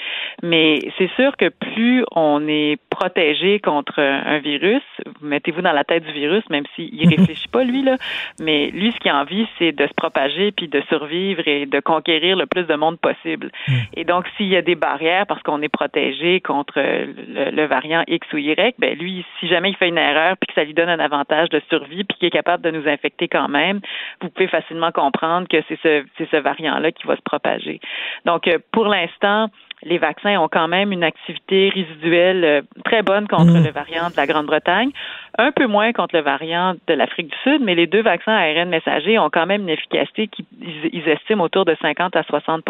Mais 0.44 0.80
c'est 0.98 1.12
sûr 1.12 1.36
que 1.38 1.50
plus 1.50 2.04
on 2.12 2.48
est 2.48 2.78
protégé 2.90 3.60
contre 3.60 4.00
un 4.00 4.40
virus, 4.40 4.84
mettez-vous 5.22 5.62
dans 5.62 5.72
la 5.72 5.84
tête 5.84 6.06
du 6.06 6.12
virus, 6.12 6.44
même 6.50 6.64
s'il 6.76 6.96
ne 6.96 7.16
réfléchit 7.18 7.48
pas, 7.48 7.64
lui, 7.64 7.84
là, 7.84 7.98
mais 8.40 8.70
lui, 8.72 8.92
ce 8.92 8.98
qu'il 9.00 9.12
a 9.12 9.18
envie, 9.18 9.48
c'est 9.58 9.72
de 9.72 9.88
se 9.88 9.94
propager, 9.94 10.52
puis 10.52 10.68
de 10.68 10.82
survivre 10.90 11.48
et 11.48 11.66
de 11.66 11.80
conquérir 11.80 12.36
le 12.36 12.46
plus 12.46 12.64
de 12.64 12.76
monde 12.76 13.00
possible. 13.00 13.52
Mm. 13.68 13.74
Et 13.96 14.04
donc, 14.04 14.26
s'il 14.38 14.48
y 14.48 14.56
a 14.56 14.62
des 14.62 14.76
barrières 14.76 15.26
parce 15.28 15.42
qu'on 15.44 15.62
est 15.62 15.70
protégé 15.70 16.42
contre 16.42 16.80
le, 16.80 17.66
variant 17.66 18.04
X 18.08 18.28
ou 18.34 18.38
Y, 18.38 18.76
ben 18.78 18.98
lui, 18.98 19.26
si 19.40 19.48
jamais 19.48 19.70
il 19.70 19.76
fait 19.76 19.88
une 19.88 19.98
erreur, 19.98 20.36
puis 20.38 20.48
que 20.48 20.54
ça 20.54 20.64
lui 20.64 20.74
donne 20.74 20.90
un 20.90 21.00
avantage 21.00 21.50
de 21.50 21.62
survie, 21.70 22.04
puis 22.04 22.18
qu'il 22.18 22.28
est 22.28 22.32
capable 22.32 22.64
de 22.64 22.72
nous 22.72 22.88
infecter 22.88 23.28
quand 23.28 23.48
même, 23.48 23.80
vous 24.22 24.30
pouvez 24.30 24.48
facilement 24.48 24.92
comprendre 24.92 25.48
que 25.48 25.58
c'est 25.68 25.80
ce, 25.82 26.04
ce 26.20 26.38
variant-là 26.38 26.92
qui 26.92 27.08
va 27.08 27.16
se 27.16 27.22
propager. 27.22 27.80
Donc, 28.26 28.45
pour 28.72 28.86
l'instant, 28.88 29.50
les 29.84 29.98
vaccins 29.98 30.40
ont 30.40 30.48
quand 30.48 30.68
même 30.68 30.92
une 30.92 31.04
activité 31.04 31.70
résiduelle 31.70 32.44
euh, 32.44 32.62
très 32.84 33.02
bonne 33.02 33.28
contre 33.28 33.52
mm. 33.52 33.64
le 33.64 33.72
variant 33.72 34.10
de 34.10 34.18
la 34.18 34.26
Grande-Bretagne, 34.26 34.92
un 35.38 35.52
peu 35.52 35.68
moins 35.68 35.92
contre 35.92 36.16
le 36.16 36.22
variant 36.22 36.76
de 36.88 36.94
l'Afrique 36.94 37.28
du 37.28 37.38
Sud, 37.44 37.62
mais 37.62 37.76
les 37.76 37.88
deux 37.88 38.02
vaccins 38.02 38.34
ARN 38.34 38.70
messagers 38.70 39.20
ont 39.20 39.30
quand 39.30 39.46
même 39.46 39.64
une 39.64 39.70
efficacité 39.70 40.28
qu'ils 40.28 41.10
estiment 41.10 41.44
autour 41.44 41.66
de 41.66 41.76
50 41.82 42.16
à 42.16 42.22
60% 42.22 42.62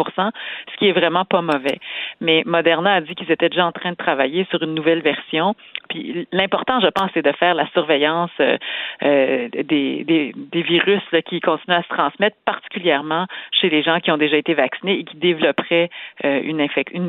ce 0.72 0.76
qui 0.78 0.88
est 0.88 0.92
vraiment 0.92 1.24
pas 1.24 1.42
mauvais. 1.42 1.78
Mais 2.20 2.42
Moderna 2.44 2.94
a 2.94 3.00
dit 3.00 3.14
qu'ils 3.14 3.30
étaient 3.30 3.48
déjà 3.48 3.66
en 3.66 3.72
train 3.72 3.90
de 3.90 3.96
travailler 3.96 4.46
sur 4.50 4.62
une 4.62 4.74
nouvelle 4.74 5.00
version. 5.00 5.54
Puis 5.88 6.26
l'important, 6.32 6.80
je 6.80 6.88
pense, 6.88 7.10
c'est 7.14 7.22
de 7.22 7.32
faire 7.32 7.54
la 7.54 7.68
surveillance 7.68 8.30
euh, 8.40 8.56
euh, 9.04 9.48
des, 9.48 10.04
des, 10.04 10.32
des, 10.34 10.62
virus 10.62 11.02
qui 11.26 11.40
continuent 11.40 11.76
à 11.76 11.82
se 11.82 11.88
transmettre, 11.88 12.36
particulièrement 12.44 13.26
chez 13.52 13.70
les 13.70 13.82
gens 13.82 14.00
qui 14.00 14.10
ont 14.10 14.16
déjà 14.16 14.36
été 14.36 14.54
vaccinés 14.54 14.98
et 14.98 15.04
qui 15.04 15.16
développeraient 15.16 15.90
une, 16.24 16.60
infection 16.60 17.05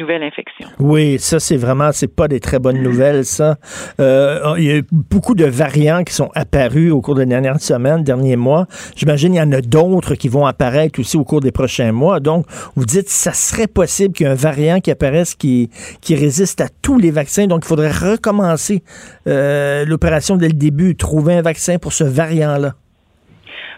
Oui, 0.79 1.17
ça, 1.19 1.39
c'est 1.39 1.57
vraiment, 1.57 1.91
c'est 1.91 2.13
pas 2.13 2.27
des 2.27 2.39
très 2.39 2.59
bonnes 2.59 2.81
nouvelles, 2.81 3.25
ça. 3.25 3.57
Euh, 3.99 4.55
il 4.57 4.63
y 4.63 4.71
a 4.71 4.81
beaucoup 4.91 5.35
de 5.35 5.45
variants 5.45 6.03
qui 6.03 6.13
sont 6.13 6.29
apparus 6.35 6.91
au 6.91 7.01
cours 7.01 7.15
des 7.15 7.25
dernières 7.25 7.59
semaines, 7.59 8.03
derniers 8.03 8.35
mois. 8.35 8.67
J'imagine 8.95 9.33
qu'il 9.33 9.41
y 9.41 9.43
en 9.43 9.51
a 9.51 9.61
d'autres 9.61 10.15
qui 10.15 10.29
vont 10.29 10.45
apparaître 10.45 10.99
aussi 10.99 11.17
au 11.17 11.23
cours 11.23 11.41
des 11.41 11.51
prochains 11.51 11.91
mois. 11.91 12.19
Donc, 12.19 12.45
vous 12.75 12.85
dites, 12.85 13.09
ça 13.09 13.33
serait 13.33 13.67
possible 13.67 14.13
qu'il 14.13 14.25
y 14.25 14.29
ait 14.29 14.33
un 14.33 14.35
variant 14.35 14.79
qui 14.79 14.91
apparaisse 14.91 15.35
qui, 15.35 15.69
qui 16.01 16.15
résiste 16.15 16.61
à 16.61 16.67
tous 16.81 16.97
les 16.97 17.11
vaccins. 17.11 17.47
Donc, 17.47 17.63
il 17.65 17.67
faudrait 17.67 17.91
recommencer 17.91 18.83
euh, 19.27 19.85
l'opération 19.85 20.37
dès 20.37 20.47
le 20.47 20.53
début, 20.53 20.95
trouver 20.95 21.35
un 21.35 21.41
vaccin 21.41 21.77
pour 21.77 21.93
ce 21.93 22.03
variant-là. 22.03 22.75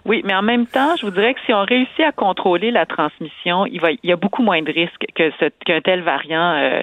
Oui, 0.06 0.22
mais 0.26 0.34
en 0.34 0.42
même 0.42 0.66
temps, 0.66 0.96
je 0.96 1.06
vous 1.06 1.12
dirais 1.12 1.34
que 1.34 1.40
si 1.46 1.54
on 1.54 1.64
réussit 1.64 2.02
à 2.02 2.12
contrôler 2.12 2.72
la 2.72 2.86
transmission, 2.86 3.66
il, 3.66 3.80
va, 3.82 3.90
y 4.04 4.12
a 4.12 4.16
beaucoup 4.16 4.44
moins 4.44 4.62
de 4.62 4.72
risques 4.72 5.06
que 5.16 5.30
qu'un 5.66 5.82
tel 5.82 6.02
variant 6.02 6.54
euh, 6.54 6.82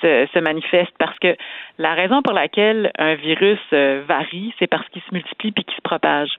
se, 0.00 0.26
se, 0.32 0.38
manifeste 0.38 0.92
parce 0.98 1.18
que 1.18 1.36
la 1.78 1.94
raison 1.94 2.22
pour 2.22 2.32
laquelle 2.32 2.90
un 2.98 3.14
virus 3.14 3.60
euh, 3.72 4.02
varie, 4.06 4.54
c'est 4.58 4.66
parce 4.66 4.86
qu'il 4.88 5.02
se 5.02 5.12
multiplie 5.12 5.52
puis 5.52 5.64
qu'il 5.64 5.76
se 5.76 5.82
propage. 5.82 6.30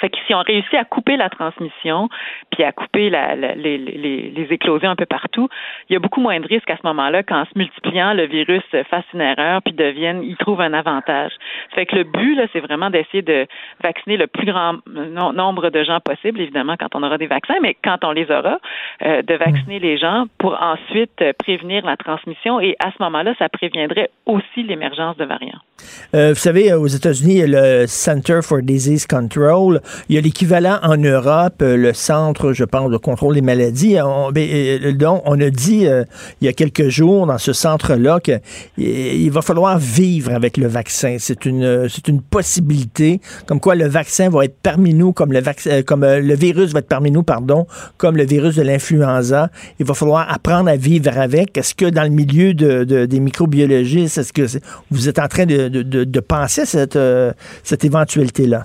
Fait 0.00 0.10
que 0.10 0.16
si 0.26 0.34
on 0.34 0.40
réussit 0.40 0.74
à 0.74 0.84
couper 0.84 1.16
la 1.16 1.28
transmission, 1.28 2.08
puis 2.50 2.64
à 2.64 2.72
couper 2.72 3.10
la, 3.10 3.34
les, 3.34 3.78
les, 3.78 4.46
éclosions 4.50 4.90
un 4.90 4.96
peu 4.96 5.06
partout, 5.06 5.48
il 5.88 5.94
y 5.94 5.96
a 5.96 5.98
beaucoup 5.98 6.20
moins 6.20 6.38
de 6.38 6.46
risques 6.46 6.68
à 6.70 6.76
ce 6.76 6.86
moment-là 6.86 7.22
qu'en 7.22 7.44
se 7.44 7.50
multipliant, 7.56 8.12
le 8.12 8.26
virus 8.26 8.62
fasse 8.90 9.04
une 9.14 9.20
erreur 9.20 9.62
puis 9.62 9.72
devienne, 9.72 10.22
il 10.22 10.36
trouve 10.36 10.60
un 10.60 10.74
avantage. 10.74 11.32
Fait 11.74 11.86
que 11.86 11.96
le 11.96 12.04
but, 12.04 12.34
là, 12.34 12.46
c'est 12.52 12.60
vraiment 12.60 12.90
d'essayer 12.90 13.22
de 13.22 13.46
vacciner 13.82 14.16
le 14.16 14.26
plus 14.26 14.46
grand 14.46 14.74
nombre 14.86 15.70
de 15.70 15.82
gens 15.82 16.00
possible, 16.00 16.40
évidemment, 16.40 16.76
quand 16.78 16.94
on 16.94 17.02
aura 17.02 17.18
des 17.18 17.26
vaccins, 17.26 17.56
mais 17.62 17.76
quand 17.82 18.04
on 18.04 18.12
les 18.12 18.30
aura, 18.30 18.58
euh, 19.02 19.22
de 19.22 19.34
vacciner 19.34 19.78
les 19.78 19.98
gens 19.98 20.26
pour 20.38 20.60
ensuite 20.60 21.24
prévenir 21.38 21.84
la 21.84 21.96
transmission 21.96 22.60
et 22.60 22.76
à 22.84 22.90
ce 22.90 23.02
moment-là, 23.02 23.34
ça 23.38 23.48
préviendrait 23.48 24.10
aussi 24.26 24.62
l'émergence 24.62 25.16
de 25.16 25.24
variants. 25.24 25.60
Euh, 26.14 26.30
vous 26.30 26.34
savez, 26.38 26.72
aux 26.72 26.86
États-Unis, 26.86 27.34
il 27.34 27.50
y 27.50 27.54
a 27.54 27.80
le 27.82 27.86
Center 27.86 28.40
for 28.42 28.62
Disease 28.62 29.06
Control 29.06 29.80
Il 30.08 30.14
y 30.14 30.18
a 30.18 30.20
l'équivalent 30.20 30.78
en 30.82 30.96
Europe, 30.96 31.62
euh, 31.62 31.76
le 31.76 31.92
Centre, 31.92 32.52
je 32.52 32.64
pense, 32.64 32.90
de 32.90 32.96
contrôle 32.96 33.34
des 33.34 33.42
maladies. 33.42 33.96
On, 34.02 34.30
ben, 34.30 34.48
euh, 34.52 34.92
donc, 34.92 35.22
on 35.24 35.40
a 35.40 35.50
dit 35.50 35.86
euh, 35.86 36.04
il 36.40 36.46
y 36.46 36.48
a 36.48 36.52
quelques 36.52 36.88
jours 36.88 37.26
dans 37.26 37.38
ce 37.38 37.52
centre-là 37.52 38.20
qu'il 38.20 39.30
va 39.30 39.42
falloir 39.42 39.78
vivre 39.78 40.32
avec 40.32 40.56
le 40.56 40.66
vaccin. 40.66 41.16
C'est 41.18 41.44
une, 41.46 41.88
c'est 41.88 42.08
une 42.08 42.20
possibilité, 42.20 43.20
comme 43.46 43.60
quoi 43.60 43.74
le 43.74 43.86
vaccin 43.86 44.28
va 44.28 44.44
être 44.44 44.56
parmi 44.62 44.94
nous, 44.94 45.12
comme 45.12 45.32
le, 45.32 46.34
virus 46.34 46.72
va 46.72 46.78
être 46.80 46.88
parmi 46.88 47.10
nous, 47.10 47.22
pardon, 47.22 47.66
comme 47.96 48.16
le 48.16 48.24
virus 48.24 48.56
de 48.56 48.62
l'influenza. 48.62 49.50
Il 49.78 49.86
va 49.86 49.94
falloir 49.94 50.30
apprendre 50.32 50.68
à 50.68 50.76
vivre 50.76 51.16
avec. 51.16 51.56
Est-ce 51.56 51.74
que 51.74 51.86
dans 51.86 52.04
le 52.04 52.10
milieu 52.10 52.54
de, 52.54 53.04
des 53.04 53.20
microbiologistes, 53.20 54.18
est-ce 54.18 54.32
que 54.32 54.46
vous 54.90 55.08
êtes 55.08 55.18
en 55.18 55.28
train 55.28 55.46
de, 55.46 55.68
de 55.68 56.20
penser 56.20 56.62
à 56.62 56.66
cette, 56.66 56.98
cette 57.62 57.84
éventualité-là? 57.84 58.64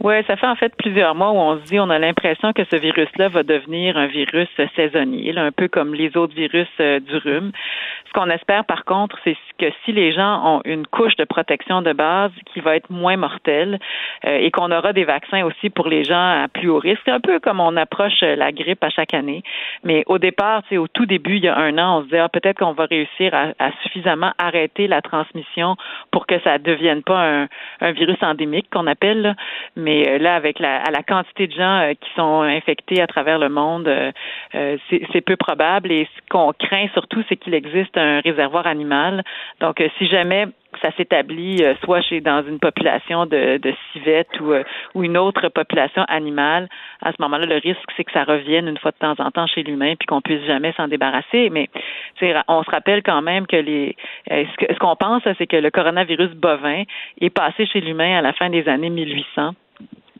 Oui, 0.00 0.14
ça 0.26 0.36
fait 0.36 0.46
en 0.46 0.56
fait 0.56 0.74
plusieurs 0.76 1.14
mois 1.14 1.30
où 1.30 1.36
on 1.36 1.58
se 1.58 1.64
dit 1.64 1.80
on 1.80 1.88
a 1.88 1.98
l'impression 1.98 2.52
que 2.52 2.64
ce 2.70 2.76
virus-là 2.76 3.28
va 3.28 3.42
devenir 3.42 3.96
un 3.96 4.06
virus 4.06 4.48
saisonnier, 4.76 5.36
un 5.36 5.52
peu 5.52 5.68
comme 5.68 5.94
les 5.94 6.16
autres 6.16 6.34
virus 6.34 6.68
euh, 6.80 7.00
du 7.00 7.16
rhume. 7.16 7.52
Ce 8.06 8.12
qu'on 8.12 8.28
espère 8.28 8.66
par 8.66 8.84
contre, 8.84 9.18
c'est 9.24 9.36
que 9.58 9.66
si 9.84 9.92
les 9.92 10.12
gens 10.12 10.56
ont 10.56 10.60
une 10.64 10.86
couche 10.86 11.16
de 11.16 11.24
protection 11.24 11.80
de 11.80 11.92
base 11.92 12.30
qui 12.52 12.60
va 12.60 12.76
être 12.76 12.90
moins 12.90 13.16
mortelle 13.16 13.78
euh, 14.26 14.38
et 14.38 14.50
qu'on 14.50 14.70
aura 14.70 14.92
des 14.92 15.04
vaccins 15.04 15.44
aussi 15.44 15.70
pour 15.70 15.88
les 15.88 16.04
gens 16.04 16.42
à 16.44 16.46
plus 16.52 16.68
haut 16.68 16.78
risque, 16.78 17.08
un 17.08 17.20
peu 17.20 17.40
comme 17.40 17.60
on 17.60 17.76
approche 17.76 18.20
la 18.20 18.52
grippe 18.52 18.84
à 18.84 18.90
chaque 18.90 19.14
année. 19.14 19.42
Mais 19.82 20.02
au 20.06 20.18
départ, 20.18 20.62
au 20.72 20.88
tout 20.88 21.06
début, 21.06 21.36
il 21.36 21.44
y 21.44 21.48
a 21.48 21.56
un 21.56 21.78
an, 21.78 21.98
on 21.98 22.00
se 22.00 22.04
disait 22.06 22.18
ah, 22.18 22.28
peut-être 22.28 22.58
qu'on 22.58 22.72
va 22.72 22.84
réussir 22.84 23.32
à, 23.34 23.70
suffisamment 23.82 24.32
arrêter 24.38 24.88
la 24.88 25.00
transmission 25.00 25.76
pour 26.10 26.26
que 26.26 26.38
ça 26.40 26.58
ne 26.58 26.64
devienne 26.64 27.02
pas 27.02 27.46
un, 27.80 27.92
virus 27.92 28.22
endémique 28.22 28.68
qu'on 28.70 28.86
appelle. 28.86 29.36
Mais 29.76 29.85
euh, 29.88 30.18
là, 30.18 30.34
avec 30.34 30.58
la, 30.58 30.82
la 30.90 31.02
quantité 31.02 31.46
de 31.46 31.52
gens 31.52 31.80
euh, 31.80 31.92
qui 31.94 32.10
sont 32.14 32.42
infectés 32.42 33.00
à 33.00 33.06
travers 33.06 33.38
le 33.38 33.48
monde, 33.48 33.88
euh, 33.88 34.76
c'est 34.88 35.20
peu 35.20 35.36
probable. 35.36 35.92
Et 35.92 36.08
ce 36.16 36.20
qu'on 36.30 36.52
craint 36.52 36.88
surtout, 36.92 37.22
c'est 37.28 37.36
qu'il 37.36 37.54
existe 37.54 37.96
un 37.96 38.20
réservoir 38.20 38.66
animal. 38.66 39.22
Donc, 39.60 39.82
si 39.98 40.06
jamais 40.06 40.46
ça 40.82 40.90
s'établit 40.96 41.62
euh, 41.62 41.74
soit 41.84 42.00
chez 42.02 42.20
dans 42.20 42.44
une 42.46 42.58
population 42.58 43.26
de, 43.26 43.58
de 43.58 43.74
civettes 43.92 44.40
ou, 44.40 44.52
euh, 44.52 44.62
ou 44.94 45.04
une 45.04 45.16
autre 45.16 45.48
population 45.48 46.04
animale, 46.08 46.68
à 47.02 47.12
ce 47.12 47.16
moment-là, 47.20 47.46
le 47.46 47.56
risque, 47.56 47.88
c'est 47.96 48.04
que 48.04 48.12
ça 48.12 48.24
revienne 48.24 48.68
une 48.68 48.78
fois 48.78 48.90
de 48.90 48.96
temps 48.98 49.24
en 49.24 49.30
temps 49.30 49.46
chez 49.46 49.62
l'humain 49.62 49.94
puis 49.98 50.06
qu'on 50.06 50.20
puisse 50.20 50.44
jamais 50.44 50.72
s'en 50.76 50.88
débarrasser. 50.88 51.50
Mais 51.50 51.68
on 52.48 52.62
se 52.62 52.70
rappelle 52.70 53.02
quand 53.02 53.22
même 53.22 53.46
que 53.46 53.56
les 53.56 53.96
euh, 54.30 54.44
ce 54.58 54.78
qu'on 54.78 54.96
pense, 54.96 55.22
c'est 55.38 55.46
que 55.46 55.56
le 55.56 55.70
coronavirus 55.70 56.32
bovin 56.34 56.82
est 57.20 57.30
passé 57.30 57.66
chez 57.66 57.80
l'humain 57.80 58.18
à 58.18 58.22
la 58.22 58.32
fin 58.32 58.50
des 58.50 58.68
années 58.68 58.90
1800 58.90 59.54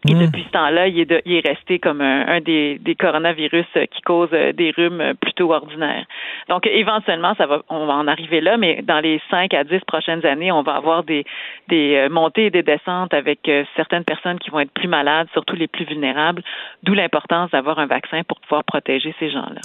et 0.09 0.15
hmm. 0.15 0.27
depuis 0.27 0.45
ce 0.45 0.51
temps-là, 0.51 0.89
il 0.89 1.01
est, 1.01 1.23
il 1.25 1.35
est 1.35 1.49
resté 1.49 1.79
comme 1.79 2.01
un, 2.01 2.41
des, 2.41 2.79
des, 2.79 2.95
coronavirus 2.95 3.67
qui 3.91 4.03
causent 4.03 4.29
euh, 4.33 4.53
des 4.53 4.71
rhumes 4.71 5.15
plutôt 5.21 5.53
ordinaires. 5.53 6.05
Donc, 6.49 6.67
éventuellement, 6.67 7.35
ça 7.37 7.47
va, 7.47 7.63
on 7.69 7.87
va 7.87 7.95
en 7.95 8.07
arriver 8.07 8.41
là, 8.41 8.57
mais 8.57 8.83
dans 8.83 9.01
les 9.01 9.21
cinq 9.31 9.55
à 9.55 9.65
dix 9.65 9.81
prochaines 9.87 10.25
années, 10.27 10.53
on 10.53 10.63
va 10.63 10.75
avoir 10.75 11.03
des, 11.03 11.25
des 11.69 11.97
euh, 11.97 12.09
montées 12.09 12.47
et 12.47 12.51
des 12.51 12.63
descentes 12.63 13.15
avec 13.15 13.49
euh, 13.49 13.65
certaines 13.75 14.05
personnes 14.05 14.39
qui 14.39 14.51
vont 14.51 14.61
être 14.61 14.73
plus 14.73 14.89
malades, 14.89 15.29
surtout 15.33 15.57
les 15.57 15.69
plus 15.69 15.85
vulnérables, 15.85 16.43
d'où 16.83 16.95
l'importance 16.95 17.51
d'avoir 17.51 17.79
un 17.79 17.87
vaccin 17.87 18.23
pour 18.25 18.41
pouvoir 18.41 18.65
protéger 18.65 19.15
ces 19.19 19.31
gens-là. 19.31 19.61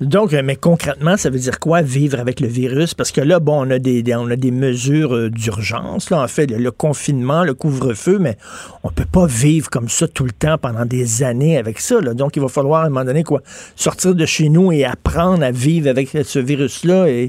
Donc, 0.00 0.34
euh, 0.34 0.42
mais 0.44 0.56
concrètement, 0.56 1.16
ça 1.16 1.30
veut 1.30 1.38
dire 1.38 1.58
quoi 1.58 1.80
vivre 1.80 2.20
avec 2.20 2.40
le 2.40 2.48
virus? 2.48 2.92
Parce 2.92 3.10
que 3.12 3.22
là, 3.22 3.40
bon, 3.40 3.66
on 3.66 3.70
a 3.70 3.78
des, 3.78 4.04
on 4.14 4.30
a 4.30 4.36
des 4.36 4.50
mesures 4.50 5.14
euh, 5.14 5.30
d'urgence, 5.30 6.10
là, 6.10 6.20
en 6.20 6.28
fait, 6.28 6.46
le, 6.46 6.70
confinement, 6.70 7.44
le 7.44 7.54
couvre-feu, 7.54 8.18
mais 8.18 8.36
on 8.82 8.90
peut 8.90 9.06
pas 9.10 9.24
vivre 9.24 9.70
comme 9.70 9.88
ça 9.88 10.06
tout 10.06 10.24
le 10.24 10.32
temps 10.32 10.58
pendant 10.58 10.84
des 10.84 11.22
années 11.22 11.56
avec 11.56 11.80
ça. 11.80 11.98
Là. 12.02 12.12
Donc, 12.12 12.36
il 12.36 12.42
va 12.42 12.48
falloir 12.48 12.82
à 12.82 12.86
un 12.86 12.88
moment 12.90 13.06
donné 13.06 13.24
quoi 13.24 13.40
sortir 13.74 14.14
de 14.14 14.26
chez 14.26 14.50
nous 14.50 14.70
et 14.70 14.84
apprendre 14.84 15.42
à 15.42 15.50
vivre 15.50 15.88
avec 15.88 16.10
ce 16.10 16.38
virus-là, 16.38 17.08
et 17.08 17.28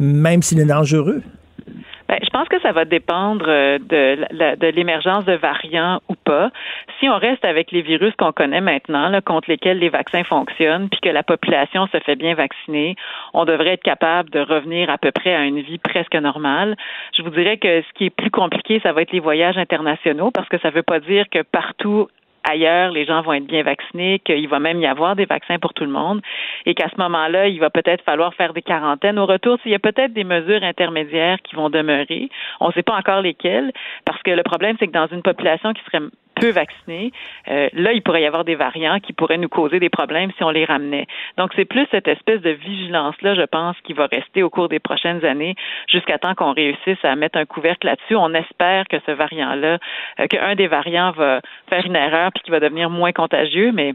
même 0.00 0.42
s'il 0.42 0.58
est 0.58 0.64
dangereux. 0.64 1.22
Ben, 2.08 2.18
je 2.22 2.30
pense 2.30 2.48
que 2.48 2.58
ça 2.60 2.72
va 2.72 2.86
dépendre 2.86 3.44
euh, 3.48 3.78
de, 3.78 4.56
de 4.56 4.66
l'émergence 4.68 5.26
de 5.26 5.34
variants 5.34 6.00
ou 6.08 6.14
pas. 6.14 6.50
Si 6.98 7.08
on 7.08 7.18
reste 7.18 7.44
avec 7.44 7.70
les 7.70 7.82
virus 7.82 8.14
qu'on 8.16 8.32
connaît 8.32 8.62
maintenant, 8.62 9.08
là, 9.08 9.20
contre 9.20 9.50
lesquels 9.50 9.78
les 9.78 9.90
vaccins 9.90 10.24
fonctionnent, 10.24 10.88
puis 10.88 11.00
que 11.00 11.10
la 11.10 11.22
population 11.22 11.86
se 11.88 11.98
fait 12.00 12.16
bien 12.16 12.34
vacciner, 12.34 12.96
on 13.34 13.44
devrait 13.44 13.74
être 13.74 13.82
capable 13.82 14.30
de 14.30 14.40
revenir 14.40 14.88
à 14.88 14.96
peu 14.96 15.12
près 15.12 15.34
à 15.34 15.44
une 15.44 15.60
vie 15.60 15.78
presque 15.78 16.14
normale. 16.14 16.76
Je 17.16 17.22
vous 17.22 17.30
dirais 17.30 17.58
que 17.58 17.82
ce 17.82 17.92
qui 17.94 18.06
est 18.06 18.10
plus 18.10 18.30
compliqué, 18.30 18.80
ça 18.82 18.92
va 18.92 19.02
être 19.02 19.12
les 19.12 19.20
voyages 19.20 19.58
internationaux, 19.58 20.30
parce 20.30 20.48
que 20.48 20.58
ça 20.58 20.68
ne 20.68 20.74
veut 20.74 20.82
pas 20.82 21.00
dire 21.00 21.28
que 21.30 21.42
partout 21.42 22.08
ailleurs, 22.48 22.90
les 22.90 23.04
gens 23.04 23.22
vont 23.22 23.32
être 23.32 23.46
bien 23.46 23.62
vaccinés, 23.62 24.20
qu'il 24.20 24.48
va 24.48 24.58
même 24.58 24.80
y 24.80 24.86
avoir 24.86 25.16
des 25.16 25.24
vaccins 25.24 25.58
pour 25.58 25.74
tout 25.74 25.84
le 25.84 25.90
monde 25.90 26.20
et 26.66 26.74
qu'à 26.74 26.88
ce 26.88 27.00
moment-là, 27.00 27.48
il 27.48 27.60
va 27.60 27.70
peut-être 27.70 28.04
falloir 28.04 28.34
faire 28.34 28.52
des 28.52 28.62
quarantaines 28.62 29.18
au 29.18 29.26
retour. 29.26 29.58
Il 29.64 29.72
y 29.72 29.74
a 29.74 29.78
peut-être 29.78 30.12
des 30.12 30.24
mesures 30.24 30.62
intermédiaires 30.62 31.38
qui 31.42 31.56
vont 31.56 31.70
demeurer. 31.70 32.28
On 32.60 32.68
ne 32.68 32.72
sait 32.72 32.82
pas 32.82 32.96
encore 32.96 33.22
lesquelles 33.22 33.72
parce 34.04 34.22
que 34.22 34.30
le 34.30 34.42
problème, 34.42 34.76
c'est 34.78 34.86
que 34.86 34.92
dans 34.92 35.06
une 35.06 35.22
population 35.22 35.72
qui 35.72 35.82
serait 35.84 36.04
peu 36.40 36.50
vaccinés, 36.50 37.12
euh, 37.48 37.68
là, 37.72 37.92
il 37.92 38.02
pourrait 38.02 38.22
y 38.22 38.26
avoir 38.26 38.44
des 38.44 38.54
variants 38.54 38.98
qui 39.00 39.12
pourraient 39.12 39.38
nous 39.38 39.48
causer 39.48 39.80
des 39.80 39.88
problèmes 39.88 40.30
si 40.36 40.44
on 40.44 40.50
les 40.50 40.64
ramenait. 40.64 41.06
Donc, 41.36 41.52
c'est 41.56 41.64
plus 41.64 41.86
cette 41.90 42.08
espèce 42.08 42.40
de 42.40 42.50
vigilance-là, 42.50 43.34
je 43.34 43.42
pense, 43.42 43.76
qui 43.84 43.92
va 43.92 44.06
rester 44.06 44.42
au 44.42 44.50
cours 44.50 44.68
des 44.68 44.78
prochaines 44.78 45.24
années 45.24 45.54
jusqu'à 45.88 46.18
temps 46.18 46.34
qu'on 46.34 46.52
réussisse 46.52 47.02
à 47.02 47.16
mettre 47.16 47.38
un 47.38 47.46
couvercle 47.46 47.86
là-dessus. 47.86 48.16
On 48.16 48.34
espère 48.34 48.86
que 48.88 48.96
ce 49.06 49.12
variant-là, 49.12 49.78
euh, 50.20 50.26
qu'un 50.26 50.54
des 50.54 50.66
variants 50.66 51.12
va 51.12 51.40
faire 51.68 51.84
une 51.84 51.96
erreur 51.96 52.30
puis 52.32 52.42
qu'il 52.42 52.52
va 52.52 52.60
devenir 52.60 52.90
moins 52.90 53.12
contagieux, 53.12 53.72
mais 53.72 53.94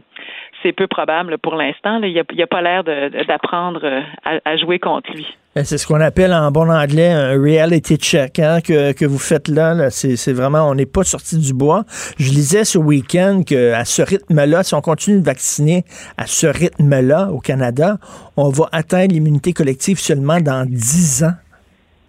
c'est 0.64 0.72
peu 0.72 0.86
probable 0.86 1.38
pour 1.38 1.54
l'instant. 1.54 2.00
Il 2.02 2.12
n'y 2.12 2.42
a, 2.42 2.46
pas 2.46 2.62
l'air 2.62 2.82
d'apprendre 2.82 3.80
euh, 3.84 4.00
à 4.44 4.56
jouer 4.56 4.78
contre 4.78 5.12
lui. 5.12 5.26
Ben, 5.54 5.64
c'est 5.64 5.78
ce 5.78 5.86
qu'on 5.86 6.00
appelle 6.00 6.32
en 6.32 6.50
bon 6.50 6.68
anglais 6.68 7.12
un 7.12 7.40
reality 7.40 7.96
check 7.96 8.40
hein, 8.40 8.60
que, 8.60 9.04
vous 9.04 9.20
faites 9.20 9.46
là. 9.46 9.88
c'est, 9.90 10.32
vraiment, 10.32 10.68
on 10.68 10.74
n'est 10.74 10.84
pas 10.84 11.04
sorti 11.04 11.38
du 11.38 11.54
bois. 11.54 11.84
Je 12.18 12.30
lisais 12.30 12.64
ce 12.64 12.76
week-end 12.76 13.42
qu'à 13.46 13.84
ce 13.84 14.02
rythme-là, 14.02 14.64
si 14.64 14.74
on 14.74 14.80
continue 14.80 15.20
de 15.20 15.24
vacciner 15.24 15.84
à 16.16 16.26
ce 16.26 16.48
rythme-là 16.48 17.28
au 17.30 17.38
Canada, 17.38 17.98
on 18.36 18.48
va 18.48 18.68
atteindre 18.72 19.12
l'immunité 19.12 19.52
collective 19.52 20.00
seulement 20.00 20.40
dans 20.40 20.68
10 20.68 21.22
ans. 21.22 21.34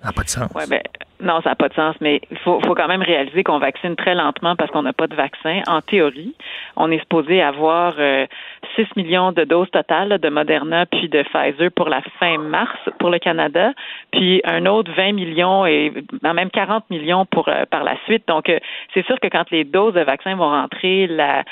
Ça 0.01 0.07
n'a 0.07 0.11
pas 0.11 0.23
de 0.23 0.29
sens. 0.29 0.49
Ouais, 0.55 0.65
ben, 0.67 0.81
non, 1.25 1.41
ça 1.41 1.49
n'a 1.49 1.55
pas 1.55 1.69
de 1.69 1.73
sens, 1.73 1.95
mais 2.01 2.21
il 2.29 2.37
faut, 2.37 2.61
faut, 2.65 2.75
quand 2.75 2.87
même 2.87 3.01
réaliser 3.01 3.43
qu'on 3.43 3.57
vaccine 3.57 3.95
très 3.95 4.13
lentement 4.13 4.55
parce 4.55 4.69
qu'on 4.71 4.83
n'a 4.83 4.93
pas 4.93 5.07
de 5.07 5.15
vaccin. 5.15 5.61
En 5.67 5.81
théorie, 5.81 6.35
on 6.75 6.91
est 6.91 6.99
supposé 6.99 7.41
avoir 7.41 7.95
euh, 7.97 8.27
6 8.75 8.87
millions 8.95 9.31
de 9.31 9.43
doses 9.43 9.69
totales 9.71 10.17
de 10.19 10.29
Moderna 10.29 10.85
puis 10.85 11.09
de 11.09 11.23
Pfizer 11.23 11.71
pour 11.75 11.89
la 11.89 12.01
fin 12.19 12.37
mars 12.37 12.77
pour 12.99 13.09
le 13.09 13.19
Canada, 13.19 13.73
puis 14.11 14.41
un 14.45 14.65
autre 14.65 14.91
20 14.95 15.13
millions 15.13 15.65
et 15.65 15.93
même 16.21 16.49
40 16.49 16.89
millions 16.89 17.25
pour 17.25 17.47
euh, 17.47 17.65
par 17.69 17.83
la 17.83 17.95
suite. 18.05 18.27
Donc, 18.27 18.49
euh, 18.49 18.59
c'est 18.93 19.05
sûr 19.05 19.19
que 19.19 19.27
quand 19.27 19.49
les 19.51 19.63
doses 19.63 19.93
de 19.93 20.01
vaccins 20.01 20.35
vont 20.35 20.49
rentrer, 20.49 21.07
la, 21.07 21.43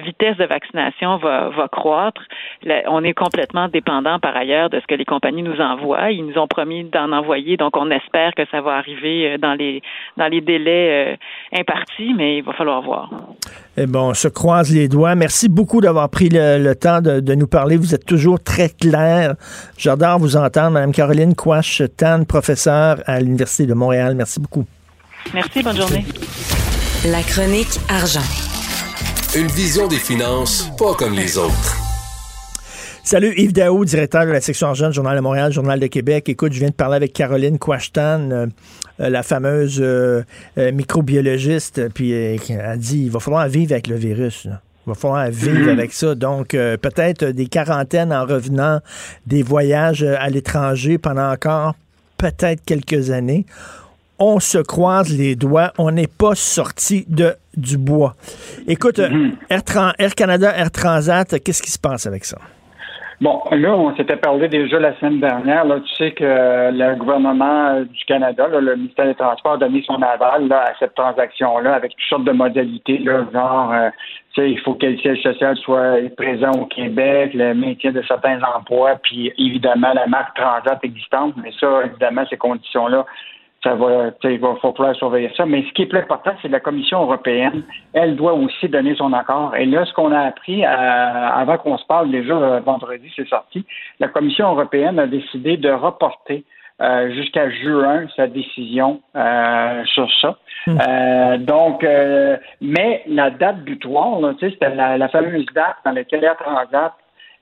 vitesse 0.00 0.36
de 0.36 0.44
vaccination 0.44 1.16
va, 1.16 1.50
va 1.50 1.68
croître. 1.68 2.22
on 2.86 3.04
est 3.04 3.12
complètement 3.12 3.68
dépendant 3.68 4.18
par 4.18 4.36
ailleurs 4.36 4.70
de 4.70 4.80
ce 4.80 4.86
que 4.86 4.94
les 4.94 5.04
compagnies 5.04 5.42
nous 5.42 5.60
envoient. 5.60 6.10
Ils 6.10 6.26
nous 6.26 6.38
ont 6.38 6.48
promis 6.48 6.84
d'en 6.84 7.12
envoyer, 7.12 7.56
donc 7.56 7.76
on 7.76 7.90
espère 7.90 8.34
que 8.34 8.42
ça 8.50 8.60
va 8.60 8.76
arriver 8.76 9.32
euh, 9.32 9.38
dans 9.38 9.54
les 9.54 9.82
dans 10.16 10.26
les 10.26 10.40
délais 10.40 11.18
impartis, 11.56 12.14
mais 12.14 12.38
il 12.38 12.42
va 12.42 12.52
falloir 12.52 12.82
voir. 12.82 13.10
Eh 13.76 13.86
bon, 13.86 14.10
on 14.10 14.14
se 14.14 14.28
croise 14.28 14.74
les 14.74 14.88
doigts. 14.88 15.14
Merci 15.14 15.48
beaucoup 15.48 15.80
d'avoir 15.80 16.08
pris 16.10 16.28
le, 16.28 16.59
temps 16.74 17.00
de, 17.00 17.34
nous 17.34 17.46
parler. 17.46 17.76
Vous 17.76 17.94
êtes 17.94 18.04
toujours 18.04 18.42
très 18.42 18.68
clair. 18.68 19.34
J'adore 19.76 20.18
vous 20.18 20.36
entendre. 20.36 20.72
Mme 20.72 20.92
Caroline 20.92 21.34
Quash-Tan, 21.34 22.24
professeure 22.24 23.02
à 23.06 23.20
l'Université 23.20 23.66
de 23.66 23.74
Montréal. 23.74 24.14
Merci 24.14 24.40
beaucoup. 24.40 24.64
Merci, 25.34 25.62
bonne 25.62 25.76
journée. 25.76 26.04
La 27.06 27.22
chronique 27.22 27.80
argent. 27.88 28.20
Une 29.36 29.46
vision 29.46 29.86
des 29.86 29.96
finances 29.96 30.70
pas 30.76 30.94
comme 30.94 31.14
les 31.14 31.38
autres. 31.38 31.76
Salut 33.02 33.32
Yves 33.36 33.52
Daou, 33.52 33.84
directeur 33.84 34.26
de 34.26 34.30
la 34.30 34.40
section 34.40 34.68
argent 34.68 34.92
Journal 34.92 35.16
de 35.16 35.20
Montréal, 35.20 35.52
Journal 35.52 35.80
de 35.80 35.86
Québec. 35.86 36.28
Écoute, 36.28 36.52
je 36.52 36.58
viens 36.58 36.68
de 36.68 36.74
parler 36.74 36.96
avec 36.96 37.12
Caroline 37.12 37.58
Quashtan, 37.58 38.30
euh, 38.30 38.46
euh, 39.00 39.08
la 39.08 39.22
fameuse 39.22 39.78
euh, 39.80 40.22
microbiologiste, 40.56 41.88
puis 41.92 42.12
elle 42.12 42.60
a 42.60 42.76
dit 42.76 43.04
il 43.04 43.10
va 43.10 43.18
falloir 43.18 43.48
vivre 43.48 43.72
avec 43.72 43.86
le 43.86 43.96
virus. 43.96 44.46
Va 44.90 44.94
falloir 44.94 45.30
vivre 45.30 45.68
mm-hmm. 45.68 45.72
avec 45.72 45.92
ça. 45.92 46.14
Donc, 46.14 46.48
peut-être 46.50 47.24
des 47.24 47.46
quarantaines 47.46 48.12
en 48.12 48.24
revenant, 48.24 48.80
des 49.26 49.42
voyages 49.42 50.02
à 50.02 50.28
l'étranger 50.28 50.98
pendant 50.98 51.30
encore 51.30 51.74
peut-être 52.18 52.64
quelques 52.64 53.10
années. 53.10 53.46
On 54.18 54.38
se 54.38 54.58
croise 54.58 55.16
les 55.16 55.34
doigts. 55.34 55.72
On 55.78 55.90
n'est 55.90 56.06
pas 56.06 56.34
sorti 56.34 57.06
de 57.08 57.34
du 57.56 57.78
bois. 57.78 58.14
Écoute, 58.68 58.98
mm-hmm. 58.98 59.32
Air, 59.48 59.94
Air 59.98 60.14
Canada, 60.14 60.52
Air 60.56 60.70
Transat, 60.70 61.42
qu'est-ce 61.42 61.62
qui 61.62 61.70
se 61.70 61.78
passe 61.78 62.06
avec 62.06 62.24
ça? 62.24 62.38
Bon, 63.20 63.42
là, 63.50 63.76
on 63.76 63.94
s'était 63.96 64.16
parlé 64.16 64.48
déjà 64.48 64.78
la 64.78 64.96
semaine 64.98 65.20
dernière. 65.20 65.66
Là, 65.66 65.80
tu 65.80 65.94
sais 65.96 66.12
que 66.12 66.24
le 66.24 66.96
gouvernement 66.96 67.80
du 67.82 68.04
Canada, 68.06 68.48
le 68.48 68.76
ministère 68.76 69.04
des 69.04 69.14
Transports, 69.14 69.54
a 69.54 69.58
donné 69.58 69.82
son 69.86 70.00
aval 70.00 70.48
là, 70.48 70.64
à 70.68 70.72
cette 70.78 70.94
transaction-là 70.94 71.74
avec 71.74 71.92
toutes 71.92 72.08
sortes 72.08 72.24
de 72.24 72.32
modalités, 72.32 72.98
là, 72.98 73.26
genre 73.30 73.72
euh, 73.74 73.90
il 74.48 74.58
faut 74.60 74.74
que 74.74 74.86
le 74.86 74.98
siège 74.98 75.22
social 75.22 75.56
soit 75.58 75.96
présent 76.16 76.52
au 76.52 76.66
Québec, 76.66 77.32
le 77.34 77.54
maintien 77.54 77.92
de 77.92 78.02
certains 78.02 78.40
emplois, 78.42 78.96
puis 79.02 79.32
évidemment 79.38 79.92
la 79.94 80.06
marque 80.06 80.36
Transat 80.36 80.78
existante, 80.82 81.34
mais 81.42 81.52
ça, 81.58 81.84
évidemment, 81.84 82.24
ces 82.28 82.36
conditions-là 82.36 83.04
ça 83.62 83.74
va, 83.74 84.10
il 84.24 84.40
va 84.40 84.56
falloir 84.56 84.96
surveiller 84.96 85.30
ça. 85.36 85.44
Mais 85.44 85.64
ce 85.68 85.72
qui 85.72 85.82
est 85.82 85.86
plus 85.86 85.98
important, 85.98 86.32
c'est 86.40 86.48
la 86.48 86.60
Commission 86.60 87.02
européenne. 87.02 87.62
Elle 87.92 88.16
doit 88.16 88.32
aussi 88.32 88.68
donner 88.68 88.94
son 88.94 89.12
accord. 89.12 89.54
Et 89.54 89.66
là, 89.66 89.84
ce 89.84 89.92
qu'on 89.92 90.12
a 90.12 90.20
appris, 90.20 90.64
euh, 90.64 90.68
avant 90.68 91.58
qu'on 91.58 91.76
se 91.76 91.84
parle 91.84 92.10
déjà 92.10 92.32
euh, 92.32 92.60
vendredi, 92.60 93.12
c'est 93.14 93.28
sorti, 93.28 93.64
la 93.98 94.08
Commission 94.08 94.52
européenne 94.52 94.98
a 94.98 95.06
décidé 95.06 95.56
de 95.56 95.70
reporter 95.70 96.44
euh, 96.80 97.10
jusqu'à 97.12 97.50
juin 97.50 98.06
sa 98.16 98.26
décision 98.26 99.00
sur 99.86 100.08
ça. 100.20 100.36
Hmm. 100.66 101.38
donc, 101.38 101.86
mais 102.60 103.02
la 103.06 103.30
date 103.30 103.60
butoir, 103.64 104.20
c'était 104.38 104.74
la, 104.74 104.98
la, 104.98 105.08
fameuse 105.08 105.46
date 105.54 105.76
dans 105.84 105.92
laquelle 105.92 106.22
Air 106.22 106.36
Transat 106.36 106.92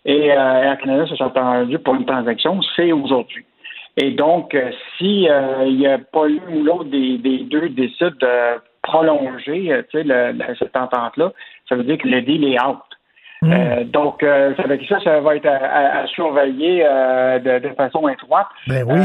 et 0.05 0.27
Air 0.29 0.79
Canada 0.79 1.07
se 1.07 1.17
sont 1.17 1.25
entendus 1.25 1.81
pour 1.81 1.97
une 1.97 2.07
transaction, 2.07 2.61
c'est 2.77 2.93
aujourd'hui. 2.93 3.45
Et 4.01 4.13
donc, 4.13 4.55
euh, 4.55 4.71
si 4.97 5.29
euh, 5.29 5.65
il 5.67 5.77
n'y 5.77 5.87
a 5.89 5.99
pas 5.99 6.29
l'un 6.29 6.55
ou 6.55 6.63
l'autre 6.63 6.85
des, 6.85 7.19
deux 7.19 7.69
décide 7.71 8.17
de 8.21 8.61
prolonger 8.83 9.73
euh, 9.73 9.83
cette 10.57 10.77
entente-là, 10.77 11.33
ça 11.69 11.75
veut 11.75 11.83
dire 11.83 11.99
que 11.99 12.07
le 12.07 12.23
deal 12.23 12.45
est 12.45 12.63
out. 12.63 12.79
Hmm. 13.41 13.85
donc, 13.85 14.17
ça 14.21 14.63
veut 14.67 14.77
dire 14.77 14.89
ça, 14.89 15.01
ça 15.01 15.21
va 15.21 15.37
être 15.37 15.47
à, 15.47 16.07
surveiller 16.09 16.83
de, 16.83 17.69
façon 17.77 18.09
étroite. 18.09 18.49
Ben 18.67 18.85
oui. 18.87 18.99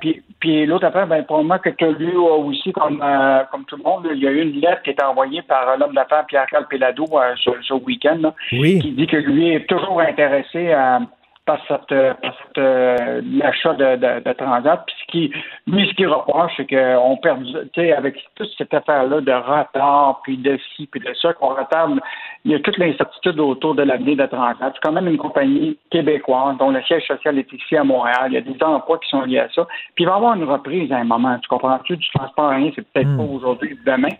puis, 0.00 0.22
puis 0.40 0.66
l'autre 0.66 0.86
affaire, 0.86 1.06
ben, 1.06 1.24
moi 1.42 1.58
que 1.58 1.70
tu 1.70 1.84
as 1.84 1.90
lu 1.92 2.16
aussi, 2.16 2.72
comme, 2.72 3.02
comme 3.50 3.64
tout 3.64 3.76
le 3.76 3.82
monde, 3.82 4.06
il 4.12 4.22
y 4.22 4.26
a 4.26 4.30
eu 4.30 4.42
une 4.42 4.60
lettre 4.60 4.82
qui 4.82 4.90
est 4.90 5.02
envoyée 5.02 5.42
par 5.42 5.76
l'homme 5.78 5.94
d'affaires 5.94 6.26
Pierre-Carl 6.26 6.66
Pelado 6.68 7.06
ce, 7.36 7.50
ce 7.62 7.74
week-end, 7.74 8.32
qui 8.50 8.92
dit 8.92 9.06
que 9.06 9.16
lui 9.16 9.54
est 9.54 9.66
toujours 9.66 10.00
intéressé 10.00 10.72
à 10.72 11.00
par, 11.48 11.58
cette, 11.66 12.58
euh, 12.58 13.22
l'achat 13.32 13.72
de, 13.72 13.96
de, 13.96 14.32
Transat. 14.34 14.84
Puis 14.86 14.96
ce 15.00 15.06
qui, 15.10 15.32
lui, 15.66 15.88
ce 15.88 15.94
qu'il 15.94 16.06
reproche, 16.08 16.52
c'est 16.58 16.66
qu'on 16.66 17.16
perd, 17.16 17.42
tu 17.72 17.80
sais, 17.80 17.92
avec 17.92 18.16
toute 18.34 18.50
cette 18.58 18.74
affaire-là 18.74 19.22
de 19.22 19.32
retard, 19.32 20.20
puis 20.22 20.36
de 20.36 20.58
ci, 20.76 20.86
puis 20.86 21.00
de 21.00 21.12
ça, 21.14 21.32
qu'on 21.32 21.54
retarde, 21.54 21.98
il 22.44 22.52
y 22.52 22.54
a 22.54 22.60
toute 22.60 22.76
l'incertitude 22.76 23.40
autour 23.40 23.74
de 23.74 23.82
l'avenir 23.82 24.16
de 24.16 24.26
Transat. 24.26 24.72
C'est 24.74 24.82
quand 24.82 24.92
même 24.92 25.08
une 25.08 25.16
compagnie 25.16 25.78
québécoise 25.90 26.56
dont 26.58 26.70
le 26.70 26.82
siège 26.82 27.06
social 27.06 27.38
est 27.38 27.50
ici 27.50 27.76
à 27.76 27.84
Montréal. 27.84 28.26
Il 28.26 28.34
y 28.34 28.36
a 28.36 28.42
des 28.42 28.62
emplois 28.62 28.98
qui 28.98 29.08
sont 29.08 29.22
liés 29.22 29.38
à 29.38 29.48
ça. 29.48 29.66
Puis 29.94 30.04
il 30.04 30.06
va 30.06 30.12
y 30.12 30.16
avoir 30.16 30.34
une 30.34 30.44
reprise 30.44 30.92
à 30.92 30.98
un 30.98 31.04
moment. 31.04 31.38
Tu 31.38 31.48
comprends-tu? 31.48 31.96
Du 31.96 32.08
transport 32.10 32.50
rien, 32.50 32.70
c'est 32.74 32.86
peut-être 32.92 33.16
pas 33.16 33.22
hmm. 33.22 33.34
aujourd'hui 33.34 33.72
ou 33.72 33.90
demain. 33.90 34.14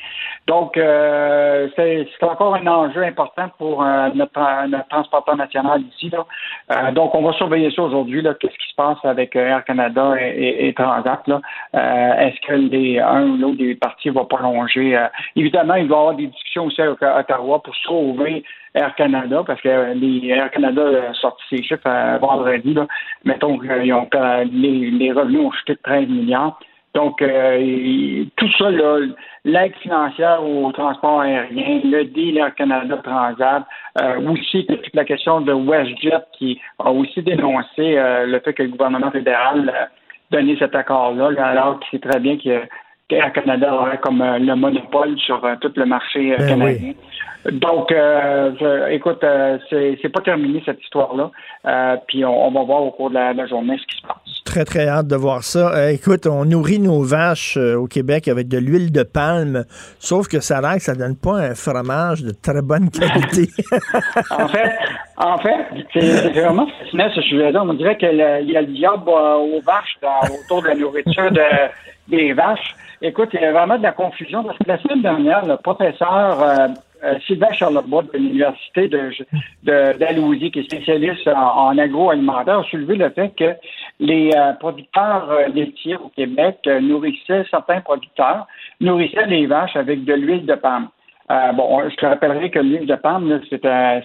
Donc, 0.46 0.78
euh, 0.78 1.68
c'est, 1.76 2.08
encore 2.22 2.54
un 2.54 2.66
enjeu 2.66 3.02
important 3.04 3.50
pour 3.58 3.82
euh, 3.82 4.08
notre, 4.14 4.66
notre 4.68 4.88
transporteur 4.88 5.36
national 5.36 5.82
ici. 5.92 6.10
Là. 6.10 6.90
donc, 6.92 7.14
on 7.18 7.22
va 7.22 7.32
surveiller 7.32 7.70
ça 7.72 7.82
aujourd'hui, 7.82 8.22
qu'est-ce 8.22 8.56
qui 8.56 8.68
se 8.70 8.74
passe 8.76 8.98
avec 9.02 9.34
euh, 9.34 9.48
Air 9.48 9.64
Canada 9.64 10.14
et, 10.20 10.72
Transat. 10.74 11.28
Euh, 11.28 12.14
est-ce 12.14 12.40
que 12.46 12.54
ou 12.54 13.36
l'autre 13.36 13.56
des 13.56 13.74
partis 13.74 14.10
va 14.10 14.24
prolonger? 14.24 14.96
Euh, 14.96 15.06
évidemment, 15.34 15.74
il 15.74 15.88
va 15.88 15.96
y 15.96 15.98
avoir 15.98 16.14
des 16.14 16.28
discussions 16.28 16.66
aussi 16.66 16.80
à 16.80 16.92
Ottawa 16.92 17.60
pour 17.62 17.74
sauver 17.76 18.44
Air 18.74 18.94
Canada, 18.94 19.42
parce 19.44 19.60
que 19.60 19.94
les 19.94 20.28
Air 20.28 20.50
Canada 20.52 20.82
a 21.10 21.14
sorti 21.14 21.42
ses 21.50 21.62
chiffres 21.62 22.18
vendredi. 22.20 22.74
Là. 22.74 22.86
Mettons 23.24 23.58
que 23.58 23.66
les, 23.66 24.90
les 24.90 25.12
revenus 25.12 25.40
ont 25.40 25.50
chuté 25.50 25.74
de 25.74 25.80
13 25.82 26.08
milliards. 26.08 26.60
Donc, 26.94 27.20
euh, 27.20 28.24
tout 28.36 28.50
ça, 28.58 28.70
l'aide 29.44 29.74
financière 29.76 30.42
au 30.42 30.72
transport 30.72 31.20
aérien, 31.20 31.80
le 31.84 32.04
deal 32.04 32.38
Air 32.38 32.54
Canada 32.54 32.96
Transat, 33.04 33.64
euh, 34.00 34.30
aussi 34.30 34.66
toute 34.66 34.94
la 34.94 35.04
question 35.04 35.40
de 35.40 35.52
WestJet 35.52 36.24
qui 36.32 36.60
a 36.78 36.90
aussi 36.90 37.22
dénoncé 37.22 37.98
euh, 37.98 38.26
le 38.26 38.40
fait 38.40 38.54
que 38.54 38.62
le 38.62 38.70
gouvernement 38.70 39.10
fédéral 39.10 39.68
a 39.68 39.88
donné 40.30 40.56
cet 40.58 40.74
accord-là, 40.74 41.30
alors 41.44 41.78
qu'il 41.80 41.98
sait 41.98 42.08
très 42.08 42.20
bien 42.20 42.36
que 42.36 42.62
Air 43.10 43.32
Canada 43.32 43.74
aurait 43.74 43.98
comme 43.98 44.22
le 44.22 44.54
monopole 44.54 45.18
sur 45.18 45.40
tout 45.60 45.72
le 45.76 45.86
marché 45.86 46.34
ben 46.38 46.48
canadien. 46.48 46.92
Donc, 47.52 47.92
euh, 47.92 48.88
écoute, 48.88 49.22
euh, 49.22 49.58
c'est 49.70 50.08
pas 50.08 50.20
terminé 50.20 50.62
cette 50.66 50.82
histoire-là. 50.82 51.30
Euh, 51.66 51.96
puis 52.06 52.24
on, 52.24 52.50
va 52.50 52.62
voir 52.62 52.82
au 52.82 52.90
cours 52.90 53.10
de 53.10 53.14
la, 53.14 53.46
journée 53.46 53.78
ce 53.78 53.86
qui 53.86 54.00
se 54.00 54.06
passe. 54.06 54.44
Très, 54.44 54.64
très 54.64 54.88
hâte 54.88 55.06
de 55.06 55.16
voir 55.16 55.42
ça. 55.44 55.74
Euh, 55.74 55.88
écoute, 55.88 56.26
on 56.26 56.44
nourrit 56.44 56.78
nos 56.78 57.02
vaches 57.02 57.56
au 57.56 57.86
Québec 57.86 58.28
avec 58.28 58.48
de 58.48 58.58
l'huile 58.58 58.92
de 58.92 59.02
palme, 59.02 59.64
sauf 59.98 60.28
que 60.28 60.40
ça 60.40 60.58
a 60.58 60.60
l'air 60.60 60.74
que 60.74 60.82
ça 60.82 60.94
donne 60.94 61.16
pas 61.16 61.36
un 61.36 61.54
fromage 61.54 62.22
de 62.22 62.32
très 62.32 62.60
bonne 62.60 62.90
qualité. 62.90 63.48
en 64.30 64.48
fait, 64.48 64.72
en 65.20 65.38
fait, 65.38 65.66
c'est 65.92 66.30
vraiment 66.30 66.66
fascinant 66.66 67.10
ce 67.14 67.20
sujet-là. 67.22 67.62
On 67.64 67.74
dirait 67.74 67.96
qu'il 67.96 68.16
y 68.16 68.56
a 68.56 68.60
le 68.60 68.66
diable 68.68 69.08
aux 69.08 69.60
vaches 69.60 69.98
autour 70.44 70.62
de 70.62 70.68
la 70.68 70.74
nourriture 70.74 71.30
des 72.08 72.32
vaches. 72.32 72.74
Écoute, 73.02 73.30
il 73.32 73.40
y 73.40 73.44
a 73.44 73.52
vraiment 73.52 73.78
de 73.78 73.82
la 73.82 73.92
confusion 73.92 74.44
parce 74.44 74.58
que 74.58 74.68
la 74.68 74.78
semaine 74.78 75.02
dernière, 75.02 75.44
le 75.46 75.56
professeur 75.56 76.68
euh, 77.04 77.14
Sylvain 77.26 77.52
Charlebois 77.52 78.02
de 78.12 78.18
l'Université 78.18 78.88
de, 78.88 79.10
de, 79.62 80.48
qui 80.48 80.58
est 80.58 80.62
spécialiste 80.64 81.28
en, 81.28 81.78
agroalimentaire, 81.78 82.58
a 82.58 82.64
soulevé 82.64 82.96
le 82.96 83.10
fait 83.10 83.30
que 83.36 83.54
les 84.00 84.32
euh, 84.34 84.52
producteurs 84.54 85.30
euh, 85.30 85.46
laitiers 85.48 85.96
au 85.96 86.08
Québec 86.08 86.58
nourrissaient, 86.66 87.44
certains 87.50 87.80
producteurs 87.82 88.48
nourrissaient 88.80 89.26
les 89.26 89.46
vaches 89.46 89.76
avec 89.76 90.04
de 90.04 90.14
l'huile 90.14 90.44
de 90.44 90.54
palme. 90.54 90.88
Bon, 91.28 91.88
je 91.88 91.96
te 91.96 92.06
rappellerai 92.06 92.50
que 92.50 92.58
l'huile 92.58 92.86
de 92.86 92.94
palme, 92.94 93.40
c'était 93.50 94.02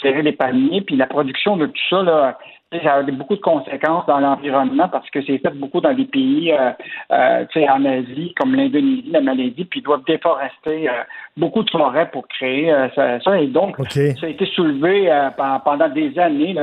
tirer 0.00 0.22
des 0.22 0.32
palmiers, 0.32 0.82
puis 0.82 0.96
la 0.96 1.06
production 1.06 1.56
de 1.56 1.66
tout 1.66 1.82
ça, 1.90 2.02
là, 2.02 2.38
ça 2.82 2.94
a 2.94 3.02
beaucoup 3.02 3.36
de 3.36 3.40
conséquences 3.40 4.06
dans 4.06 4.20
l'environnement 4.20 4.88
parce 4.88 5.08
que 5.10 5.22
c'est 5.24 5.38
fait 5.38 5.54
beaucoup 5.54 5.80
dans 5.80 5.94
des 5.94 6.04
pays, 6.04 6.52
euh, 6.52 6.72
euh, 7.12 7.44
en 7.68 7.84
Asie, 7.84 8.34
comme 8.36 8.54
l'Indonésie, 8.54 9.10
la 9.10 9.20
Malaisie, 9.20 9.64
puis 9.64 9.80
ils 9.80 9.82
doivent 9.82 10.04
déforester 10.06 10.88
euh, 10.88 11.02
beaucoup 11.36 11.62
de 11.62 11.70
forêts 11.70 12.10
pour 12.10 12.26
créer 12.28 12.72
euh, 12.72 12.88
ça, 12.94 13.40
Et 13.40 13.46
donc, 13.46 13.76
ça 13.90 14.26
a 14.26 14.28
été 14.28 14.46
soulevé 14.46 15.10
pendant 15.36 15.88
des 15.88 16.18
années, 16.18 16.54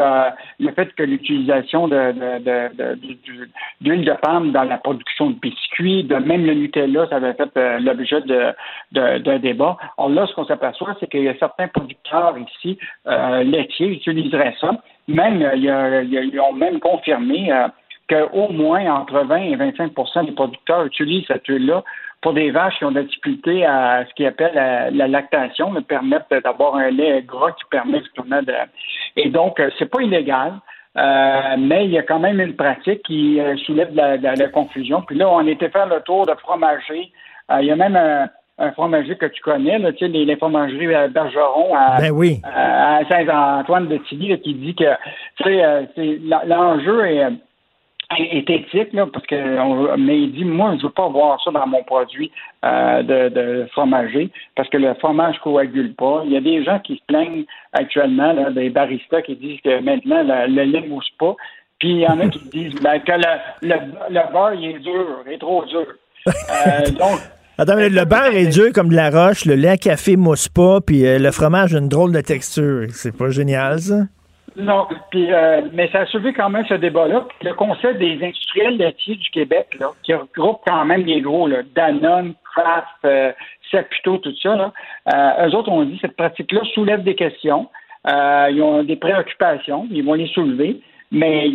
le 0.59 0.71
fait 0.73 0.93
que 0.95 1.03
l'utilisation 1.03 1.87
de, 1.87 2.11
d'huile 3.81 4.05
de, 4.05 4.13
palme 4.13 4.51
dans 4.51 4.63
la 4.63 4.77
production 4.77 5.31
de 5.31 5.35
biscuits, 5.35 6.03
de 6.03 6.15
même 6.15 6.45
le 6.45 6.53
Nutella, 6.53 7.07
ça 7.09 7.17
avait 7.17 7.33
fait 7.33 7.79
l'objet 7.79 8.21
de, 8.21 8.53
d'un 8.91 9.39
débat. 9.39 9.77
Alors 9.97 10.09
là, 10.09 10.27
ce 10.27 10.33
qu'on 10.33 10.45
s'aperçoit, 10.45 10.95
c'est 10.99 11.09
qu'il 11.09 11.23
y 11.23 11.29
a 11.29 11.37
certains 11.37 11.67
producteurs 11.67 12.35
ici, 12.37 12.77
laitiers, 13.05 13.87
utiliseraient 13.87 14.55
ça 14.59 14.71
même, 15.07 15.41
euh, 15.41 16.03
ils 16.03 16.39
ont 16.39 16.53
même 16.53 16.79
confirmé 16.79 17.51
euh, 17.51 17.67
qu'au 18.09 18.49
moins 18.49 18.85
entre 18.93 19.23
20 19.23 19.37
et 19.37 19.55
25% 19.55 20.25
des 20.25 20.31
producteurs 20.33 20.85
utilisent 20.85 21.25
cette 21.27 21.47
huile-là 21.47 21.83
pour 22.21 22.33
des 22.33 22.51
vaches 22.51 22.77
qui 22.77 22.85
ont 22.85 22.91
de 22.91 22.99
la 22.99 23.03
difficulté 23.03 23.65
à 23.65 24.05
ce 24.07 24.13
qu'ils 24.13 24.27
appellent 24.27 24.91
la, 24.93 25.07
lactation, 25.07 25.71
mais 25.71 25.81
permettent 25.81 26.31
d'avoir 26.43 26.75
un 26.75 26.91
lait 26.91 27.23
gras 27.23 27.51
qui 27.53 27.63
permet 27.71 27.99
justement 27.99 28.43
de. 28.43 28.53
Et 29.15 29.29
donc, 29.29 29.59
euh, 29.59 29.69
c'est 29.79 29.89
pas 29.89 30.01
illégal. 30.01 30.53
mais 31.57 31.85
il 31.85 31.91
y 31.91 31.97
a 31.97 32.03
quand 32.03 32.19
même 32.19 32.39
une 32.39 32.55
pratique 32.55 33.01
qui 33.03 33.39
soulève 33.65 33.93
de 33.93 34.21
la, 34.21 34.47
confusion. 34.49 35.01
Puis 35.01 35.17
là, 35.17 35.29
on 35.29 35.47
était 35.47 35.69
faire 35.69 35.87
le 35.87 36.01
tour 36.01 36.25
de 36.27 36.35
fromager. 36.35 37.11
il 37.59 37.65
y 37.65 37.71
a 37.71 37.75
même 37.75 37.95
un, 37.95 38.29
un 38.61 38.71
fromager 38.71 39.15
que 39.15 39.25
tu 39.25 39.41
connais, 39.41 39.79
là, 39.79 39.91
tu 39.91 39.99
sais, 39.99 40.07
les, 40.07 40.35
fromageries 40.35 41.09
Bergeron 41.09 41.75
à, 41.75 41.99
ben 41.99 42.11
oui. 42.11 42.39
à 42.43 43.01
Saint-Antoine 43.09 43.87
de 43.87 43.97
Tilly, 43.97 44.39
qui 44.41 44.53
dit 44.53 44.75
que 44.75 44.93
tu 45.37 45.43
sais, 45.43 45.63
euh, 45.63 45.85
l'enjeu 46.45 47.05
est, 47.05 47.27
est 48.17 48.49
éthique, 48.49 48.93
là, 48.93 49.07
parce 49.11 49.25
que 49.25 49.97
mais 49.97 50.21
il 50.21 50.31
dit 50.33 50.45
moi 50.45 50.75
je 50.77 50.83
veux 50.83 50.91
pas 50.91 51.07
voir 51.07 51.41
ça 51.43 51.51
dans 51.51 51.65
mon 51.65 51.83
produit 51.83 52.31
euh, 52.63 53.01
de, 53.03 53.29
de, 53.29 53.67
fromager 53.71 54.29
parce 54.55 54.69
que 54.69 54.77
le 54.77 54.93
fromage 54.95 55.39
coagule 55.39 55.93
pas. 55.95 56.21
Il 56.25 56.31
y 56.31 56.37
a 56.37 56.41
des 56.41 56.63
gens 56.63 56.79
qui 56.79 56.97
se 56.97 57.03
plaignent 57.07 57.45
actuellement, 57.73 58.33
là, 58.33 58.51
des 58.51 58.69
baristas 58.69 59.21
qui 59.21 59.35
disent 59.35 59.61
que 59.61 59.79
maintenant 59.79 60.23
le, 60.23 60.53
le 60.53 60.63
lait 60.63 60.87
mousse 60.87 61.09
pas. 61.19 61.35
Puis 61.79 61.89
il 61.89 61.99
y 62.01 62.07
en 62.07 62.19
a 62.19 62.27
qui 62.27 62.39
disent 62.53 62.75
ben, 62.81 62.99
que 62.99 63.13
le, 63.13 63.67
le, 63.69 63.75
le 64.09 64.31
beurre 64.31 64.53
il 64.53 64.75
est 64.75 64.79
dur, 64.79 65.23
il 65.25 65.33
est 65.33 65.39
trop 65.39 65.65
dur. 65.65 65.85
Euh, 66.27 66.85
donc 66.99 67.19
Le 67.57 68.05
beurre 68.05 68.33
est 68.33 68.47
dur 68.47 68.71
comme 68.73 68.89
de 68.89 68.95
la 68.95 69.09
roche, 69.09 69.45
le 69.45 69.55
lait 69.55 69.69
à 69.69 69.77
café 69.77 70.17
mousse 70.17 70.49
pas, 70.49 70.81
puis 70.81 71.05
euh, 71.05 71.19
le 71.19 71.31
fromage 71.31 71.75
a 71.75 71.79
une 71.79 71.89
drôle 71.89 72.11
de 72.11 72.21
texture. 72.21 72.87
C'est 72.89 73.15
pas 73.15 73.29
génial, 73.29 73.79
ça? 73.79 73.95
Non, 74.57 74.87
puis, 75.11 75.31
euh, 75.31 75.61
mais 75.71 75.89
ça 75.91 75.99
a 75.99 76.05
soulevé 76.07 76.33
quand 76.33 76.49
même 76.49 76.65
ce 76.67 76.73
débat-là. 76.73 77.25
Le 77.41 77.53
Conseil 77.53 77.97
des 77.97 78.25
industriels 78.25 78.77
laitiers 78.77 79.15
du 79.15 79.29
Québec, 79.29 79.67
là, 79.79 79.91
qui 80.03 80.13
regroupe 80.13 80.61
quand 80.65 80.85
même 80.85 81.05
les 81.05 81.21
gros, 81.21 81.47
Danone, 81.73 82.33
Kraft, 82.53 82.87
euh, 83.05 83.31
Saputo, 83.69 84.17
tout 84.17 84.33
ça, 84.41 84.55
là, 84.55 85.47
eux 85.47 85.55
autres 85.55 85.71
ont 85.71 85.85
dit 85.85 85.95
que 85.95 86.01
cette 86.01 86.17
pratique-là 86.17 86.61
soulève 86.73 87.03
des 87.03 87.15
questions. 87.15 87.69
Euh, 88.07 88.47
ils 88.51 88.61
ont 88.61 88.83
des 88.83 88.95
préoccupations, 88.95 89.87
ils 89.91 90.03
vont 90.03 90.13
les 90.13 90.27
soulever. 90.27 90.81
Mais 91.11 91.51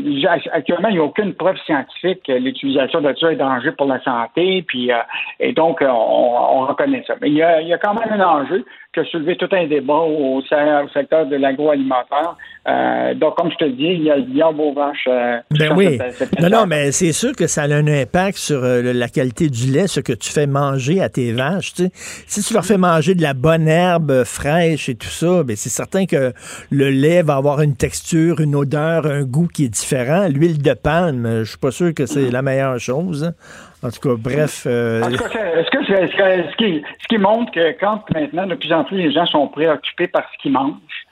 actuellement, 0.53 0.89
il 0.89 0.95
n'y 0.95 1.01
a 1.01 1.05
aucune 1.05 1.33
preuve 1.33 1.57
scientifique 1.65 2.23
que 2.27 2.33
l'utilisation 2.33 3.01
de 3.01 3.15
ça 3.19 3.33
est 3.33 3.37
danger 3.37 3.73
pour 3.73 3.87
la 3.87 4.03
santé, 4.03 4.63
puis 4.69 4.93
euh, 4.93 4.99
et 5.41 5.55
donc 5.55 5.79
on, 5.80 5.87
on, 5.87 6.67
reconnaît 6.67 7.03
ça. 7.07 7.14
Mais 7.22 7.30
il 7.30 7.37
y, 7.37 7.43
a, 7.43 7.63
il 7.63 7.68
y 7.68 7.72
a 7.72 7.79
quand 7.79 7.95
même 7.95 8.21
un 8.21 8.25
enjeu 8.25 8.67
que 8.97 9.05
soulever 9.05 9.37
tout 9.37 9.49
un 9.53 9.67
débat 9.67 10.01
au, 10.01 10.41
secteur 10.93 11.27
de 11.27 11.37
l'agroalimentaire. 11.37 12.37
Euh, 12.67 13.14
donc, 13.14 13.37
comme 13.37 13.51
je 13.51 13.57
te 13.57 13.64
dis, 13.64 13.85
il 13.85 14.03
y 14.05 14.11
a, 14.11 14.17
il 14.17 14.35
y 14.35 14.43
a 14.43 14.51
beau 14.51 14.73
vache. 14.73 15.07
Euh, 15.07 15.39
ben 15.51 15.73
oui. 15.77 15.99
non, 16.41 16.49
non, 16.49 16.67
mais 16.67 16.91
c'est 16.93 17.13
sûr 17.13 17.33
que 17.37 17.47
ça 17.47 17.63
a 17.63 17.67
un 17.67 17.87
impact 17.87 18.39
sur 18.39 18.64
euh, 18.64 18.93
la 18.93 19.09
qualité 19.09 19.49
du 19.49 19.71
lait, 19.71 19.87
ce 19.87 20.01
que 20.01 20.13
tu 20.13 20.33
fais 20.33 20.47
manger 20.47 21.01
à 21.01 21.09
tes 21.09 21.33
vaches. 21.33 21.75
Tu 21.75 21.85
sais. 21.85 21.91
Si 22.27 22.43
tu 22.43 22.55
leur 22.55 22.64
fais 22.64 22.79
manger 22.79 23.14
de 23.14 23.23
la 23.23 23.35
bonne 23.35 23.68
herbe 23.68 24.25
fraîche 24.25 24.89
et 24.89 24.95
tout 24.95 25.07
ça, 25.07 25.45
ben 25.45 25.55
c'est 25.55 25.68
certain 25.68 26.07
que 26.07 26.33
le 26.71 26.91
lait 26.91 27.23
va 27.23 27.37
avoir 27.37 27.61
une 27.61 27.77
texture, 27.77 28.41
une 28.41 28.57
odeur, 28.57 29.07
un 29.07 29.23
goût 29.23 29.47
qui 29.47 29.67
est 29.67 29.68
différent. 29.68 30.27
L'huile 30.29 30.61
de 30.61 30.73
palme, 30.73 31.41
je 31.41 31.51
suis 31.51 31.59
pas 31.59 31.71
sûr 31.71 31.93
que 31.95 32.07
c'est 32.07 32.31
la 32.31 32.43
meilleure 32.43 32.81
chose. 32.81 33.33
En 33.83 33.91
tout 33.91 34.01
cas, 34.01 34.15
bref. 34.19 34.65
Euh... 34.67 35.03
En 35.03 35.11
tout 35.11 35.19
cas, 35.19 35.59
est-ce 35.59 35.71
que 35.71 35.85
ce, 35.85 36.57
qui, 36.57 36.83
ce 37.01 37.09
qui 37.09 37.19
montre 37.19 37.53
que 37.53 37.73
quand 37.79 38.03
maintenant, 38.15 38.47
de 38.47 38.55
plus 38.55 38.73
en 38.73 38.85
plus, 38.85 38.97
les 38.97 39.13
gens 39.13 39.27
sont 39.27 39.49
préoccupés 39.49 40.09
par 40.09 40.25
ce 40.33 40.43
qu'ils 40.43 40.53
mangent, 40.53 41.07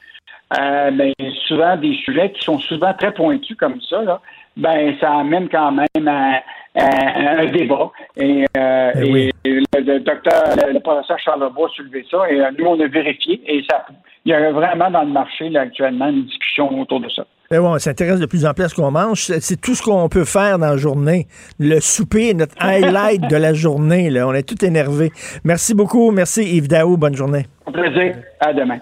euh, 0.59 0.91
ben, 0.91 1.13
souvent 1.47 1.77
des 1.77 1.95
sujets 2.05 2.33
qui 2.33 2.43
sont 2.43 2.59
souvent 2.59 2.93
très 2.95 3.13
pointus 3.13 3.57
comme 3.57 3.81
ça, 3.83 4.03
là, 4.03 4.21
ben, 4.57 4.95
ça 5.01 5.13
amène 5.19 5.49
quand 5.49 5.73
même 5.73 6.09
à, 6.09 6.43
un 6.77 7.47
débat. 7.47 7.91
Et, 8.17 8.45
euh, 8.57 8.93
ben 8.95 9.31
le, 9.45 9.99
docteur, 10.01 10.43
le, 10.73 10.81
professeur 10.81 11.19
Charles 11.19 11.53
Bois 11.53 11.69
a 11.69 11.75
soulevé 11.75 12.05
ça 12.11 12.31
et 12.31 12.41
nous, 12.59 12.67
on 12.67 12.81
a 12.81 12.87
vérifié 12.87 13.41
et 13.47 13.65
ça, 13.71 13.87
il 14.25 14.33
y 14.33 14.35
a 14.35 14.51
vraiment 14.53 14.91
dans 14.91 15.03
le 15.03 15.11
marché 15.11 15.49
là, 15.51 15.63
actuellement 15.63 16.09
une 16.09 16.25
discussion 16.25 16.81
autour 16.81 17.01
de 17.01 17.09
ça. 17.11 17.25
Mais 17.51 17.59
bon, 17.59 17.75
on 17.75 17.79
s'intéresse 17.79 18.21
de 18.21 18.27
plus 18.27 18.47
en 18.47 18.55
plus 18.55 18.65
à 18.65 18.69
ce 18.69 18.75
qu'on 18.75 18.91
mange. 18.91 19.31
C'est 19.41 19.61
tout 19.61 19.75
ce 19.75 19.83
qu'on 19.83 20.09
peut 20.09 20.25
faire 20.25 20.59
dans 20.59 20.71
la 20.71 20.77
journée. 20.77 21.29
Le 21.59 21.81
souper 21.81 22.31
est 22.31 22.35
notre 22.35 22.55
highlight 22.59 23.29
de 23.29 23.37
la 23.37 23.53
journée. 23.53 24.11
Là. 24.11 24.27
On 24.27 24.33
est 24.33 24.43
tout 24.43 24.65
énervé. 24.65 25.13
Merci 25.45 25.75
beaucoup. 25.75 26.11
Merci 26.11 26.43
Yves 26.43 26.69
Daou. 26.69 26.97
Bonne 26.97 27.15
journée. 27.15 27.47
Un 27.67 27.73
plaisir. 27.73 28.17
À 28.41 28.53
demain. 28.53 28.79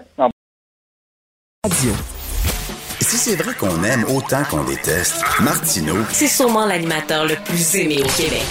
Si 2.99 3.17
c'est 3.17 3.35
vrai 3.35 3.53
qu'on 3.59 3.83
aime 3.83 4.05
autant 4.15 4.43
qu'on 4.49 4.63
déteste, 4.63 5.23
Martineau. 5.41 5.97
C'est 6.09 6.27
sûrement 6.27 6.65
l'animateur 6.65 7.25
le 7.25 7.35
plus 7.45 7.75
aimé 7.75 7.97
au 7.99 8.07
Québec. 8.07 8.47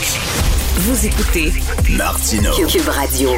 Vous 0.77 1.07
écoutez 1.07 1.53
Martineau. 1.97 2.53
Cube 2.67 2.89
Radio. 2.89 3.31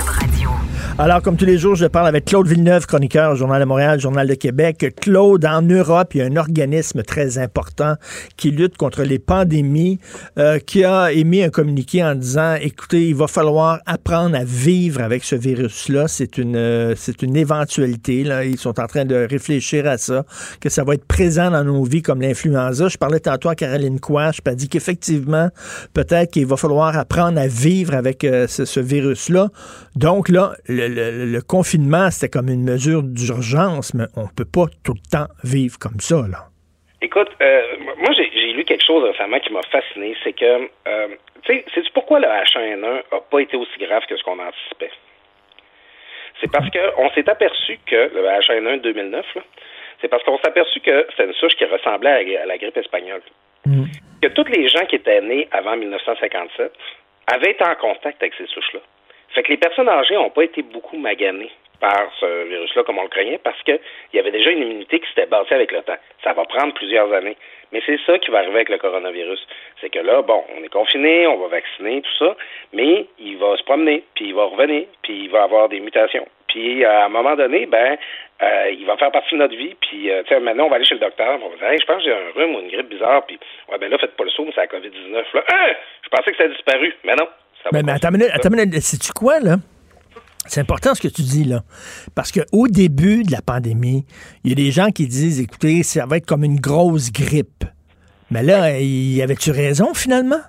Alors, 0.97 1.23
comme 1.23 1.37
tous 1.37 1.45
les 1.45 1.59
jours, 1.59 1.75
je 1.75 1.87
parle 1.87 2.07
avec 2.07 2.25
Claude 2.25 2.47
Villeneuve, 2.47 2.87
chroniqueur, 2.87 3.35
Journal 3.35 3.61
de 3.61 3.67
Montréal, 3.67 3.99
Journal 3.99 4.29
de 4.29 4.35
Québec. 4.35 4.95
Claude, 5.01 5.45
en 5.45 5.61
Europe, 5.61 6.15
il 6.15 6.19
y 6.19 6.21
a 6.23 6.27
un 6.27 6.37
organisme 6.37 7.03
très 7.03 7.37
important 7.39 7.97
qui 8.37 8.53
lutte 8.53 8.77
contre 8.77 9.03
les 9.03 9.19
pandémies, 9.19 9.99
euh, 10.39 10.61
qui 10.61 10.85
a 10.85 11.11
émis 11.11 11.43
un 11.43 11.49
communiqué 11.51 12.05
en 12.05 12.15
disant, 12.15 12.55
écoutez, 12.61 13.09
il 13.09 13.17
va 13.17 13.27
falloir 13.27 13.81
apprendre 13.87 14.37
à 14.37 14.45
vivre 14.45 15.03
avec 15.03 15.25
ce 15.25 15.35
virus-là. 15.35 16.07
C'est 16.07 16.39
une, 16.39 16.55
euh, 16.55 16.95
c'est 16.97 17.23
une 17.23 17.35
éventualité. 17.35 18.23
Là. 18.23 18.45
Ils 18.45 18.57
sont 18.57 18.79
en 18.79 18.87
train 18.87 19.05
de 19.05 19.17
réfléchir 19.17 19.89
à 19.89 19.99
ça, 19.99 20.25
que 20.61 20.69
ça 20.69 20.85
va 20.85 20.95
être 20.95 21.07
présent 21.07 21.51
dans 21.51 21.65
nos 21.65 21.83
vies 21.83 22.03
comme 22.03 22.21
l'influenza. 22.21 22.87
Je 22.87 22.99
parlais 22.99 23.19
tantôt 23.19 23.49
à 23.49 23.57
Caroline 23.57 23.99
Quash, 23.99 24.43
qui 24.43 24.49
a 24.49 24.55
dit 24.55 24.69
qu'effectivement, 24.69 25.49
peut-être 25.93 26.31
qu'il 26.31 26.47
va 26.47 26.57
falloir 26.57 26.97
apprendre 26.97 27.41
à 27.41 27.49
vivre 27.49 27.95
avec 27.95 28.23
euh, 28.23 28.47
ce, 28.47 28.65
ce 28.65 28.79
virus-là. 28.79 29.49
Donc 29.97 30.29
là, 30.29 30.53
le, 30.69 30.84
le, 30.89 31.41
confinement, 31.41 32.11
c'était 32.11 32.31
comme 32.31 32.49
une 32.49 32.65
mesure 32.65 33.03
d'urgence, 33.03 33.95
mais 33.95 34.05
on 34.17 34.23
ne 34.23 34.35
peut 34.37 34.49
pas 34.51 34.67
tout 34.85 34.95
le 34.95 35.11
temps 35.11 35.27
vivre 35.43 35.79
comme 35.79 36.01
ça. 36.01 36.17
Là. 36.29 36.49
Écoute, 37.01 37.29
euh, 37.43 37.63
moi, 37.99 38.13
j'ai 38.17 38.53
lu 38.53 38.65
quelque 38.65 38.85
chose 38.85 39.05
récemment 39.05 39.39
qui 39.41 39.53
m'a 39.53 39.63
fasciné. 39.71 40.17
C'est 40.25 40.33
que, 40.33 40.69
euh, 40.89 41.09
tu 41.43 41.53
sais, 41.53 41.65
c'est 41.75 41.93
pourquoi 41.93 42.19
le 42.21 42.27
H1N1 42.27 42.81
n'a 42.81 43.21
pas 43.31 43.41
été 43.41 43.57
aussi 43.57 43.79
grave 43.79 44.03
que 44.09 44.17
ce 44.17 44.23
qu'on 44.23 44.39
anticipait? 44.39 44.91
C'est 46.41 46.51
parce 46.51 46.69
qu'on 46.71 47.11
s'est 47.11 47.29
aperçu 47.29 47.79
que 47.87 48.11
le 48.15 48.27
H1N1 48.27 48.81
2009, 48.81 49.25
c'est 50.01 50.09
parce 50.09 50.23
qu'on 50.25 50.39
s'est 50.39 50.49
aperçu 50.49 50.81
que 50.81 51.07
c'était 51.11 51.27
une 51.27 51.35
souche 51.35 51.55
qui 51.57 51.65
ressemblait 51.65 52.37
à 52.37 52.47
la 52.47 52.59
grippe 52.59 52.77
espagnole. 52.77 53.23
Mm. 53.67 53.85
Que 54.23 54.29
tous 54.29 54.45
les 54.45 54.69
gens 54.69 54.85
qui 54.87 54.97
étaient 54.97 55.21
nés 55.21 55.49
avant 55.53 55.77
1957 55.77 56.73
avaient 57.35 57.53
été 57.53 57.65
en 57.65 57.75
contact 57.77 58.23
avec 58.23 58.35
ces 58.37 58.47
souches-là. 58.47 58.81
Fait 59.35 59.43
que 59.43 59.51
les 59.51 59.57
personnes 59.57 59.89
âgées 59.89 60.15
n'ont 60.15 60.31
pas 60.31 60.45
été 60.45 60.63
beaucoup 60.63 60.97
maganées 60.97 61.51
par 61.81 62.09
ce 62.19 62.45
virus-là 62.45 62.85
comme 62.85 62.99
on 62.99 63.03
le 63.03 63.09
craignait 63.09 63.39
parce 63.39 63.61
qu'il 63.63 63.81
y 64.13 64.19
avait 64.19 64.31
déjà 64.31 64.51
une 64.51 64.63
immunité 64.63 65.01
qui 65.01 65.09
s'était 65.09 65.27
bâtie 65.27 65.53
avec 65.53 65.73
le 65.73 65.83
temps. 65.83 65.99
Ça 66.23 66.33
va 66.33 66.45
prendre 66.45 66.73
plusieurs 66.75 67.13
années. 67.13 67.37
Mais 67.73 67.83
c'est 67.85 67.99
ça 68.07 68.19
qui 68.19 68.31
va 68.31 68.39
arriver 68.39 68.57
avec 68.57 68.69
le 68.69 68.79
coronavirus. 68.79 69.45
C'est 69.81 69.91
que 69.91 69.99
là, 69.99 70.23
bon, 70.23 70.45
on 70.57 70.63
est 70.63 70.73
confiné, 70.73 71.27
on 71.27 71.37
va 71.37 71.49
vacciner, 71.49 72.03
tout 72.03 72.25
ça, 72.25 72.37
mais 72.73 73.07
il 73.19 73.37
va 73.37 73.57
se 73.57 73.65
promener, 73.65 74.05
puis 74.15 74.27
il 74.27 74.35
va 74.35 74.45
revenir, 74.45 74.87
puis 75.03 75.25
il 75.25 75.31
va 75.31 75.43
avoir 75.43 75.69
des 75.69 75.81
mutations. 75.81 76.27
Puis 76.49 76.85
à 76.85 77.07
un 77.07 77.09
moment 77.09 77.35
donné, 77.35 77.67
ben, 77.67 77.99
euh, 78.43 78.71
il 78.71 78.85
va 78.87 78.97
faire 78.97 79.11
partie 79.11 79.35
de 79.35 79.41
notre 79.41 79.57
vie. 79.57 79.75
Puis, 79.81 80.11
euh, 80.11 80.23
maintenant, 80.41 80.67
on 80.67 80.69
va 80.69 80.77
aller 80.77 80.85
chez 80.85 80.95
le 80.95 81.01
docteur. 81.01 81.39
On 81.43 81.49
va 81.49 81.57
dire, 81.57 81.69
hey, 81.69 81.79
je 81.81 81.87
pense 81.87 81.99
que 81.99 82.05
j'ai 82.05 82.13
un 82.13 82.33
rhume 82.35 82.55
ou 82.57 82.61
une 82.61 82.69
grippe 82.69 82.89
bizarre. 82.89 83.25
Puis, 83.27 83.39
ouais, 83.69 83.79
ben 83.79 83.91
là, 83.91 83.99
faites 83.99 84.17
pas 84.17 84.25
le 84.25 84.31
saut, 84.31 84.47
c'est 84.55 84.61
la 84.61 84.67
COVID-19. 84.67 85.25
Là, 85.35 85.45
hein? 85.53 85.73
je 86.03 86.09
pensais 86.09 86.31
que 86.33 86.37
ça 86.37 86.45
a 86.45 86.49
disparu. 86.49 86.95
Mais 87.05 87.15
non, 87.15 87.29
mais, 87.73 87.83
mais 87.83 87.93
attends 87.93 88.11
minute, 88.11 88.81
sais-tu 88.81 89.13
quoi, 89.13 89.41
là? 89.41 89.59
C'est 90.47 90.61
important 90.61 90.95
ce 90.95 91.01
que 91.01 91.09
tu 91.09 91.23
dis 91.23 91.45
là. 91.45 91.65
Parce 92.15 92.31
qu'au 92.31 92.69
début 92.69 93.23
de 93.23 93.33
la 93.33 93.41
pandémie, 93.41 94.05
il 94.45 94.51
y 94.51 94.53
a 94.53 94.57
des 94.57 94.71
gens 94.71 94.91
qui 94.91 95.07
disent 95.07 95.41
écoutez, 95.41 95.83
ça 95.83 96.05
va 96.07 96.19
être 96.19 96.27
comme 96.27 96.45
une 96.45 96.61
grosse 96.61 97.11
grippe. 97.11 97.65
Mais 98.31 98.43
là, 98.43 98.79
y 98.79 99.23
avait-tu 99.23 99.51
raison 99.51 99.95
finalement? 99.95 100.41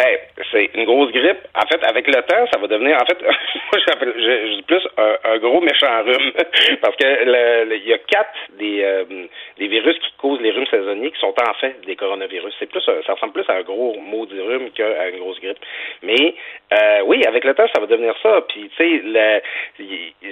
Ben, 0.00 0.16
c'est 0.50 0.70
une 0.74 0.86
grosse 0.86 1.12
grippe. 1.12 1.46
En 1.54 1.66
fait, 1.66 1.84
avec 1.84 2.06
le 2.06 2.22
temps, 2.22 2.46
ça 2.50 2.58
va 2.58 2.66
devenir. 2.66 2.96
En 2.96 3.04
fait, 3.04 3.20
moi, 3.22 3.34
je, 3.76 4.56
dis 4.56 4.62
plus 4.62 4.80
un, 4.96 5.36
gros 5.38 5.60
méchant 5.60 6.02
rhume, 6.02 6.32
parce 6.80 6.96
que 6.96 7.74
il 7.74 7.86
y 7.86 7.92
a 7.92 7.98
quatre 7.98 8.38
des, 8.58 8.82
euh, 8.82 9.04
des 9.58 9.68
virus 9.68 9.98
qui 9.98 10.12
causent 10.16 10.40
les 10.40 10.52
rhumes 10.52 10.66
saisonniers 10.70 11.10
qui 11.10 11.20
sont 11.20 11.34
en 11.38 11.54
fait 11.60 11.76
des 11.84 11.96
coronavirus. 11.96 12.54
C'est 12.58 12.70
plus, 12.70 12.80
ça 12.80 13.12
ressemble 13.12 13.34
plus 13.34 13.48
à 13.48 13.56
un 13.56 13.62
gros 13.62 13.94
maudit 14.00 14.40
rhume 14.40 14.70
qu'à 14.70 15.10
une 15.10 15.18
grosse 15.18 15.40
grippe. 15.40 15.60
Mais 16.02 16.34
euh, 16.72 17.00
oui, 17.06 17.24
avec 17.26 17.44
le 17.44 17.54
temps, 17.54 17.66
ça 17.74 17.80
va 17.80 17.86
devenir 17.86 18.14
ça. 18.22 18.42
Puis, 18.48 18.70
tu 18.76 19.02
sais, 19.02 19.42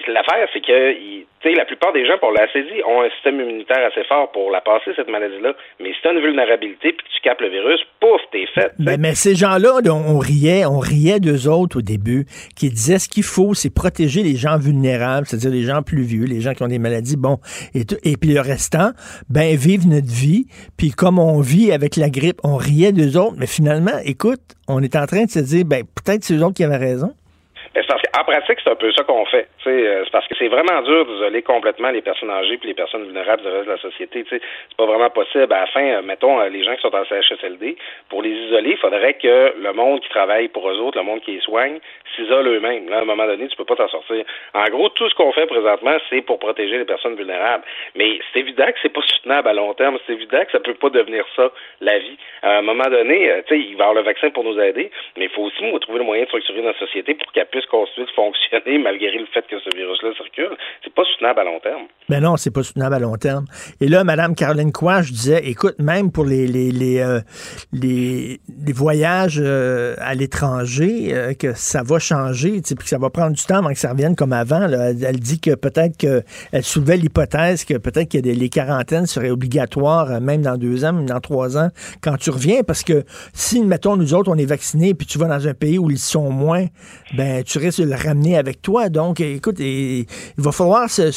l'affaire, 0.06 0.48
c'est 0.52 0.60
que, 0.60 0.92
tu 0.92 1.26
sais, 1.42 1.52
la 1.52 1.64
plupart 1.64 1.92
des 1.92 2.06
gens 2.06 2.16
pour 2.18 2.30
la 2.30 2.50
saisie 2.52 2.80
ont 2.86 3.02
un 3.02 3.10
système 3.10 3.40
immunitaire 3.40 3.84
assez 3.90 4.04
fort 4.04 4.30
pour 4.30 4.52
la 4.52 4.60
passer 4.60 4.92
cette 4.94 5.08
maladie-là. 5.08 5.54
Mais 5.80 5.92
si 5.92 6.00
tu 6.00 6.08
as 6.08 6.12
une 6.12 6.20
vulnérabilité 6.20 6.92
puis 6.92 7.06
que 7.06 7.12
tu 7.12 7.20
capes 7.22 7.40
le 7.40 7.48
virus, 7.48 7.80
pouf, 7.98 8.20
t'es 8.30 8.46
fait. 8.54 8.72
Ben, 8.78 9.00
mais 9.00 9.16
ces 9.16 9.34
gens-là, 9.34 9.80
on 9.90 10.18
riait, 10.18 10.64
on 10.64 10.78
riait 10.78 11.18
d'eux 11.18 11.48
autres 11.48 11.78
au 11.78 11.82
début, 11.82 12.24
qui 12.56 12.68
disaient 12.70 13.00
ce 13.00 13.08
qu'il 13.08 13.24
faut, 13.24 13.54
c'est 13.54 13.74
protéger 13.74 14.22
les 14.22 14.36
gens 14.36 14.58
vulnérables, 14.58 15.26
c'est-à-dire 15.26 15.50
les 15.50 15.62
gens 15.62 15.82
plus 15.82 16.02
vieux, 16.02 16.24
les 16.24 16.40
gens 16.40 16.54
qui 16.54 16.62
ont 16.62 16.68
des 16.68 16.78
maladies, 16.78 17.16
bon, 17.16 17.38
et, 17.74 17.82
et 18.04 18.16
puis 18.16 18.32
le 18.32 18.40
restant, 18.40 18.90
ben, 19.28 19.56
vivre 19.56 19.88
notre 19.88 20.06
vie, 20.06 20.46
puis 20.76 20.90
comme 20.90 21.18
on 21.18 21.40
vit 21.40 21.72
avec 21.72 21.96
la 21.96 22.10
grippe, 22.10 22.38
on 22.44 22.56
riait 22.56 22.92
d'eux 22.92 23.18
autres, 23.18 23.36
mais 23.38 23.48
finalement, 23.48 23.98
écoute, 24.04 24.40
on 24.68 24.82
est 24.82 24.96
en 24.96 25.06
train 25.06 25.24
de 25.24 25.30
se 25.30 25.38
dire, 25.38 25.64
ben, 25.64 25.82
peut-être 25.82 26.27
c'est 26.28 26.36
eux 26.36 26.44
autres 26.44 26.54
qui 26.56 26.64
avaient 26.64 26.76
raison. 26.76 27.14
Ben, 27.86 28.20
en 28.20 28.24
pratique, 28.24 28.58
c'est 28.64 28.70
un 28.70 28.74
peu 28.74 28.90
ça 28.92 29.04
qu'on 29.04 29.24
fait. 29.26 29.46
Euh, 29.66 30.02
c'est 30.04 30.10
parce 30.10 30.26
que 30.26 30.34
c'est 30.36 30.48
vraiment 30.48 30.82
dur 30.82 31.06
d'isoler 31.06 31.42
complètement 31.42 31.90
les 31.90 32.02
personnes 32.02 32.30
âgées 32.30 32.58
et 32.62 32.66
les 32.66 32.74
personnes 32.74 33.04
vulnérables 33.04 33.42
du 33.42 33.48
reste 33.48 33.66
de 33.66 33.70
la 33.70 33.78
société. 33.78 34.24
C'est 34.28 34.42
pas 34.76 34.86
vraiment 34.86 35.10
possible. 35.10 35.52
À 35.52 35.60
la 35.60 35.66
fin, 35.66 35.84
euh, 35.84 36.02
mettons, 36.02 36.40
euh, 36.40 36.48
les 36.48 36.64
gens 36.64 36.74
qui 36.74 36.82
sont 36.82 36.94
en 36.94 37.04
CHSLD, 37.04 37.76
pour 38.08 38.22
les 38.22 38.30
isoler, 38.30 38.70
il 38.70 38.76
faudrait 38.78 39.14
que 39.14 39.54
le 39.56 39.72
monde 39.72 40.00
qui 40.00 40.08
travaille 40.08 40.48
pour 40.48 40.68
eux 40.68 40.78
autres, 40.78 40.98
le 40.98 41.04
monde 41.04 41.20
qui 41.20 41.32
les 41.32 41.40
soigne, 41.40 41.78
s'isole 42.16 42.48
eux-mêmes. 42.48 42.88
Là, 42.88 42.98
à 42.98 43.02
un 43.02 43.04
moment 43.04 43.26
donné, 43.26 43.46
tu 43.46 43.56
peux 43.56 43.64
pas 43.64 43.76
t'en 43.76 43.88
sortir. 43.88 44.24
En 44.54 44.64
gros, 44.64 44.88
tout 44.88 45.08
ce 45.08 45.14
qu'on 45.14 45.32
fait 45.32 45.46
présentement, 45.46 45.96
c'est 46.10 46.22
pour 46.22 46.38
protéger 46.40 46.78
les 46.78 46.84
personnes 46.84 47.14
vulnérables. 47.14 47.64
Mais 47.94 48.18
c'est 48.32 48.40
évident 48.40 48.66
que 48.66 48.78
c'est 48.82 48.92
pas 48.92 49.02
soutenable 49.02 49.48
à 49.48 49.52
long 49.52 49.72
terme. 49.74 49.98
C'est 50.06 50.14
évident 50.14 50.44
que 50.44 50.50
ça 50.50 50.60
peut 50.60 50.74
pas 50.74 50.90
devenir 50.90 51.24
ça, 51.36 51.52
la 51.80 51.98
vie. 51.98 52.16
À 52.42 52.58
un 52.58 52.62
moment 52.62 52.88
donné, 52.90 53.30
tu 53.46 53.54
sais, 53.54 53.60
il 53.60 53.76
va 53.76 53.84
y 53.84 53.88
avoir 53.88 53.94
le 53.94 54.02
vaccin 54.02 54.30
pour 54.30 54.44
nous 54.44 54.58
aider, 54.58 54.90
mais 55.16 55.26
il 55.26 55.30
faut 55.30 55.42
aussi 55.42 55.62
trouver 55.80 55.98
le 55.98 56.04
moyen 56.04 56.24
de 56.24 56.28
structurer 56.28 56.62
notre 56.62 56.78
société 56.78 57.14
pour 57.14 57.30
qu'elle 57.32 57.46
puisse 57.46 57.66
construire 57.70 58.08
fonctionner 58.14 58.78
malgré 58.82 59.18
le 59.18 59.26
fait 59.26 59.44
que 59.46 59.58
ce 59.60 59.76
virus-là 59.76 60.10
circule. 60.16 60.56
C'est 60.82 60.94
pas 60.94 61.04
soutenable 61.04 61.40
à 61.40 61.44
long 61.44 61.60
terme. 61.60 61.82
Ben 62.08 62.20
non, 62.20 62.36
c'est 62.36 62.52
pas 62.52 62.62
soutenable 62.62 62.94
à 62.94 62.98
long 62.98 63.16
terme. 63.16 63.44
Et 63.80 63.88
là, 63.88 64.04
Mme 64.04 64.34
Caroline 64.34 64.72
je 65.02 65.12
disais, 65.12 65.40
écoute, 65.44 65.76
même 65.78 66.10
pour 66.10 66.24
les 66.24 66.46
les, 66.46 66.70
les, 66.70 66.98
euh, 67.00 67.20
les, 67.72 68.38
voyages 68.72 69.40
euh, 69.42 69.94
à 69.98 70.14
l'étranger, 70.14 71.08
euh, 71.12 71.34
que 71.34 71.52
ça 71.54 71.82
va 71.82 71.98
changer, 71.98 72.60
puis 72.62 72.74
que 72.76 72.88
ça 72.88 72.98
va 72.98 73.10
prendre 73.10 73.34
du 73.34 73.42
temps 73.42 73.58
avant 73.58 73.70
que 73.70 73.78
ça 73.78 73.90
revienne 73.90 74.14
comme 74.14 74.32
avant. 74.32 74.68
Elle, 74.68 75.20
dit 75.20 75.40
que 75.40 75.54
peut-être 75.54 75.96
qu'elle 75.96 76.62
soulevait 76.62 76.96
l'hypothèse 76.96 77.64
que 77.64 77.74
peut-être 77.74 78.10
que 78.12 78.18
les 78.18 78.48
quarantaines 78.48 79.06
seraient 79.06 79.30
obligatoires 79.30 80.20
même 80.20 80.42
dans 80.42 80.56
deux 80.56 80.84
ans, 80.84 80.92
même 80.92 81.06
dans 81.06 81.20
trois 81.20 81.58
ans, 81.58 81.68
quand 82.00 82.16
tu 82.16 82.30
reviens, 82.30 82.62
parce 82.62 82.82
que 82.82 83.04
si, 83.32 83.62
mettons, 83.64 83.96
nous 83.96 84.14
autres, 84.14 84.30
on 84.30 84.36
est 84.36 84.46
vaccinés, 84.46 84.94
puis 84.94 85.06
tu 85.06 85.18
vas 85.18 85.26
dans 85.26 85.48
un 85.48 85.54
pays 85.54 85.78
où 85.78 85.90
ils 85.90 85.98
sont 85.98 86.30
moins, 86.30 86.66
ben 87.16 87.42
tu 87.48 87.58
risques 87.58 87.80
de 87.80 87.86
le 87.86 87.96
ramener 87.96 88.36
avec 88.36 88.62
toi. 88.62 88.88
Donc, 88.88 89.20
écoute, 89.20 89.58
il 89.58 90.06
va 90.36 90.52
falloir 90.52 90.88
se, 90.90 91.10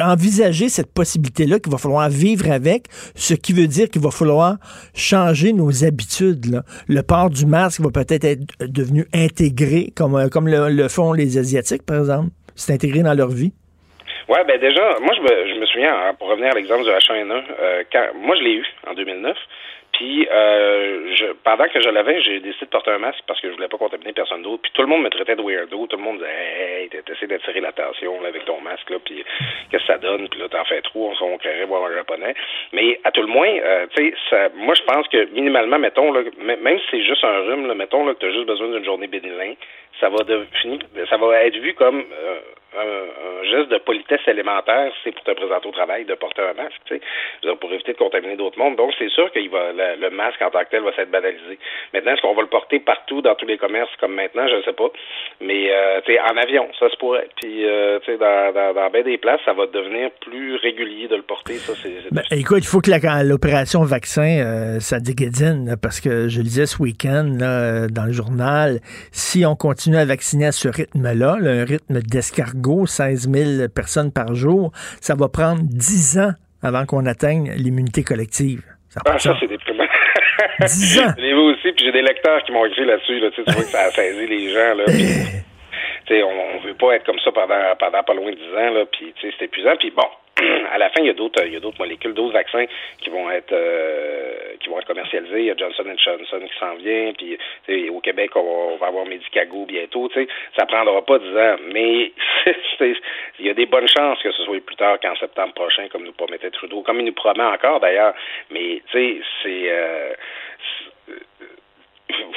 envisager 0.00 0.68
cette 0.68 0.92
possibilité-là 0.92 1.58
qu'il 1.58 1.70
va 1.70 1.78
falloir 1.78 2.08
vivre 2.08 2.50
avec, 2.50 2.84
ce 3.14 3.34
qui 3.34 3.52
veut 3.52 3.66
dire 3.66 3.88
qu'il 3.88 4.02
va 4.02 4.10
falloir 4.10 4.56
changer 4.94 5.52
nos 5.52 5.84
habitudes. 5.84 6.62
Le 6.88 7.02
port 7.02 7.30
du 7.30 7.46
masque 7.46 7.80
va 7.80 7.90
peut-être 7.90 8.24
être 8.24 8.42
devenu 8.60 9.06
intégré, 9.12 9.88
comme, 9.96 10.16
euh, 10.16 10.28
comme 10.28 10.48
le, 10.48 10.88
font 10.88 11.12
les 11.12 11.38
Asiatiques, 11.38 11.84
par 11.84 11.98
exemple. 11.98 12.28
C'est 12.54 12.72
intégré 12.72 13.02
dans 13.02 13.14
leur 13.14 13.28
vie. 13.28 13.52
Oui, 14.28 14.38
ben 14.48 14.58
déjà, 14.58 14.98
moi 15.00 15.12
je 15.14 15.60
me, 15.60 15.66
souviens, 15.66 15.92
hein, 15.94 16.14
pour 16.18 16.28
revenir 16.28 16.50
à 16.50 16.54
l'exemple 16.54 16.84
du 16.84 16.88
H1N1, 16.88 17.42
euh, 17.60 17.82
quand 17.92 18.06
moi 18.22 18.34
je 18.36 18.42
l'ai 18.42 18.54
eu 18.54 18.64
en 18.86 18.94
2009, 18.94 19.36
puis, 19.94 20.26
euh, 20.28 21.14
je, 21.14 21.26
pendant 21.44 21.68
que 21.68 21.80
je 21.80 21.88
l'avais, 21.88 22.20
j'ai 22.20 22.40
décidé 22.40 22.66
de 22.66 22.70
porter 22.70 22.90
un 22.90 22.98
masque 22.98 23.22
parce 23.28 23.40
que 23.40 23.48
je 23.48 23.54
voulais 23.54 23.68
pas 23.68 23.78
contaminer 23.78 24.12
personne 24.12 24.42
d'autre. 24.42 24.62
Puis 24.62 24.72
tout 24.74 24.82
le 24.82 24.88
monde 24.88 25.02
me 25.02 25.08
traitait 25.08 25.36
de 25.36 25.42
weirdo. 25.42 25.86
Tout 25.86 25.96
le 25.96 26.02
monde 26.02 26.18
disait, 26.18 26.82
hey, 26.82 26.88
t'essaies 26.88 27.28
d'attirer 27.28 27.60
l'attention 27.60 28.12
avec 28.24 28.44
ton 28.44 28.60
masque, 28.60 28.90
là, 28.90 28.96
puis 29.04 29.24
qu'est-ce 29.70 29.86
que 29.86 29.92
ça 29.92 29.98
donne? 29.98 30.28
Puis 30.28 30.40
là, 30.40 30.48
t'en 30.48 30.64
fais 30.64 30.82
trop, 30.82 31.12
on, 31.20 31.24
on 31.24 31.38
créerait 31.38 31.66
voir 31.66 31.84
un 31.84 31.94
japonais. 31.94 32.34
Mais 32.72 32.98
à 33.04 33.12
tout 33.12 33.22
le 33.22 33.28
moins, 33.28 33.48
euh, 33.48 33.86
tu 33.94 34.12
sais, 34.30 34.50
moi, 34.56 34.74
je 34.74 34.82
pense 34.82 35.06
que 35.08 35.26
minimalement, 35.32 35.78
mettons, 35.78 36.12
là, 36.12 36.22
même 36.38 36.78
si 36.80 36.86
c'est 36.90 37.04
juste 37.04 37.22
un 37.22 37.40
rhume, 37.42 37.68
là, 37.68 37.74
mettons 37.74 38.04
là, 38.04 38.14
que 38.14 38.18
t'as 38.18 38.32
juste 38.32 38.46
besoin 38.46 38.68
d'une 38.68 38.84
journée 38.84 39.06
bénilin, 39.06 39.54
ça 40.00 40.08
va 40.08 40.24
devenir, 40.24 40.80
ça 41.08 41.16
va 41.16 41.44
être 41.44 41.56
vu 41.56 41.72
comme 41.74 42.00
euh, 42.00 42.40
un, 42.76 43.44
geste 43.44 43.70
de 43.70 43.78
politesse 43.78 44.26
élémentaire, 44.26 44.92
c'est 45.02 45.12
pour 45.12 45.22
te 45.24 45.32
présenter 45.32 45.68
au 45.68 45.72
travail 45.72 46.04
de 46.04 46.14
porter 46.14 46.42
un 46.42 46.54
masque, 46.54 46.80
tu 46.86 46.96
sais, 46.96 47.56
pour 47.56 47.72
éviter 47.72 47.92
de 47.92 47.98
contaminer 47.98 48.36
d'autres 48.36 48.58
mondes. 48.58 48.76
Donc, 48.76 48.92
c'est 48.98 49.10
sûr 49.10 49.30
que 49.32 49.48
va, 49.50 49.96
le, 49.96 50.10
masque 50.10 50.40
en 50.42 50.50
tant 50.50 50.60
que 50.64 50.70
tel 50.70 50.82
va 50.82 50.94
s'être 50.94 51.10
banalisé. 51.10 51.58
Maintenant, 51.92 52.12
est-ce 52.12 52.22
qu'on 52.22 52.34
va 52.34 52.42
le 52.42 52.48
porter 52.48 52.80
partout 52.80 53.22
dans 53.22 53.34
tous 53.34 53.46
les 53.46 53.58
commerces 53.58 53.94
comme 54.00 54.14
maintenant? 54.14 54.48
Je 54.48 54.56
ne 54.56 54.62
sais 54.62 54.72
pas. 54.72 54.88
Mais, 55.40 55.70
euh, 55.70 56.00
tu 56.04 56.12
sais, 56.12 56.20
en 56.20 56.36
avion, 56.36 56.68
ça 56.78 56.88
se 56.88 56.96
pourrait. 56.96 57.28
Puis, 57.40 57.66
euh, 57.66 57.98
tu 58.00 58.12
sais, 58.12 58.18
dans, 58.18 58.52
dans, 58.52 58.74
dans 58.74 58.90
bien 58.90 59.02
des 59.02 59.18
places, 59.18 59.40
ça 59.44 59.52
va 59.52 59.66
devenir 59.66 60.10
plus 60.20 60.56
régulier 60.56 61.08
de 61.08 61.16
le 61.16 61.22
porter. 61.22 61.54
Ça, 61.54 61.74
c'est. 61.80 62.12
Ben, 62.12 62.22
écoute, 62.30 62.58
il 62.60 62.66
faut 62.66 62.80
que 62.80 62.90
l'opération 63.24 63.82
vaccin, 63.82 64.40
euh, 64.40 64.80
ça 64.80 65.00
déguédine, 65.00 65.76
parce 65.80 66.00
que 66.00 66.28
je 66.28 66.38
le 66.38 66.44
disais 66.44 66.66
ce 66.66 66.80
week-end, 66.80 67.24
dans 67.90 68.06
le 68.06 68.12
journal, 68.12 68.78
si 69.12 69.44
on 69.44 69.56
continue 69.56 69.96
à 69.96 70.04
vacciner 70.04 70.46
à 70.46 70.52
ce 70.52 70.68
rythme-là, 70.68 71.36
un 71.44 71.64
rythme 71.64 72.00
d'escargot, 72.00 72.63
16 72.86 73.30
000 73.30 73.68
personnes 73.68 74.12
par 74.12 74.34
jour, 74.34 74.72
ça 75.00 75.14
va 75.14 75.28
prendre 75.28 75.62
10 75.62 76.18
ans 76.18 76.32
avant 76.62 76.86
qu'on 76.86 77.06
atteigne 77.06 77.52
l'immunité 77.56 78.02
collective. 78.02 78.62
Ça, 78.88 79.00
ah, 79.06 79.18
ça 79.18 79.36
c'est 79.40 79.48
déprimant. 79.48 79.84
10 80.60 80.98
ans. 81.00 81.14
Vu 81.18 81.34
aussi, 81.34 81.72
puis 81.72 81.84
j'ai 81.84 81.92
des 81.92 82.02
lecteurs 82.02 82.42
qui 82.44 82.52
m'ont 82.52 82.64
écrit 82.64 82.86
là-dessus. 82.86 83.20
Là, 83.20 83.30
tu 83.34 83.42
vois 83.42 83.62
que 83.62 83.68
ça 83.68 83.82
a 83.82 83.90
saisi 83.90 84.26
les 84.26 84.52
gens. 84.52 84.74
Là, 84.76 84.84
on, 86.10 86.56
on 86.56 86.58
veut 86.58 86.74
pas 86.74 86.96
être 86.96 87.04
comme 87.04 87.18
ça 87.20 87.32
pendant, 87.32 87.76
pendant 87.78 88.02
pas 88.02 88.14
loin 88.14 88.30
de 88.30 88.36
10 88.36 88.42
ans. 88.56 88.70
Là, 88.70 88.84
puis 88.86 89.14
c'est 89.20 89.42
épuisant. 89.42 89.76
Puis 89.76 89.90
bon, 89.90 90.06
à 90.72 90.78
la 90.78 90.90
fin, 90.90 91.00
il 91.00 91.06
y 91.06 91.10
a 91.10 91.14
d'autres, 91.14 91.44
il 91.46 91.52
y 91.52 91.56
a 91.56 91.60
d'autres 91.60 91.78
molécules, 91.78 92.12
d'autres 92.12 92.32
vaccins 92.32 92.64
qui 92.98 93.10
vont 93.10 93.30
être, 93.30 93.52
euh, 93.52 94.56
qui 94.60 94.68
vont 94.68 94.78
être 94.78 94.86
commercialisés. 94.86 95.40
Il 95.40 95.44
y 95.46 95.50
a 95.50 95.56
Johnson 95.56 95.84
Johnson 95.96 96.40
qui 96.40 96.58
s'en 96.58 96.74
vient, 96.74 97.12
puis 97.16 97.38
au 97.90 98.00
Québec, 98.00 98.30
on 98.34 98.76
va, 98.76 98.86
avoir 98.86 99.06
Medicago 99.06 99.64
bientôt. 99.64 100.08
Tu 100.08 100.14
sais, 100.14 100.28
ça 100.58 100.66
prendra 100.66 101.04
pas 101.04 101.18
dix 101.18 101.36
ans, 101.36 101.56
mais 101.72 102.12
il 103.38 103.46
y 103.46 103.50
a 103.50 103.54
des 103.54 103.66
bonnes 103.66 103.88
chances 103.88 104.20
que 104.22 104.32
ce 104.32 104.42
soit 104.42 104.64
plus 104.64 104.76
tard 104.76 104.98
qu'en 105.00 105.14
septembre 105.16 105.54
prochain, 105.54 105.88
comme 105.88 106.04
nous 106.04 106.12
promettait 106.12 106.50
Trudeau, 106.50 106.82
comme 106.82 107.00
il 107.00 107.06
nous 107.06 107.12
promet 107.12 107.44
encore 107.44 107.80
d'ailleurs. 107.80 108.14
Mais 108.50 108.82
tu 108.90 108.98
sais, 108.98 109.20
c'est 109.42 109.70
euh, 109.70 110.12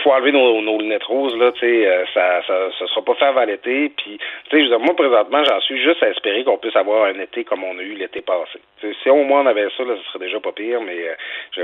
faut 0.04 0.14
enlever 0.14 0.32
nos, 0.32 0.62
nos, 0.62 0.80
lunettes 0.80 1.04
roses, 1.04 1.36
là, 1.36 1.52
tu 1.52 1.60
sais, 1.60 1.88
euh, 1.88 2.06
ça, 2.14 2.42
ça, 2.48 2.70
ça 2.80 2.88
sera 2.88 3.02
pas 3.02 3.16
fait 3.16 3.26
avant 3.26 3.44
l'été. 3.44 3.92
Puis, 3.98 4.18
tu 4.50 4.70
sais, 4.70 4.78
moi, 4.78 4.96
présentement, 4.96 5.44
j'en 5.44 5.60
suis 5.62 5.82
juste 5.82 6.02
à 6.02 6.10
espérer 6.10 6.44
qu'on 6.44 6.58
puisse 6.58 6.76
avoir 6.76 7.06
un 7.06 7.20
été 7.20 7.44
comme 7.44 7.64
on 7.64 7.78
a 7.78 7.82
eu 7.82 7.96
l'été 7.96 8.22
passé. 8.22 8.60
si 8.82 9.10
au 9.10 9.24
moins 9.24 9.42
on 9.42 9.48
avait 9.48 9.68
ça, 9.76 9.84
là, 9.84 9.96
ce 9.98 10.12
serait 10.12 10.26
déjà 10.26 10.40
pas 10.40 10.52
pire, 10.52 10.82
mais 10.82 11.10
euh, 11.10 11.16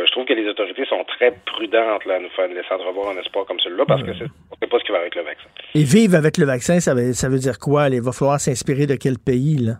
je, 0.05 0.11
trouve 0.11 0.25
que 0.25 0.33
les 0.33 0.47
autorités 0.47 0.85
sont 0.85 1.03
très 1.05 1.31
prudentes, 1.45 2.05
là, 2.05 2.15
à 2.15 2.19
nous 2.19 2.29
faire 2.29 2.47
laisser 2.47 2.73
revoir 2.73 3.15
un 3.15 3.19
espoir 3.19 3.45
comme 3.45 3.59
celui-là, 3.59 3.85
parce 3.85 4.03
que 4.03 4.13
c'est, 4.13 4.25
on 4.51 4.55
sait 4.59 4.67
pas 4.67 4.79
ce 4.79 4.83
qui 4.83 4.91
va 4.91 4.99
avec 4.99 5.15
le 5.15 5.21
vaccin. 5.21 5.47
Et 5.75 5.83
vivre 5.83 6.15
avec 6.15 6.37
le 6.37 6.45
vaccin, 6.45 6.79
ça 6.79 6.93
veut, 6.93 7.13
ça 7.13 7.29
veut 7.29 7.39
dire 7.39 7.59
quoi? 7.59 7.87
Il 7.89 8.01
va 8.01 8.11
falloir 8.11 8.39
s'inspirer 8.39 8.87
de 8.87 8.95
quel 8.95 9.17
pays, 9.17 9.57
là? 9.57 9.75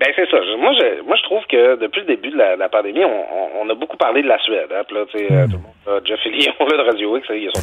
Ben 0.00 0.12
c'est 0.14 0.28
ça. 0.30 0.40
Moi 0.56 0.72
je 0.74 1.02
moi 1.02 1.16
je 1.16 1.22
trouve 1.22 1.44
que 1.46 1.76
depuis 1.76 2.00
le 2.00 2.06
début 2.06 2.30
de 2.30 2.38
la, 2.38 2.68
pandémie, 2.68 3.04
on, 3.04 3.60
on, 3.60 3.68
a 3.68 3.74
beaucoup 3.74 3.96
parlé 3.96 4.22
de 4.22 4.28
la 4.28 4.38
Suède. 4.38 4.70
Hein? 4.72 4.82
Puis 4.86 4.96
là, 4.96 5.04
tu 5.06 5.18
sais, 5.18 5.32
euh, 5.32 5.46
tout 5.46 5.58
le 5.58 5.92
monde, 5.94 6.06
Jeff 6.06 6.24
Lee, 6.24 6.48
on 6.58 6.66
de 6.66 6.82
Radio 6.82 7.16
X, 7.16 7.26
il 7.30 7.48
a 7.48 7.50
son 7.52 7.62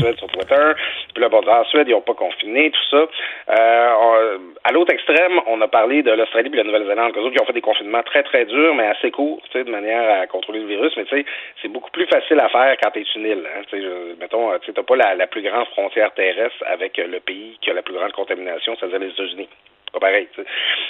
Suède 0.00 0.18
sur 0.18 0.28
Twitter. 0.28 0.72
Puis 1.14 1.22
là, 1.22 1.28
bon, 1.28 1.40
en 1.46 1.64
Suède, 1.64 1.88
ils 1.88 1.92
n'ont 1.92 2.00
pas 2.00 2.14
confiné, 2.14 2.70
tout 2.70 2.90
ça. 2.90 3.06
Euh, 3.50 4.38
à 4.64 4.72
l'autre 4.72 4.92
extrême, 4.92 5.40
on 5.46 5.60
a 5.60 5.68
parlé 5.68 6.02
de 6.02 6.10
l'Australie 6.10 6.48
et 6.48 6.50
de 6.50 6.56
la 6.56 6.64
Nouvelle-Zélande, 6.64 7.12
eux 7.16 7.30
qui 7.30 7.40
ont 7.40 7.46
fait 7.46 7.52
des 7.52 7.60
confinements 7.60 8.02
très 8.02 8.22
très 8.22 8.44
durs, 8.44 8.74
mais 8.74 8.86
assez 8.86 9.10
courts, 9.10 9.40
tu 9.50 9.58
sais, 9.58 9.64
de 9.64 9.70
manière 9.70 10.20
à 10.20 10.26
contrôler 10.26 10.60
le 10.60 10.66
virus. 10.66 10.92
Mais 10.96 11.04
tu 11.04 11.16
sais, 11.16 11.24
c'est 11.62 11.68
beaucoup 11.68 11.90
plus 11.90 12.06
facile 12.06 12.40
à 12.40 12.48
faire 12.48 12.76
quand 12.82 12.90
t'es 12.90 13.04
une 13.14 13.26
île. 13.26 13.44
Hein? 13.46 13.62
Tu 13.70 13.80
sais, 13.80 13.86
mettons, 14.20 14.58
tu 14.60 14.72
n'as 14.72 14.82
pas 14.82 14.96
la, 14.96 15.14
la 15.14 15.26
plus 15.26 15.42
grande 15.42 15.66
frontière 15.68 16.12
terrestre 16.14 16.64
avec 16.66 16.96
le 16.96 17.20
pays 17.20 17.58
qui 17.60 17.70
a 17.70 17.74
la 17.74 17.82
plus 17.82 17.94
grande 17.94 18.12
contamination, 18.12 18.76
c'est-à-dire 18.78 18.98
les 18.98 19.10
États-Unis 19.10 19.48
pas 19.92 20.00
pareil. 20.00 20.28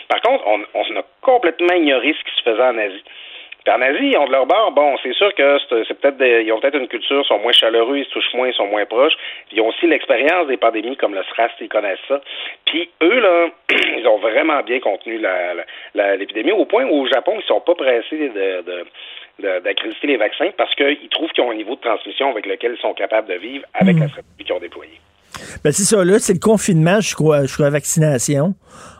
Par 0.08 0.20
contre, 0.20 0.44
on, 0.46 0.60
on 0.74 0.96
a 0.96 1.02
complètement 1.20 1.74
ignoré 1.74 2.14
ce 2.18 2.24
qui 2.24 2.36
se 2.36 2.42
faisait 2.42 2.62
en 2.62 2.78
Asie. 2.78 3.04
Puis 3.64 3.74
en 3.74 3.82
Asie, 3.82 4.10
ils 4.12 4.16
ont 4.16 4.26
de 4.26 4.32
leur 4.32 4.46
bord, 4.46 4.72
bon, 4.72 4.96
c'est 5.02 5.12
sûr 5.12 5.34
que 5.34 5.58
c'est 5.86 6.00
peut-être 6.00 6.22
ils 6.22 6.50
ont 6.52 6.60
peut-être 6.60 6.78
une 6.78 6.88
culture, 6.88 7.24
sont 7.26 7.38
moins 7.40 7.52
chaleureux, 7.52 7.98
ils 7.98 8.04
se 8.06 8.10
touchent 8.10 8.32
moins, 8.32 8.48
ils 8.48 8.54
sont 8.54 8.66
moins 8.66 8.86
proches. 8.86 9.12
ils 9.52 9.60
ont 9.60 9.68
aussi 9.68 9.86
l'expérience 9.86 10.46
des 10.46 10.56
pandémies 10.56 10.96
comme 10.96 11.14
le 11.14 11.22
SRAS, 11.24 11.50
ils 11.60 11.68
connaissent 11.68 11.98
ça. 12.08 12.22
Puis 12.64 12.88
eux, 13.02 13.20
là, 13.20 13.48
ils 13.98 14.06
ont 14.06 14.18
vraiment 14.18 14.62
bien 14.62 14.80
contenu 14.80 15.18
l'épidémie, 15.18 15.62
la, 15.94 16.16
l'épidémie 16.16 16.52
au 16.52 16.64
point 16.64 16.84
où 16.84 17.02
au 17.02 17.06
Japon, 17.06 17.36
ils 17.38 17.46
sont 17.46 17.60
pas 17.60 17.74
pressés 17.74 18.28
de, 18.28 18.62
de 18.62 18.84
d'accréditer 19.38 20.06
les 20.06 20.16
vaccins 20.18 20.50
parce 20.58 20.74
qu'ils 20.74 21.08
trouvent 21.08 21.30
qu'ils 21.30 21.42
ont 21.42 21.50
un 21.50 21.54
niveau 21.54 21.74
de 21.74 21.80
transmission 21.80 22.30
avec 22.30 22.44
lequel 22.44 22.74
ils 22.76 22.80
sont 22.80 22.92
capables 22.92 23.26
de 23.26 23.38
vivre 23.38 23.64
avec 23.72 23.96
mmh. 23.96 24.00
la 24.00 24.08
stratégie 24.08 24.44
qu'ils 24.44 24.52
ont 24.52 24.58
déployée. 24.58 25.00
Ben 25.64 25.72
c'est 25.72 25.84
ça, 25.84 26.04
là, 26.04 26.18
c'est 26.18 26.32
le 26.32 26.38
confinement 26.38 27.00
jusqu'à 27.00 27.62
la 27.64 27.70
vaccination, 27.70 28.54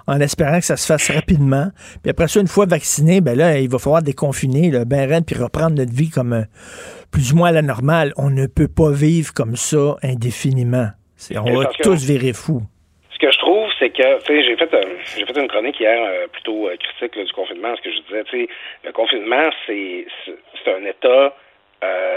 en 0.07 0.21
espérant 0.21 0.59
que 0.59 0.65
ça 0.65 0.77
se 0.77 0.87
fasse 0.87 1.11
rapidement. 1.11 1.69
Puis 2.03 2.11
après 2.11 2.29
ça, 2.29 2.41
une 2.41 2.49
fois 2.49 2.67
vacciné, 2.67 3.21
ben 3.21 3.37
là, 3.37 3.59
il 3.59 3.69
va 3.69 3.79
falloir 3.79 4.03
déconfiner, 4.03 4.71
là, 4.71 4.85
ben 4.85 5.09
raide, 5.09 5.25
puis 5.27 5.37
reprendre 5.37 5.77
notre 5.77 5.93
vie 5.93 6.11
comme 6.11 6.33
euh, 6.33 6.43
plus 7.11 7.33
ou 7.33 7.37
moins 7.37 7.49
à 7.49 7.53
la 7.53 7.63
normale. 7.63 8.13
On 8.17 8.31
ne 8.31 8.47
peut 8.47 8.69
pas 8.69 8.91
vivre 8.91 9.33
comme 9.35 9.57
ça 9.57 9.97
indéfiniment. 10.03 10.89
On 11.37 11.55
va 11.55 11.67
tous 11.83 12.05
virer 12.07 12.33
fous. 12.33 12.63
Ce 13.13 13.19
que 13.19 13.31
je 13.31 13.39
trouve, 13.39 13.69
c'est 13.79 13.91
que, 13.91 14.19
tu 14.21 14.27
sais, 14.27 14.45
j'ai 14.45 14.57
fait, 14.57 14.73
euh, 14.73 14.83
j'ai 15.19 15.27
fait 15.27 15.39
une 15.39 15.49
chronique 15.49 15.79
hier 15.79 15.99
euh, 16.03 16.27
plutôt 16.29 16.71
critique 16.79 17.19
du 17.19 17.33
confinement, 17.33 17.75
ce 17.77 17.83
que 17.83 17.93
je 17.93 18.01
disais, 18.09 18.25
tu 18.25 18.31
sais, 18.31 18.49
le 18.85 18.93
confinement, 18.93 19.51
c'est, 19.67 20.07
c'est 20.25 20.73
un 20.73 20.85
état 20.87 21.35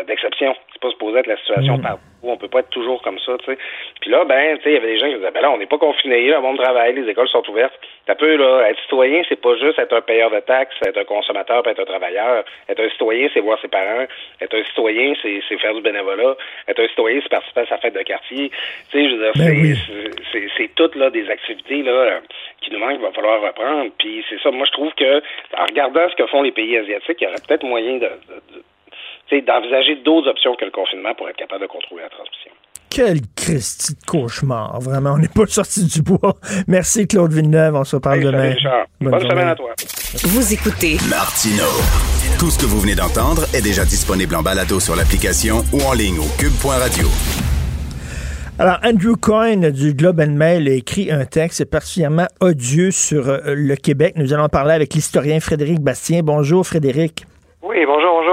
d'exception. 0.07 0.55
C'est 0.73 0.81
pas 0.81 0.89
supposé 0.89 1.19
être 1.19 1.27
la 1.27 1.37
situation 1.37 1.77
mm. 1.77 1.81
partout 1.81 2.13
on 2.23 2.37
peut 2.37 2.47
pas 2.47 2.59
être 2.59 2.69
toujours 2.69 3.01
comme 3.01 3.19
ça, 3.19 3.33
tu 3.39 3.45
sais. 3.45 3.57
Puis 4.01 4.09
là, 4.09 4.23
ben, 4.25 4.57
tu 4.57 4.63
sais, 4.63 4.69
il 4.71 4.73
y 4.73 4.77
avait 4.77 4.93
des 4.93 4.99
gens 4.99 5.07
qui 5.07 5.15
disaient, 5.15 5.31
ben 5.31 5.41
là, 5.41 5.51
on 5.51 5.57
n'est 5.57 5.65
pas 5.65 5.77
confinés, 5.77 6.27
le 6.27 6.39
monde 6.39 6.57
travaille, 6.57 6.93
les 6.93 7.09
écoles 7.09 7.27
sont 7.27 7.47
ouvertes. 7.49 7.73
T'as 8.05 8.15
peu, 8.15 8.35
là, 8.35 8.69
être 8.69 8.79
citoyen, 8.81 9.23
c'est 9.27 9.39
pas 9.39 9.55
juste 9.57 9.79
être 9.79 9.93
un 9.93 10.01
payeur 10.01 10.31
de 10.31 10.39
taxes, 10.39 10.75
être 10.85 10.97
un 10.97 11.03
consommateur, 11.03 11.65
être 11.67 11.79
un 11.79 11.85
travailleur. 11.85 12.43
Être 12.69 12.83
un 12.83 12.89
citoyen, 12.89 13.29
c'est 13.33 13.39
voir 13.39 13.59
ses 13.61 13.67
parents. 13.67 14.05
Être 14.41 14.57
un 14.57 14.63
citoyen, 14.63 15.13
c'est 15.21 15.57
faire 15.57 15.73
du 15.73 15.81
bénévolat. 15.81 16.35
Être 16.67 16.81
un 16.81 16.87
citoyen, 16.87 17.19
c'est 17.21 17.29
participer 17.29 17.61
à 17.61 17.67
sa 17.67 17.77
fête 17.77 17.93
de 17.93 18.01
quartier. 18.01 18.49
Tu 18.49 18.57
sais, 18.91 19.09
je 19.09 19.15
veux 19.15 19.23
dire, 19.23 19.33
ben 19.35 19.75
c'est 20.31 20.47
c'est 20.57 20.75
toutes, 20.75 20.95
là, 20.95 21.09
des 21.09 21.29
activités, 21.29 21.81
là, 21.83 22.19
qui 22.61 22.71
nous 22.71 22.79
manquent, 22.79 22.93
qu'il 22.93 23.01
va 23.01 23.11
falloir 23.11 23.41
reprendre. 23.41 23.91
Puis 23.97 24.23
c'est 24.29 24.39
ça, 24.41 24.51
moi, 24.51 24.65
je 24.65 24.71
trouve 24.71 24.93
que, 24.93 25.19
en 25.57 25.65
regardant 25.65 26.07
ce 26.09 26.15
que 26.15 26.27
font 26.27 26.41
les 26.41 26.51
pays 26.51 26.77
asiatiques, 26.77 27.17
il 27.21 27.23
y 27.23 27.27
aurait 27.27 27.41
peut-être 27.47 27.63
moyen 27.63 27.97
de 27.97 28.09
d'envisager 29.41 29.95
d'autres 29.97 30.29
options 30.29 30.55
que 30.55 30.65
le 30.65 30.71
confinement 30.71 31.13
pour 31.15 31.29
être 31.29 31.37
capable 31.37 31.61
de 31.61 31.67
contrôler 31.67 32.03
la 32.03 32.09
transmission. 32.09 32.51
Quel 32.89 33.21
Christy 33.35 33.93
de 33.93 34.05
cauchemar, 34.05 34.79
vraiment. 34.79 35.13
On 35.13 35.17
n'est 35.17 35.27
pas 35.27 35.47
sorti 35.47 35.85
du 35.85 36.03
bois. 36.03 36.35
Merci, 36.67 37.07
Claude 37.07 37.33
Villeneuve. 37.33 37.73
On 37.73 37.83
se 37.83 37.95
reparle 37.95 38.21
demain. 38.21 38.53
Bonne, 39.01 39.19
semaine 39.19 39.47
à 39.47 39.55
toi. 39.55 39.71
Vous 40.25 40.53
écoutez 40.53 40.97
Martino. 41.09 41.65
Tout 42.39 42.51
ce 42.51 42.59
que 42.59 42.65
vous 42.65 42.79
venez 42.79 42.93
d'entendre 42.93 43.43
est 43.55 43.63
déjà 43.63 43.83
disponible 43.83 44.35
en 44.35 44.43
balado 44.43 44.79
sur 44.79 44.95
l'application 44.95 45.63
ou 45.73 45.81
en 45.89 45.93
ligne 45.93 46.19
au 46.19 46.29
cube.radio. 46.37 47.07
Alors, 48.59 48.77
Andrew 48.85 49.15
Coyne 49.19 49.71
du 49.71 49.95
Globe 49.95 50.19
and 50.19 50.37
Mail 50.37 50.67
a 50.67 50.73
écrit 50.73 51.09
un 51.09 51.25
texte 51.25 51.65
particulièrement 51.65 52.27
odieux 52.39 52.91
sur 52.91 53.27
euh, 53.27 53.55
le 53.55 53.75
Québec. 53.75 54.13
Nous 54.15 54.31
allons 54.31 54.47
parler 54.47 54.73
avec 54.73 54.93
l'historien 54.93 55.39
Frédéric 55.39 55.79
Bastien. 55.79 56.21
Bonjour, 56.23 56.63
Frédéric. 56.63 57.25
Oui, 57.63 57.77
bonjour, 57.87 58.21
bonjour. 58.21 58.32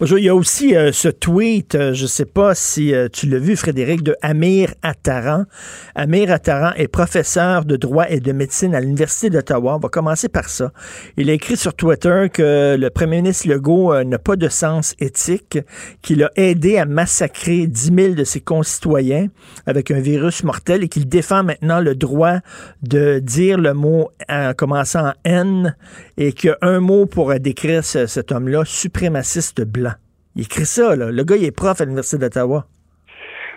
Bonjour. 0.00 0.18
Il 0.18 0.24
y 0.24 0.28
a 0.28 0.34
aussi 0.34 0.76
euh, 0.76 0.92
ce 0.92 1.08
tweet, 1.08 1.74
euh, 1.74 1.92
je 1.92 2.02
ne 2.02 2.08
sais 2.08 2.24
pas 2.24 2.54
si 2.54 2.94
euh, 2.94 3.08
tu 3.12 3.26
l'as 3.26 3.38
vu, 3.38 3.56
Frédéric, 3.56 4.02
de 4.02 4.16
Amir 4.22 4.74
Attaran. 4.82 5.44
Amir 5.94 6.30
Attaran 6.30 6.72
est 6.76 6.88
professeur 6.88 7.64
de 7.64 7.76
droit 7.76 8.06
et 8.08 8.20
de 8.20 8.32
médecine 8.32 8.74
à 8.74 8.80
l'Université 8.80 9.30
d'Ottawa. 9.30 9.76
On 9.76 9.78
va 9.78 9.88
commencer 9.88 10.28
par 10.28 10.48
ça. 10.48 10.72
Il 11.16 11.30
a 11.30 11.32
écrit 11.32 11.56
sur 11.56 11.74
Twitter 11.74 12.26
que 12.32 12.76
le 12.78 12.90
premier 12.90 13.16
ministre 13.16 13.48
Legault 13.48 14.02
n'a 14.04 14.18
pas 14.18 14.36
de 14.36 14.48
sens 14.48 14.94
éthique, 15.00 15.58
qu'il 16.02 16.22
a 16.22 16.30
aidé 16.36 16.78
à 16.78 16.84
massacrer 16.84 17.66
10 17.66 17.92
000 17.94 18.14
de 18.14 18.24
ses 18.24 18.40
concitoyens 18.40 19.28
avec 19.66 19.90
un 19.90 20.00
virus 20.00 20.44
mortel 20.44 20.84
et 20.84 20.88
qu'il 20.88 21.08
défend 21.08 21.42
maintenant 21.42 21.80
le 21.80 21.94
droit 21.94 22.38
de 22.82 23.18
dire 23.18 23.58
le 23.58 23.74
mot 23.74 24.10
en 24.28 24.52
commençant 24.54 25.08
en 25.08 25.12
N 25.24 25.76
et 26.16 26.32
qu'il 26.32 26.56
mot 26.80 27.06
pour 27.06 27.38
décrire 27.38 27.84
cet 27.84 28.32
homme-là, 28.32 28.62
suprémaciste 28.64 29.57
blanc. 29.64 29.94
Il 30.36 30.42
écrit 30.42 30.66
ça, 30.66 30.94
là. 30.96 31.10
Le 31.10 31.24
gars, 31.24 31.36
il 31.36 31.44
est 31.44 31.56
prof 31.56 31.80
à 31.80 31.84
l'Université 31.84 32.18
d'Ottawa. 32.18 32.64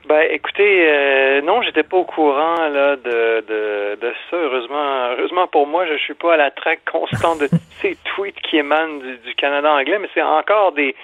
Ben, 0.07 0.27
écoutez, 0.31 0.89
euh, 0.89 1.41
non, 1.41 1.61
j'étais 1.61 1.83
pas 1.83 1.97
au 1.97 2.03
courant 2.03 2.67
là 2.67 2.95
de, 2.95 3.45
de, 3.47 3.95
de, 3.95 4.13
ça. 4.29 4.35
Heureusement, 4.35 5.11
heureusement 5.17 5.47
pour 5.47 5.67
moi, 5.67 5.85
je 5.85 5.95
suis 5.97 6.15
pas 6.15 6.33
à 6.33 6.37
la 6.37 6.51
traque 6.51 6.81
constante 6.91 7.39
de 7.39 7.47
ces 7.81 7.97
tweets 8.03 8.41
qui 8.41 8.57
émanent 8.57 8.97
du, 8.97 9.35
Canada 9.35 9.71
anglais, 9.71 9.99
mais 9.99 10.09
c'est 10.13 10.21
encore 10.21 10.71
des, 10.73 10.95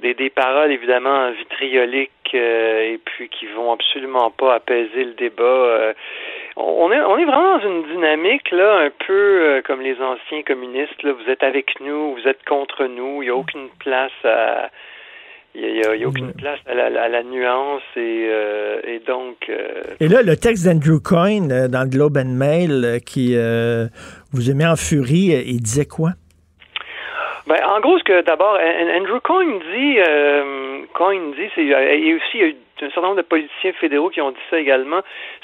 des, 0.00 0.14
des 0.14 0.28
paroles 0.28 0.72
évidemment 0.72 1.30
vitrioliques 1.30 2.10
euh, 2.34 2.92
et 2.92 2.98
puis 2.98 3.28
qui 3.28 3.46
vont 3.46 3.72
absolument 3.72 4.30
pas 4.30 4.56
apaiser 4.56 5.04
le 5.04 5.14
débat. 5.14 5.44
Euh, 5.44 5.92
on 6.56 6.90
est, 6.92 7.00
on 7.00 7.18
est 7.18 7.24
vraiment 7.24 7.58
dans 7.58 7.64
une 7.64 7.84
dynamique 7.84 8.50
là, 8.50 8.80
un 8.80 8.90
peu 9.06 9.12
euh, 9.12 9.62
comme 9.62 9.80
les 9.80 9.96
anciens 10.00 10.42
communistes. 10.42 11.02
Là, 11.02 11.12
vous 11.12 11.30
êtes 11.30 11.42
avec 11.42 11.80
nous, 11.80 12.14
vous 12.14 12.28
êtes 12.28 12.44
contre 12.44 12.86
nous. 12.86 13.22
Il 13.22 13.26
n'y 13.26 13.30
a 13.30 13.36
aucune 13.36 13.68
place 13.78 14.12
à 14.24 14.70
il 15.52 15.72
n'y 15.72 15.82
a, 15.82 16.06
aucune 16.06 16.32
place 16.32 16.60
à 16.66 16.74
la, 16.74 17.22
nuance 17.24 17.82
et, 17.96 18.28
euh, 18.30 18.80
et 18.84 19.00
donc. 19.00 19.48
Euh, 19.48 19.82
et 19.98 20.06
là, 20.06 20.22
le 20.22 20.36
texte 20.36 20.64
d'Andrew 20.64 21.00
Coyne 21.02 21.66
dans 21.66 21.82
le 21.82 21.88
Globe 21.88 22.16
and 22.18 22.36
Mail 22.36 23.00
qui 23.04 23.34
vous 24.32 24.50
a 24.50 24.54
mis 24.54 24.66
en 24.66 24.76
furie, 24.76 25.34
il 25.44 25.60
disait 25.60 25.86
quoi? 25.86 26.10
Ben, 27.48 27.56
en 27.68 27.80
gros, 27.80 27.98
ce 27.98 28.04
que 28.04 28.22
d'abord, 28.22 28.56
Andrew 28.96 29.18
Coyne 29.18 29.58
dit, 29.74 29.98
Coyne 30.94 31.32
dit, 31.32 31.50
c'est, 31.56 31.64
et 31.64 32.14
aussi, 32.14 32.34
il 32.34 32.40
y 32.40 32.44
a 32.44 32.46
eu 32.46 32.56
un 32.82 32.90
certain 32.90 33.08
nombre 33.08 33.16
de 33.16 33.22
politiciens 33.22 33.72
fédéraux 33.72 34.10
qui 34.10 34.20
ont 34.20 34.30
dit 34.30 34.46
ça 34.50 34.58
également, 34.58 35.00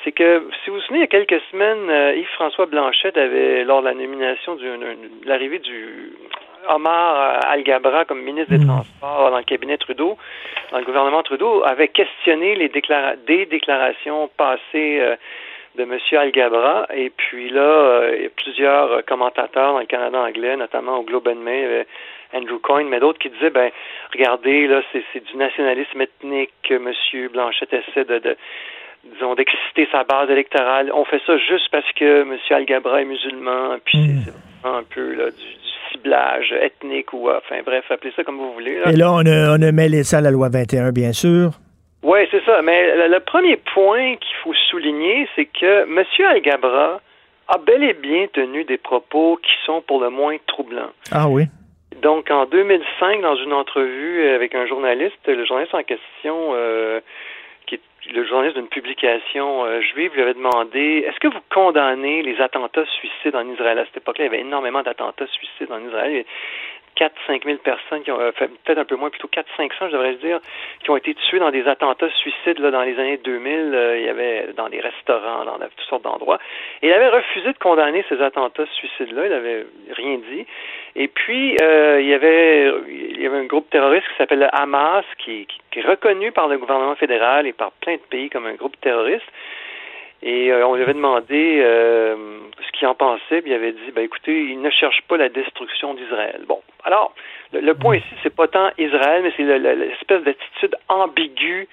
c'est 0.07 0.13
que, 0.13 0.49
si 0.63 0.71
vous 0.71 0.77
vous 0.77 0.83
souvenez, 0.83 1.01
il 1.01 1.03
y 1.03 1.05
a 1.05 1.09
quelques 1.09 1.43
semaines, 1.51 1.91
euh, 1.91 2.15
Yves-François 2.15 2.67
Blanchette 2.67 3.19
avait, 3.19 3.65
lors 3.65 3.81
de 3.81 3.87
la 3.87 3.95
nomination, 3.95 4.55
de 4.55 4.79
l'arrivée 5.25 5.59
du 5.59 6.13
Omar 6.69 7.17
euh, 7.17 7.51
Al-Gabra 7.51 8.05
comme 8.05 8.23
ministre 8.23 8.53
des 8.53 8.65
hmm. 8.65 8.69
Transports 8.69 9.33
dans 9.33 9.37
le 9.37 9.43
cabinet 9.43 9.77
Trudeau, 9.79 10.17
dans 10.71 10.79
le 10.79 10.85
gouvernement 10.85 11.25
Trudeau, 11.25 11.65
avait 11.65 11.89
questionné 11.89 12.55
les 12.55 12.69
déclara 12.69 13.17
des 13.27 13.47
déclarations 13.47 14.31
passées 14.37 15.01
euh, 15.01 15.17
de 15.75 15.83
M. 15.83 15.99
Al-Gabra. 16.13 16.87
Et 16.95 17.11
puis 17.11 17.51
là, 17.51 18.09
il 18.15 18.23
y 18.23 18.27
a 18.27 18.31
plusieurs 18.31 19.05
commentateurs 19.07 19.73
dans 19.73 19.81
le 19.81 19.87
Canada 19.87 20.21
anglais, 20.21 20.57
notamment 20.57 20.99
au 20.99 21.03
Globe 21.03 21.27
and 21.27 21.43
Mail, 21.43 21.85
Andrew 22.33 22.61
Coyne, 22.61 22.89
mais 22.89 23.01
d'autres 23.01 23.19
qui 23.19 23.31
disaient, 23.31 23.51
ben, 23.51 23.73
regardez, 24.13 24.69
là, 24.69 24.83
c'est 24.93 25.25
du 25.25 25.37
nationalisme 25.37 26.01
ethnique 26.01 26.53
que 26.63 26.75
M. 26.75 27.29
Blanchette 27.33 27.73
essaie 27.73 28.05
de, 28.05 28.19
de 28.19 28.37
disons, 29.13 29.35
d'exciter 29.35 29.89
sa 29.93 30.05
base 30.05 30.31
électorale. 30.31 30.91
On 30.93 31.05
fait 31.05 31.21
ça 31.27 31.37
juste 31.39 31.69
parce 31.71 31.91
que 31.93 32.23
M. 32.23 32.37
Al-Gabra 32.51 33.03
est 33.03 33.05
musulman, 33.05 33.77
puis 33.85 33.99
hmm. 33.99 34.21
c'est 34.25 34.69
un 34.69 34.83
peu 34.83 35.15
là, 35.15 35.31
du, 35.31 35.47
ciblage 35.93 36.53
ethnique 36.53 37.13
ou, 37.13 37.31
enfin, 37.31 37.61
bref, 37.65 37.85
appelez 37.91 38.13
ça 38.17 38.25
comme 38.25 38.39
vous 38.39 38.53
voulez. 38.53 38.81
Et 38.87 38.97
là, 38.97 39.13
on 39.13 39.25
a, 39.27 39.57
on 39.57 39.63
a 39.63 39.73
mêlé 39.73 40.03
ça 40.05 40.19
à 40.19 40.21
la 40.21 40.31
loi 40.31 40.49
21, 40.49 40.93
bien 40.93 41.13
sûr. 41.13 41.53
Oui, 42.03 42.21
c'est 42.31 42.45
ça. 42.45 42.63
Mais 42.63 43.09
le, 43.09 43.21
premier 43.21 43.57
point 43.57 44.17
qu'il 44.17 44.37
faut 44.43 44.55
souligner, 44.71 45.29
c'est 45.35 45.47
que 45.47 45.83
M. 45.83 46.05
Al-Gabra 46.31 47.01
a 47.49 47.59
bel 47.59 47.83
et 47.83 47.95
bien 47.95 48.27
tenu 48.33 48.65
des 48.65 48.79
propos 48.79 49.39
qui 49.43 49.53
sont 49.65 49.81
pour 49.81 50.01
le 50.01 50.11
moins 50.11 50.37
troublants. 50.47 50.93
Ah 51.13 51.29
oui. 51.29 51.45
Donc, 52.03 52.31
en 52.31 52.45
2005, 52.47 53.23
dans 53.23 53.37
une 53.37 53.53
entrevue 53.53 54.29
avec 54.29 54.55
un 54.55 54.67
journaliste, 54.67 55.17
le 55.27 55.45
journaliste 55.47 55.75
en 55.75 55.83
question, 55.83 56.53
euh, 56.55 57.01
le 58.13 58.25
journaliste 58.25 58.57
d'une 58.57 58.69
publication 58.69 59.65
euh, 59.65 59.81
juive, 59.81 60.13
lui 60.15 60.23
avait 60.23 60.35
demandé 60.35 61.05
Est-ce 61.07 61.19
que 61.19 61.29
vous 61.29 61.41
condamnez 61.53 62.23
les 62.23 62.41
attentats 62.41 62.85
suicides 62.87 63.35
en 63.35 63.49
Israël? 63.49 63.79
À 63.79 63.85
cette 63.87 63.99
époque-là, 63.99 64.25
il 64.25 64.29
y 64.29 64.35
avait 64.35 64.41
énormément 64.41 64.83
d'attentats 64.83 65.27
suicides 65.27 65.71
en 65.71 65.85
Israël. 65.87 66.25
4 66.97 67.15
5 67.27 67.45
000 67.45 67.59
personnes 67.59 68.03
qui 68.03 68.11
ont 68.11 68.21
euh, 68.21 68.33
peut-être 68.33 68.79
un 68.79 68.85
peu 68.85 68.97
moins, 68.97 69.11
plutôt 69.11 69.29
4 69.29 69.47
500 69.57 69.87
je 69.87 69.93
devrais 69.93 70.15
dire, 70.15 70.41
qui 70.83 70.91
ont 70.91 70.97
été 70.97 71.15
tuées 71.15 71.39
dans 71.39 71.51
des 71.51 71.69
attentats 71.69 72.11
suicides 72.11 72.59
là, 72.59 72.71
dans 72.71 72.83
les 72.83 72.99
années 72.99 73.19
2000. 73.19 73.75
Euh, 73.75 73.99
il 73.99 74.05
y 74.05 74.09
avait 74.09 74.49
dans 74.57 74.69
des 74.69 74.81
restaurants, 74.81 75.45
dans 75.45 75.59
toutes 75.59 75.89
sortes 75.89 76.03
d'endroits. 76.03 76.39
Il 76.83 76.93
avait 76.93 77.09
refusé 77.09 77.53
de 77.53 77.59
condamner 77.59 78.05
ces 78.09 78.21
attentats 78.21 78.67
suicides-là. 78.75 79.27
Il 79.27 79.31
n'avait 79.31 79.67
rien 79.93 80.19
dit. 80.31 80.47
Et 80.97 81.09
puis 81.09 81.57
euh, 81.61 82.01
il 82.01 82.09
y 82.09 82.15
avait 82.15 82.73
il 82.89 83.21
y 83.21 83.27
avait 83.27 83.39
un 83.39 83.45
groupe 83.45 83.69
terroriste 83.71 84.09
qui 84.09 84.17
s'appelle 84.17 84.41
le 84.41 84.49
Hamas, 84.53 85.05
qui, 85.19 85.47
est 85.77 85.83
reconnu 85.83 86.33
par 86.33 86.49
le 86.49 86.57
gouvernement 86.57 86.95
fédéral 86.95 87.47
et 87.47 87.53
par 87.53 87.71
plein 87.73 87.97
de 87.97 88.07
pays 88.09 88.31
comme 88.31 88.47
un 88.47 88.55
groupe 88.55 88.81
terroriste. 88.81 89.27
Et 90.23 90.53
on 90.53 90.75
lui 90.75 90.83
avait 90.83 90.95
demandé 90.95 91.61
euh, 91.63 92.17
ce 92.67 92.79
qu'il 92.79 92.89
en 92.89 92.95
pensait, 92.95 93.43
puis 93.43 93.51
il 93.51 93.55
avait 93.55 93.73
dit, 93.73 93.93
ben 93.95 94.03
écoutez, 94.03 94.45
il 94.45 94.61
ne 94.61 94.71
cherche 94.71 95.03
pas 95.09 95.17
la 95.17 95.29
destruction 95.29 95.95
d'Israël. 95.95 96.43
Bon, 96.49 96.61
alors, 96.85 97.15
le, 97.53 97.75
point 97.75 97.97
ici, 97.97 98.15
c'est 98.23 98.35
pas 98.35 98.49
tant 98.49 98.71
Israël, 98.79 99.23
mais 99.23 99.33
c'est 99.37 99.59
l'espèce 99.59 100.23
d'attitude 100.23 100.75
ambiguë 100.89 101.69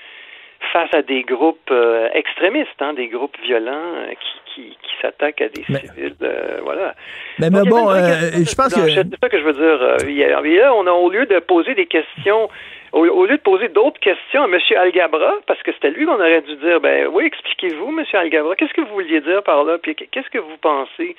face 0.72 0.94
à 0.94 1.02
des 1.02 1.24
groupes 1.24 1.70
euh, 1.72 2.10
extrémistes, 2.14 2.70
hein, 2.80 2.94
des 2.94 3.08
groupes 3.08 3.38
violents 3.44 3.96
euh, 3.96 4.10
qui, 4.10 4.54
qui, 4.54 4.78
qui 4.82 4.92
s'attaquent 5.02 5.42
à 5.42 5.50
des 5.50 5.64
civils. 5.64 6.16
Euh, 6.22 6.60
voilà. 6.64 6.96
Mais, 7.40 7.50
mais 7.50 7.64
bon, 7.64 7.90
je 7.90 8.56
pense 8.56 8.74
que. 8.74 8.90
C'est 8.90 9.20
ça 9.22 9.30
que 9.30 9.40
je 9.40 9.44
veux 9.44 9.54
dire. 9.54 10.42
là, 10.42 10.74
on 10.76 10.88
a, 10.88 10.92
au 10.92 11.10
lieu 11.10 11.26
de 11.26 11.40
poser 11.40 11.76
des 11.76 11.86
questions 11.86 12.50
au, 12.94 13.26
lieu 13.26 13.38
de 13.38 13.42
poser 13.42 13.70
d'autres 13.70 14.00
questions 14.00 14.44
à 14.44 14.46
M. 14.46 14.60
Algabra, 14.78 15.34
parce 15.48 15.62
que 15.64 15.72
c'était 15.74 15.90
lui 15.90 16.06
qu'on 16.06 16.16
aurait 16.16 16.42
dû 16.42 16.56
dire, 16.58 16.80
ben 16.80 17.08
oui, 17.12 17.26
expliquez-vous, 17.26 17.90
M. 17.90 18.06
Algabra, 18.14 18.56
qu'est-ce 18.56 18.74
que 18.74 18.82
vous 18.82 18.94
vouliez 18.94 19.22
dire 19.22 19.42
par 19.44 19.64
là, 19.64 19.78
puis 19.80 19.96
qu'est-ce 19.96 20.30
que 20.30 20.38
vous 20.38 20.58
pensez? 20.62 21.16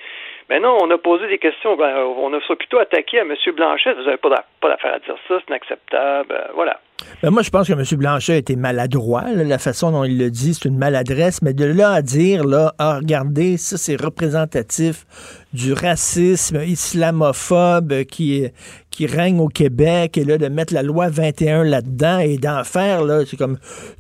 Ben 0.48 0.62
non, 0.62 0.76
on 0.80 0.90
a 0.90 0.98
posé 0.98 1.26
des 1.26 1.38
questions, 1.38 1.76
ben, 1.76 1.96
on 1.96 2.32
a 2.32 2.40
plutôt 2.56 2.78
attaqué 2.78 3.18
à 3.18 3.22
M. 3.22 3.34
Blanchet, 3.56 3.94
vous 3.94 4.05
n'avez 4.05 4.18
pas 4.18 4.28
d'affaire 4.62 4.94
à 4.94 4.98
dire 5.01 5.16
ça, 5.26 5.40
c'est 5.40 5.48
inacceptable, 5.48 6.32
euh, 6.32 6.52
voilà. 6.55 6.78
Ben 7.22 7.30
moi, 7.30 7.42
je 7.42 7.51
pense 7.51 7.68
que 7.68 7.72
M. 7.72 7.82
Blanchet 7.98 8.34
a 8.34 8.36
été 8.36 8.56
maladroit. 8.56 9.24
la 9.34 9.59
façon 9.59 9.90
dont 9.90 10.05
il 10.05 10.18
le 10.18 10.30
dit, 10.30 10.55
c'est 10.55 10.68
une 10.68 10.78
maladresse. 10.78 11.42
Mais 11.42 11.52
de 11.52 11.64
là 11.64 11.90
à 11.90 12.02
dire, 12.02 12.44
là, 12.44 12.72
ah, 12.78 12.98
regardez, 12.98 13.56
ça, 13.56 13.76
c'est 13.76 14.01
représentatif 14.01 15.05
du 15.52 15.72
racisme 15.72 16.62
islamophobe 16.62 18.05
qui, 18.05 18.48
qui 18.94 19.06
règne 19.06 19.40
au 19.40 19.48
Québec, 19.48 20.16
et 20.16 20.24
là, 20.24 20.38
de 20.38 20.48
mettre 20.48 20.72
la 20.72 20.82
loi 20.82 21.08
21 21.08 21.64
là-dedans 21.64 22.20
et 22.20 22.38
d'en 22.38 22.64
faire, 22.64 23.02
là, 23.02 23.24
c'est 23.26 23.36
comme 23.36 23.58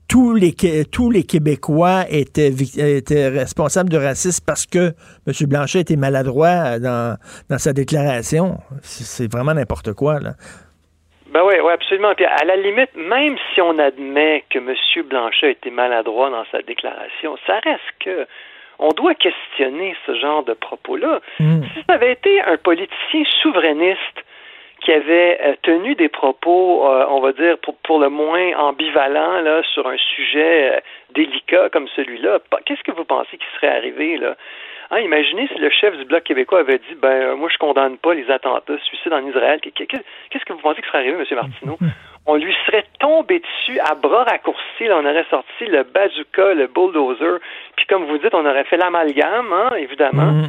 tous 0.08 0.34
les, 0.34 0.54
tous 0.90 1.10
les 1.10 1.24
Québécois 1.24 2.04
étaient, 2.08 2.52
étaient 2.78 3.28
responsables 3.28 3.90
de 3.90 3.98
racisme 3.98 4.44
parce 4.46 4.66
que 4.66 4.92
M. 5.26 5.48
Blanchet 5.48 5.80
était 5.80 5.96
maladroit 5.96 6.78
dans, 6.78 7.16
dans 7.50 7.58
sa 7.58 7.72
déclaration. 7.72 8.58
C'est 8.82 9.30
vraiment 9.30 9.54
n'importe 9.54 9.92
quoi, 9.92 10.20
là. 10.20 10.32
Ben 11.34 11.42
oui, 11.44 11.58
ouais, 11.58 11.72
absolument. 11.72 12.14
Puis 12.14 12.24
à 12.26 12.44
la 12.44 12.54
limite, 12.54 12.94
même 12.94 13.36
si 13.52 13.60
on 13.60 13.76
admet 13.80 14.44
que 14.50 14.58
M. 14.58 14.72
Blanchet 15.08 15.46
a 15.46 15.50
été 15.50 15.70
maladroit 15.70 16.30
dans 16.30 16.44
sa 16.52 16.62
déclaration, 16.62 17.36
ça 17.44 17.58
reste 17.64 17.82
que 17.98 18.26
on 18.78 18.88
doit 18.90 19.14
questionner 19.14 19.96
ce 20.06 20.14
genre 20.16 20.44
de 20.44 20.52
propos-là. 20.52 21.20
Hmm. 21.40 21.62
Si 21.74 21.82
ça 21.88 21.94
avait 21.94 22.12
été 22.12 22.40
un 22.42 22.56
politicien 22.56 23.22
souverainiste 23.42 24.24
qui 24.84 24.92
avait 24.92 25.38
euh, 25.42 25.54
tenu 25.62 25.94
des 25.94 26.08
propos, 26.08 26.86
euh, 26.86 27.06
on 27.08 27.20
va 27.20 27.32
dire, 27.32 27.56
pour, 27.58 27.74
pour, 27.78 27.98
le 27.98 28.10
moins 28.10 28.54
ambivalents 28.56 29.40
là, 29.40 29.62
sur 29.72 29.86
un 29.86 29.96
sujet 29.96 30.74
euh, 30.74 30.80
délicat 31.14 31.70
comme 31.70 31.88
celui-là, 31.96 32.38
qu'est-ce 32.66 32.82
que 32.82 32.92
vous 32.92 33.04
pensez 33.04 33.38
qui 33.38 33.46
serait 33.56 33.74
arrivé 33.74 34.18
là? 34.18 34.36
Hein, 34.90 34.98
imaginez 35.00 35.48
si 35.48 35.58
le 35.58 35.70
chef 35.70 35.96
du 35.96 36.04
Bloc 36.04 36.24
québécois 36.24 36.60
avait 36.60 36.78
dit 36.78 36.94
ben 37.00 37.34
moi 37.36 37.48
je 37.50 37.56
condamne 37.56 37.96
pas 37.96 38.12
les 38.12 38.30
attentats 38.30 38.78
suicides 38.84 39.14
en 39.14 39.26
Israël. 39.26 39.58
Qu'est-ce 39.60 40.44
que 40.44 40.52
vous 40.52 40.60
pensez 40.60 40.82
que 40.82 40.86
serait 40.86 40.98
arrivé, 40.98 41.16
M. 41.18 41.24
Martineau? 41.36 41.78
On 42.26 42.36
lui 42.36 42.54
serait 42.66 42.84
tombé 43.00 43.40
dessus 43.40 43.78
à 43.80 43.94
bras 43.94 44.24
raccourcis. 44.24 44.88
on 44.90 45.04
aurait 45.04 45.26
sorti 45.28 45.66
le 45.66 45.82
bazooka, 45.82 46.54
le 46.54 46.68
bulldozer. 46.68 47.38
Puis 47.76 47.84
comme 47.86 48.04
vous 48.04 48.16
dites, 48.16 48.34
on 48.34 48.46
aurait 48.46 48.64
fait 48.64 48.78
l'amalgame, 48.78 49.52
hein, 49.52 49.76
évidemment. 49.76 50.32
Mm. 50.32 50.48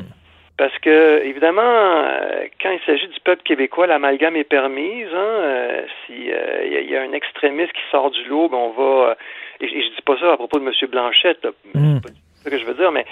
Parce 0.57 0.77
que, 0.80 1.22
évidemment, 1.23 1.61
euh, 1.61 2.45
quand 2.61 2.72
il 2.72 2.80
s'agit 2.86 3.07
du 3.07 3.19
peuple 3.19 3.44
québécois, 3.44 3.88
l'amalgame 3.88 4.38
est 4.38 4.45
permise. 4.45 5.07
Hein, 5.14 5.18
euh, 5.18 5.82
si 6.06 6.14
il 6.14 6.90
y, 6.90 6.95
a 6.95 7.02
un 7.02 7.11
extrémiste 7.11 7.73
qui 7.73 7.82
sort 7.91 8.10
du 8.11 8.23
lot, 8.26 8.48
ben, 8.48 8.57
on 8.57 8.69
va. 8.69 9.18
et, 9.60 9.68
je 9.68 9.95
dis 9.95 10.02
pas 10.06 10.18
ça 10.18 10.34
à 10.34 10.38
propos 10.38 10.60
de 10.60 10.65
M. 10.65 10.72
Blanchette. 10.90 11.45
Mm. 11.73 11.98
C'est 12.36 12.49
ce 12.49 12.56
que 12.56 12.57
je 12.57 12.65
veux 12.65 12.76
dire, 12.76 12.91
mais 12.91 13.06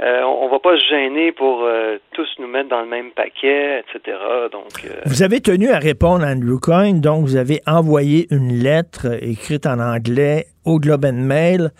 euh, 0.00 0.22
on, 0.22 0.48
va 0.48 0.58
pas 0.58 0.76
se 0.76 0.84
gêner 0.88 1.32
pour 1.32 1.64
euh, 1.64 1.98
tous 2.12 2.28
nous 2.38 2.46
mettre 2.46 2.68
dans 2.68 2.80
le 2.80 2.86
même 2.86 3.10
paquet, 3.12 3.80
etc. 3.80 4.16
Donc, 4.52 4.68
vous 5.06 5.22
avez 5.22 5.40
tenu 5.40 5.70
à 5.70 5.78
répondre 5.78 6.24
à 6.24 6.32
Andrew 6.32 6.58
Coyne, 6.60 7.00
donc 7.00 7.24
vous 7.24 7.36
avez 7.36 7.60
envoyé 7.66 8.26
une 8.30 8.52
lettre 8.52 9.22
écrite 9.22 9.66
en 9.66 9.80
anglais 9.80 10.46
au 10.64 10.78
Globe 10.78 11.06
and 11.06 11.24
Mail. 11.24 11.70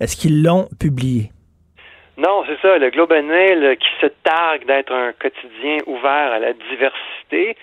Est-ce 0.00 0.16
qu'ils 0.16 0.42
l'ont 0.42 0.68
publiée? 0.80 1.33
Non, 2.16 2.44
c'est 2.46 2.60
ça. 2.60 2.78
Le 2.78 2.90
Globe 2.90 3.12
and 3.12 3.24
Mail, 3.24 3.76
qui 3.78 3.88
se 4.00 4.06
targue 4.22 4.66
d'être 4.66 4.92
un 4.92 5.12
quotidien 5.12 5.78
ouvert 5.86 6.32
à 6.32 6.38
la 6.38 6.52
diversité, 6.52 7.56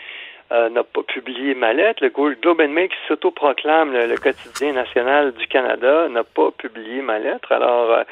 euh, 0.52 0.69
n'a 0.69 0.84
pas 0.84 1.03
publié 1.03 1.56
ma 1.56 1.72
lettre. 1.72 2.03
Le 2.03 2.10
Globe 2.10 2.60
and 2.60 2.69
Mail, 2.69 2.90
qui 2.90 2.98
s'autoproclame 3.07 3.94
le, 3.94 4.18
quotidien 4.18 4.73
national 4.73 5.32
du 5.34 5.48
Canada, 5.48 6.10
n'a 6.10 6.26
pas 6.26 6.52
publié 6.52 7.02
ma 7.02 7.19
lettre. 7.19 7.53
Alors, 7.53 7.91
euh, 7.91 8.03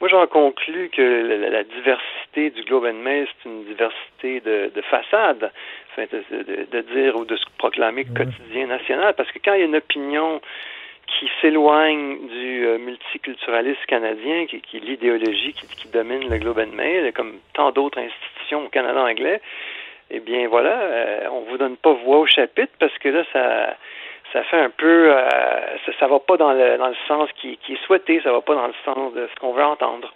moi, 0.00 0.08
j'en 0.08 0.26
conclus 0.26 0.88
que 0.88 1.50
la, 1.50 1.62
diversité 1.64 2.48
du 2.50 2.62
Globe 2.62 2.86
and 2.86 2.94
Mail, 2.94 3.28
c'est 3.42 3.48
une 3.48 3.64
diversité 3.64 4.40
de, 4.40 4.72
de 4.74 4.80
façade, 4.82 5.52
enfin, 5.90 6.06
de, 6.10 6.66
de, 6.70 6.80
dire 6.94 7.16
ou 7.16 7.26
de 7.26 7.36
se 7.36 7.44
proclamer 7.58 8.06
quotidien 8.06 8.66
national, 8.66 9.12
parce 9.14 9.30
que 9.30 9.38
quand 9.44 9.52
il 9.52 9.60
y 9.60 9.62
a 9.62 9.66
une 9.66 9.76
opinion 9.76 10.40
qui 11.06 11.30
s'éloigne 11.40 12.26
du 12.28 12.66
euh, 12.66 12.78
multiculturalisme 12.78 13.84
canadien, 13.86 14.46
qui, 14.46 14.60
qui 14.60 14.78
est 14.78 14.80
l'idéologie 14.80 15.52
qui, 15.52 15.88
domine 15.88 16.28
le 16.28 16.38
Globe 16.38 16.58
and 16.58 16.74
Mail, 16.74 17.12
comme 17.12 17.34
tant 17.52 17.70
d'autres 17.70 17.98
institutions 17.98 18.64
au 18.64 18.68
Canada 18.68 19.02
anglais, 19.02 19.40
eh 20.10 20.20
bien 20.20 20.48
voilà, 20.48 20.80
euh, 20.80 21.28
on 21.30 21.40
vous 21.42 21.58
donne 21.58 21.76
pas 21.76 21.92
voix 21.92 22.18
au 22.18 22.26
chapitre 22.26 22.72
parce 22.78 22.96
que 22.98 23.08
là, 23.08 23.24
ça 23.32 23.76
ça 24.32 24.42
fait 24.44 24.60
un 24.60 24.70
peu 24.70 25.10
euh, 25.10 25.28
ça, 25.84 25.92
ça 26.00 26.08
va 26.08 26.18
pas 26.18 26.36
dans 26.36 26.52
le 26.52 26.78
dans 26.78 26.88
le 26.88 26.94
sens 27.06 27.28
qui, 27.40 27.52
est 27.52 27.86
souhaité, 27.86 28.20
ça 28.22 28.32
va 28.32 28.40
pas 28.40 28.54
dans 28.54 28.66
le 28.66 28.74
sens 28.84 29.12
de 29.14 29.28
ce 29.32 29.40
qu'on 29.40 29.52
veut 29.52 29.62
entendre. 29.62 30.12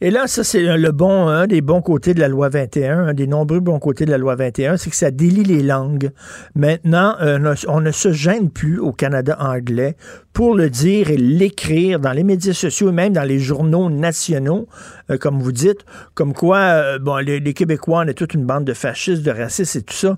Et 0.00 0.10
là, 0.10 0.26
ça, 0.26 0.42
c'est 0.42 0.62
le 0.62 0.92
bon, 0.92 1.28
un 1.28 1.46
des 1.46 1.60
bons 1.60 1.82
côtés 1.82 2.14
de 2.14 2.20
la 2.20 2.28
loi 2.28 2.48
21, 2.48 3.08
un 3.08 3.14
des 3.14 3.26
nombreux 3.26 3.60
bons 3.60 3.78
côtés 3.78 4.04
de 4.06 4.10
la 4.10 4.18
loi 4.18 4.34
21, 4.34 4.76
c'est 4.76 4.90
que 4.90 4.96
ça 4.96 5.10
délie 5.10 5.44
les 5.44 5.62
langues. 5.62 6.10
Maintenant, 6.54 7.14
euh, 7.20 7.54
on 7.68 7.80
ne 7.80 7.90
se 7.90 8.12
gêne 8.12 8.50
plus 8.50 8.78
au 8.78 8.92
Canada 8.92 9.36
anglais 9.38 9.94
pour 10.34 10.54
le 10.54 10.70
dire 10.70 11.10
et 11.10 11.16
l'écrire 11.16 12.00
dans 12.00 12.12
les 12.12 12.24
médias 12.24 12.52
sociaux 12.52 12.88
et 12.90 12.92
même 12.92 13.12
dans 13.12 13.26
les 13.26 13.38
journaux 13.38 13.90
nationaux, 13.90 14.66
euh, 15.10 15.18
comme 15.18 15.40
vous 15.40 15.52
dites, 15.52 15.84
comme 16.14 16.32
quoi, 16.32 16.58
euh, 16.58 16.98
bon, 16.98 17.16
les, 17.16 17.54
Québécois, 17.54 18.02
on 18.04 18.08
est 18.08 18.14
toute 18.14 18.34
une 18.34 18.46
bande 18.46 18.64
de 18.64 18.74
fascistes, 18.74 19.24
de 19.24 19.30
racistes 19.30 19.76
et 19.76 19.82
tout 19.82 19.92
ça. 19.92 20.16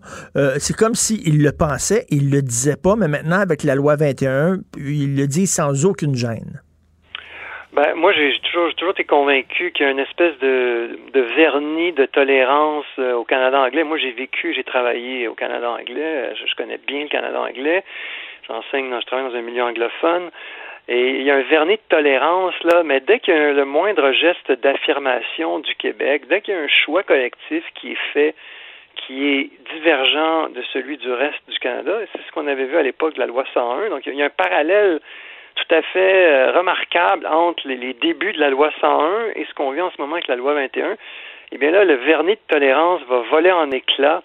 c'est 0.59 0.77
comme 0.77 0.95
s'ils 0.95 1.43
le 1.43 1.53
pensaient, 1.53 2.07
ils 2.11 2.31
le 2.31 2.43
disaient 2.43 2.77
pas, 2.77 2.97
mais 2.97 3.09
maintenant, 3.09 3.41
avec 3.41 3.65
la 3.65 3.75
loi 3.75 3.97
21, 3.97 4.59
ils 4.77 5.17
le 5.17 5.27
disent 5.27 5.53
sans 5.53 5.85
aucune 5.85 6.15
gêne. 6.15 6.61
Ben, 7.75 7.93
moi, 7.97 8.13
j'ai 8.13 8.39
toujours, 8.45 8.73
toujours 8.77 8.93
été 8.93 9.03
convaincu 9.03 9.73
qu'il 9.73 9.85
y 9.85 9.89
a 9.89 9.91
une 9.91 9.99
espèce 9.99 10.39
de, 10.39 10.97
de 11.13 11.21
vernis 11.21 11.93
de 11.93 12.07
tolérance 12.07 12.87
euh, 13.01 13.15
au 13.15 13.25
Canada 13.25 13.61
anglais. 13.61 13.83
Moi, 13.83 13.99
j'ai 13.99 14.13
vécu, 14.13 14.55
j'ai 14.55 14.63
travaillé 14.63 15.27
au 15.27 15.35
Canada 15.35 15.73
anglais. 15.73 16.33
Je, 16.37 16.55
connais 16.55 16.79
bien 16.79 17.03
le 17.03 17.09
Canada 17.09 17.41
anglais. 17.41 17.83
J'enseigne, 18.47 18.95
je 19.01 19.07
travaille 19.07 19.31
dans 19.31 19.37
un 19.37 19.43
milieu 19.43 19.63
anglophone. 19.63 20.31
Et 20.87 21.11
il 21.11 21.23
y 21.23 21.31
a 21.31 21.37
un 21.37 21.43
vernis 21.43 21.77
de 21.77 21.83
tolérance, 21.89 22.55
là, 22.63 22.83
mais 22.83 23.01
dès 23.01 23.19
qu'il 23.19 23.35
y 23.35 23.37
a 23.37 23.53
le 23.53 23.65
moindre 23.65 24.13
geste 24.13 24.53
d'affirmation 24.53 25.61
du 25.61 25.75
Québec, 25.77 26.25
dès 26.29 26.43
qu'il 26.43 26.53
y 26.53 26.57
a 26.57 26.61
un 26.61 26.69
choix 26.69 27.03
collectif 27.03 27.65
qui 27.75 27.93
est 27.93 28.13
fait, 28.13 28.35
qui 28.97 29.27
est 29.27 29.51
divergent 29.73 30.51
de 30.51 30.63
celui 30.75 30.99
du 30.99 31.11
reste 31.11 31.41
du 31.49 31.59
Canada, 31.59 32.01
c'est 32.13 32.23
ce 32.27 32.33
qu'on 32.33 32.47
avait 32.47 32.67
vu 32.67 32.77
à 32.77 32.83
l'époque 32.83 33.15
de 33.15 33.21
la 33.21 33.27
loi 33.27 33.45
101. 33.55 33.89
Donc, 33.89 34.05
il 34.05 34.15
y 34.15 34.23
a 34.23 34.27
un 34.27 34.31
parallèle 34.31 35.01
tout 35.55 35.75
à 35.75 35.83
fait 35.83 36.27
euh, 36.27 36.53
remarquable 36.53 37.27
entre 37.27 37.67
les, 37.67 37.95
débuts 37.95 38.33
de 38.33 38.41
la 38.41 38.51
loi 38.51 38.71
101 38.81 39.31
et 39.37 39.47
ce 39.47 39.55
qu'on 39.55 39.71
vit 39.71 39.81
en 39.81 39.91
ce 39.91 40.01
moment 40.01 40.15
avec 40.15 40.29
la 40.29 40.37
loi 40.37 40.53
21. 40.55 40.97
Eh 41.53 41.59
bien 41.59 41.71
là, 41.71 41.85
le 41.85 41.95
vernis 41.95 42.35
de 42.35 42.41
tolérance 42.49 43.01
va 43.09 43.21
voler 43.31 43.53
en 43.53 43.71
éclats 43.71 44.23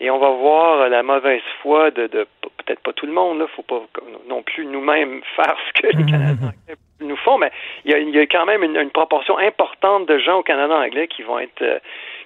et 0.00 0.10
on 0.10 0.18
va 0.18 0.30
voir 0.30 0.88
la 0.88 1.02
mauvaise 1.02 1.42
foi 1.62 1.90
de, 1.90 2.06
de 2.06 2.26
peut-être 2.64 2.80
pas 2.80 2.92
tout 2.92 3.06
le 3.06 3.12
monde, 3.12 3.38
là, 3.38 3.46
faut 3.54 3.62
pas 3.62 3.82
non 4.28 4.42
plus 4.42 4.66
nous-mêmes 4.66 5.22
faire 5.36 5.56
ce 5.68 5.80
que 5.80 5.86
les 5.88 6.02
mhm. 6.02 6.10
Canadiens 6.10 6.52
nous 7.00 7.16
font, 7.16 7.38
mais 7.38 7.52
il 7.84 7.90
y 7.90 7.94
a, 7.94 7.98
il 7.98 8.10
y 8.10 8.18
a 8.18 8.26
quand 8.26 8.46
même 8.46 8.62
une, 8.62 8.76
une, 8.76 8.90
proportion 8.90 9.36
importante 9.38 10.06
de 10.06 10.18
gens 10.18 10.38
au 10.38 10.42
Canada 10.42 10.76
anglais 10.78 11.08
qui 11.08 11.22
vont 11.22 11.38
être 11.38 11.62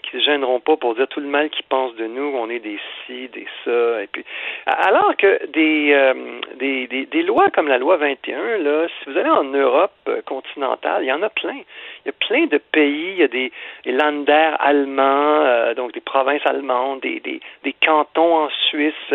qui 0.02 0.18
se 0.18 0.24
gêneront 0.24 0.60
pas 0.60 0.76
pour 0.76 0.94
dire 0.94 1.08
tout 1.08 1.20
le 1.20 1.26
mal 1.26 1.50
qu'ils 1.50 1.64
pensent 1.64 1.94
de 1.96 2.06
nous, 2.06 2.32
on 2.36 2.48
est 2.50 2.58
des 2.58 2.78
ci, 3.06 3.28
des 3.28 3.46
ça, 3.64 4.02
et 4.02 4.06
puis 4.06 4.24
alors 4.66 5.16
que 5.16 5.46
des, 5.46 5.92
euh, 5.92 6.14
des, 6.56 6.86
des, 6.86 7.06
des, 7.06 7.22
lois 7.22 7.50
comme 7.50 7.68
la 7.68 7.78
loi 7.78 7.96
21, 7.96 8.58
là, 8.58 8.86
si 8.88 9.10
vous 9.10 9.16
allez 9.16 9.30
en 9.30 9.44
Europe 9.44 9.92
euh, 10.08 10.20
continentale, 10.22 11.04
il 11.04 11.06
y 11.06 11.12
en 11.12 11.22
a 11.22 11.28
plein. 11.28 11.56
Il 12.04 12.06
y 12.06 12.08
a 12.08 12.12
plein 12.12 12.46
de 12.46 12.58
pays, 12.58 13.12
il 13.12 13.18
y 13.18 13.22
a 13.22 13.28
des, 13.28 13.52
des 13.84 13.92
Länder 13.92 14.52
allemands, 14.58 15.42
euh, 15.44 15.74
donc 15.74 15.92
des 15.92 16.00
provinces 16.00 16.44
allemandes, 16.44 17.00
des, 17.00 17.20
des, 17.20 17.40
des 17.64 17.74
cantons 17.84 18.44
en 18.44 18.48
Suisse. 18.68 19.14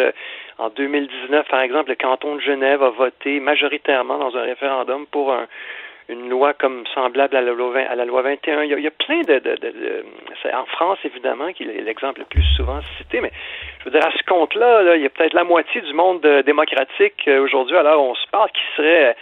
en 0.58 0.70
2019, 0.70 1.48
par 1.50 1.62
exemple, 1.62 1.90
le 1.90 1.96
canton 1.96 2.36
de 2.36 2.42
Genève 2.42 2.82
a 2.84 2.90
voté 2.90 3.40
majoritairement 3.40 4.18
dans 4.18 4.36
un 4.38 4.44
référendum 4.44 5.06
pour 5.08 5.34
un, 5.34 5.48
une 6.10 6.30
loi 6.30 6.54
comme 6.54 6.84
semblable 6.94 7.36
à 7.36 7.42
la 7.42 7.54
loi, 7.54 7.80
à 7.80 7.96
la 7.96 8.06
loi 8.06 8.22
21. 8.22 8.64
Il 8.64 8.70
y 8.70 8.74
a, 8.74 8.78
il 8.78 8.84
y 8.84 8.88
a 8.88 8.92
plein 8.92 9.22
de, 9.22 9.40
de, 9.40 9.56
de, 9.56 9.70
de 9.72 10.06
en 10.54 10.66
France 10.66 11.00
évidemment 11.04 11.52
qui 11.54 11.64
est 11.64 11.82
l'exemple 11.82 12.20
le 12.20 12.26
plus 12.26 12.44
souvent 12.56 12.80
cité, 12.98 13.22
mais 13.22 13.32
je 13.80 13.86
veux 13.86 13.92
dire 13.92 14.06
à 14.06 14.12
ce 14.12 14.24
compte-là, 14.26 14.84
là, 14.84 14.96
il 14.96 15.02
y 15.02 15.06
a 15.06 15.10
peut-être 15.10 15.34
la 15.34 15.44
moitié 15.44 15.82
du 15.82 15.94
monde 15.94 16.26
euh, 16.26 16.44
démocratique 16.44 17.28
euh, 17.28 17.44
aujourd'hui, 17.44 17.76
alors 17.76 18.04
on 18.04 18.14
se 18.14 18.28
parle 18.32 18.50
qui 18.52 18.62
serait 18.78 19.16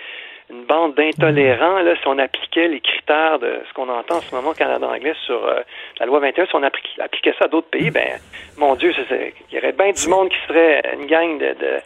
une 0.49 0.65
bande 0.65 0.95
d'intolérants 0.95 1.79
là 1.79 1.95
si 1.95 2.07
on 2.07 2.19
appliquait 2.19 2.67
les 2.67 2.81
critères 2.81 3.39
de 3.39 3.61
ce 3.67 3.73
qu'on 3.73 3.87
entend 3.87 4.17
en 4.17 4.21
ce 4.21 4.35
moment 4.35 4.49
au 4.49 4.53
Canada 4.53 4.85
anglais 4.85 5.13
sur 5.25 5.45
euh, 5.45 5.61
la 5.99 6.05
loi 6.05 6.19
21, 6.19 6.45
si 6.45 6.55
on 6.55 6.63
appliquait 6.63 7.33
ça 7.39 7.45
à 7.45 7.47
d'autres 7.47 7.69
pays, 7.69 7.89
ben 7.89 8.19
mon 8.57 8.75
Dieu, 8.75 8.93
il 9.09 9.55
y 9.55 9.57
aurait 9.57 9.71
bien 9.71 9.91
du 9.91 10.07
monde 10.09 10.29
qui 10.29 10.37
serait 10.47 10.81
une 10.93 11.05
gang 11.05 11.37
de, 11.37 11.53
de 11.53 11.79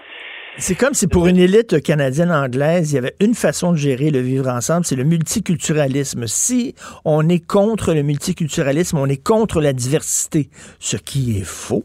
c'est 0.59 0.75
comme 0.75 0.93
si 0.93 1.07
pour 1.07 1.27
une 1.27 1.37
élite 1.37 1.83
canadienne-anglaise, 1.83 2.91
il 2.91 2.95
y 2.95 2.97
avait 2.97 3.13
une 3.21 3.35
façon 3.35 3.73
de 3.73 3.77
gérer 3.77 4.09
le 4.09 4.19
vivre 4.19 4.49
ensemble, 4.49 4.85
c'est 4.85 4.95
le 4.95 5.03
multiculturalisme. 5.03 6.25
Si 6.25 6.73
on 7.05 7.29
est 7.29 7.45
contre 7.45 7.93
le 7.93 8.01
multiculturalisme, 8.01 8.97
on 8.97 9.05
est 9.05 9.23
contre 9.23 9.61
la 9.61 9.71
diversité, 9.73 10.49
ce 10.79 10.97
qui 10.97 11.37
est 11.37 11.45
faux. 11.45 11.83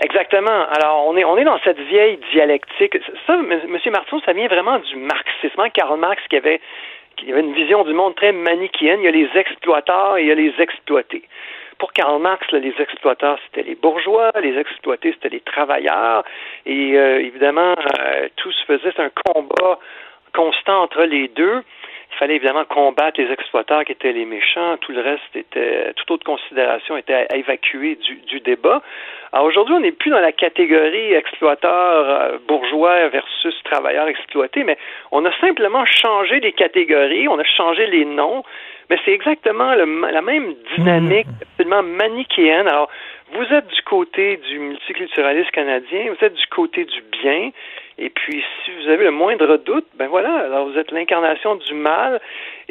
Exactement. 0.00 0.64
Alors, 0.70 1.06
on 1.08 1.16
est, 1.16 1.24
on 1.24 1.36
est 1.36 1.44
dans 1.44 1.58
cette 1.64 1.80
vieille 1.80 2.20
dialectique. 2.32 2.96
Ça, 3.26 3.34
M. 3.34 3.78
Martineau, 3.90 4.22
ça 4.24 4.32
vient 4.32 4.46
vraiment 4.46 4.78
du 4.78 4.96
marxisme. 4.96 5.58
Hein. 5.58 5.70
Karl 5.74 5.98
Marx 5.98 6.22
qui 6.30 6.36
avait, 6.36 6.60
qui 7.16 7.32
avait 7.32 7.40
une 7.40 7.52
vision 7.52 7.82
du 7.82 7.92
monde 7.92 8.14
très 8.14 8.32
manichéenne. 8.32 9.00
Il 9.00 9.04
y 9.04 9.08
a 9.08 9.10
les 9.10 9.28
exploiteurs 9.34 10.18
et 10.18 10.22
il 10.22 10.28
y 10.28 10.32
a 10.32 10.36
les 10.36 10.54
exploités 10.60 11.24
pour 11.80 11.92
Karl 11.94 12.20
Marx, 12.20 12.46
les 12.52 12.74
exploiteurs, 12.78 13.38
c'était 13.46 13.66
les 13.66 13.74
bourgeois, 13.74 14.30
les 14.40 14.56
exploités, 14.56 15.12
c'était 15.14 15.30
les 15.30 15.40
travailleurs. 15.40 16.22
Et 16.66 16.96
euh, 16.96 17.20
évidemment, 17.20 17.74
euh, 17.74 18.28
tout 18.36 18.52
se 18.52 18.64
faisait, 18.66 18.92
un 19.00 19.10
combat 19.24 19.78
constant 20.34 20.82
entre 20.82 21.02
les 21.04 21.28
deux. 21.28 21.64
Il 22.12 22.16
fallait 22.18 22.36
évidemment 22.36 22.64
combattre 22.64 23.20
les 23.20 23.32
exploiteurs 23.32 23.84
qui 23.84 23.92
étaient 23.92 24.12
les 24.12 24.24
méchants. 24.24 24.76
Tout 24.78 24.92
le 24.92 25.00
reste 25.00 25.34
était, 25.34 25.92
toute 25.94 26.10
autre 26.10 26.24
considération 26.24 26.96
était 26.96 27.26
à 27.30 27.36
évacuer 27.36 27.96
du, 27.96 28.16
du 28.16 28.40
débat. 28.40 28.82
Alors 29.32 29.46
aujourd'hui, 29.46 29.74
on 29.74 29.80
n'est 29.80 29.92
plus 29.92 30.10
dans 30.10 30.20
la 30.20 30.32
catégorie 30.32 31.12
exploiteur 31.12 31.70
euh, 31.72 32.38
bourgeois 32.48 33.08
versus 33.08 33.54
travailleur 33.64 34.08
exploité, 34.08 34.64
mais 34.64 34.76
on 35.12 35.24
a 35.24 35.32
simplement 35.40 35.84
changé 35.86 36.40
les 36.40 36.52
catégories, 36.52 37.28
on 37.28 37.38
a 37.38 37.44
changé 37.44 37.86
les 37.86 38.04
noms, 38.04 38.42
mais 38.88 38.98
c'est 39.04 39.12
exactement 39.12 39.74
le, 39.74 40.10
la 40.10 40.20
même 40.20 40.54
dynamique 40.76 41.28
mmh. 41.28 41.42
absolument 41.42 41.82
manichéenne. 41.84 42.66
Alors, 42.66 42.90
vous 43.32 43.54
êtes 43.54 43.68
du 43.68 43.82
côté 43.82 44.38
du 44.48 44.58
multiculturalisme 44.58 45.50
canadien, 45.50 46.12
vous 46.12 46.26
êtes 46.26 46.34
du 46.34 46.46
côté 46.48 46.84
du 46.84 47.00
bien, 47.22 47.50
et 48.02 48.08
puis, 48.08 48.42
si 48.64 48.70
vous 48.72 48.88
avez 48.88 49.04
le 49.04 49.10
moindre 49.10 49.58
doute, 49.58 49.84
ben 49.96 50.08
voilà, 50.08 50.34
alors 50.34 50.66
vous 50.66 50.78
êtes 50.78 50.90
l'incarnation 50.90 51.56
du 51.56 51.74
mal. 51.74 52.18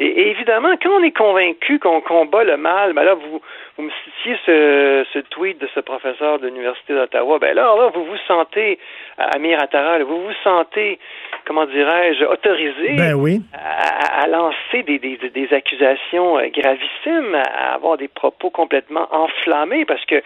Et, 0.00 0.28
évidemment, 0.30 0.74
quand 0.82 0.90
on 0.90 1.04
est 1.04 1.16
convaincu 1.16 1.78
qu'on 1.78 2.00
combat 2.00 2.42
le 2.42 2.56
mal, 2.56 2.94
ben 2.94 3.04
là, 3.04 3.14
vous, 3.14 3.40
vous 3.76 3.82
me 3.84 3.90
citiez 4.04 4.36
ce, 4.44 5.06
ce 5.12 5.20
tweet 5.20 5.60
de 5.60 5.68
ce 5.72 5.78
professeur 5.78 6.40
de 6.40 6.48
l'Université 6.48 6.94
d'Ottawa, 6.94 7.38
ben 7.38 7.54
là, 7.54 7.76
là, 7.76 7.90
vous 7.94 8.04
vous 8.04 8.16
sentez, 8.26 8.80
Amir 9.18 9.62
Atara, 9.62 10.00
vous 10.00 10.20
vous 10.20 10.34
sentez, 10.42 10.98
comment 11.46 11.66
dirais-je, 11.66 12.24
autorisé 12.24 12.96
ben 12.96 13.14
oui. 13.14 13.40
à, 13.54 14.22
à, 14.22 14.26
lancer 14.26 14.82
des, 14.82 14.98
des, 14.98 15.16
des 15.16 15.54
accusations 15.54 16.38
euh, 16.38 16.48
gravissimes, 16.48 17.36
à 17.36 17.74
avoir 17.74 17.98
des 17.98 18.08
propos 18.08 18.50
complètement 18.50 19.06
enflammés, 19.12 19.84
parce 19.84 20.04
que 20.06 20.20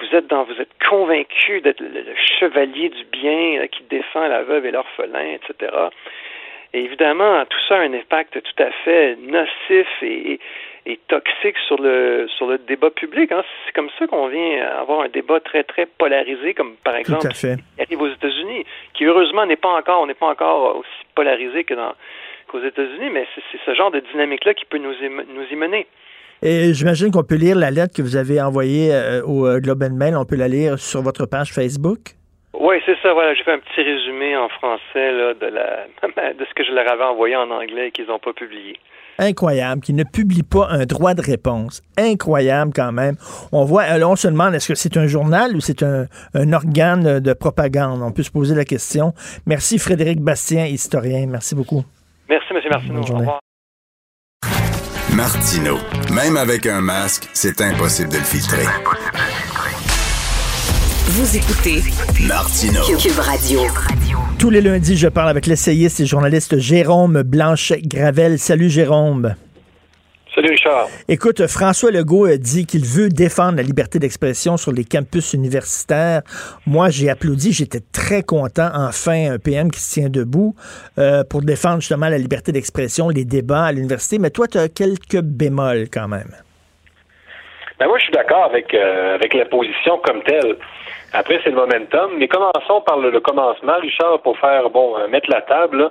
vous 0.00 0.16
êtes 0.16 0.26
dans, 0.26 0.44
vous 0.44 0.60
êtes 0.60 0.70
convaincu 0.88 1.60
d'être 1.60 1.80
le, 1.80 2.04
chevalier 2.38 2.88
du 2.88 3.04
bien 3.04 3.66
qui 3.68 3.82
défend 3.84 4.26
la 4.28 4.42
veuve 4.42 4.66
et 4.66 4.70
l'orphelin, 4.70 5.34
etc. 5.34 5.72
Et 6.74 6.80
évidemment, 6.80 7.44
tout 7.46 7.58
ça 7.68 7.76
a 7.76 7.80
un 7.80 7.92
impact 7.94 8.42
tout 8.42 8.62
à 8.62 8.70
fait 8.84 9.16
nocif 9.16 9.88
et, 10.02 10.38
et 10.86 10.98
toxique 11.08 11.56
sur 11.66 11.80
le 11.80 12.26
sur 12.28 12.46
le 12.46 12.58
débat 12.58 12.90
public. 12.90 13.32
Hein. 13.32 13.42
C'est 13.64 13.72
comme 13.72 13.90
ça 13.98 14.06
qu'on 14.06 14.28
vient 14.28 14.66
avoir 14.78 15.00
un 15.00 15.08
débat 15.08 15.40
très 15.40 15.64
très 15.64 15.86
polarisé, 15.86 16.54
comme 16.54 16.76
par 16.84 16.96
exemple 16.96 17.28
qui 17.28 17.46
arrive 17.80 18.02
aux 18.02 18.08
États-Unis, 18.08 18.64
qui 18.94 19.04
heureusement 19.04 19.46
n'est 19.46 19.56
pas 19.56 19.70
encore, 19.70 20.02
on 20.02 20.06
n'est 20.06 20.14
pas 20.14 20.28
encore 20.28 20.76
aussi 20.76 21.04
polarisé 21.14 21.64
que 21.64 21.74
dans 21.74 21.94
qu'aux 22.48 22.62
États-Unis, 22.62 23.10
mais 23.12 23.26
c'est 23.34 23.58
ce 23.64 23.74
genre 23.74 23.90
de 23.90 24.00
dynamique-là 24.00 24.54
qui 24.54 24.64
peut 24.64 24.78
nous 24.78 24.94
y, 24.94 25.08
nous 25.08 25.44
y 25.50 25.56
mener. 25.56 25.86
Et 26.42 26.72
j'imagine 26.72 27.10
qu'on 27.10 27.24
peut 27.24 27.36
lire 27.36 27.56
la 27.56 27.70
lettre 27.70 27.96
que 27.96 28.02
vous 28.02 28.16
avez 28.16 28.40
envoyée 28.40 28.92
euh, 28.92 29.22
au 29.24 29.46
euh, 29.46 29.60
Globe 29.60 29.82
and 29.82 29.94
Mail. 29.94 30.16
On 30.16 30.24
peut 30.24 30.36
la 30.36 30.48
lire 30.48 30.78
sur 30.78 31.02
votre 31.02 31.26
page 31.26 31.52
Facebook? 31.52 32.14
Oui, 32.54 32.76
c'est 32.86 32.96
ça. 33.02 33.12
Voilà, 33.12 33.34
j'ai 33.34 33.44
fait 33.44 33.52
un 33.52 33.58
petit 33.58 33.82
résumé 33.82 34.36
en 34.36 34.48
français 34.48 35.12
là, 35.12 35.34
de, 35.34 35.46
la, 35.46 36.32
de 36.34 36.44
ce 36.44 36.54
que 36.54 36.64
je 36.64 36.72
leur 36.72 36.90
avais 36.90 37.04
envoyé 37.04 37.36
en 37.36 37.50
anglais 37.50 37.88
et 37.88 37.90
qu'ils 37.90 38.06
n'ont 38.06 38.18
pas 38.18 38.32
publié 38.32 38.76
incroyable, 39.18 39.82
qui 39.82 39.92
ne 39.92 40.04
publie 40.04 40.42
pas 40.42 40.68
un 40.70 40.86
droit 40.86 41.14
de 41.14 41.22
réponse. 41.22 41.82
Incroyable 41.96 42.72
quand 42.74 42.92
même. 42.92 43.16
On 43.52 43.64
voit, 43.64 43.84
euh, 43.84 44.02
on 44.04 44.16
se 44.16 44.28
demande, 44.28 44.54
est-ce 44.54 44.68
que 44.68 44.74
c'est 44.74 44.96
un 44.96 45.06
journal 45.06 45.56
ou 45.56 45.60
c'est 45.60 45.82
un, 45.82 46.06
organe 46.52 47.20
de 47.20 47.32
propagande? 47.32 48.00
On 48.02 48.12
peut 48.12 48.22
se 48.22 48.30
poser 48.30 48.54
la 48.54 48.64
question. 48.64 49.12
Merci 49.46 49.78
Frédéric 49.78 50.20
Bastien, 50.20 50.66
historien. 50.66 51.26
Merci 51.28 51.54
beaucoup. 51.54 51.84
Merci, 52.28 52.46
M. 52.50 52.60
Martineau. 52.70 53.00
Au 53.00 53.18
revoir. 53.18 53.40
Martineau. 55.18 55.78
Même 56.14 56.36
avec 56.36 56.64
un 56.64 56.80
masque, 56.80 57.28
c'est 57.32 57.60
impossible 57.60 58.08
de 58.10 58.18
le 58.18 58.22
filtrer. 58.22 58.62
Vous 61.08 61.36
écoutez 61.36 61.82
Martineau. 62.24 62.82
Cube 62.96 63.18
Radio. 63.18 63.62
Tous 64.38 64.50
les 64.50 64.60
lundis, 64.60 64.96
je 64.96 65.08
parle 65.08 65.28
avec 65.28 65.46
l'essayiste 65.46 65.98
et 65.98 66.06
journaliste 66.06 66.58
Jérôme 66.58 67.22
Blanchet-Gravel. 67.22 68.38
Salut 68.38 68.70
Jérôme. 68.70 69.34
Salut 70.38 70.50
Richard. 70.50 70.86
Écoute, 71.08 71.48
François 71.48 71.90
Legault 71.90 72.26
a 72.26 72.36
dit 72.36 72.64
qu'il 72.64 72.84
veut 72.84 73.08
défendre 73.08 73.56
la 73.56 73.64
liberté 73.64 73.98
d'expression 73.98 74.56
sur 74.56 74.70
les 74.70 74.84
campus 74.84 75.32
universitaires. 75.32 76.22
Moi, 76.64 76.90
j'ai 76.90 77.10
applaudi, 77.10 77.52
j'étais 77.52 77.80
très 77.92 78.22
content. 78.22 78.68
Enfin, 78.72 79.32
un 79.32 79.38
PM 79.40 79.68
qui 79.68 79.80
se 79.80 79.94
tient 79.94 80.08
debout 80.08 80.54
euh, 80.96 81.24
pour 81.28 81.42
défendre 81.42 81.80
justement 81.80 82.08
la 82.08 82.18
liberté 82.18 82.52
d'expression, 82.52 83.08
les 83.08 83.24
débats 83.24 83.64
à 83.64 83.72
l'université. 83.72 84.20
Mais 84.20 84.30
toi, 84.30 84.46
tu 84.46 84.58
as 84.58 84.68
quelques 84.68 85.20
bémols 85.20 85.88
quand 85.92 86.06
même. 86.06 86.30
Ben 87.80 87.88
moi, 87.88 87.98
je 87.98 88.04
suis 88.04 88.12
d'accord 88.12 88.44
avec, 88.44 88.72
euh, 88.74 89.16
avec 89.16 89.34
la 89.34 89.46
position 89.46 89.98
comme 90.04 90.22
telle. 90.22 90.54
Après, 91.14 91.40
c'est 91.42 91.50
le 91.50 91.56
momentum. 91.56 92.12
Mais 92.16 92.28
commençons 92.28 92.80
par 92.86 92.98
le, 92.98 93.18
commencement, 93.18 93.80
Richard, 93.80 94.22
pour 94.22 94.38
faire, 94.38 94.70
bon, 94.70 94.98
euh, 94.98 95.08
mettre 95.08 95.28
la 95.30 95.42
table. 95.42 95.90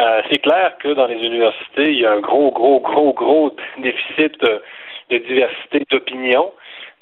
Euh, 0.00 0.22
c'est 0.30 0.38
clair 0.38 0.76
que 0.78 0.88
dans 0.94 1.06
les 1.06 1.16
universités, 1.16 1.90
il 1.90 1.98
y 1.98 2.06
a 2.06 2.12
un 2.12 2.20
gros, 2.20 2.52
gros, 2.52 2.80
gros, 2.80 3.12
gros 3.12 3.56
déficit 3.78 4.40
de, 4.40 4.62
diversité 5.10 5.82
d'opinion, 5.90 6.52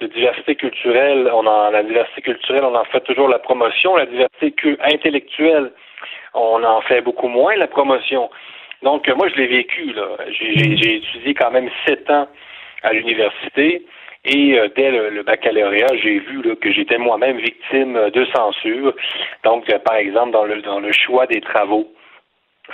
de 0.01 0.07
diversité 0.07 0.55
culturelle. 0.55 1.31
On 1.33 1.47
en, 1.47 1.71
la 1.71 1.83
diversité 1.83 2.23
culturelle, 2.23 2.65
on 2.65 2.75
en 2.75 2.85
fait 2.85 3.01
toujours 3.01 3.29
la 3.29 3.39
promotion. 3.39 3.97
La 3.97 4.07
diversité 4.07 4.55
intellectuelle, 4.81 5.73
on 6.33 6.65
en 6.65 6.81
fait 6.83 7.03
beaucoup 7.03 7.29
moins 7.29 7.55
la 7.57 7.67
promotion. 7.67 8.31
Donc, 8.83 9.09
moi, 9.09 9.29
je 9.29 9.35
l'ai 9.35 9.47
vécu. 9.47 9.93
Là. 9.93 10.09
J'ai, 10.31 10.97
étudié 10.97 11.35
quand 11.35 11.51
même 11.51 11.69
sept 11.87 12.09
ans 12.11 12.29
à 12.83 12.93
l'université. 12.95 13.85
Et 14.25 14.59
euh, 14.59 14.69
dès 14.75 14.91
le, 14.91 15.23
baccalauréat, 15.23 15.97
j'ai 16.03 16.19
vu 16.19 16.43
que 16.57 16.73
j'étais 16.73 16.99
moi-même 16.99 17.37
victime 17.37 18.11
de 18.11 18.25
censure. 18.35 18.95
Donc, 19.45 19.69
euh, 19.71 19.79
par 19.81 19.97
exemple, 19.97 20.33
dans 20.33 20.45
le, 20.45 20.63
dans 20.63 20.81
le 20.81 20.93
choix 20.93 21.27
des 21.27 21.43
travaux. 21.43 21.93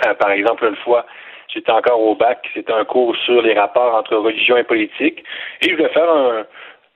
Euh, 0.05 0.13
par 0.15 0.31
exemple, 0.31 0.65
une 0.65 0.75
fois, 0.77 1.05
j'étais 1.53 1.71
encore 1.71 2.01
au 2.01 2.15
bac, 2.15 2.49
c'était 2.53 2.73
un 2.73 2.85
cours 2.85 3.15
sur 3.25 3.41
les 3.41 3.53
rapports 3.53 3.95
entre 3.95 4.15
religion 4.15 4.57
et 4.57 4.63
politique. 4.63 5.23
Et 5.61 5.69
je 5.69 5.75
voulais 5.75 5.89
faire 5.89 6.09
un, 6.09 6.45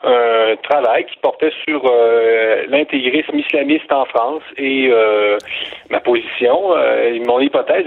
un 0.03 0.55
travail 0.57 1.05
qui 1.05 1.17
portait 1.17 1.51
sur 1.67 1.81
euh, 1.85 2.65
l'intégrisme 2.67 3.39
islamiste 3.39 3.91
en 3.91 4.05
France 4.05 4.43
et 4.55 4.89
euh, 4.91 5.37
ma 5.89 5.99
position, 5.99 6.75
euh, 6.75 7.19
mon 7.25 7.39
hypothèse, 7.39 7.85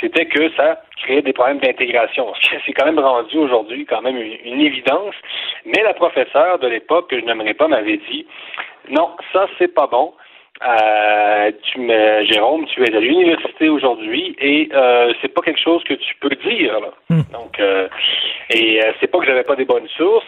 c'était 0.00 0.26
que 0.26 0.50
ça 0.56 0.80
créait 1.02 1.22
des 1.22 1.32
problèmes 1.32 1.60
d'intégration. 1.60 2.32
C'est 2.66 2.72
quand 2.72 2.86
même 2.86 2.98
rendu 2.98 3.38
aujourd'hui 3.38 3.86
quand 3.86 4.02
même 4.02 4.16
une, 4.16 4.60
évidence. 4.60 5.14
Mais 5.66 5.82
la 5.82 5.94
professeure 5.94 6.58
de 6.58 6.66
l'époque, 6.66 7.10
que 7.10 7.20
je 7.20 7.24
n'aimerais 7.24 7.54
pas, 7.54 7.68
m'avait 7.68 8.00
dit 8.10 8.26
non, 8.90 9.10
ça 9.32 9.46
c'est 9.58 9.72
pas 9.72 9.86
bon. 9.86 10.12
Euh, 10.62 11.50
tu 11.62 11.80
me, 11.80 12.24
Jérôme, 12.26 12.64
tu 12.66 12.82
es 12.84 12.94
à 12.94 13.00
l'université 13.00 13.68
aujourd'hui 13.68 14.36
et 14.38 14.68
euh, 14.72 15.12
c'est 15.20 15.34
pas 15.34 15.42
quelque 15.42 15.60
chose 15.60 15.82
que 15.82 15.94
tu 15.94 16.14
peux 16.20 16.34
dire. 16.48 16.78
Là. 16.80 16.90
Hmm. 17.10 17.22
Donc, 17.32 17.58
euh, 17.58 17.88
et 18.50 18.80
euh, 18.80 18.92
c'est 19.00 19.08
pas 19.08 19.18
que 19.18 19.26
j'avais 19.26 19.42
pas 19.42 19.56
des 19.56 19.64
bonnes 19.64 19.88
sources, 19.96 20.24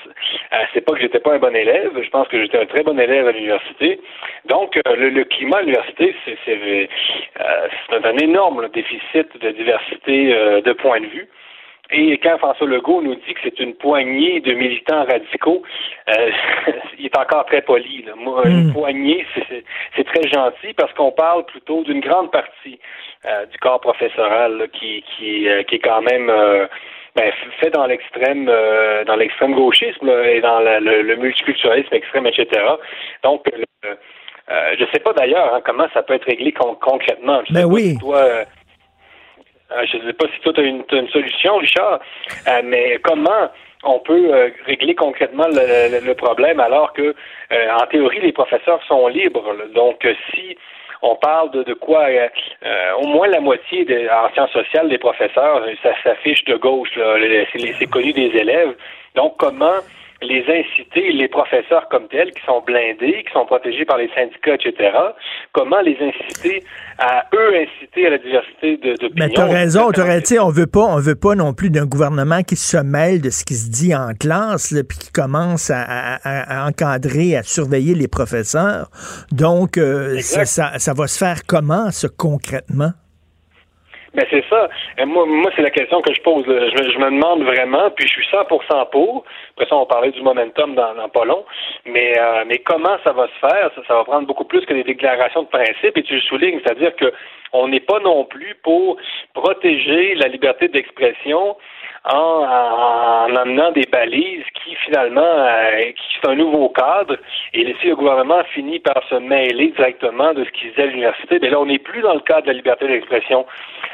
euh, 0.53 0.57
c'est 0.75 0.81
pas 0.81 0.95
que 0.95 1.01
j'étais 1.01 1.21
pas 1.21 1.35
un 1.35 1.39
bon 1.39 1.55
élève. 1.55 1.93
Je 2.03 2.11
pense 2.11 2.27
que 2.27 2.43
j'étais 2.43 2.59
un 2.59 2.67
très 2.67 2.83
bon 2.83 2.99
élève 2.99 3.29
à 3.29 3.33
l'université. 3.33 4.01
Donc, 4.47 4.79
le, 4.85 5.11
le, 5.11 5.25
climat 5.25 5.59
à 5.59 5.61
l'université, 5.61 6.15
c'est 6.25 6.37
c'est 6.45 8.05
un 8.05 8.19
énorme 8.19 8.69
déficit 8.75 9.41
de 9.41 9.51
diversité 9.51 10.33
de 10.63 10.73
points 10.73 11.01
de 11.01 11.07
vue. 11.07 11.29
Et 11.91 12.19
quand 12.19 12.39
François 12.39 12.67
Legault 12.67 13.01
nous 13.03 13.15
dit 13.15 13.35
que 13.35 13.41
c'est 13.45 13.61
une 13.61 13.75
poignée 13.75 14.41
de 14.41 14.53
militants 14.53 15.05
radicaux, 15.05 15.63
euh, 16.09 16.31
il 16.99 17.07
est 17.07 17.19
encore 17.19 17.47
très 17.47 17.63
poli. 17.63 18.05
Là. 18.05 18.13
Une 18.45 18.69
hmm. 18.69 18.73
poignée, 18.73 19.25
c'est 19.95 20.05
très 20.05 20.29
gentil 20.29 20.73
parce 20.77 20.93
qu'on 20.95 21.13
parle 21.13 21.45
plutôt 21.47 21.85
d'une 21.85 22.01
grande 22.01 22.33
partie 22.33 22.79
euh, 23.25 23.47
du 23.47 23.59
corps 23.59 23.81
professoral 23.81 24.69
qui, 24.73 25.05
qui, 25.17 25.49
euh, 25.49 25.63
qui 25.63 25.77
est 25.77 25.85
quand 25.85 26.03
même 26.03 26.27
ben, 27.15 27.33
fait 27.61 27.71
dans 27.71 27.87
l'extrême 27.87 28.47
dans 28.47 29.17
l'extrême 29.17 29.55
gauchisme 29.55 30.09
et 30.09 30.41
dans 30.41 30.61
le, 30.61 31.17
multiculturalisme 31.17 31.95
extrême, 31.95 32.27
etc. 32.27 32.47
Donc, 33.23 33.47
je 34.49 34.83
ne 34.83 34.89
sais 34.93 35.01
pas 35.01 35.13
d'ailleurs 35.13 35.55
hein, 35.55 35.61
comment 35.65 35.87
ça 35.95 36.03
peut 36.03 36.15
être 36.15 36.27
réglé 36.27 36.53
concrètement. 36.53 37.43
ben 37.51 37.65
oui. 37.65 37.97
Euh, 38.05 38.45
je 39.71 39.97
ne 39.97 40.07
sais 40.07 40.13
pas 40.13 40.27
si 40.35 40.41
toi, 40.41 40.53
tu 40.53 40.61
as 40.61 40.65
une, 40.65 41.09
solution, 41.09 41.57
Richard, 41.57 42.01
euh, 42.49 42.61
mais 42.65 42.99
comment 43.03 43.51
on 43.85 43.99
peut 44.01 44.33
euh, 44.33 44.51
régler 44.65 44.95
concrètement 44.95 45.47
le, 45.49 46.13
problème 46.15 46.61
alors 46.61 46.93
que, 46.93 47.15
en 47.51 47.87
théorie, 47.87 48.21
les 48.21 48.33
professeurs 48.33 48.81
sont 48.89 49.07
libres. 49.09 49.55
Donc, 49.75 50.07
si 50.31 50.57
on 51.03 51.15
parle 51.17 51.51
de, 51.51 51.75
quoi 51.75 52.07
au 52.99 53.07
moins 53.07 53.29
la 53.29 53.41
moitié 53.41 53.87
en 54.11 54.33
sciences 54.33 54.51
sociales 54.51 54.89
des 54.89 54.99
professeurs, 54.99 55.65
ça 55.83 55.93
s'affiche 56.03 56.45
de 56.45 56.57
gauche, 56.57 56.91
c'est 57.79 57.91
connu 57.91 58.13
des 58.13 58.35
élèves. 58.35 58.75
Donc, 59.15 59.37
comment 59.37 59.81
les 60.23 60.45
inciter, 60.49 61.13
les 61.13 61.29
professeurs 61.29 61.89
comme 61.91 62.09
tels, 62.09 62.33
qui 62.33 62.43
sont 62.45 62.63
blindés, 62.67 63.23
qui 63.25 63.33
sont 63.33 63.45
protégés 63.45 63.85
par 63.85 63.99
les 63.99 64.09
syndicats, 64.15 64.55
etc., 64.55 64.91
comment 65.53 65.81
les 65.81 65.97
inciter 66.01 66.65
à 66.99 67.27
eux 67.35 67.55
inciter 67.55 68.07
à 68.07 68.11
la 68.11 68.19
diversité 68.19 68.77
d'opinion. 68.79 69.11
Mais 69.17 69.29
tu 69.29 69.41
as 69.41 69.45
raison, 69.45 69.91
tu 69.93 70.39
on 70.39 70.49
veut 70.49 70.67
pas, 70.67 70.85
on 70.85 70.99
veut 70.99 71.15
pas 71.15 71.35
non 71.35 71.53
plus 71.53 71.71
d'un 71.71 71.85
gouvernement 71.85 72.43
qui 72.43 72.57
se 72.57 72.79
mêle 72.79 73.21
de 73.21 73.31
ce 73.31 73.45
qui 73.45 73.55
se 73.55 73.71
dit 73.71 73.95
en 73.95 74.15
classe, 74.15 74.75
puis 74.89 74.99
qui 74.99 75.13
commence 75.13 75.71
à, 75.71 76.67
encadrer, 76.67 77.37
à 77.37 77.43
surveiller 77.43 77.95
les 77.95 78.09
professeurs. 78.09 78.89
Donc, 79.33 79.77
euh, 79.77 80.19
ça, 80.21 80.79
ça 80.79 80.93
va 80.95 81.07
se 81.07 81.19
faire 81.19 81.45
comment, 81.47 81.91
ça, 81.91 82.09
concrètement? 82.17 82.93
Mais 84.17 84.27
c'est 84.31 84.45
ça. 84.49 84.69
moi, 85.05 85.27
moi 85.27 85.51
c'est 85.55 85.63
la 85.63 85.71
question 85.71 86.01
que 86.01 86.13
je 86.13 86.21
pose. 86.23 86.45
Je, 86.47 86.91
je, 86.91 86.99
me 86.99 87.11
demande 87.11 87.43
vraiment, 87.45 87.91
puis 87.91 88.09
je 88.09 88.13
suis 88.15 88.27
100% 88.33 88.91
pour. 88.91 89.25
Après 89.55 89.69
ça, 89.69 89.77
on 89.77 89.85
parlait 89.87 90.11
du 90.11 90.23
momentum 90.23 90.75
dans, 90.75 90.95
dans 90.95 91.09
pas 91.11 91.25
long. 91.27 91.45
Mais, 91.85 92.19
euh, 92.19 92.45
mais 92.47 92.59
comment 92.59 92.97
ça 93.05 93.13
va 93.13 93.27
se 93.29 93.47
faire? 93.47 93.71
Ça, 93.75 93.83
ça 93.87 93.95
va 93.95 94.05
prendre 94.05 94.27
beaucoup 94.27 94.45
plus 94.45 94.65
que 94.65 94.73
des 94.73 94.85
déclarations 94.85 95.43
de 95.43 95.49
principe. 95.49 95.97
Et 95.97 96.03
tu 96.03 96.15
le 96.15 96.21
soulignes, 96.23 96.61
c'est-à-dire 96.65 96.97
que 96.97 97.13
on 97.53 97.69
n'est 97.69 97.81
pas 97.81 98.01
non 98.01 98.25
plus 98.25 98.55
pour 98.63 98.97
protéger 99.35 100.15
la 100.15 100.29
liberté 100.29 100.69
d'expression 100.69 101.57
en, 102.05 103.35
amenant 103.35 103.73
des 103.73 103.87
balises 103.91 104.45
qui 104.55 104.75
finalement 104.85 105.21
euh, 105.21 105.91
qui 105.93 106.05
c'est 106.21 106.29
un 106.29 106.37
nouveau 106.37 106.69
cadre 106.69 107.17
et 107.53 107.75
si 107.81 107.89
le 107.89 107.97
gouvernement 107.97 108.43
finit 108.55 108.79
par 108.79 109.03
se 109.09 109.17
mêler 109.17 109.73
directement 109.77 110.33
de 110.33 110.45
ce 110.45 110.51
qu'il 110.51 110.71
disait 110.71 110.83
à 110.83 110.87
l'université, 110.87 111.39
bien 111.39 111.51
là 111.51 111.61
on 111.61 111.67
n'est 111.67 111.79
plus 111.79 112.03
dans 112.03 112.15
le 112.15 112.21
cadre 112.21 112.43
de 112.43 112.49
la 112.49 112.53
liberté 112.55 112.87
d'expression. 112.87 113.45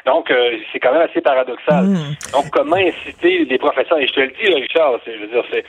Donc 0.05 0.31
euh, 0.31 0.57
c'est 0.73 0.81
quand 0.81 0.93
même 0.93 1.09
assez 1.09 1.21
paradoxal. 1.21 1.85
Hmm. 1.85 2.15
Donc 2.33 2.51
comment 2.51 2.77
inciter 2.77 3.45
les 3.45 3.59
professeurs 3.59 3.99
et 3.99 4.07
je 4.07 4.13
te 4.13 4.21
le 4.21 4.33
dis 4.41 4.53
Richard, 4.53 4.99
je 5.07 5.13
veux 5.13 5.29
dire 5.29 5.45
c'est 5.51 5.65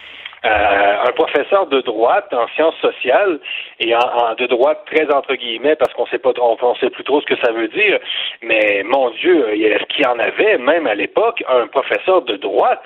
euh, 0.46 1.04
un 1.08 1.12
professeur 1.14 1.68
de 1.68 1.80
droite 1.82 2.34
en 2.34 2.48
sciences 2.50 2.76
sociales 2.82 3.40
et 3.80 3.96
en, 3.96 4.36
de 4.38 4.46
droite 4.48 4.82
très 4.86 5.10
entre 5.14 5.36
guillemets 5.36 5.78
parce 5.78 5.94
qu'on 5.94 6.06
sait 6.08 6.20
pas 6.20 6.32
on, 6.42 6.58
on 6.62 6.76
sait 6.76 6.90
plus 6.90 7.06
trop 7.06 7.22
ce 7.22 7.26
que 7.26 7.38
ça 7.38 7.54
veut 7.54 7.70
dire 7.70 7.98
mais 8.42 8.84
mon 8.84 9.10
Dieu 9.12 9.54
est-ce 9.54 9.86
qu'il 9.86 10.04
y 10.04 10.08
en 10.08 10.20
avait 10.20 10.58
même 10.58 10.86
à 10.86 10.96
l'époque 10.96 11.42
un 11.48 11.68
professeur 11.68 12.24
de 12.24 12.36
droite 12.36 12.84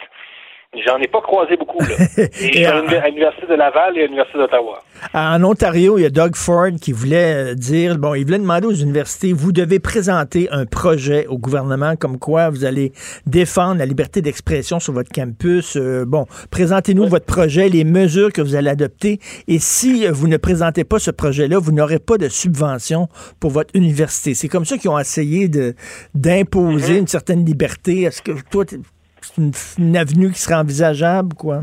J'en 0.86 0.98
ai 0.98 1.08
pas 1.08 1.22
croisé 1.22 1.56
beaucoup. 1.56 1.80
Là. 1.80 1.96
Et, 2.42 2.66
à 2.66 2.82
l'Université 3.08 3.48
de 3.48 3.56
Laval 3.56 3.98
et 3.98 4.02
à 4.02 4.06
l'Université 4.06 4.38
d'Ottawa. 4.38 4.84
En 5.14 5.42
Ontario, 5.44 5.98
il 5.98 6.02
y 6.02 6.06
a 6.06 6.10
Doug 6.10 6.36
Ford 6.36 6.72
qui 6.82 6.92
voulait 6.92 7.52
euh, 7.52 7.56
dire, 7.56 7.98
bon, 7.98 8.14
il 8.16 8.26
voulait 8.26 8.40
demander 8.40 8.68
aux 8.68 8.74
universités, 8.74 9.32
vous 9.32 9.54
devez 9.54 9.80
présenter 9.80 10.50
un 10.52 10.66
projet 10.66 11.26
au 11.28 11.38
gouvernement 11.38 11.96
comme 11.96 12.20
quoi 12.20 12.50
vous 12.50 12.66
allez 12.66 12.92
défendre 13.26 13.80
la 13.80 13.86
liberté 13.86 14.22
d'expression 14.22 14.80
sur 14.80 14.94
votre 14.94 15.10
campus. 15.10 15.78
Euh, 15.78 16.04
bon, 16.06 16.26
présentez-nous 16.52 17.08
votre 17.08 17.26
projet, 17.26 17.70
les 17.70 17.86
mesures 17.86 18.34
que 18.34 18.42
vous 18.42 18.56
allez 18.56 18.70
adopter. 18.70 19.20
Et 19.48 19.60
si 19.60 20.06
vous 20.08 20.28
ne 20.28 20.38
présentez 20.38 20.84
pas 20.84 21.00
ce 21.00 21.12
projet-là, 21.12 21.60
vous 21.60 21.72
n'aurez 21.72 22.00
pas 22.00 22.18
de 22.18 22.28
subvention 22.28 23.08
pour 23.40 23.52
votre 23.52 23.74
université. 23.74 24.34
C'est 24.34 24.50
comme 24.50 24.66
ça 24.66 24.78
qu'ils 24.78 24.90
ont 24.90 25.00
essayé 25.00 25.48
de 25.48 25.76
d'imposer 26.14 26.96
mm-hmm. 26.96 27.00
une 27.00 27.08
certaine 27.08 27.46
liberté. 27.46 28.02
Est-ce 28.02 28.22
que 28.22 28.32
toi, 28.50 28.66
c'est 29.36 29.82
une, 29.82 29.98
avenue 29.98 30.32
qui 30.32 30.40
serait 30.40 30.56
envisageable, 30.56 31.34
quoi? 31.36 31.62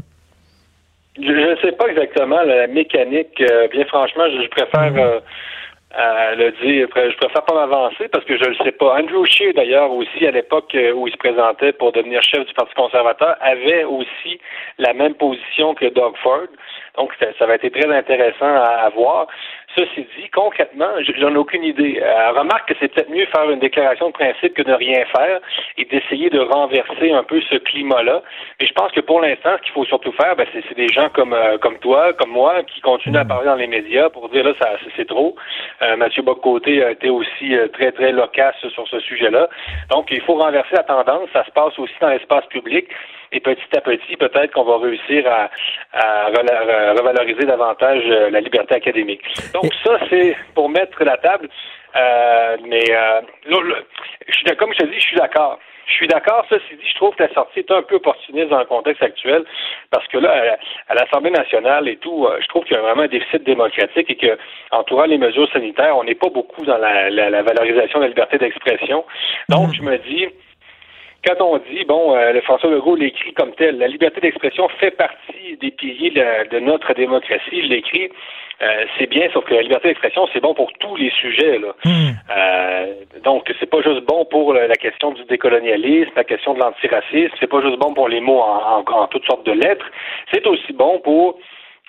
Je 1.16 1.22
ne 1.22 1.56
sais 1.56 1.72
pas 1.72 1.86
exactement 1.88 2.42
la 2.42 2.66
mécanique. 2.66 3.40
Euh, 3.40 3.68
bien 3.68 3.84
franchement, 3.84 4.24
je, 4.28 4.48
préfère 4.48 4.90
mhm. 4.90 4.98
euh, 4.98 6.34
le 6.34 6.50
dire. 6.64 6.88
Je 6.94 7.16
préfère 7.16 7.44
pas 7.44 7.54
m'avancer 7.54 8.08
parce 8.08 8.24
que 8.24 8.36
je 8.36 8.44
ne 8.44 8.48
le 8.48 8.56
sais 8.56 8.72
pas. 8.72 8.98
Andrew 8.98 9.24
Scheer, 9.24 9.54
d'ailleurs, 9.54 9.92
aussi, 9.92 10.26
à 10.26 10.32
l'époque 10.32 10.74
euh, 10.74 10.92
où 10.92 11.06
il 11.06 11.12
se 11.12 11.18
présentait 11.18 11.72
pour 11.72 11.92
devenir 11.92 12.20
chef 12.22 12.44
du 12.46 12.54
Parti 12.54 12.74
conservateur, 12.74 13.36
avait 13.40 13.84
aussi 13.84 14.40
la 14.78 14.92
même 14.92 15.14
position 15.14 15.74
que 15.74 15.86
Doug 15.86 16.14
Ford. 16.22 16.48
Donc, 16.96 17.12
ça, 17.18 17.46
va 17.46 17.54
être 17.54 17.68
très 17.68 17.92
intéressant 17.92 18.54
à, 18.54 18.88
voir. 18.94 19.26
Ceci 19.74 20.06
dit, 20.16 20.28
concrètement, 20.30 20.90
j'en 21.18 21.34
ai 21.34 21.36
aucune 21.36 21.64
idée. 21.64 22.00
Euh, 22.00 22.32
remarque 22.32 22.68
que 22.68 22.74
c'est 22.78 22.88
peut-être 22.88 23.10
mieux 23.10 23.26
faire 23.26 23.50
une 23.50 23.58
déclaration 23.58 24.08
de 24.08 24.12
principe 24.12 24.54
que 24.54 24.62
de 24.62 24.72
rien 24.72 25.04
faire 25.06 25.40
et 25.76 25.84
d'essayer 25.84 26.30
de 26.30 26.38
renverser 26.38 27.10
un 27.12 27.24
peu 27.24 27.40
ce 27.50 27.56
climat-là. 27.56 28.22
Mais 28.60 28.66
je 28.66 28.72
pense 28.72 28.92
que 28.92 29.00
pour 29.00 29.20
l'instant, 29.20 29.50
ce 29.58 29.62
qu'il 29.62 29.72
faut 29.72 29.84
surtout 29.84 30.12
faire, 30.12 30.36
ben, 30.36 30.46
c'est 30.52 30.76
des 30.76 30.88
gens 30.88 31.08
comme 31.08 31.32
euh, 31.32 31.58
comme 31.58 31.78
toi, 31.78 32.12
comme 32.12 32.30
moi, 32.30 32.62
qui 32.62 32.80
continuent 32.80 33.16
à 33.16 33.24
parler 33.24 33.46
dans 33.46 33.56
les 33.56 33.66
médias 33.66 34.10
pour 34.10 34.28
dire 34.28 34.44
là, 34.44 34.52
ça 34.60 34.70
c'est 34.96 35.08
trop. 35.08 35.34
Euh, 35.82 35.96
Mathieu 35.96 36.22
Bocoté 36.22 36.84
a 36.84 36.92
été 36.92 37.10
aussi 37.10 37.56
très 37.72 37.90
très 37.90 38.12
loquace 38.12 38.54
sur 38.72 38.86
ce 38.86 39.00
sujet-là. 39.00 39.48
Donc, 39.90 40.08
il 40.10 40.20
faut 40.20 40.34
renverser 40.34 40.74
la 40.76 40.84
tendance. 40.84 41.28
Ça 41.32 41.44
se 41.44 41.50
passe 41.50 41.76
aussi 41.78 41.94
dans 42.00 42.08
l'espace 42.08 42.46
public. 42.46 42.86
Et 43.32 43.40
petit 43.40 43.76
à 43.76 43.80
petit, 43.80 44.16
peut-être 44.16 44.52
qu'on 44.52 44.64
va 44.64 44.78
réussir 44.78 45.24
à, 45.26 45.50
revaloriser 46.28 47.46
davantage 47.46 48.02
euh, 48.06 48.30
la 48.30 48.40
liberté 48.40 48.74
académique. 48.74 49.22
Donc 49.52 49.72
ça, 49.82 49.98
c'est 50.10 50.36
pour 50.54 50.68
mettre 50.68 51.02
la 51.04 51.16
table. 51.16 51.48
Euh, 51.96 52.56
mais 52.66 52.84
euh, 52.90 53.20
je 54.26 54.32
suis, 54.32 54.44
comme 54.56 54.72
je 54.72 54.78
te 54.78 54.86
dis, 54.86 54.98
je 54.98 55.06
suis 55.06 55.16
d'accord. 55.16 55.58
Je 55.86 55.92
suis 55.92 56.08
d'accord. 56.08 56.44
Ceci 56.48 56.76
dit, 56.76 56.88
je 56.88 56.94
trouve 56.94 57.14
que 57.14 57.22
la 57.24 57.32
sortie 57.34 57.60
est 57.60 57.70
un 57.70 57.82
peu 57.82 57.96
opportuniste 57.96 58.48
dans 58.48 58.58
le 58.58 58.64
contexte 58.64 59.02
actuel 59.02 59.44
parce 59.90 60.06
que 60.08 60.18
là, 60.18 60.56
à 60.88 60.94
l'Assemblée 60.94 61.30
nationale 61.30 61.88
et 61.88 61.96
tout, 61.96 62.26
je 62.40 62.46
trouve 62.48 62.64
qu'il 62.64 62.74
y 62.74 62.78
a 62.78 62.82
vraiment 62.82 63.02
un 63.02 63.08
déficit 63.08 63.44
démocratique 63.44 64.10
et 64.10 64.16
que, 64.16 64.38
entourant 64.70 65.04
les 65.04 65.18
mesures 65.18 65.50
sanitaires, 65.52 65.96
on 65.96 66.04
n'est 66.04 66.14
pas 66.14 66.30
beaucoup 66.30 66.64
dans 66.64 66.78
la, 66.78 67.10
valorisation 67.42 67.98
de 67.98 68.04
la 68.04 68.08
liberté 68.08 68.38
d'expression. 68.38 69.04
Donc, 69.50 69.68
mm. 69.68 69.74
je 69.74 69.82
me 69.82 69.98
dis, 69.98 70.28
quand 71.26 71.40
on 71.40 71.58
dit, 71.58 71.84
bon, 71.84 72.16
euh, 72.16 72.32
le 72.32 72.40
François 72.42 72.70
Legault 72.70 72.96
l'écrit 72.96 73.32
comme 73.34 73.52
tel, 73.54 73.78
la 73.78 73.88
liberté 73.88 74.20
d'expression 74.20 74.68
fait 74.80 74.90
partie 74.90 75.56
des 75.60 75.70
piliers 75.70 76.10
de, 76.10 76.58
notre 76.60 76.94
démocratie, 76.94 77.50
il 77.52 77.68
l'écrit, 77.68 78.10
euh, 78.62 78.84
c'est 78.98 79.08
bien, 79.08 79.28
sauf 79.32 79.44
que 79.44 79.54
la 79.54 79.62
liberté 79.62 79.88
d'expression, 79.88 80.28
c'est 80.32 80.40
bon 80.40 80.54
pour 80.54 80.72
tous 80.74 80.96
les 80.96 81.10
sujets. 81.10 81.58
Là. 81.58 81.74
Hmm. 81.84 82.12
Euh, 82.36 82.94
donc, 83.24 83.52
c'est 83.58 83.68
pas 83.68 83.82
juste 83.82 84.04
bon 84.06 84.24
pour 84.26 84.54
la 84.54 84.76
question 84.76 85.12
du 85.12 85.24
décolonialisme, 85.24 86.12
la 86.16 86.24
question 86.24 86.54
de 86.54 86.60
l'antiracisme, 86.60 87.34
c'est 87.40 87.50
pas 87.50 87.62
juste 87.62 87.78
bon 87.78 87.94
pour 87.94 88.08
les 88.08 88.20
mots 88.20 88.40
en, 88.40 88.84
en, 88.86 89.06
toutes 89.08 89.26
sortes 89.26 89.46
de 89.46 89.52
lettres, 89.52 89.86
c'est 90.32 90.46
aussi 90.46 90.72
bon 90.72 91.00
pour 91.00 91.38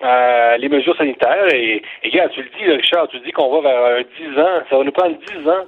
euh, 0.03 0.57
les 0.57 0.69
mesures 0.69 0.97
sanitaires. 0.97 1.53
Et, 1.53 1.81
et 2.03 2.09
regarde, 2.09 2.31
tu 2.31 2.41
le 2.41 2.49
dis, 2.57 2.71
Richard, 2.71 3.07
tu 3.09 3.19
dis 3.19 3.31
qu'on 3.31 3.61
va 3.61 3.69
vers 3.69 3.97
un 3.97 4.01
10 4.01 4.39
ans, 4.39 4.61
ça 4.69 4.77
va 4.77 4.83
nous 4.83 4.91
prendre 4.91 5.17
10 5.17 5.49
ans 5.49 5.65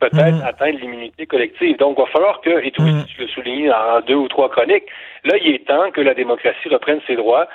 peut-être 0.00 0.42
mm. 0.42 0.46
atteindre 0.46 0.78
l'immunité 0.80 1.26
collective. 1.26 1.76
Donc, 1.76 1.96
il 1.98 2.02
va 2.02 2.06
falloir 2.08 2.40
que, 2.40 2.64
et 2.64 2.70
tout, 2.70 2.82
mm. 2.82 3.04
tu 3.06 3.20
le 3.20 3.28
soulignes 3.28 3.70
en 3.70 4.00
deux 4.00 4.16
ou 4.16 4.28
trois 4.28 4.48
chroniques, 4.48 4.86
là, 5.24 5.36
il 5.42 5.54
est 5.54 5.66
temps 5.66 5.90
que 5.90 6.00
la 6.00 6.14
démocratie 6.14 6.68
reprenne 6.68 7.00
ses 7.06 7.16
droits 7.16 7.46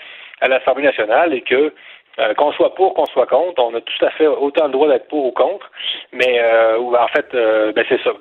à 0.41 0.47
l'Assemblée 0.47 0.83
nationale 0.83 1.33
et 1.33 1.41
que 1.41 1.73
euh, 2.17 2.33
qu'on 2.33 2.53
soit 2.53 2.73
pour, 2.75 2.93
qu'on 2.93 3.05
soit 3.07 3.25
contre, 3.25 3.61
on 3.61 3.75
a 3.75 3.81
tout 3.81 4.05
à 4.05 4.09
fait 4.11 4.27
autant 4.27 4.67
le 4.67 4.71
droit 4.71 4.87
d'être 4.87 5.09
pour 5.09 5.25
ou 5.25 5.31
contre, 5.31 5.69
mais 6.13 6.39
euh, 6.39 6.77
en 6.77 7.07
fait, 7.09 7.27
euh, 7.33 7.73
ben 7.73 7.83
c'est 7.89 8.01
ça. 8.03 8.11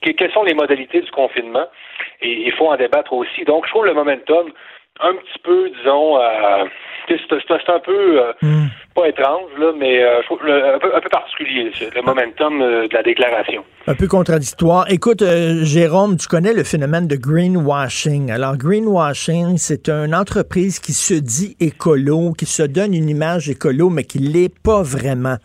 quelles 0.00 0.32
sont 0.32 0.44
les 0.44 0.54
modalités 0.54 1.02
du 1.02 1.10
confinement? 1.10 1.66
Et 2.22 2.46
il 2.46 2.52
faut 2.52 2.68
en 2.68 2.76
débattre 2.76 3.12
aussi. 3.12 3.44
Donc, 3.44 3.66
je 3.66 3.72
trouve 3.72 3.84
le 3.84 3.92
momentum 3.92 4.50
un 5.00 5.12
petit 5.14 5.38
peu, 5.42 5.70
disons, 5.78 6.18
euh, 6.18 6.64
c'est 7.08 7.70
un 7.70 7.80
peu 7.80 8.20
euh, 8.20 8.32
hmm. 8.42 8.66
pas 8.94 9.08
étrange, 9.08 9.50
là, 9.58 9.72
mais 9.78 10.02
euh, 10.02 10.20
un, 10.20 10.78
peu, 10.78 10.94
un, 10.96 11.00
peu, 11.00 11.08
particulier, 11.08 11.70
le 11.94 12.02
momentum 12.02 12.58
de 12.60 12.92
la 12.92 13.02
déclaration. 13.02 13.64
Un 13.86 13.94
peu 13.94 14.08
contradictoire. 14.08 14.90
Écoute, 14.90 15.22
Jérôme, 15.62 16.16
tu 16.16 16.26
connais 16.26 16.52
le 16.52 16.64
phénomène 16.64 17.06
de 17.06 17.16
greenwashing. 17.16 18.30
Alors, 18.30 18.56
greenwashing, 18.56 19.58
c'est 19.58 19.88
une 19.88 20.14
entreprise 20.14 20.80
qui 20.80 20.92
se 20.92 21.14
dit 21.14 21.56
écolo, 21.60 22.32
qui 22.32 22.46
se 22.46 22.62
donne 22.64 22.94
une 22.94 23.08
image 23.08 23.48
écolo, 23.48 23.90
mais 23.90 24.02
qui 24.02 24.18
l'est 24.18 24.52
pas 24.62 24.82
vraiment. 24.82 25.36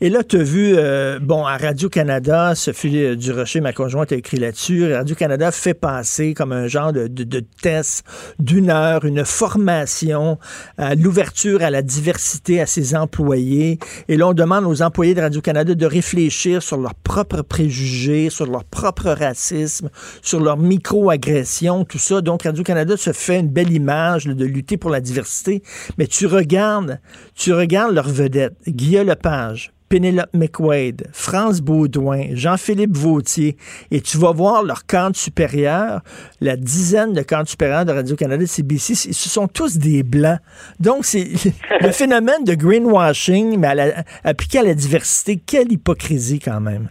Et 0.00 0.08
là, 0.08 0.22
tu 0.22 0.36
as 0.36 0.42
vu, 0.42 0.76
bon, 1.20 1.44
à 1.44 1.58
Radio-Canada, 1.58 2.54
Sophie 2.54 3.16
Durocher, 3.16 3.60
ma 3.60 3.72
conjointe, 3.72 4.12
a 4.12 4.16
écrit 4.16 4.38
là-dessus, 4.38 4.94
Radio-Canada 4.94 5.50
fait 5.50 5.74
passer 5.74 6.32
comme 6.32 6.52
un 6.52 6.68
genre 6.68 6.92
de, 6.92 7.06
de, 7.06 7.24
de 7.24 7.42
test 7.62 8.04
d'une 8.38 8.70
heure 8.70 8.99
une 9.04 9.24
formation 9.24 10.38
à 10.78 10.94
l'ouverture 10.94 11.62
à 11.62 11.70
la 11.70 11.82
diversité 11.82 12.60
à 12.60 12.66
ses 12.66 12.94
employés. 12.94 13.78
Et 14.08 14.16
là, 14.16 14.28
on 14.28 14.32
demande 14.32 14.64
aux 14.64 14.82
employés 14.82 15.14
de 15.14 15.20
Radio-Canada 15.20 15.74
de 15.74 15.86
réfléchir 15.86 16.62
sur 16.62 16.76
leurs 16.76 16.94
propres 16.94 17.42
préjugés, 17.42 18.30
sur 18.30 18.46
leur 18.46 18.64
propre 18.64 19.10
racisme, 19.10 19.90
sur 20.22 20.40
leur 20.40 20.56
micro-agression, 20.56 21.84
tout 21.84 21.98
ça. 21.98 22.20
Donc, 22.20 22.42
Radio-Canada 22.42 22.96
se 22.96 23.12
fait 23.12 23.40
une 23.40 23.48
belle 23.48 23.72
image 23.72 24.26
de 24.26 24.44
lutter 24.44 24.76
pour 24.76 24.90
la 24.90 25.00
diversité. 25.00 25.62
Mais 25.98 26.06
tu 26.06 26.26
regardes, 26.26 27.00
tu 27.34 27.52
regardes 27.52 27.94
leurs 27.94 28.08
vedettes. 28.08 28.56
Guillaume 28.66 29.06
Lepage, 29.06 29.72
Pénélope 29.90 30.32
McWade, 30.34 31.08
France 31.12 31.60
Baudouin, 31.60 32.28
Jean-Philippe 32.34 32.96
Vautier, 32.96 33.56
et 33.90 34.00
tu 34.00 34.18
vas 34.18 34.30
voir 34.30 34.62
leur 34.62 34.86
cadre 34.86 35.16
supérieur, 35.16 36.02
la 36.40 36.54
dizaine 36.54 37.12
de 37.12 37.22
cadres 37.22 37.48
supérieurs 37.48 37.84
de 37.84 37.90
Radio-Canada, 37.90 38.46
CBC, 38.46 38.94
ce 38.94 39.28
sont 39.28 39.48
tous 39.48 39.78
des 39.78 40.04
blancs. 40.04 40.38
Donc, 40.78 41.04
c'est 41.04 41.26
le 41.80 41.90
phénomène 41.90 42.44
de 42.44 42.54
greenwashing, 42.54 43.58
mais 43.58 43.92
appliqué 44.22 44.60
à 44.60 44.62
la 44.62 44.74
diversité, 44.74 45.40
quelle 45.44 45.72
hypocrisie 45.72 46.38
quand 46.38 46.60
même. 46.60 46.88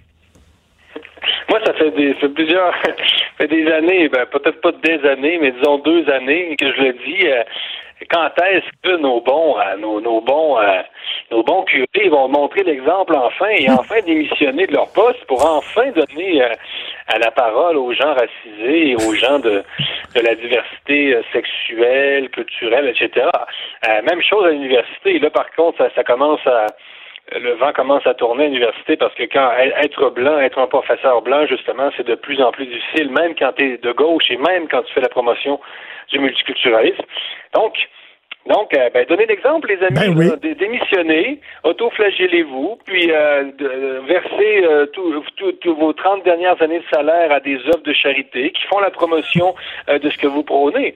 Moi, 1.50 1.60
ça 1.66 1.74
fait, 1.76 1.92
des, 1.92 2.14
plusieurs, 2.36 2.74
fait 3.38 3.48
des 3.48 3.66
années, 3.72 4.10
ben, 4.10 4.26
peut-être 4.26 4.60
pas 4.60 4.74
des 4.84 5.08
années, 5.08 5.40
mais 5.42 5.52
disons 5.54 5.78
deux 5.80 6.10
années 6.10 6.58
que 6.60 6.66
je 6.66 6.82
le 6.82 6.94
dis. 6.94 7.28
Euh, 7.28 7.44
quand 8.12 8.30
est-ce 8.44 8.70
que 8.84 8.98
nos 8.98 9.22
bons, 9.22 9.58
euh, 9.60 9.78
nos, 9.78 10.02
nos 10.02 10.22
bons, 10.22 10.58
euh, 10.60 10.82
nos 11.32 11.44
bons 11.44 11.64
curés 11.64 12.10
vont 12.10 12.28
montrer 12.28 12.64
l'exemple 12.64 13.16
enfin 13.16 13.50
et 13.50 13.70
enfin 13.70 14.02
démissionner 14.06 14.68
de 14.68 14.74
leur 14.74 14.92
poste 14.94 15.24
pour 15.26 15.46
enfin 15.46 15.92
donner 15.92 16.42
euh, 16.42 16.50
à 17.08 17.20
la 17.20 17.32
parole 17.32 17.78
aux 17.78 17.94
gens 17.94 18.14
racisés 18.14 18.90
et 18.90 18.96
aux 18.96 19.14
gens 19.14 19.40
de, 19.40 19.64
de 20.16 20.22
la 20.22 20.36
diversité 20.36 21.18
sexuelle, 21.32 22.30
culturelle, 22.30 22.88
etc. 22.88 23.28
même 23.88 24.22
chose 24.22 24.46
à 24.46 24.52
l'université. 24.52 25.18
Là, 25.20 25.30
par 25.30 25.52
contre, 25.56 25.78
ça, 25.80 25.90
ça 25.96 26.04
commence 26.04 26.46
à 26.46 26.68
le 27.38 27.54
vent 27.54 27.72
commence 27.74 28.06
à 28.08 28.14
tourner 28.14 28.46
à 28.46 28.48
l'université 28.48 28.98
parce 28.98 29.14
que 29.14 29.24
quand 29.24 29.52
être 29.58 30.10
blanc, 30.10 30.40
être 30.40 30.58
un 30.58 30.68
professeur 30.68 31.22
blanc, 31.22 31.46
justement, 31.46 31.92
c'est 31.96 32.08
de 32.08 32.16
plus 32.16 32.42
en 32.42 32.52
plus 32.52 32.66
difficile, 32.66 33.12
même 33.12 33.36
quand 33.36 33.54
tu 33.54 33.74
es 33.74 33.78
de 33.78 33.92
gauche 33.92 34.32
et 34.32 34.38
même 34.38 34.68
quand 34.68 34.82
tu 34.84 34.94
fais 34.94 35.02
la 35.02 35.10
promotion 35.10 35.60
du 36.12 36.20
multiculturalisme. 36.20 37.04
Donc, 37.54 37.78
donc, 38.50 38.76
euh, 38.76 38.90
ben, 38.92 39.06
donnez 39.08 39.28
l'exemple, 39.28 39.68
les 39.70 39.86
amis. 39.86 40.16
Ben 40.16 40.54
démissionnez, 40.56 41.40
autoflagellez-vous, 41.64 42.80
puis 42.84 43.12
euh, 43.12 43.44
de, 43.58 44.02
versez 44.08 44.66
euh, 44.66 44.88
tous 44.88 45.76
vos 45.76 45.94
30 45.94 46.24
dernières 46.24 46.60
années 46.60 46.80
de 46.80 46.86
salaire 46.92 47.32
à 47.32 47.40
des 47.40 47.58
œuvres 47.68 47.84
de 47.84 47.94
charité 47.94 48.52
qui 48.52 48.64
font 48.68 48.80
la 48.80 48.90
promotion 48.90 49.54
de 49.88 50.10
ce 50.10 50.18
que 50.18 50.26
vous 50.26 50.42
prônez. 50.42 50.96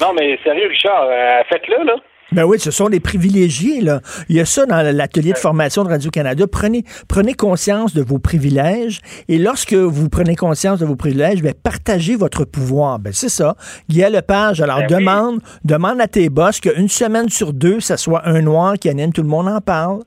Non, 0.00 0.12
mais 0.12 0.38
sérieux, 0.44 0.68
Richard, 0.68 1.08
faites-le, 1.48 1.84
là. 1.84 1.96
Ben 2.32 2.44
oui, 2.44 2.58
ce 2.58 2.70
sont 2.70 2.88
des 2.88 3.00
privilégiés. 3.00 3.80
Là. 3.80 4.00
Il 4.28 4.36
y 4.36 4.40
a 4.40 4.44
ça 4.44 4.66
dans 4.66 4.82
l'atelier 4.82 5.32
de 5.32 5.38
formation 5.38 5.84
de 5.84 5.88
Radio-Canada. 5.90 6.46
Prenez, 6.46 6.84
prenez 7.06 7.34
conscience 7.34 7.94
de 7.94 8.02
vos 8.02 8.18
privilèges 8.18 9.00
et 9.28 9.38
lorsque 9.38 9.74
vous 9.74 10.08
prenez 10.08 10.34
conscience 10.34 10.80
de 10.80 10.86
vos 10.86 10.96
privilèges, 10.96 11.42
ben, 11.42 11.54
partagez 11.54 12.16
votre 12.16 12.44
pouvoir. 12.44 12.98
Ben, 12.98 13.12
c'est 13.12 13.28
ça. 13.28 13.56
Guy 13.88 14.00
Lepage, 14.00 14.60
alors 14.60 14.80
ben 14.80 14.98
demande, 14.98 15.40
demande 15.64 16.00
à 16.00 16.08
tes 16.08 16.28
boss 16.28 16.60
qu'une 16.60 16.88
semaine 16.88 17.28
sur 17.28 17.52
deux, 17.52 17.80
ça 17.80 17.96
soit 17.96 18.26
un 18.26 18.40
noir 18.40 18.74
qui 18.78 18.88
anime, 18.88 19.12
tout 19.12 19.22
le 19.22 19.28
monde 19.28 19.48
en 19.48 19.60
parle. 19.60 20.00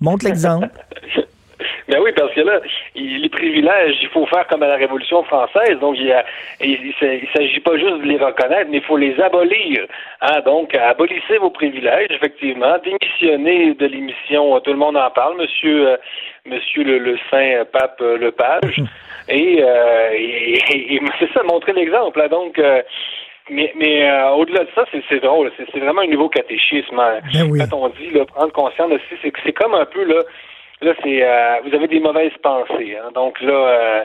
Montre 0.00 0.24
l'exemple. 0.24 0.68
Ben 1.92 2.00
oui, 2.00 2.10
parce 2.16 2.32
que 2.32 2.40
là, 2.40 2.58
les 2.94 3.28
privilèges, 3.28 3.98
il 4.00 4.08
faut 4.08 4.24
faire 4.24 4.46
comme 4.46 4.62
à 4.62 4.68
la 4.68 4.76
Révolution 4.76 5.22
française. 5.24 5.78
Donc, 5.78 5.96
il 5.98 6.08
ne 6.08 7.26
s'agit 7.36 7.60
pas 7.60 7.76
juste 7.76 7.98
de 7.98 8.04
les 8.04 8.16
reconnaître, 8.16 8.70
mais 8.70 8.78
il 8.78 8.82
faut 8.82 8.96
les 8.96 9.20
abolir. 9.20 9.84
Hein? 10.22 10.40
Donc, 10.46 10.74
abolissez 10.74 11.36
vos 11.36 11.50
privilèges, 11.50 12.08
effectivement. 12.08 12.76
Démissionnez 12.82 13.74
de 13.74 13.84
l'émission 13.84 14.58
Tout 14.60 14.72
le 14.72 14.78
monde 14.78 14.96
en 14.96 15.10
parle, 15.10 15.36
monsieur, 15.36 15.88
euh, 15.90 15.96
monsieur 16.46 16.82
le, 16.82 17.18
saint 17.30 17.64
pape 17.70 18.00
Lepage. 18.00 18.80
Et, 19.28 19.62
euh, 19.62 20.10
et, 20.14 21.00
c'est 21.20 21.32
ça, 21.32 21.42
montrer 21.44 21.74
l'exemple. 21.74 22.20
Hein. 22.20 22.28
Donc, 22.28 22.58
euh, 22.58 22.82
mais, 23.50 23.72
mais 23.76 24.10
au-delà 24.36 24.64
de 24.64 24.70
ça, 24.74 24.84
c'est 24.90 25.20
drôle. 25.22 25.52
C'est 25.56 25.78
vraiment 25.78 26.00
un 26.00 26.08
nouveau 26.08 26.28
catéchisme. 26.28 26.98
Hein. 26.98 27.20
Ben 27.32 27.68
Quand 27.70 27.76
on 27.76 27.88
dit 27.90 28.10
là, 28.10 28.24
prendre 28.24 28.52
conscience 28.52 28.90
de 28.90 28.98
c'est 29.22 29.32
c'est 29.44 29.52
comme 29.52 29.74
un 29.74 29.84
peu 29.84 30.02
là 30.04 30.22
là, 30.82 30.94
c'est 31.02 31.22
euh, 31.22 31.60
vous 31.64 31.74
avez 31.74 31.88
des 31.88 32.00
mauvaises 32.00 32.36
pensées. 32.42 32.96
Hein. 32.96 33.10
Donc 33.14 33.40
là, 33.40 33.52
euh, 33.52 34.04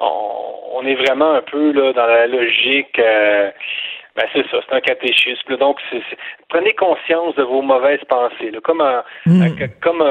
on, 0.00 0.80
on, 0.80 0.86
est 0.86 0.94
vraiment 0.94 1.34
un 1.34 1.42
peu 1.42 1.72
là 1.72 1.92
dans 1.92 2.06
la 2.06 2.26
logique 2.26 2.98
euh, 2.98 3.50
ben 4.14 4.26
c'est 4.34 4.46
ça, 4.50 4.58
c'est 4.68 4.74
un 4.74 4.80
catéchisme. 4.80 5.56
Donc, 5.56 5.80
prenez 6.52 6.74
conscience 6.74 7.34
de 7.36 7.42
vos 7.42 7.62
mauvaises 7.62 8.04
pensées. 8.08 8.52
Comme, 8.62 8.82
hmm. 9.26 9.48
comme 9.80 10.02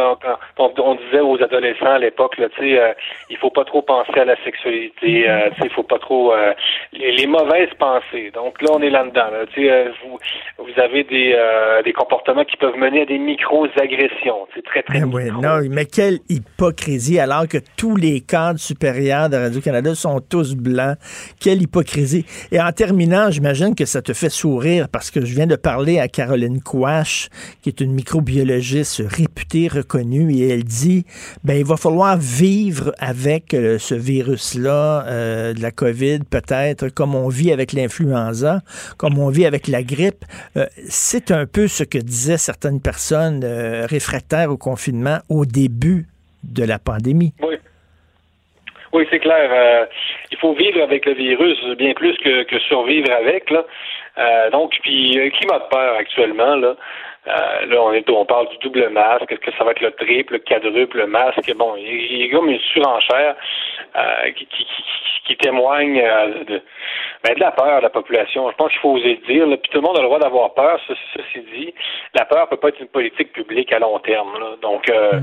on, 0.58 0.96
disait 0.96 1.20
aux 1.20 1.42
adolescents 1.42 1.94
à 1.94 2.00
l'époque, 2.00 2.38
là, 2.38 2.48
euh, 2.62 2.94
il 3.30 3.38
faut 3.38 3.52
pas 3.52 3.64
trop 3.66 3.82
penser 3.82 4.20
à 4.20 4.26
la 4.26 4.36
sexualité. 4.44 5.30
Euh, 5.30 5.50
tu 5.52 5.62
sais, 5.62 5.68
il 5.68 5.74
faut 5.74 5.84
pas 5.84 6.00
trop 6.00 6.34
euh, 6.34 6.54
les, 6.94 7.28
mauvaises 7.28 7.74
pensées. 7.78 8.32
Donc 8.34 8.62
là, 8.62 8.70
on 8.74 8.82
est 8.82 8.90
là-dedans. 8.90 9.28
tu 9.54 9.68
sais, 9.68 9.86
vous, 10.04 10.18
vous 10.58 10.82
avez 10.82 11.04
des, 11.04 11.38
des 11.86 11.94
comportements 11.94 12.46
qui 12.46 12.58
peuvent 12.58 12.78
mener 12.78 13.04
à 13.04 13.06
des 13.06 13.20
micro-agressions. 13.20 14.48
C'est 14.56 14.64
très 14.64 14.84
très. 14.84 15.00
Mais, 15.00 15.06
oui, 15.06 15.32
non, 15.42 15.60
mais 15.70 15.86
quelle 15.86 16.20
hypocrisie 16.30 17.20
alors 17.20 17.48
que 17.48 17.58
tous 17.78 17.96
les 17.96 18.22
cadres 18.22 18.60
supérieurs 18.60 19.30
de 19.30 19.38
Radio 19.38 19.62
Canada 19.62 19.94
sont 19.94 20.20
tous 20.20 20.56
blancs. 20.56 20.98
Quelle 21.40 21.62
hypocrisie. 21.62 22.26
Et 22.52 22.60
en 22.60 22.72
terminant, 22.72 23.30
j'imagine 23.30 23.76
que 23.76 23.86
ça 23.86 24.02
te 24.02 24.14
fait 24.14 24.30
sourire 24.30 24.88
parce 24.92 25.12
que 25.12 25.24
je 25.24 25.36
viens 25.36 25.48
de 25.48 25.56
parler 25.56 26.00
à 26.00 26.08
Caroline 26.32 26.62
Quash, 26.62 27.28
qui 27.62 27.68
est 27.68 27.82
une 27.82 27.92
microbiologiste 27.92 29.04
réputée, 29.06 29.68
reconnue, 29.68 30.34
et 30.34 30.48
elle 30.48 30.64
dit, 30.64 31.04
ben 31.44 31.58
il 31.58 31.66
va 31.66 31.76
falloir 31.76 32.16
vivre 32.18 32.94
avec 33.00 33.54
euh, 33.54 33.78
ce 33.78 33.96
virus-là, 33.96 35.06
euh, 35.08 35.54
de 35.54 35.62
la 35.62 35.72
COVID, 35.72 36.20
peut-être, 36.30 36.88
comme 36.88 37.16
on 37.16 37.28
vit 37.28 37.52
avec 37.52 37.74
l'influenza, 37.74 38.62
comme 38.98 39.20
on 39.20 39.28
vit 39.28 39.46
avec 39.46 39.68
la 39.68 39.84
grippe. 39.84 40.24
Euh, 40.56 40.68
c'est 40.88 41.32
un 41.32 41.46
peu 41.46 41.68
ce 41.68 41.84
que 41.84 41.98
disaient 41.98 42.38
certaines 42.38 42.82
personnes 42.82 43.44
réfractaires 43.44 44.52
au 44.52 44.58
confinement 44.58 45.18
au 45.28 45.46
début 45.46 46.06
de 46.44 46.64
la 46.64 46.80
pandémie. 46.80 47.34
Oui. 47.42 47.56
Oui, 48.94 49.08
c'est 49.10 49.20
clair. 49.20 49.88
Il 50.32 50.38
faut 50.38 50.54
vivre 50.54 50.82
avec 50.82 51.06
le 51.06 51.14
virus 51.14 51.58
bien 51.78 51.94
plus 51.94 52.18
que, 52.18 52.44
que 52.44 52.60
survivre 52.60 53.10
avec. 53.10 53.50
Là. 53.50 53.66
Euh, 54.18 54.50
donc, 54.50 54.74
puis 54.82 55.20
un 55.20 55.30
climat 55.30 55.60
de 55.60 55.70
peur 55.70 55.96
actuellement. 55.96 56.56
Là, 56.56 56.76
euh, 57.28 57.66
là, 57.68 57.82
on 57.82 57.94
est, 57.94 58.10
on 58.10 58.26
parle 58.26 58.50
du 58.50 58.58
double 58.58 58.90
masque. 58.90 59.32
Est-ce 59.32 59.40
que 59.40 59.52
ça 59.58 59.64
va 59.64 59.72
être 59.72 59.82
le 59.82 59.92
triple, 59.92 60.34
le 60.34 60.40
quadruple 60.40 61.06
masque? 61.06 61.54
Bon, 61.56 61.76
il 61.78 62.26
y 62.26 62.30
a 62.30 62.32
comme 62.32 62.50
une 62.50 62.60
surenchère 62.60 63.36
euh, 63.96 64.32
qui, 64.36 64.46
qui, 64.48 64.66
qui, 65.26 65.38
témoigne 65.38 65.96
de, 66.48 66.62
ben, 67.24 67.36
de 67.36 67.40
la 67.40 67.52
peur 67.52 67.78
de 67.78 67.84
la 67.84 67.90
population. 67.90 68.50
Je 68.52 68.56
pense 68.56 68.72
qu'il 68.72 68.82
faut 68.82 68.94
oser 68.94 69.20
le 69.22 69.34
dire. 69.34 69.48
Là. 69.48 69.58
Puis 69.58 69.72
tout 69.72 69.80
le 69.80 69.88
monde 69.88 69.98
a 69.98 70.02
le 70.02 70.08
droit 70.08 70.20
d'avoir 70.20 70.54
peur. 70.54 70.80
Ceci 70.88 71.46
dit, 71.54 71.74
la 72.14 72.26
peur 72.26 72.50
peut 72.50 72.58
pas 72.58 72.70
être 72.70 72.82
une 72.82 72.88
politique 72.88 73.32
publique 73.32 73.72
à 73.72 73.80
long 73.80 74.00
terme. 74.00 74.34
Là. 74.40 74.56
Donc, 74.62 74.90
euh, 74.90 75.22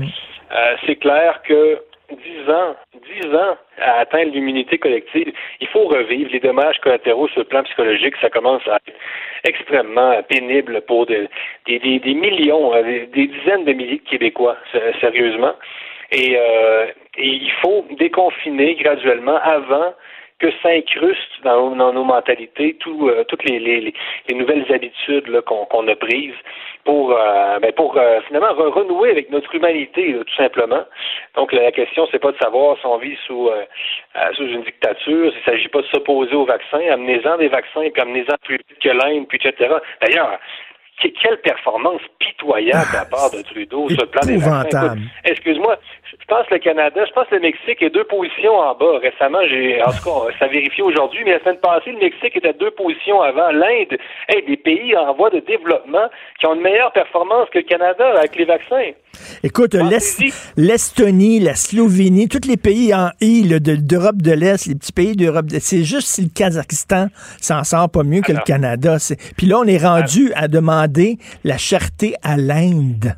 c'est 0.85 0.95
clair 0.95 1.41
que 1.43 1.79
dix 2.11 2.51
ans, 2.51 2.75
dix 2.93 3.35
ans 3.35 3.57
à 3.77 3.99
atteindre 3.99 4.31
l'immunité 4.31 4.77
collective, 4.77 5.31
il 5.59 5.67
faut 5.67 5.85
revivre 5.85 6.31
les 6.31 6.39
dommages 6.39 6.79
collatéraux 6.79 7.27
sur 7.29 7.39
le 7.39 7.45
plan 7.45 7.63
psychologique. 7.63 8.15
Ça 8.21 8.29
commence 8.29 8.67
à 8.67 8.75
être 8.75 8.93
extrêmement 9.43 10.21
pénible 10.23 10.81
pour 10.81 11.05
des, 11.05 11.27
des, 11.65 11.79
des, 11.79 12.13
millions, 12.13 12.73
euh, 12.73 13.05
des, 13.13 13.27
dizaines 13.27 13.65
de 13.65 13.73
milliers 13.73 14.01
de 14.03 14.09
Québécois, 14.09 14.57
sérieusement. 14.99 15.53
Et, 16.11 16.35
euh, 16.37 16.87
et 17.17 17.27
il 17.27 17.51
faut 17.61 17.85
déconfiner 17.97 18.75
graduellement 18.75 19.37
avant 19.43 19.93
que 20.39 20.51
s'incruste 20.63 21.43
dans, 21.43 21.75
dans, 21.75 21.93
nos 21.93 22.03
mentalités 22.03 22.75
tout, 22.79 23.09
euh, 23.09 23.23
toutes 23.25 23.43
les, 23.43 23.59
les, 23.59 23.93
les, 24.27 24.35
nouvelles 24.35 24.65
habitudes 24.73 25.41
qu'on 25.41 25.87
a 25.87 25.95
prises 25.95 26.33
pour, 26.85 27.11
euh, 27.11 27.59
ben 27.59 27.71
pour 27.73 27.97
euh, 27.97 28.21
finalement 28.27 28.53
renouer 28.53 29.11
avec 29.11 29.29
notre 29.31 29.53
humanité, 29.53 30.15
tout 30.15 30.35
simplement. 30.35 30.83
Donc 31.35 31.51
la 31.51 31.71
question, 31.71 32.07
c'est 32.11 32.19
pas 32.19 32.31
de 32.31 32.37
savoir 32.37 32.77
si 32.79 32.85
on 32.85 32.97
vit 32.97 33.17
sous, 33.27 33.49
sous 34.33 34.45
une 34.45 34.63
dictature, 34.63 35.33
il 35.35 35.43
s'agit 35.43 35.67
pas 35.67 35.81
de 35.81 35.87
s'opposer 35.87 36.33
aux 36.33 36.45
vaccins, 36.45 36.81
amenez-en 36.89 37.37
des 37.37 37.49
vaccins, 37.49 37.89
puis 37.93 38.01
amenez-en 38.01 38.35
plus 38.43 38.59
que 38.81 38.89
l'Inde, 38.89 39.27
puis 39.27 39.39
etc. 39.43 39.75
D'ailleurs, 40.01 40.39
quelle 41.01 41.39
performance 41.41 42.01
pitoyable 42.19 42.87
de 42.91 42.97
la 42.97 43.05
part 43.05 43.31
de 43.31 43.41
Trudeau 43.41 43.89
sur 43.89 44.01
le 44.01 44.07
plan 44.07 44.21
des 44.25 44.37
vaccins. 44.37 44.95
Excuse-moi, 45.23 45.77
je 46.05 46.25
pense 46.27 46.49
le 46.49 46.59
Canada, 46.59 47.05
je 47.05 47.11
pense 47.13 47.29
le 47.31 47.39
Mexique 47.39 47.81
est 47.81 47.89
deux 47.89 48.03
positions 48.03 48.57
en 48.57 48.75
bas. 48.75 48.99
Récemment, 48.99 49.39
j'ai, 49.47 49.81
en 49.81 49.91
tout 49.91 50.03
cas, 50.03 50.37
ça 50.39 50.47
vérifie 50.47 50.81
aujourd'hui, 50.81 51.23
mais 51.23 51.31
la 51.31 51.39
semaine 51.39 51.59
passée, 51.59 51.91
le 51.91 51.99
Mexique 51.99 52.35
était 52.35 52.53
deux 52.53 52.71
positions 52.71 53.21
avant. 53.21 53.51
L'Inde, 53.51 53.97
hey, 54.27 54.43
des 54.45 54.57
pays 54.57 54.95
en 54.95 55.13
voie 55.13 55.29
de 55.29 55.39
développement 55.39 56.09
qui 56.39 56.45
ont 56.45 56.55
une 56.55 56.61
meilleure 56.61 56.91
performance 56.91 57.49
que 57.49 57.59
le 57.59 57.63
Canada 57.63 58.13
avec 58.17 58.35
les 58.35 58.45
vaccins. 58.45 58.91
Écoute, 59.43 59.75
l'Estonie, 60.57 61.39
la 61.39 61.55
Slovénie, 61.55 62.27
tous 62.27 62.47
les 62.47 62.57
pays 62.57 62.93
en 62.93 63.09
I 63.21 63.47
d'Europe 63.59 64.21
de 64.21 64.31
l'Est, 64.31 64.65
les 64.67 64.75
petits 64.75 64.91
pays 64.91 65.15
d'Europe 65.15 65.47
de 65.47 65.59
c'est 65.59 65.83
juste 65.83 66.07
si 66.07 66.23
le 66.23 66.29
Kazakhstan 66.29 67.07
s'en 67.39 67.63
sort 67.63 67.89
pas 67.89 68.03
mieux 68.03 68.21
que 68.21 68.31
le 68.31 68.41
Canada. 68.45 68.97
Puis 69.37 69.47
là, 69.47 69.59
on 69.59 69.65
est 69.65 69.83
rendu 69.83 70.31
à 70.35 70.47
demander 70.47 71.17
la 71.43 71.57
cherté 71.57 72.15
à 72.23 72.37
l'Inde. 72.37 73.15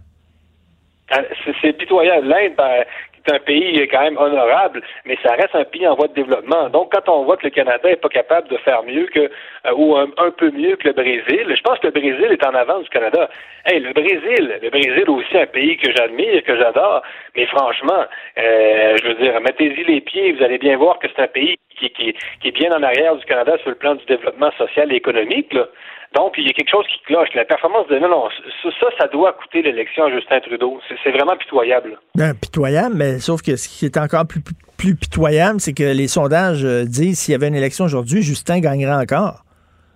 Ah, 1.09 1.21
c'est 1.61 1.73
pitoyable. 1.73 2.27
L'Inde, 2.27 2.53
ben, 2.57 2.85
c'est 3.25 3.33
un 3.33 3.39
pays 3.39 3.87
quand 3.87 4.01
même 4.01 4.17
honorable, 4.17 4.81
mais 5.05 5.17
ça 5.23 5.33
reste 5.33 5.55
un 5.55 5.63
pays 5.63 5.87
en 5.87 5.95
voie 5.95 6.07
de 6.07 6.13
développement. 6.13 6.69
Donc, 6.69 6.91
quand 6.91 7.09
on 7.09 7.23
voit 7.23 7.37
que 7.37 7.45
le 7.45 7.51
Canada 7.51 7.87
n'est 7.89 7.95
pas 7.95 8.09
capable 8.09 8.47
de 8.49 8.57
faire 8.57 8.83
mieux 8.83 9.07
que 9.07 9.19
euh, 9.19 9.73
ou 9.75 9.95
un, 9.95 10.07
peu 10.37 10.51
mieux 10.51 10.75
que 10.75 10.87
le 10.87 10.93
Brésil, 10.93 11.53
je 11.55 11.61
pense 11.61 11.79
que 11.79 11.87
le 11.87 11.93
Brésil 11.93 12.27
est 12.31 12.45
en 12.45 12.53
avance 12.53 12.83
du 12.83 12.89
Canada. 12.89 13.29
Hey, 13.65 13.79
le 13.79 13.93
Brésil, 13.93 14.59
le 14.61 14.69
Brésil 14.69 15.09
aussi 15.09 15.37
un 15.37 15.45
pays 15.45 15.77
que 15.77 15.91
j'admire, 15.91 16.43
que 16.43 16.57
j'adore, 16.57 17.01
mais 17.35 17.45
franchement, 17.47 18.05
euh, 18.37 18.97
je 19.01 19.07
veux 19.07 19.15
dire, 19.15 19.39
mettez-y 19.41 19.83
les 19.83 20.01
pieds, 20.01 20.31
vous 20.33 20.43
allez 20.43 20.57
bien 20.57 20.77
voir 20.77 20.99
que 20.99 21.07
c'est 21.15 21.21
un 21.21 21.27
pays 21.27 21.57
qui, 21.89 21.89
qui, 21.93 22.15
qui, 22.41 22.47
est 22.47 22.51
bien 22.51 22.71
en 22.71 22.83
arrière 22.83 23.15
du 23.15 23.25
Canada 23.25 23.53
sur 23.61 23.69
le 23.69 23.75
plan 23.75 23.95
du 23.95 24.05
développement 24.05 24.51
social 24.57 24.91
et 24.91 24.95
économique. 24.95 25.53
Là. 25.53 25.67
Donc, 26.15 26.33
il 26.37 26.45
y 26.45 26.49
a 26.49 26.53
quelque 26.53 26.69
chose 26.69 26.85
qui 26.87 27.01
cloche. 27.05 27.29
La 27.35 27.45
performance 27.45 27.87
de... 27.87 27.97
Non, 27.97 28.09
non, 28.09 28.29
ça, 28.63 28.87
ça 28.99 29.07
doit 29.07 29.33
coûter 29.33 29.61
l'élection 29.61 30.05
à 30.05 30.11
Justin 30.11 30.39
Trudeau. 30.41 30.79
C'est 31.03 31.11
vraiment 31.11 31.37
pitoyable. 31.37 31.99
Ben, 32.15 32.33
pitoyable, 32.33 32.95
mais 32.95 33.19
sauf 33.19 33.41
que 33.41 33.55
ce 33.55 33.69
qui 33.69 33.85
est 33.85 33.97
encore 33.97 34.27
plus, 34.27 34.41
plus 34.77 34.95
pitoyable, 34.95 35.59
c'est 35.61 35.73
que 35.73 35.95
les 35.95 36.07
sondages 36.07 36.65
euh, 36.65 36.83
disent 36.83 37.19
s'il 37.19 37.31
y 37.31 37.35
avait 37.35 37.47
une 37.47 37.55
élection 37.55 37.85
aujourd'hui, 37.85 38.21
Justin 38.21 38.59
gagnerait 38.59 39.01
encore. 39.01 39.43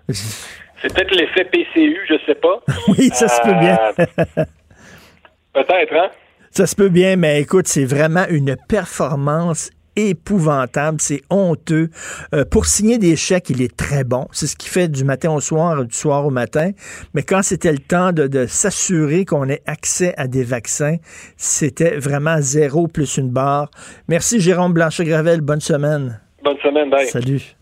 C'est 0.82 0.94
peut-être 0.94 1.16
l'effet 1.16 1.46
PCU, 1.46 1.98
je 2.08 2.16
sais 2.28 2.36
pas. 2.36 2.62
oui, 2.90 3.10
ça 3.10 3.28
se 3.28 3.42
peut 3.42 3.54
bien. 3.54 3.80
Euh, 3.98 4.44
peut-être, 5.54 5.96
hein? 5.96 6.10
Ça 6.52 6.68
se 6.68 6.76
peut 6.76 6.90
bien, 6.90 7.16
mais 7.16 7.42
écoute, 7.42 7.66
c'est 7.68 7.86
vraiment 7.86 8.26
une 8.30 8.56
performance 8.70 9.72
épouvantable, 9.96 11.00
c'est 11.02 11.22
honteux. 11.30 11.90
Euh, 12.34 12.46
pour 12.46 12.66
signer 12.66 12.98
des 12.98 13.16
chèques, 13.16 13.50
il 13.50 13.62
est 13.62 13.76
très 13.76 14.04
bon. 14.04 14.28
C'est 14.32 14.48
ce 14.48 14.56
qu'il 14.56 14.70
fait 14.70 14.88
du 14.88 15.04
matin 15.04 15.32
au 15.32 15.40
soir, 15.40 15.86
du 15.86 15.96
soir 15.96 16.26
au 16.26 16.30
matin. 16.30 16.72
Mais 17.14 17.24
quand 17.24 17.42
c'était 17.44 17.72
le 17.72 17.80
temps 17.80 18.12
de, 18.12 18.46
s'assurer 18.48 19.26
qu'on 19.26 19.50
ait 19.50 19.62
accès 19.66 20.14
à 20.18 20.28
des 20.28 20.44
vaccins, 20.44 20.98
c'était 21.38 21.98
vraiment 21.98 22.38
zéro 22.42 22.88
plus 22.88 23.18
une 23.18 23.30
barre. 23.30 23.70
Merci 24.08 24.40
Jérôme 24.40 24.74
Blanchet-Gravel. 24.74 25.42
Bonne 25.42 25.62
semaine. 25.62 26.20
Bonne 26.44 26.58
semaine, 26.64 26.90
bye. 26.90 27.08
Salut. 27.08 27.56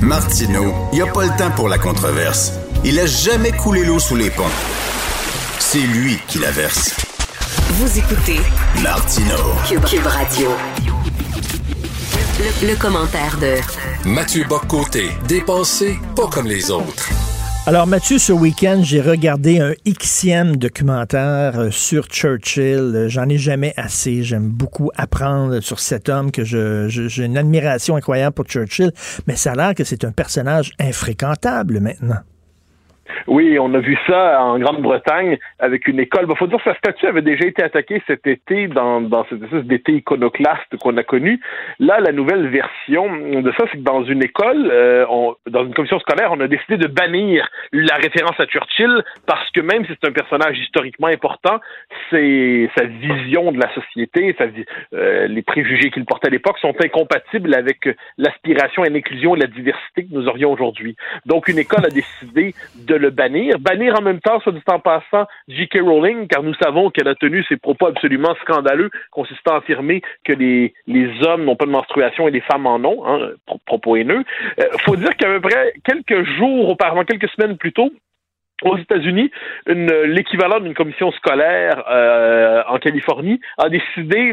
Martineau, 0.00 0.74
il 0.92 0.96
n'y 0.96 1.02
a 1.02 1.10
pas 1.10 1.24
le 1.24 1.36
temps 1.38 1.50
pour 1.56 1.68
la 1.68 1.78
controverse. 1.78 2.52
Il 2.84 3.00
a 3.00 3.06
jamais 3.06 3.52
coulé 3.52 3.84
l'eau 3.84 3.98
sous 3.98 4.16
les 4.16 4.30
ponts. 4.30 4.44
C'est 5.58 5.78
lui 5.78 6.18
qui 6.28 6.38
la 6.38 6.50
verse. 6.50 7.13
Vous 7.56 7.98
écoutez 7.98 8.40
Martino 8.82 9.36
Cube, 9.66 10.06
Radio. 10.06 10.50
Le, 12.62 12.76
commentaire 12.76 13.38
de 13.38 14.08
Mathieu 14.08 14.44
Boccoté, 14.48 15.10
dépensé 15.28 15.98
pas 16.16 16.26
comme 16.26 16.46
les 16.46 16.70
autres. 16.70 17.08
Alors 17.66 17.86
Mathieu, 17.86 18.18
ce 18.18 18.32
week-end, 18.32 18.80
j'ai 18.82 19.00
regardé 19.00 19.60
un 19.60 19.72
Xème 19.86 20.56
documentaire 20.56 21.58
euh, 21.58 21.70
sur 21.70 22.06
Churchill. 22.06 23.06
J'en 23.08 23.28
ai 23.28 23.38
jamais 23.38 23.72
assez. 23.76 24.22
J'aime 24.22 24.48
beaucoup 24.48 24.90
apprendre 24.96 25.60
sur 25.60 25.78
cet 25.78 26.08
homme 26.08 26.32
que 26.32 26.44
je, 26.44 26.88
j'ai 26.88 27.24
une 27.24 27.38
admiration 27.38 27.96
incroyable 27.96 28.34
pour 28.34 28.46
Churchill, 28.46 28.92
mais 29.26 29.36
ça 29.36 29.52
a 29.52 29.54
l'air 29.54 29.74
que 29.74 29.84
c'est 29.84 30.04
un 30.04 30.12
personnage 30.12 30.72
infréquentable 30.80 31.80
maintenant. 31.80 32.20
Oui, 33.26 33.58
on 33.58 33.72
a 33.74 33.78
vu 33.78 33.98
ça 34.06 34.42
en 34.42 34.58
Grande-Bretagne 34.58 35.38
avec 35.58 35.86
une 35.88 36.00
école. 36.00 36.26
Il 36.28 36.36
faut 36.36 36.46
dire 36.46 36.58
que 36.58 36.70
sa 36.70 36.76
statue 36.76 37.06
avait 37.06 37.22
déjà 37.22 37.46
été 37.46 37.62
attaquée 37.62 38.02
cet 38.06 38.26
été 38.26 38.68
dans, 38.68 39.00
dans 39.00 39.24
cette 39.28 39.42
espèce 39.42 39.64
d'été 39.64 39.92
iconoclaste 39.92 40.76
qu'on 40.80 40.96
a 40.96 41.02
connu. 41.02 41.40
Là, 41.78 42.00
la 42.00 42.12
nouvelle 42.12 42.48
version 42.48 43.06
de 43.40 43.52
ça, 43.52 43.64
c'est 43.70 43.78
que 43.78 43.82
dans 43.82 44.04
une 44.04 44.22
école, 44.22 44.68
euh, 44.70 45.04
dans 45.48 45.64
une 45.64 45.74
commission 45.74 45.98
scolaire, 46.00 46.32
on 46.32 46.40
a 46.40 46.48
décidé 46.48 46.76
de 46.76 46.86
bannir 46.86 47.48
la 47.72 47.96
référence 47.96 48.38
à 48.38 48.46
Churchill 48.46 49.02
parce 49.26 49.50
que 49.50 49.60
même 49.60 49.84
si 49.86 49.92
c'est 49.92 50.08
un 50.08 50.12
personnage 50.12 50.58
historiquement 50.58 51.08
important, 51.08 51.60
c'est 52.10 52.70
sa 52.76 52.84
vision 52.84 53.52
de 53.52 53.58
la 53.58 53.72
société, 53.74 54.36
euh, 54.92 55.26
les 55.26 55.42
préjugés 55.42 55.90
qu'il 55.90 56.04
portait 56.04 56.28
à 56.28 56.30
l'époque 56.30 56.58
sont 56.58 56.74
incompatibles 56.82 57.54
avec 57.54 57.88
l'aspiration 58.18 58.82
à 58.82 58.88
l'inclusion 58.88 59.34
et 59.34 59.38
la 59.38 59.46
diversité 59.46 60.04
que 60.04 60.14
nous 60.14 60.26
aurions 60.28 60.52
aujourd'hui. 60.52 60.96
Donc, 61.26 61.48
une 61.48 61.58
école 61.58 61.84
a 61.84 61.90
décidé 61.90 62.54
de 62.76 62.93
le 62.98 63.10
bannir. 63.10 63.58
Bannir 63.58 63.94
en 63.98 64.02
même 64.02 64.20
temps, 64.20 64.40
soit 64.40 64.52
dit 64.52 64.62
en 64.66 64.80
passant, 64.80 65.26
J.K. 65.48 65.80
Rowling, 65.80 66.26
car 66.28 66.42
nous 66.42 66.54
savons 66.54 66.90
qu'elle 66.90 67.08
a 67.08 67.14
tenu 67.14 67.44
ses 67.44 67.56
propos 67.56 67.86
absolument 67.86 68.34
scandaleux 68.42 68.90
consistant 69.10 69.54
à 69.54 69.58
affirmer 69.58 70.02
que 70.24 70.32
les, 70.32 70.72
hommes 71.26 71.44
n'ont 71.44 71.56
pas 71.56 71.66
de 71.66 71.70
menstruation 71.70 72.28
et 72.28 72.30
les 72.30 72.40
femmes 72.40 72.66
en 72.66 72.82
ont, 72.84 73.06
hein, 73.06 73.30
propos 73.66 73.96
haineux. 73.96 74.24
Euh, 74.60 74.64
faut 74.84 74.96
dire 74.96 75.16
qu'à 75.16 75.26
peu 75.26 75.40
près 75.40 75.74
quelques 75.84 76.24
jours 76.36 76.70
auparavant, 76.70 77.04
quelques 77.04 77.28
semaines 77.30 77.56
plus 77.56 77.72
tôt, 77.72 77.90
aux 78.62 78.78
États-Unis, 78.78 79.30
l'équivalent 79.66 80.60
d'une 80.60 80.74
commission 80.74 81.10
scolaire 81.12 81.84
euh, 81.90 82.62
en 82.68 82.78
Californie 82.78 83.40
a 83.58 83.68
décidé 83.68 84.32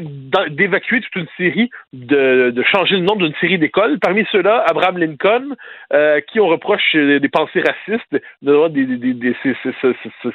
d'évacuer 0.49 1.01
toute 1.01 1.15
une 1.15 1.27
série, 1.37 1.69
de, 1.93 2.51
de 2.51 2.63
changer 2.63 2.95
le 2.95 3.01
nom 3.01 3.15
d'une 3.15 3.33
série 3.41 3.57
d'écoles. 3.57 3.97
Parmi 3.99 4.25
ceux-là, 4.31 4.63
Abraham 4.69 4.97
Lincoln, 4.99 5.55
euh, 5.93 6.21
qui 6.21 6.39
on 6.39 6.47
reproche 6.47 6.95
des 6.95 7.29
pensées 7.29 7.61
racistes, 7.61 8.21
de, 8.41 9.33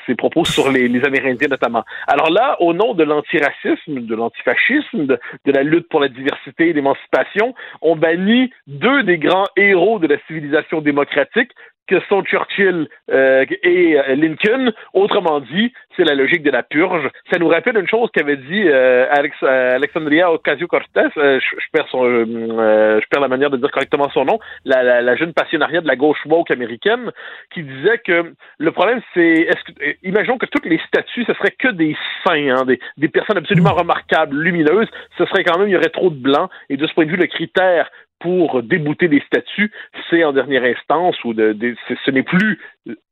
ses, 0.06 0.14
propos 0.14 0.44
sur 0.44 0.70
les, 0.70 0.88
les, 0.88 1.04
Amérindiens 1.04 1.48
notamment. 1.48 1.84
Alors 2.08 2.30
là, 2.30 2.56
au 2.60 2.72
nom 2.74 2.94
de 2.94 3.04
l'antiracisme, 3.04 4.00
de 4.00 4.14
l'antifascisme, 4.14 5.06
de, 5.06 5.18
de 5.44 5.52
la 5.52 5.62
lutte 5.62 5.88
pour 5.88 6.00
la 6.00 6.08
diversité 6.08 6.68
et 6.68 6.72
l'émancipation, 6.72 7.54
on 7.82 7.96
bannit 7.96 8.50
deux 8.66 9.02
des 9.04 9.18
grands 9.18 9.46
héros 9.56 9.98
de 9.98 10.06
la 10.08 10.16
civilisation 10.26 10.80
démocratique, 10.80 11.52
que 11.86 12.00
sont 12.08 12.22
Churchill 12.22 12.88
euh, 13.10 13.44
et 13.62 13.98
euh, 13.98 14.14
Lincoln. 14.16 14.72
Autrement 14.92 15.40
dit, 15.40 15.72
c'est 15.96 16.04
la 16.04 16.14
logique 16.14 16.42
de 16.42 16.50
la 16.50 16.62
purge. 16.62 17.08
Ça 17.30 17.38
nous 17.38 17.48
rappelle 17.48 17.76
une 17.76 17.88
chose 17.88 18.10
qu'avait 18.12 18.36
dit 18.36 18.64
euh, 18.66 19.06
Alex, 19.10 19.42
Alexandria 19.42 20.32
Ocasio-Cortez. 20.32 21.08
Je, 21.16 21.38
je 21.40 21.66
perds 21.72 23.20
la 23.20 23.28
manière 23.28 23.50
de 23.50 23.56
dire 23.56 23.70
correctement 23.70 24.10
son 24.10 24.24
nom. 24.24 24.38
La, 24.64 25.16
jeune 25.16 25.32
passionnariat 25.32 25.80
de 25.80 25.86
la 25.86 25.96
gauche 25.96 26.18
woke 26.26 26.50
américaine, 26.50 27.10
qui 27.52 27.62
disait 27.62 27.98
que 27.98 28.32
le 28.58 28.72
problème, 28.72 29.00
c'est, 29.14 29.20
est-ce 29.22 29.72
que, 29.72 29.96
imaginons 30.02 30.36
que 30.38 30.46
toutes 30.46 30.66
les 30.66 30.80
statues, 30.86 31.24
ce 31.24 31.32
serait 31.34 31.54
que 31.58 31.68
des 31.68 31.96
saints, 32.24 32.54
hein, 32.54 32.64
des, 32.66 32.78
des 32.96 33.08
personnes 33.08 33.38
absolument 33.38 33.72
remarquables, 33.72 34.36
lumineuses. 34.36 34.88
Ce 35.16 35.24
serait 35.26 35.44
quand 35.44 35.58
même, 35.58 35.68
il 35.68 35.72
y 35.72 35.76
aurait 35.76 35.88
trop 35.88 36.10
de 36.10 36.16
blancs. 36.16 36.50
Et 36.68 36.76
de 36.76 36.86
ce 36.86 36.92
point 36.92 37.06
de 37.06 37.10
vue, 37.10 37.16
le 37.16 37.26
critère 37.26 37.90
pour 38.20 38.62
débouter 38.62 39.08
des 39.08 39.22
statuts, 39.26 39.72
c'est 40.08 40.24
en 40.24 40.32
dernière 40.32 40.64
instance 40.64 41.16
ou 41.24 41.34
de, 41.34 41.56
ce 42.04 42.10
n'est 42.10 42.22
plus 42.22 42.58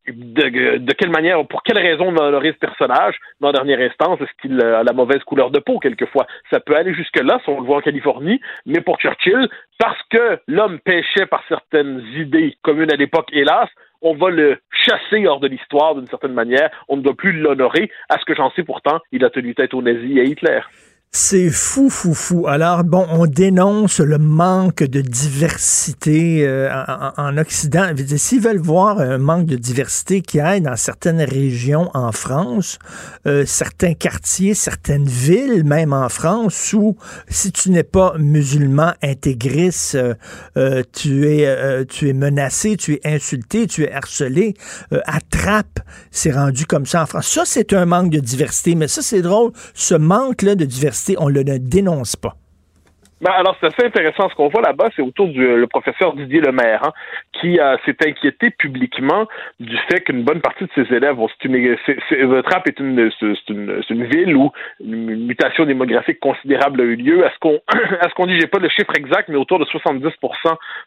de, 0.06 0.93
quelle 0.93 1.10
manière, 1.10 1.47
pour 1.47 1.62
quelle 1.62 1.78
raison 1.78 2.09
on 2.09 2.16
honorer 2.16 2.52
ce 2.52 2.59
personnage, 2.59 3.16
mais 3.40 3.48
en 3.48 3.52
dernière 3.52 3.81
instance, 3.81 4.20
est-ce 4.20 4.43
qu'il 4.43 4.60
a 4.62 4.82
la 4.82 4.93
mauvaise 4.93 5.22
couleur 5.24 5.51
de 5.51 5.59
peau 5.59 5.78
quelquefois? 5.78 6.26
Ça 6.51 6.60
peut 6.60 6.76
aller 6.76 6.94
jusque-là, 6.94 7.40
si 7.43 7.51
on 7.51 7.60
le 7.60 7.66
voit 7.66 7.78
en 7.78 7.81
Californie, 7.81 8.40
mais 8.66 8.81
pour 8.81 8.98
Churchill, 8.98 9.48
parce 9.78 10.01
que 10.10 10.39
l'homme 10.47 10.78
pêchait 10.81 11.26
par 11.26 11.43
certaines 11.48 12.02
idées 12.16 12.56
communes 12.62 12.93
à 12.93 12.97
l'époque, 12.97 13.28
hélas, 13.32 13.68
on 14.02 14.14
va 14.14 14.31
le 14.31 14.59
chasser 14.70 15.26
hors 15.26 15.40
de 15.40 15.48
l'histoire 15.48 15.94
d'une 15.94 16.06
certaine 16.06 16.35
manière, 16.35 16.70
on 16.89 16.98
ne 16.98 17.02
doit 17.02 17.14
plus 17.14 17.32
l'honorer. 17.32 17.90
À 18.10 18.18
ce 18.18 18.24
que 18.26 18.35
j'en 18.35 18.51
sais 18.51 18.62
pourtant, 18.62 19.01
il 19.12 19.24
a 19.24 19.31
tenu 19.31 19.55
tête 19.55 19.72
aux 19.72 19.82
nazis 19.82 20.16
et 20.16 20.20
à 20.20 20.24
Hitler. 20.24 20.60
C'est 21.16 21.48
fou, 21.48 21.90
fou, 21.90 22.12
fou. 22.12 22.48
Alors, 22.48 22.82
bon, 22.82 23.06
on 23.08 23.26
dénonce 23.26 24.00
le 24.00 24.18
manque 24.18 24.82
de 24.82 25.00
diversité 25.00 26.44
euh, 26.44 26.68
en, 27.16 27.38
Occident. 27.38 27.86
S'ils 28.16 28.40
veulent 28.40 28.58
voir 28.58 28.98
un 28.98 29.18
manque 29.18 29.46
de 29.46 29.54
diversité 29.54 30.22
qui 30.22 30.40
aille 30.40 30.60
dans 30.60 30.74
certaines 30.74 31.22
régions 31.22 31.88
en 31.94 32.10
France, 32.10 32.80
euh, 33.28 33.46
certains 33.46 33.94
quartiers, 33.94 34.54
certaines 34.54 35.06
villes, 35.06 35.62
même 35.62 35.92
en 35.92 36.08
France, 36.08 36.72
où 36.72 36.96
si 37.28 37.52
tu 37.52 37.70
n'es 37.70 37.84
pas 37.84 38.14
musulman 38.18 38.94
intégriste, 39.00 39.96
euh, 40.56 40.82
tu, 40.92 41.28
es, 41.28 41.86
tu 41.86 42.08
es 42.08 42.12
menacé, 42.12 42.76
tu 42.76 42.94
es 42.94 43.00
insulté, 43.04 43.68
tu 43.68 43.84
es 43.84 43.92
harcelé, 43.92 44.54
attrape, 45.04 45.78
c'est 46.10 46.32
rendu 46.32 46.66
comme 46.66 46.86
ça 46.86 47.02
en 47.04 47.06
France. 47.06 47.28
Ça, 47.28 47.42
c'est 47.44 47.72
un 47.72 47.86
manque 47.86 48.10
de 48.10 48.18
diversité. 48.18 48.74
Mais 48.74 48.88
ça, 48.88 49.00
c'est 49.00 49.22
drôle. 49.22 49.52
Ce 49.74 49.94
manque-là 49.94 50.56
de 50.56 50.64
diversité, 50.64 51.03
on 51.18 51.28
ne 51.28 51.35
le 51.35 51.59
dénonce 51.59 52.16
pas. 52.16 52.36
Ben 53.24 53.31
alors, 53.31 53.56
c'est 53.59 53.68
assez 53.68 53.86
intéressant. 53.86 54.28
Ce 54.28 54.35
qu'on 54.35 54.48
voit 54.48 54.60
là-bas, 54.60 54.90
c'est 54.94 55.01
autour 55.01 55.28
du 55.28 55.40
le 55.40 55.66
professeur 55.66 56.14
Didier 56.14 56.43
Lemaire, 56.43 56.82
hein, 56.85 56.93
qui 57.40 57.59
euh, 57.59 57.76
s'est 57.86 57.97
inquiété 58.06 58.51
publiquement 58.51 59.26
du 59.60 59.76
fait 59.89 60.02
qu'une 60.02 60.24
bonne 60.24 60.43
partie 60.43 60.64
de 60.64 60.70
ses 60.74 60.94
élèves, 60.94 61.14
bon, 61.14 61.28
c'est 61.28 61.48
une, 61.48 61.55
est 61.55 61.78
une, 62.81 63.10
c'est 63.18 63.48
une, 63.48 63.82
une, 63.89 64.05
ville 64.05 64.36
où 64.36 64.51
une 64.81 65.26
mutation 65.26 65.64
démographique 65.64 66.20
considérable 66.20 66.82
a 66.82 66.85
eu 66.85 66.97
lieu. 66.97 67.24
À 67.24 67.31
ce 67.31 67.39
qu'on, 67.39 67.60
à 68.01 68.10
ce 68.10 68.14
qu'on 68.14 68.26
dit, 68.26 68.39
j'ai 68.39 68.47
pas 68.47 68.59
le 68.59 68.68
chiffre 68.68 68.93
exact, 68.94 69.31
mais 69.31 69.36
autour 69.36 69.59
de 69.59 69.64
70% 69.64 70.10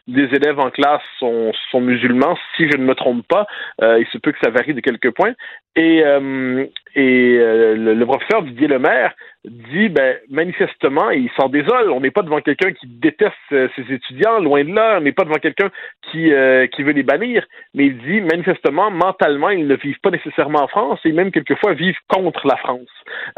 des 0.06 0.28
élèves 0.34 0.60
en 0.60 0.70
classe 0.70 1.02
sont, 1.18 1.52
musulmans, 1.80 2.36
si 2.56 2.70
je 2.70 2.76
ne 2.76 2.84
me 2.84 2.94
trompe 2.94 3.26
pas. 3.26 3.46
Euh, 3.82 3.98
il 3.98 4.06
se 4.12 4.18
peut 4.18 4.30
que 4.30 4.38
ça 4.42 4.50
varie 4.50 4.74
de 4.74 4.80
quelques 4.80 5.10
points. 5.10 5.32
Et, 5.74 6.04
euh, 6.04 6.66
et 6.98 7.38
le, 7.38 7.94
le 7.94 8.06
professeur 8.06 8.42
Didier 8.42 8.68
Lemaire 8.68 9.14
dit 9.44 9.88
ben 9.88 10.16
manifestement, 10.28 11.10
et 11.10 11.18
il 11.18 11.30
s'en 11.36 11.48
désole, 11.48 11.90
on 11.90 12.00
n'est 12.00 12.10
pas 12.10 12.22
devant 12.22 12.40
quelqu'un 12.40 12.72
qui 12.72 12.86
déteste 12.86 13.34
euh, 13.52 13.68
ses 13.76 13.92
étudiants, 13.92 14.40
loin 14.40 14.64
de 14.64 14.74
là, 14.74 14.98
on 14.98 15.00
n'est 15.00 15.12
pas 15.12 15.24
devant 15.24 15.38
quelqu'un 15.38 15.70
qui, 16.10 16.32
euh, 16.32 16.66
qui 16.66 16.82
veut 16.82 16.92
les 16.92 17.02
bannir, 17.02 17.46
mais 17.74 17.86
il 17.86 17.98
dit 17.98 18.20
manifestement, 18.20 18.90
mentalement, 18.90 19.50
ils 19.50 19.66
ne 19.66 19.76
vivent 19.76 20.00
pas 20.02 20.10
nécessairement 20.10 20.62
en 20.62 20.68
France 20.68 21.00
et 21.04 21.12
même 21.12 21.30
quelquefois 21.30 21.74
vivent 21.74 21.98
contre 22.08 22.46
la 22.46 22.56
France. 22.56 22.88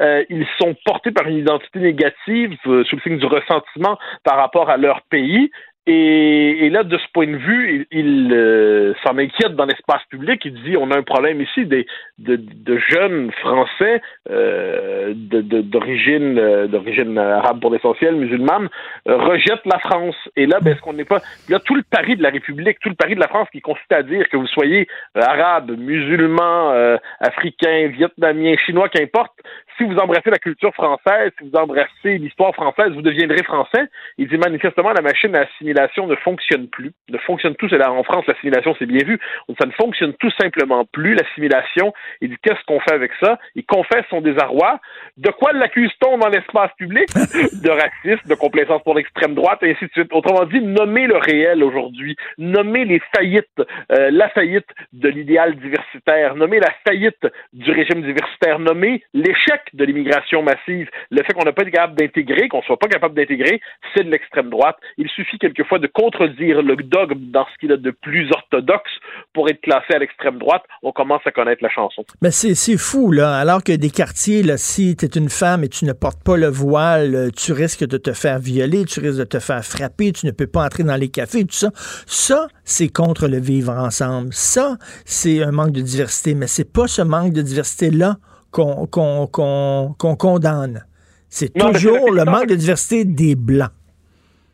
Euh, 0.00 0.24
ils 0.30 0.46
sont 0.58 0.74
portés 0.84 1.10
par 1.10 1.28
une 1.28 1.36
identité 1.36 1.78
négative 1.78 2.56
sous 2.64 2.96
le 2.96 3.00
signe 3.02 3.18
du 3.18 3.26
ressentiment 3.26 3.98
par 4.24 4.36
rapport 4.36 4.70
à 4.70 4.76
leur 4.76 5.02
pays 5.10 5.50
et, 5.86 6.68
là, 6.70 6.84
de 6.84 6.98
ce 6.98 7.06
point 7.12 7.26
de 7.26 7.36
vue, 7.36 7.86
il, 7.90 8.30
euh, 8.32 8.92
s'en 9.02 9.16
inquiète 9.16 9.56
dans 9.56 9.64
l'espace 9.64 10.02
public. 10.10 10.42
Il 10.44 10.62
dit 10.62 10.76
on 10.76 10.90
a 10.90 10.96
un 10.96 11.02
problème 11.02 11.40
ici 11.40 11.64
des, 11.64 11.86
de, 12.18 12.36
de 12.36 12.78
jeunes 12.78 13.32
Français 13.40 14.02
euh, 14.30 15.14
d'origine 15.14 16.38
euh, 16.38 16.66
d'origine 16.66 17.16
arabe 17.18 17.60
pour 17.60 17.72
l'essentiel, 17.72 18.14
musulmane, 18.16 18.68
euh, 19.08 19.16
rejettent 19.16 19.64
la 19.64 19.78
France. 19.78 20.16
Et 20.36 20.46
là, 20.46 20.58
ben, 20.60 20.74
est-ce 20.74 20.82
qu'on 20.82 20.92
n'est 20.92 21.04
pas 21.04 21.20
il 21.48 21.54
a 21.54 21.60
tout 21.60 21.74
le 21.74 21.82
pari 21.82 22.14
de 22.14 22.22
la 22.22 22.30
République, 22.30 22.78
tout 22.80 22.90
le 22.90 22.94
pari 22.94 23.14
de 23.14 23.20
la 23.20 23.28
France 23.28 23.48
qui 23.50 23.62
consiste 23.62 23.90
à 23.90 24.02
dire 24.02 24.28
que 24.28 24.36
vous 24.36 24.46
soyez 24.48 24.86
arabe, 25.14 25.70
musulman, 25.78 26.98
africain, 27.20 27.88
vietnamien, 27.88 28.54
chinois, 28.66 28.88
qu'importe, 28.88 29.32
si 29.80 29.84
vous 29.84 29.96
embrassez 29.96 30.30
la 30.30 30.38
culture 30.38 30.74
française, 30.74 31.32
si 31.38 31.48
vous 31.48 31.56
embrassez 31.56 32.18
l'histoire 32.18 32.54
française, 32.54 32.92
vous 32.92 33.02
deviendrez 33.02 33.42
français. 33.42 33.84
Il 34.18 34.28
dit 34.28 34.36
manifestement 34.36 34.92
la 34.92 35.00
machine 35.00 35.34
à 35.34 35.46
l'assimilation 35.72 36.06
ne 36.06 36.16
fonctionne 36.16 36.68
plus, 36.68 36.92
ne 37.08 37.18
fonctionne 37.18 37.54
tout. 37.56 37.66
là 37.68 37.92
en 37.92 38.02
France, 38.02 38.24
l'assimilation 38.26 38.74
c'est 38.78 38.86
bien 38.86 39.04
vu, 39.04 39.18
ça 39.58 39.66
ne 39.66 39.72
fonctionne 39.72 40.14
tout 40.14 40.30
simplement 40.40 40.84
plus 40.92 41.14
l'assimilation. 41.14 41.92
Il 42.20 42.30
dit 42.30 42.36
qu'est-ce 42.42 42.64
qu'on 42.66 42.80
fait 42.80 42.94
avec 42.94 43.12
ça? 43.22 43.38
Il 43.54 43.64
confesse 43.64 44.04
son 44.10 44.20
désarroi. 44.20 44.80
De 45.16 45.30
quoi 45.30 45.52
l'accuse-t-on 45.52 46.18
dans 46.18 46.28
l'espace 46.28 46.70
public? 46.76 47.08
De 47.62 47.70
racisme, 47.70 48.28
de 48.28 48.34
complaisance 48.34 48.82
pour 48.82 48.94
l'extrême 48.94 49.34
droite, 49.34 49.62
et 49.62 49.72
ainsi 49.72 49.84
de 49.84 49.90
suite. 49.90 50.12
Autrement 50.12 50.44
dit, 50.44 50.60
nommer 50.60 51.06
le 51.06 51.16
réel 51.16 51.62
aujourd'hui, 51.62 52.16
nommer 52.38 52.84
les 52.84 53.00
faillites, 53.14 53.46
euh, 53.92 54.10
la 54.10 54.28
faillite 54.30 54.68
de 54.92 55.08
l'idéal 55.08 55.56
diversitaire, 55.56 56.34
nommer 56.36 56.58
la 56.58 56.72
faillite 56.86 57.26
du 57.52 57.70
régime 57.70 58.02
diversitaire, 58.02 58.58
nommer 58.58 59.02
l'échec 59.14 59.62
de 59.74 59.84
l'immigration 59.84 60.42
massive, 60.42 60.88
le 61.10 61.22
fait 61.22 61.32
qu'on 61.34 61.44
n'a 61.44 61.52
pas 61.52 61.62
été 61.62 61.72
capable 61.72 61.96
d'intégrer, 61.96 62.48
qu'on 62.48 62.62
soit 62.62 62.78
pas 62.78 62.88
capable 62.88 63.14
d'intégrer, 63.14 63.60
c'est 63.94 64.04
de 64.04 64.10
l'extrême 64.10 64.48
droite. 64.48 64.78
Il 64.96 65.08
suffit 65.08 65.38
quelquefois 65.60 65.78
de 65.78 65.88
contredire 65.88 66.62
le 66.62 66.76
dogme 66.76 67.30
dans 67.30 67.44
ce 67.44 67.58
qu'il 67.60 67.72
a 67.72 67.76
de 67.76 67.90
plus 67.90 68.30
orthodoxe 68.32 68.90
pour 69.34 69.48
être 69.48 69.60
classé 69.60 69.94
à 69.94 69.98
l'extrême 69.98 70.38
droite. 70.38 70.62
On 70.82 70.92
commence 70.92 71.20
à 71.26 71.30
connaître 71.30 71.62
la 71.62 71.68
chanson. 71.68 72.04
Mais 72.22 72.30
c'est 72.30 72.76
fou, 72.76 73.12
là. 73.12 73.36
Alors 73.36 73.62
que 73.62 73.72
des 73.72 73.90
quartiers, 73.90 74.42
là, 74.42 74.56
si 74.56 74.96
tu 74.96 75.04
es 75.04 75.08
une 75.08 75.28
femme 75.28 75.64
et 75.64 75.68
tu 75.68 75.84
ne 75.84 75.92
portes 75.92 76.22
pas 76.24 76.36
le 76.36 76.48
voile, 76.48 77.14
euh, 77.14 77.30
tu 77.30 77.52
risques 77.52 77.86
de 77.86 77.98
te 77.98 78.12
faire 78.12 78.38
violer, 78.38 78.84
tu 78.84 79.00
risques 79.00 79.18
de 79.18 79.24
te 79.24 79.38
faire 79.38 79.64
frapper, 79.64 80.12
tu 80.12 80.26
ne 80.26 80.30
peux 80.30 80.46
pas 80.46 80.64
entrer 80.64 80.84
dans 80.84 80.96
les 80.96 81.10
cafés, 81.10 81.44
tout 81.44 81.54
ça. 81.54 81.70
Ça, 82.06 82.48
c'est 82.64 82.88
contre 82.88 83.28
le 83.28 83.38
vivre 83.38 83.72
ensemble. 83.72 84.32
Ça, 84.32 84.76
c'est 85.04 85.42
un 85.42 85.50
manque 85.52 85.72
de 85.72 85.82
diversité. 85.82 86.34
Mais 86.34 86.46
c'est 86.46 86.70
pas 86.70 86.86
ce 86.86 87.02
manque 87.02 87.32
de 87.32 87.42
diversité-là 87.42 88.16
qu'on 88.50 88.86
condamne. 88.86 90.84
C'est 91.28 91.52
toujours 91.52 92.10
le 92.10 92.24
manque 92.24 92.48
de 92.48 92.56
diversité 92.56 93.04
des 93.04 93.36
Blancs. 93.36 93.70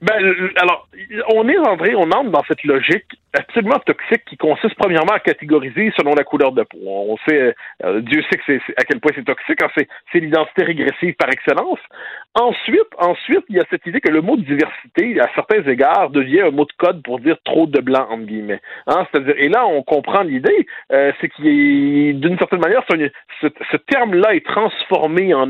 Ben, 0.02 0.51
alors, 0.56 0.89
on 1.35 1.48
est 1.48 1.59
entré, 1.59 1.94
on 1.94 2.10
entre 2.12 2.31
dans 2.31 2.44
cette 2.47 2.64
logique 2.64 3.18
absolument 3.38 3.78
toxique 3.84 4.24
qui 4.26 4.36
consiste 4.36 4.74
premièrement 4.76 5.12
à 5.12 5.20
catégoriser 5.20 5.92
selon 5.96 6.14
la 6.14 6.24
couleur 6.24 6.52
de 6.52 6.62
peau. 6.62 6.78
On 6.84 7.16
sait, 7.28 7.54
euh, 7.84 8.00
Dieu 8.00 8.22
sait 8.30 8.60
à 8.76 8.84
quel 8.84 9.00
point 9.00 9.12
c'est 9.14 9.24
toxique, 9.24 9.62
hein, 9.62 9.68
c'est, 9.76 10.20
l'identité 10.20 10.64
régressive 10.64 11.14
par 11.14 11.28
excellence. 11.28 11.78
Ensuite, 12.34 12.88
ensuite, 12.98 13.44
il 13.48 13.56
y 13.56 13.60
a 13.60 13.64
cette 13.70 13.86
idée 13.86 14.00
que 14.00 14.10
le 14.10 14.20
mot 14.20 14.36
diversité, 14.36 15.20
à 15.20 15.28
certains 15.34 15.62
égards, 15.64 16.10
devient 16.10 16.42
un 16.42 16.50
mot 16.50 16.64
de 16.64 16.72
code 16.78 17.02
pour 17.02 17.20
dire 17.20 17.36
trop 17.44 17.66
de 17.66 17.80
blanc, 17.80 18.06
entre 18.10 18.24
guillemets. 18.24 18.60
Hein, 18.86 19.06
et 19.36 19.48
là, 19.48 19.66
on 19.66 19.82
comprend 19.82 20.22
l'idée, 20.22 20.66
euh, 20.92 21.12
c'est 21.20 21.28
qu'il 21.28 22.20
d'une 22.20 22.38
certaine 22.38 22.60
manière, 22.60 22.82
ce, 22.88 23.48
ce, 23.70 23.76
terme-là 23.76 24.34
est 24.34 24.44
transformé 24.44 25.34
en 25.34 25.48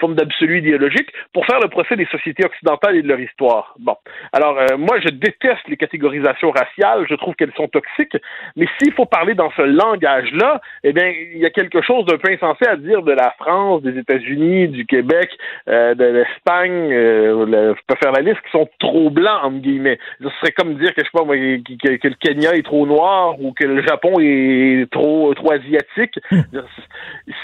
forme 0.00 0.14
d'absolu 0.14 0.58
idéologique 0.58 1.10
pour 1.32 1.46
faire 1.46 1.60
le 1.60 1.68
procès 1.68 1.96
des 1.96 2.06
sociétés 2.06 2.44
occidentales 2.44 2.96
et 2.96 3.02
de 3.02 3.08
leur 3.08 3.20
histoire. 3.20 3.74
Bon. 3.78 3.96
Alors, 4.32 4.58
euh, 4.58 4.76
moi, 4.76 5.00
je 5.00 5.08
déteste 5.08 5.66
les 5.68 5.76
catégorisations 5.76 6.50
raciales, 6.50 7.06
je 7.08 7.14
trouve 7.24 7.34
qu'elles 7.34 7.54
sont 7.56 7.68
toxiques, 7.68 8.16
mais 8.56 8.66
s'il 8.78 8.92
faut 8.92 9.06
parler 9.06 9.34
dans 9.34 9.50
ce 9.56 9.62
langage-là, 9.62 10.60
eh 10.82 10.92
bien, 10.92 11.08
il 11.08 11.38
y 11.38 11.46
a 11.46 11.50
quelque 11.50 11.80
chose 11.82 12.04
d'un 12.04 12.18
peu 12.18 12.30
insensé 12.30 12.66
à 12.66 12.76
dire 12.76 13.02
de 13.02 13.12
la 13.12 13.34
France, 13.38 13.82
des 13.82 13.98
États-Unis, 13.98 14.68
du 14.68 14.84
Québec, 14.84 15.30
euh, 15.68 15.94
de 15.94 16.04
l'Espagne, 16.04 16.92
euh, 16.92 17.74
je 17.74 17.82
peux 17.86 17.96
faire 18.02 18.12
la 18.12 18.20
liste, 18.20 18.40
qui 18.42 18.50
sont 18.50 18.68
trop 18.78 19.10
blancs, 19.10 19.40
entre 19.42 19.58
guillemets. 19.58 19.98
Ce 20.22 20.28
serait 20.40 20.52
comme 20.52 20.74
dire 20.74 20.94
que, 20.94 21.00
je 21.00 21.06
sais 21.06 21.10
pas, 21.12 21.24
que, 21.24 21.96
que, 21.96 22.08
le 22.08 22.14
Kenya 22.20 22.54
est 22.54 22.62
trop 22.62 22.86
noir 22.86 23.40
ou 23.40 23.52
que 23.52 23.64
le 23.64 23.82
Japon 23.82 24.14
est 24.20 24.90
trop, 24.90 25.32
trop 25.34 25.52
asiatique. 25.52 26.18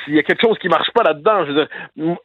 S'il 0.04 0.14
y 0.14 0.18
a 0.18 0.22
quelque 0.22 0.42
chose 0.42 0.58
qui 0.58 0.68
marche 0.68 0.90
pas 0.92 1.02
là-dedans, 1.02 1.44
je 1.46 1.52
veux 1.52 1.54
dire, 1.54 2.16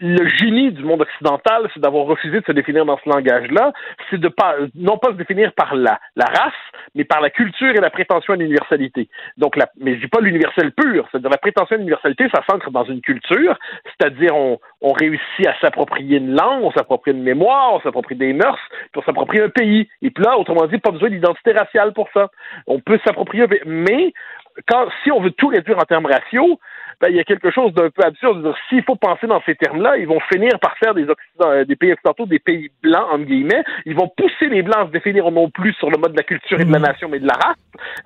le 0.00 0.28
génie 0.28 0.72
du 0.72 0.82
monde 0.82 1.02
occidental, 1.02 1.68
c'est 1.72 1.80
d'avoir 1.80 2.06
refusé 2.06 2.40
de 2.40 2.44
se 2.44 2.52
définir 2.52 2.84
dans 2.84 2.98
ce 2.98 3.08
langage-là, 3.08 3.72
c'est 4.10 4.20
de 4.20 4.28
pas, 4.28 4.56
non 4.74 4.98
pas 4.98 5.08
se 5.08 5.16
définir 5.16 5.52
par 5.52 5.74
la, 5.74 6.00
la 6.16 6.24
race, 6.24 6.52
mais 6.94 7.03
par 7.04 7.20
la 7.20 7.30
culture 7.30 7.70
et 7.70 7.80
la 7.80 7.90
prétention 7.90 8.34
à 8.34 8.36
l'universalité. 8.36 9.08
Donc, 9.36 9.56
la, 9.56 9.68
mais 9.78 9.94
je 9.94 10.00
dis 10.00 10.08
pas 10.08 10.20
l'universel 10.20 10.72
pur, 10.72 11.06
c'est-à-dire 11.10 11.30
la 11.30 11.38
prétention 11.38 11.76
à 11.76 11.78
l'universalité, 11.78 12.26
ça 12.34 12.42
s'ancre 12.48 12.70
dans 12.70 12.84
une 12.84 13.00
culture, 13.00 13.58
c'est-à-dire 13.84 14.34
on, 14.36 14.58
on 14.80 14.92
réussit 14.92 15.46
à 15.46 15.54
s'approprier 15.60 16.18
une 16.18 16.34
langue, 16.34 16.62
on 16.62 16.72
s'approprie 16.72 17.12
une 17.12 17.22
mémoire, 17.22 17.74
on 17.74 17.80
s'approprie 17.80 18.16
des 18.16 18.32
mœurs, 18.32 18.58
puis 18.92 19.00
on 19.00 19.02
s'approprie 19.02 19.40
un 19.40 19.48
pays. 19.48 19.88
Et 20.02 20.10
puis 20.10 20.24
là, 20.24 20.38
autrement 20.38 20.66
dit, 20.66 20.78
pas 20.78 20.90
besoin 20.90 21.10
d'identité 21.10 21.52
raciale 21.52 21.92
pour 21.92 22.08
ça. 22.12 22.28
On 22.66 22.80
peut 22.80 22.98
s'approprier 23.04 23.46
mais 23.66 24.12
quand, 24.68 24.86
si 25.02 25.10
on 25.10 25.20
veut 25.20 25.32
tout 25.32 25.48
réduire 25.48 25.78
en 25.78 25.84
termes 25.84 26.06
raciaux, 26.06 26.58
ben, 27.00 27.08
il 27.08 27.16
y 27.16 27.20
a 27.20 27.24
quelque 27.24 27.50
chose 27.50 27.72
d'un 27.74 27.90
peu 27.90 28.02
absurde. 28.04 28.54
S'il 28.68 28.82
faut 28.82 28.96
penser 28.96 29.26
dans 29.26 29.42
ces 29.46 29.54
termes-là, 29.54 29.96
ils 29.98 30.06
vont 30.06 30.20
finir 30.32 30.58
par 30.60 30.76
faire 30.78 30.94
des, 30.94 31.06
euh, 31.42 31.64
des 31.64 31.76
pays 31.76 31.92
occidentaux 31.92 32.26
des 32.26 32.38
pays 32.38 32.70
blancs, 32.82 33.06
entre 33.12 33.24
guillemets. 33.24 33.62
Ils 33.86 33.94
vont 33.94 34.08
pousser 34.16 34.48
les 34.48 34.62
blancs 34.62 34.84
à 34.84 34.86
se 34.86 34.92
définir 34.92 35.30
non 35.30 35.50
plus 35.50 35.72
sur 35.74 35.90
le 35.90 35.98
mode 35.98 36.12
de 36.12 36.16
la 36.16 36.22
culture 36.22 36.60
et 36.60 36.64
de 36.64 36.72
la 36.72 36.78
mhm. 36.78 36.86
nation, 36.86 37.08
mais 37.08 37.18
de 37.18 37.26
la 37.26 37.34
race. 37.34 37.56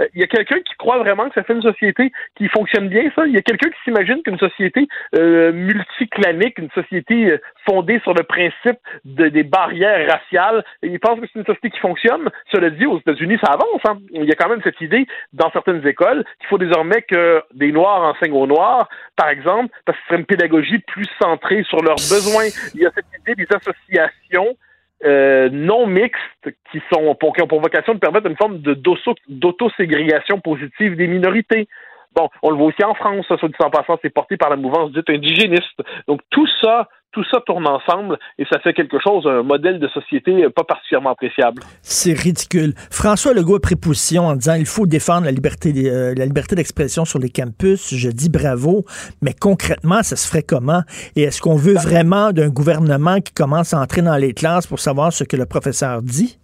Euh, 0.00 0.06
il 0.14 0.20
y 0.20 0.24
a 0.24 0.26
quelqu'un 0.26 0.60
qui 0.60 0.74
croit 0.78 0.98
vraiment 0.98 1.28
que 1.28 1.34
ça 1.34 1.42
fait 1.42 1.54
une 1.54 1.62
société 1.62 2.12
qui 2.36 2.48
fonctionne 2.48 2.88
bien, 2.88 3.10
ça? 3.14 3.26
Il 3.26 3.32
y 3.32 3.38
a 3.38 3.42
quelqu'un 3.42 3.68
qui 3.70 3.78
s'imagine 3.84 4.22
qu'une 4.22 4.38
société 4.38 4.88
euh, 5.14 5.52
multiclanique, 5.52 6.58
une 6.58 6.70
société 6.70 7.32
euh, 7.32 7.38
fondée 7.66 8.00
sur 8.00 8.14
le 8.14 8.22
principe 8.22 8.78
de, 9.04 9.28
des 9.28 9.42
barrières 9.42 10.10
raciales, 10.10 10.64
il 10.82 10.98
pense 11.00 11.20
que 11.20 11.26
c'est 11.26 11.38
une 11.38 11.46
société 11.46 11.70
qui 11.70 11.80
fonctionne? 11.80 12.28
Cela 12.52 12.70
dit, 12.70 12.86
aux 12.86 12.98
États-Unis, 12.98 13.38
ça 13.42 13.52
avance. 13.52 13.82
Hein. 13.86 13.98
Il 14.12 14.24
y 14.24 14.32
a 14.32 14.34
quand 14.34 14.48
même 14.48 14.62
cette 14.62 14.80
idée 14.80 15.06
dans 15.32 15.50
certaines 15.50 15.86
écoles 15.86 16.24
qu'il 16.40 16.48
faut 16.48 16.58
désormais 16.58 17.02
que 17.02 17.42
des 17.54 17.72
Noirs 17.72 18.02
enseignent 18.02 18.32
aux 18.34 18.46
Noirs 18.46 18.77
par 19.16 19.28
exemple, 19.28 19.74
parce 19.84 19.96
que 19.98 20.02
ce 20.02 20.08
serait 20.08 20.20
une 20.20 20.26
pédagogie 20.26 20.78
plus 20.78 21.08
centrée 21.20 21.62
sur 21.64 21.82
leurs 21.82 21.96
besoins. 21.96 22.44
Il 22.74 22.82
y 22.82 22.86
a 22.86 22.90
cette 22.94 23.06
idée 23.20 23.34
des 23.34 23.48
associations 23.54 24.56
euh, 25.04 25.48
non 25.50 25.86
mixtes 25.86 26.50
qui 26.72 26.82
sont 26.92 27.14
pour, 27.14 27.32
qui 27.34 27.42
ont 27.42 27.46
pour 27.46 27.60
vocation 27.60 27.94
de 27.94 28.00
permettre 28.00 28.26
une 28.26 28.36
forme 28.36 28.58
d'autoségrégation 28.58 30.40
positive 30.40 30.96
des 30.96 31.06
minorités. 31.06 31.68
Bon, 32.14 32.28
on 32.42 32.50
le 32.50 32.56
voit 32.56 32.66
aussi 32.66 32.84
en 32.84 32.94
France, 32.94 33.24
ça, 33.28 33.36
soit 33.36 33.48
dit 33.48 33.54
en 33.60 33.70
passant, 33.70 33.98
c'est 34.02 34.10
porté 34.10 34.36
par 34.36 34.50
la 34.50 34.56
mouvance 34.56 34.92
dite 34.92 35.08
indigéniste. 35.08 35.80
Donc 36.06 36.20
tout 36.30 36.46
ça, 36.60 36.88
tout 37.12 37.24
ça 37.30 37.40
tourne 37.46 37.66
ensemble 37.66 38.18
et 38.38 38.44
ça 38.50 38.58
fait 38.60 38.72
quelque 38.72 38.98
chose, 39.00 39.26
un 39.26 39.42
modèle 39.42 39.78
de 39.78 39.88
société 39.88 40.46
pas 40.54 40.64
particulièrement 40.64 41.10
appréciable. 41.10 41.62
C'est 41.82 42.12
ridicule. 42.12 42.74
François 42.90 43.34
Legault 43.34 43.56
a 43.56 43.60
pris 43.60 43.76
position 43.76 44.26
en 44.26 44.34
disant 44.36 44.54
il 44.54 44.66
faut 44.66 44.86
défendre 44.86 45.24
la 45.24 45.32
liberté, 45.32 45.72
euh, 45.76 46.14
la 46.16 46.26
liberté 46.26 46.54
d'expression 46.54 47.04
sur 47.04 47.18
les 47.18 47.30
campus. 47.30 47.94
Je 47.94 48.10
dis 48.10 48.28
bravo, 48.28 48.84
mais 49.22 49.32
concrètement, 49.38 50.02
ça 50.02 50.16
se 50.16 50.28
ferait 50.28 50.42
comment? 50.42 50.82
Et 51.16 51.22
est-ce 51.22 51.40
qu'on 51.40 51.56
veut 51.56 51.74
vraiment 51.74 52.32
d'un 52.32 52.48
gouvernement 52.48 53.20
qui 53.20 53.32
commence 53.32 53.74
à 53.74 53.80
entrer 53.80 54.02
dans 54.02 54.16
les 54.16 54.34
classes 54.34 54.66
pour 54.66 54.80
savoir 54.80 55.12
ce 55.12 55.24
que 55.24 55.36
le 55.36 55.46
professeur 55.46 56.02
dit? 56.02 56.38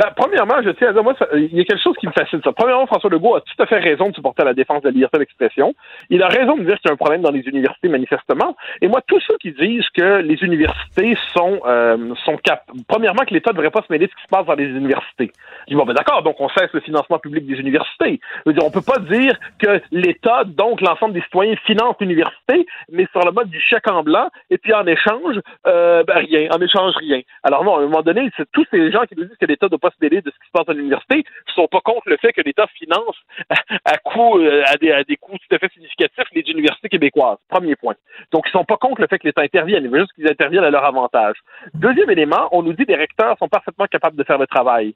Ben, 0.00 0.08
premièrement, 0.16 0.54
je 0.64 0.70
tiens 0.70 0.88
à 0.88 0.92
dire, 0.94 1.04
moi, 1.04 1.12
il 1.34 1.54
y 1.54 1.60
a 1.60 1.64
quelque 1.64 1.82
chose 1.82 1.94
qui 1.98 2.06
me 2.06 2.12
fascine 2.12 2.40
ça. 2.42 2.52
Premièrement, 2.52 2.86
François 2.86 3.10
Legault 3.10 3.36
a 3.36 3.42
tout 3.42 3.62
à 3.62 3.66
fait 3.66 3.80
raison 3.80 4.08
de 4.08 4.14
supporter 4.14 4.44
la 4.44 4.54
défense 4.54 4.80
de 4.80 4.88
la 4.88 4.92
liberté 4.92 5.18
d'expression. 5.18 5.74
Il 6.08 6.22
a 6.22 6.28
raison 6.28 6.56
de 6.56 6.64
dire 6.64 6.78
qu'il 6.80 6.88
y 6.88 6.88
a 6.88 6.94
un 6.94 6.96
problème 6.96 7.20
dans 7.20 7.30
les 7.30 7.42
universités, 7.42 7.90
manifestement. 7.90 8.56
Et 8.80 8.88
moi, 8.88 9.02
tous 9.06 9.20
ceux 9.28 9.36
qui 9.36 9.52
disent 9.52 9.86
que 9.90 10.22
les 10.22 10.42
universités 10.42 11.18
sont, 11.34 11.60
euh, 11.66 12.14
sont 12.24 12.38
cap 12.38 12.64
premièrement, 12.88 13.26
que 13.26 13.34
l'État 13.34 13.50
ne 13.50 13.56
devrait 13.56 13.70
pas 13.70 13.82
se 13.82 13.92
mêler 13.92 14.06
de 14.06 14.10
ce 14.10 14.16
qui 14.16 14.22
se 14.22 14.28
passe 14.28 14.46
dans 14.46 14.54
les 14.54 14.68
universités. 14.68 15.32
Je 15.68 15.74
dis, 15.74 15.74
bon, 15.74 15.84
ben 15.84 15.92
d'accord, 15.92 16.22
donc 16.22 16.40
on 16.40 16.48
cesse 16.48 16.72
le 16.72 16.80
financement 16.80 17.18
public 17.18 17.46
des 17.46 17.60
universités. 17.60 18.20
Je 18.46 18.50
veux 18.50 18.54
dire, 18.54 18.64
on 18.64 18.70
peut 18.70 18.80
pas 18.80 19.00
dire 19.00 19.38
que 19.58 19.82
l'État, 19.92 20.44
donc 20.46 20.80
l'ensemble 20.80 21.12
des 21.12 21.20
citoyens, 21.20 21.56
finance 21.66 21.96
l'université, 22.00 22.66
mais 22.90 23.06
sur 23.12 23.20
le 23.20 23.32
mode 23.32 23.50
du 23.50 23.60
chèque 23.60 23.86
en 23.86 24.02
blanc, 24.02 24.30
et 24.48 24.56
puis 24.56 24.72
en 24.72 24.86
échange, 24.86 25.38
euh, 25.66 26.04
ben 26.04 26.16
rien, 26.16 26.48
en 26.52 26.60
échange 26.62 26.94
rien. 26.96 27.20
Alors 27.42 27.64
non, 27.64 27.76
à 27.76 27.80
un 27.80 27.82
moment 27.82 28.00
donné, 28.00 28.30
c'est 28.38 28.50
tous 28.50 28.64
ces 28.70 28.90
gens 28.90 29.02
qui 29.02 29.14
nous 29.14 29.24
disent 29.24 29.36
que 29.38 29.44
l'État 29.44 29.66
ne 29.66 29.70
doit 29.70 29.78
pas 29.78 29.89
mêler 30.00 30.20
de 30.20 30.30
ce 30.30 30.36
qui 30.38 30.46
se 30.46 30.52
passe 30.52 30.68
à 30.68 30.72
l'université, 30.72 31.16
ne 31.18 31.52
sont 31.52 31.68
pas 31.68 31.80
contre 31.80 32.08
le 32.08 32.16
fait 32.16 32.32
que 32.32 32.42
l'État 32.42 32.66
finance 32.74 33.16
euh, 34.20 34.62
à, 34.66 34.76
des, 34.76 34.92
à 34.92 35.04
des 35.04 35.16
coûts 35.16 35.36
tout 35.38 35.54
à 35.54 35.58
fait 35.58 35.72
significatifs 35.72 36.28
les 36.32 36.42
universités 36.42 36.88
québécoises. 36.88 37.38
Premier 37.48 37.76
point. 37.76 37.94
Donc, 38.32 38.44
ils 38.46 38.52
sont 38.52 38.64
pas 38.64 38.76
contre 38.76 39.00
le 39.00 39.06
fait 39.06 39.18
que 39.18 39.26
l'État 39.26 39.42
intervienne. 39.42 39.84
Ils 39.84 39.90
veulent 39.90 40.00
juste 40.00 40.12
qu'ils 40.12 40.28
interviennent 40.28 40.64
à 40.64 40.70
leur 40.70 40.84
avantage. 40.84 41.36
Deuxième 41.74 42.10
élément, 42.10 42.48
on 42.52 42.62
nous 42.62 42.72
dit 42.72 42.84
que 42.84 42.92
les 42.92 42.98
recteurs 42.98 43.36
sont 43.38 43.48
parfaitement 43.48 43.86
capables 43.86 44.16
de 44.16 44.24
faire 44.24 44.38
le 44.38 44.46
travail. 44.46 44.94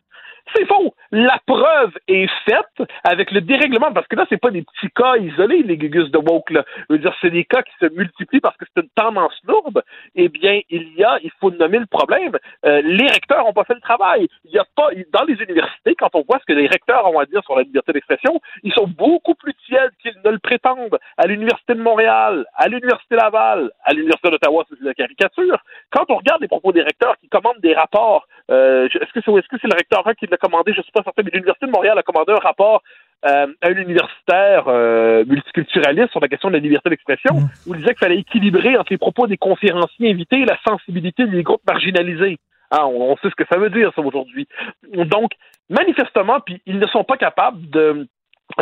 C'est 0.54 0.66
faux. 0.66 0.94
La 1.10 1.38
preuve 1.46 1.92
est 2.08 2.28
faite 2.44 2.88
avec 3.02 3.30
le 3.30 3.40
dérèglement, 3.40 3.92
parce 3.92 4.06
que 4.06 4.16
là, 4.16 4.26
c'est 4.28 4.40
pas 4.40 4.50
des 4.50 4.62
petits 4.62 4.92
cas 4.94 5.16
isolés, 5.16 5.62
les 5.62 5.76
gugus 5.76 6.10
de 6.10 6.18
woke, 6.18 6.50
là. 6.50 6.64
Je 6.88 6.94
veux 6.94 6.98
dire, 6.98 7.14
c'est 7.20 7.30
des 7.30 7.44
cas 7.44 7.62
qui 7.62 7.72
se 7.80 7.86
multiplient 7.94 8.40
parce 8.40 8.56
que 8.56 8.64
c'est 8.66 8.82
une 8.82 8.90
tendance 8.90 9.38
lourde. 9.46 9.82
Eh 10.14 10.28
bien, 10.28 10.60
il 10.70 10.94
y 10.96 11.04
a, 11.04 11.18
il 11.22 11.30
faut 11.40 11.50
nommer 11.50 11.78
le 11.78 11.86
problème. 11.86 12.36
Euh, 12.66 12.82
les 12.84 13.06
recteurs 13.06 13.46
ont 13.46 13.52
pas 13.52 13.64
fait 13.64 13.74
le 13.74 13.80
travail. 13.80 14.28
Il 14.44 14.50
y 14.50 14.58
a 14.58 14.64
pas, 14.76 14.88
dans 15.12 15.24
les 15.24 15.34
universités, 15.34 15.94
quand 15.94 16.10
on 16.14 16.24
voit 16.28 16.38
ce 16.40 16.44
que 16.44 16.52
les 16.52 16.66
recteurs 16.66 17.06
ont 17.10 17.18
à 17.18 17.26
dire 17.26 17.42
sur 17.44 17.56
la 17.56 17.62
liberté 17.62 17.92
d'expression, 17.92 18.40
ils 18.62 18.72
sont 18.72 18.86
beaucoup 18.86 19.34
plus 19.34 19.54
tièdes 19.66 19.92
qu'ils 20.02 20.16
ne 20.24 20.30
le 20.30 20.38
prétendent. 20.38 20.98
À 21.16 21.26
l'Université 21.26 21.74
de 21.74 21.82
Montréal, 21.82 22.44
à 22.54 22.68
l'Université 22.68 23.16
Laval, 23.16 23.70
à 23.84 23.92
l'Université 23.92 24.30
d'Ottawa, 24.30 24.64
c'est 24.68 24.80
la 24.80 24.94
caricature. 24.94 25.58
Quand 25.90 26.04
on 26.10 26.16
regarde 26.16 26.42
les 26.42 26.48
propos 26.48 26.72
des 26.72 26.82
recteurs 26.82 27.16
qui 27.18 27.28
commandent 27.28 27.60
des 27.60 27.74
rapports, 27.74 28.26
euh, 28.50 28.88
est-ce 28.88 29.12
que 29.12 29.20
c'est 29.24 29.32
est 29.32 29.46
-ce 29.46 29.58
c'est 29.60 29.68
le 29.68 29.76
recteur 29.76 30.04
qui 30.18 30.26
commandé, 30.36 30.72
je 30.72 30.78
ne 30.78 30.82
suis 30.82 30.92
pas 30.92 31.02
certain, 31.02 31.22
mais 31.24 31.30
l'Université 31.32 31.66
de 31.66 31.70
Montréal 31.70 31.98
a 31.98 32.02
commandé 32.02 32.32
un 32.32 32.38
rapport 32.38 32.82
euh, 33.26 33.46
à 33.62 33.68
un 33.68 33.74
universitaire 33.74 34.64
euh, 34.68 35.24
multiculturaliste 35.26 36.10
sur 36.10 36.20
la 36.20 36.28
question 36.28 36.48
de 36.48 36.54
la 36.54 36.60
liberté 36.60 36.90
d'expression, 36.90 37.34
mmh. 37.34 37.48
où 37.66 37.74
il 37.74 37.80
disait 37.80 37.94
qu'il 37.94 38.06
fallait 38.06 38.18
équilibrer 38.18 38.76
entre 38.76 38.92
les 38.92 38.98
propos 38.98 39.26
des 39.26 39.36
conférenciers 39.36 40.10
invités 40.10 40.40
et 40.40 40.44
la 40.44 40.58
sensibilité 40.66 41.26
des 41.26 41.42
groupes 41.42 41.62
marginalisés. 41.66 42.38
Ah, 42.70 42.86
on, 42.86 43.16
sait 43.18 43.30
ce 43.30 43.34
que 43.34 43.46
ça 43.50 43.58
veut 43.58 43.70
dire, 43.70 43.92
ça, 43.94 44.02
aujourd'hui. 44.02 44.48
Donc, 44.92 45.32
manifestement, 45.70 46.40
puis 46.40 46.60
ils 46.66 46.78
ne 46.78 46.86
sont 46.88 47.04
pas 47.04 47.16
capables 47.16 47.70
de 47.70 48.06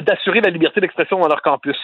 d'assurer 0.01 0.40
la 0.40 0.51
liberté 0.51 0.81
d'expression 0.81 1.19
dans 1.19 1.28
leur 1.28 1.43
campus. 1.43 1.77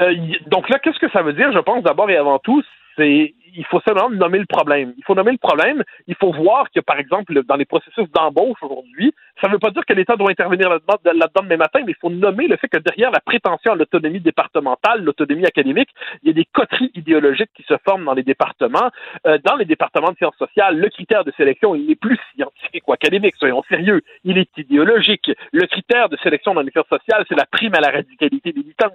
Euh, 0.00 0.14
donc 0.46 0.68
là, 0.68 0.78
qu'est-ce 0.78 0.98
que 0.98 1.10
ça 1.10 1.22
veut 1.22 1.32
dire, 1.32 1.52
je 1.52 1.58
pense, 1.58 1.82
d'abord 1.82 2.10
et 2.10 2.16
avant 2.16 2.38
tout, 2.38 2.62
c'est 2.96 3.34
il 3.56 3.64
faut 3.66 3.80
seulement 3.86 4.10
nommer 4.10 4.38
le 4.38 4.46
problème. 4.46 4.94
Il 4.96 5.04
faut 5.04 5.14
nommer 5.14 5.32
le 5.32 5.38
problème. 5.38 5.82
Il 6.06 6.14
faut 6.16 6.32
voir 6.32 6.70
que, 6.70 6.80
par 6.80 6.98
exemple, 6.98 7.42
dans 7.44 7.56
les 7.56 7.64
processus 7.64 8.10
d'embauche 8.10 8.58
aujourd'hui, 8.62 9.14
ça 9.40 9.48
ne 9.48 9.52
veut 9.52 9.58
pas 9.58 9.70
dire 9.70 9.84
que 9.84 9.92
l'État 9.92 10.16
doit 10.16 10.30
intervenir 10.30 10.68
là-dedans 10.68 10.96
là 11.14 11.28
demain 11.34 11.56
matin, 11.56 11.80
mais 11.84 11.92
il 11.92 12.00
faut 12.00 12.10
nommer 12.10 12.46
le 12.46 12.56
fait 12.56 12.68
que 12.68 12.78
derrière 12.78 13.10
la 13.10 13.20
prétention 13.20 13.72
à 13.72 13.74
l'autonomie 13.76 14.20
départementale, 14.20 15.02
l'autonomie 15.02 15.46
académique, 15.46 15.90
il 16.22 16.28
y 16.28 16.30
a 16.30 16.34
des 16.34 16.44
coteries 16.44 16.90
idéologiques 16.94 17.50
qui 17.54 17.62
se 17.64 17.74
forment 17.84 18.04
dans 18.04 18.14
les 18.14 18.22
départements. 18.22 18.90
Euh, 19.26 19.38
dans 19.44 19.56
les 19.56 19.64
départements 19.64 20.12
de 20.12 20.16
sciences 20.16 20.36
sociales, 20.36 20.78
le 20.78 20.88
critère 20.88 21.24
de 21.24 21.32
sélection, 21.36 21.74
il 21.74 21.86
n'est 21.86 21.94
plus 21.94 22.18
scientifique 22.34 22.86
ou 22.88 22.92
académique, 22.92 23.36
soyons 23.36 23.62
sérieux. 23.68 24.02
Il 24.24 24.38
est 24.38 24.50
idéologique. 24.56 25.30
Le 25.52 25.66
critère 25.66 26.08
de 26.08 26.16
sélection 26.22 26.54
dans 26.54 26.62
les 26.62 26.70
sciences 26.70 26.88
sociales, 26.88 27.24
c'est 27.28 27.36
la 27.36 27.46
prime 27.46 27.74
à 27.74 27.80
la 27.80 27.90
radicalité 27.90 28.52
militante. 28.52 28.92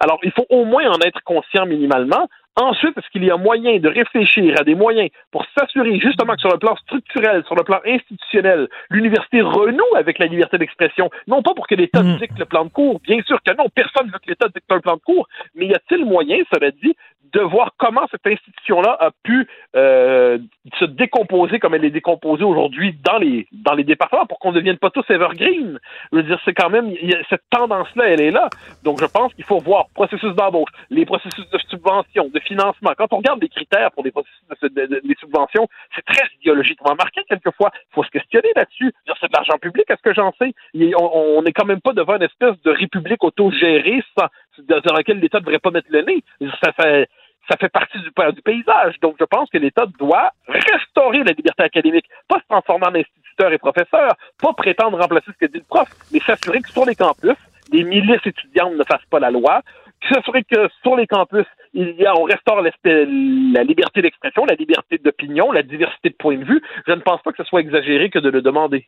Alors, 0.00 0.18
il 0.22 0.32
faut 0.32 0.46
au 0.48 0.64
moins 0.64 0.88
en 0.90 1.00
être 1.00 1.22
conscient 1.22 1.66
minimalement. 1.66 2.28
Ensuite, 2.60 2.98
est-ce 2.98 3.08
qu'il 3.08 3.24
y 3.24 3.30
a 3.30 3.38
moyen 3.38 3.78
de 3.78 3.88
réfléchir 3.88 4.54
à 4.60 4.64
des 4.64 4.74
moyens 4.74 5.08
pour 5.30 5.46
s'assurer 5.56 5.98
justement 5.98 6.34
que 6.34 6.40
sur 6.40 6.50
le 6.50 6.58
plan 6.58 6.76
structurel, 6.76 7.42
sur 7.46 7.54
le 7.54 7.64
plan 7.64 7.80
institutionnel, 7.86 8.68
l'université 8.90 9.40
renoue 9.40 9.96
avec 9.96 10.18
la 10.18 10.26
liberté 10.26 10.58
d'expression, 10.58 11.08
non 11.26 11.42
pas 11.42 11.54
pour 11.54 11.66
que 11.66 11.74
l'État 11.74 12.02
mm. 12.02 12.18
dicte 12.18 12.38
le 12.38 12.44
plan 12.44 12.66
de 12.66 12.70
cours, 12.70 13.00
bien 13.00 13.22
sûr 13.22 13.38
que 13.42 13.56
non, 13.56 13.70
personne 13.74 14.08
ne 14.08 14.12
veut 14.12 14.18
que 14.18 14.28
l'État 14.28 14.48
dicte 14.48 14.70
un 14.70 14.80
plan 14.80 14.96
de 14.96 15.00
cours, 15.00 15.26
mais 15.54 15.68
y 15.68 15.74
a-t-il 15.74 16.04
moyen, 16.04 16.36
cela 16.52 16.70
dit, 16.70 16.94
de 17.32 17.40
voir 17.40 17.72
comment 17.78 18.06
cette 18.10 18.26
institution-là 18.26 18.96
a 19.00 19.10
pu 19.22 19.46
euh, 19.76 20.38
se 20.78 20.84
décomposer 20.84 21.58
comme 21.58 21.74
elle 21.74 21.84
est 21.84 21.90
décomposée 21.90 22.44
aujourd'hui 22.44 22.94
dans 23.04 23.18
les 23.18 23.46
dans 23.52 23.74
les 23.74 23.84
départements 23.84 24.26
pour 24.26 24.38
qu'on 24.38 24.50
ne 24.50 24.56
devienne 24.56 24.78
pas 24.78 24.90
tous 24.90 25.04
evergreen. 25.10 25.78
Je 26.12 26.16
veux 26.16 26.22
dire, 26.22 26.40
c'est 26.44 26.54
quand 26.54 26.70
même 26.70 26.92
cette 27.28 27.42
tendance-là, 27.50 28.08
elle 28.08 28.20
est 28.20 28.30
là. 28.30 28.48
Donc, 28.84 29.00
je 29.00 29.06
pense 29.06 29.32
qu'il 29.34 29.44
faut 29.44 29.58
voir 29.58 29.86
processus 29.94 30.34
d'embauche, 30.34 30.70
les 30.90 31.04
processus 31.06 31.48
de 31.50 31.58
subvention, 31.68 32.28
de 32.32 32.40
financement. 32.40 32.92
Quand 32.96 33.12
on 33.12 33.18
regarde 33.18 33.42
les 33.42 33.48
critères 33.48 33.90
pour 33.92 34.04
les 34.04 34.10
processus 34.10 34.40
de, 34.62 35.14
subventions, 35.20 35.68
c'est 35.94 36.04
très 36.04 36.26
idéologiquement 36.40 36.94
marqué 36.94 37.22
quelquefois. 37.28 37.70
Il 37.74 37.94
faut 37.94 38.04
se 38.04 38.10
questionner 38.10 38.48
là-dessus. 38.56 38.92
C'est 39.20 39.28
de 39.28 39.32
l'argent 39.34 39.58
public, 39.60 39.84
est-ce 39.88 40.02
que 40.02 40.14
j'en 40.14 40.32
sais? 40.38 40.54
On 40.96 41.42
n'est 41.42 41.52
quand 41.52 41.66
même 41.66 41.80
pas 41.80 41.92
devant 41.92 42.16
une 42.16 42.22
espèce 42.22 42.60
de 42.62 42.70
république 42.70 43.22
autogérée 43.22 44.02
sans, 44.16 44.26
dans 44.66 44.94
laquelle 44.94 45.20
l'État 45.20 45.38
ne 45.38 45.44
devrait 45.44 45.58
pas 45.58 45.70
mettre 45.70 45.88
le 45.90 46.02
nez. 46.02 46.24
Ça 46.62 46.72
fait 46.72 47.08
ça 47.50 47.56
fait 47.56 47.68
partie 47.68 47.98
du, 47.98 48.10
paysage. 48.42 49.00
Donc, 49.00 49.16
je 49.18 49.24
pense 49.24 49.50
que 49.50 49.58
l'État 49.58 49.84
doit 49.98 50.30
restaurer 50.46 51.24
la 51.24 51.32
liberté 51.32 51.64
académique, 51.64 52.06
pas 52.28 52.38
se 52.38 52.46
transformer 52.48 52.86
en 52.86 52.94
instituteur 52.94 53.52
et 53.52 53.58
professeur, 53.58 54.14
pas 54.40 54.52
prétendre 54.52 54.98
remplacer 54.98 55.32
ce 55.32 55.46
que 55.46 55.50
dit 55.50 55.58
le 55.58 55.64
prof, 55.68 55.88
mais 56.12 56.20
s'assurer 56.20 56.60
que 56.60 56.70
sur 56.70 56.84
les 56.84 56.94
campus, 56.94 57.36
les 57.72 57.82
milices 57.82 58.24
étudiantes 58.24 58.74
ne 58.74 58.84
fassent 58.84 59.06
pas 59.10 59.18
la 59.18 59.30
loi, 59.30 59.62
s'assurer 60.08 60.44
que 60.44 60.68
sur 60.82 60.96
les 60.96 61.06
campus, 61.06 61.46
il 61.74 61.94
y 61.98 62.06
a, 62.06 62.14
on 62.18 62.24
restaure 62.24 62.62
la 62.62 63.62
liberté 63.62 64.02
d'expression, 64.02 64.44
la 64.44 64.54
liberté 64.56 64.98
d'opinion, 64.98 65.52
la 65.52 65.62
diversité 65.62 66.10
de 66.10 66.14
points 66.14 66.38
de 66.38 66.44
vue. 66.44 66.60
Je 66.86 66.92
ne 66.92 67.00
pense 67.00 67.22
pas 67.22 67.30
que 67.30 67.42
ce 67.42 67.48
soit 67.48 67.60
exagéré 67.60 68.10
que 68.10 68.18
de 68.18 68.28
le 68.28 68.42
demander. 68.42 68.86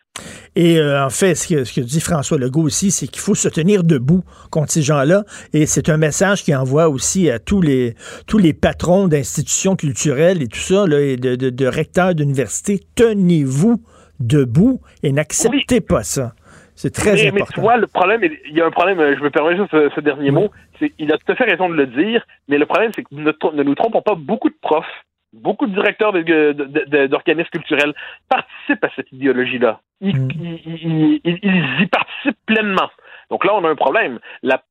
Et 0.57 0.79
euh, 0.79 1.05
en 1.05 1.11
fait, 1.11 1.35
ce 1.35 1.49
que, 1.49 1.65
ce 1.65 1.73
que 1.73 1.81
dit 1.81 2.01
François 2.01 2.39
Legault 2.39 2.63
aussi, 2.63 2.91
c'est 2.91 3.07
qu'il 3.07 3.21
faut 3.21 3.35
se 3.35 3.49
tenir 3.49 3.85
debout 3.85 4.23
contre 4.51 4.73
ces 4.73 4.83
gens-là. 4.83 5.25
Et 5.53 5.67
c'est 5.67 5.89
un 5.89 5.97
message 5.97 6.43
qu'il 6.43 6.57
envoie 6.57 6.89
aussi 6.89 7.31
à 7.31 7.39
tous 7.39 7.61
les, 7.61 7.95
tous 8.27 8.39
les 8.39 8.53
patrons 8.53 9.09
d'institutions 9.09 9.77
culturelles 9.77 10.43
et 10.43 10.49
tout 10.49 10.59
ça, 10.59 10.87
là, 10.87 11.01
et 11.01 11.17
de, 11.17 11.37
de, 11.37 11.51
de 11.51 11.67
recteurs 11.67 12.15
d'universités. 12.15 12.81
Tenez-vous 12.97 13.83
debout 14.21 14.81
et 15.03 15.13
n'acceptez 15.13 15.81
pas 15.81 16.03
ça. 16.03 16.35
C'est 16.83 16.91
très 16.91 17.13
important. 17.13 17.45
Mais 17.49 17.55
tu 17.55 17.61
vois, 17.61 17.77
le 17.77 17.87
problème, 17.87 18.23
il 18.25 18.57
y 18.57 18.61
a 18.61 18.67
un 18.67 18.73
problème, 18.73 18.99
je 19.17 19.23
me 19.23 19.31
permets 19.31 19.57
juste 19.57 19.71
ce, 19.71 20.01
dernier 20.01 20.33
mot, 20.33 20.51
c'est 20.81 20.93
il 20.99 21.13
a 21.13 21.17
tout 21.17 21.31
à 21.31 21.37
fait 21.37 21.45
raison 21.45 21.69
de 21.69 21.75
le 21.75 21.87
dire, 21.87 22.27
mais 22.49 22.59
le 22.59 22.67
problème, 22.67 22.91
c'est 22.93 23.05
que 23.05 23.15
ne, 23.15 23.31
ne 23.31 23.63
nous 23.63 23.75
trompons 23.77 24.03
pas, 24.03 24.17
beaucoup 24.17 24.49
de 24.49 24.57
profs, 24.61 25.05
beaucoup 25.33 25.69
de 25.69 25.75
directeurs 25.75 26.13
d'organismes 26.13 27.51
culturels 27.51 27.95
participent 28.29 28.83
à 28.83 28.91
cette 28.97 29.13
idéologie-là. 29.13 29.81
Ils, 30.01 30.19
mm. 30.19 30.31
ils, 31.23 31.83
y 31.83 31.87
participent 31.87 32.45
pleinement. 32.47 32.91
Donc 33.31 33.45
là, 33.45 33.55
on 33.55 33.65
a 33.65 33.71
un 33.71 33.77
problème. 33.77 34.19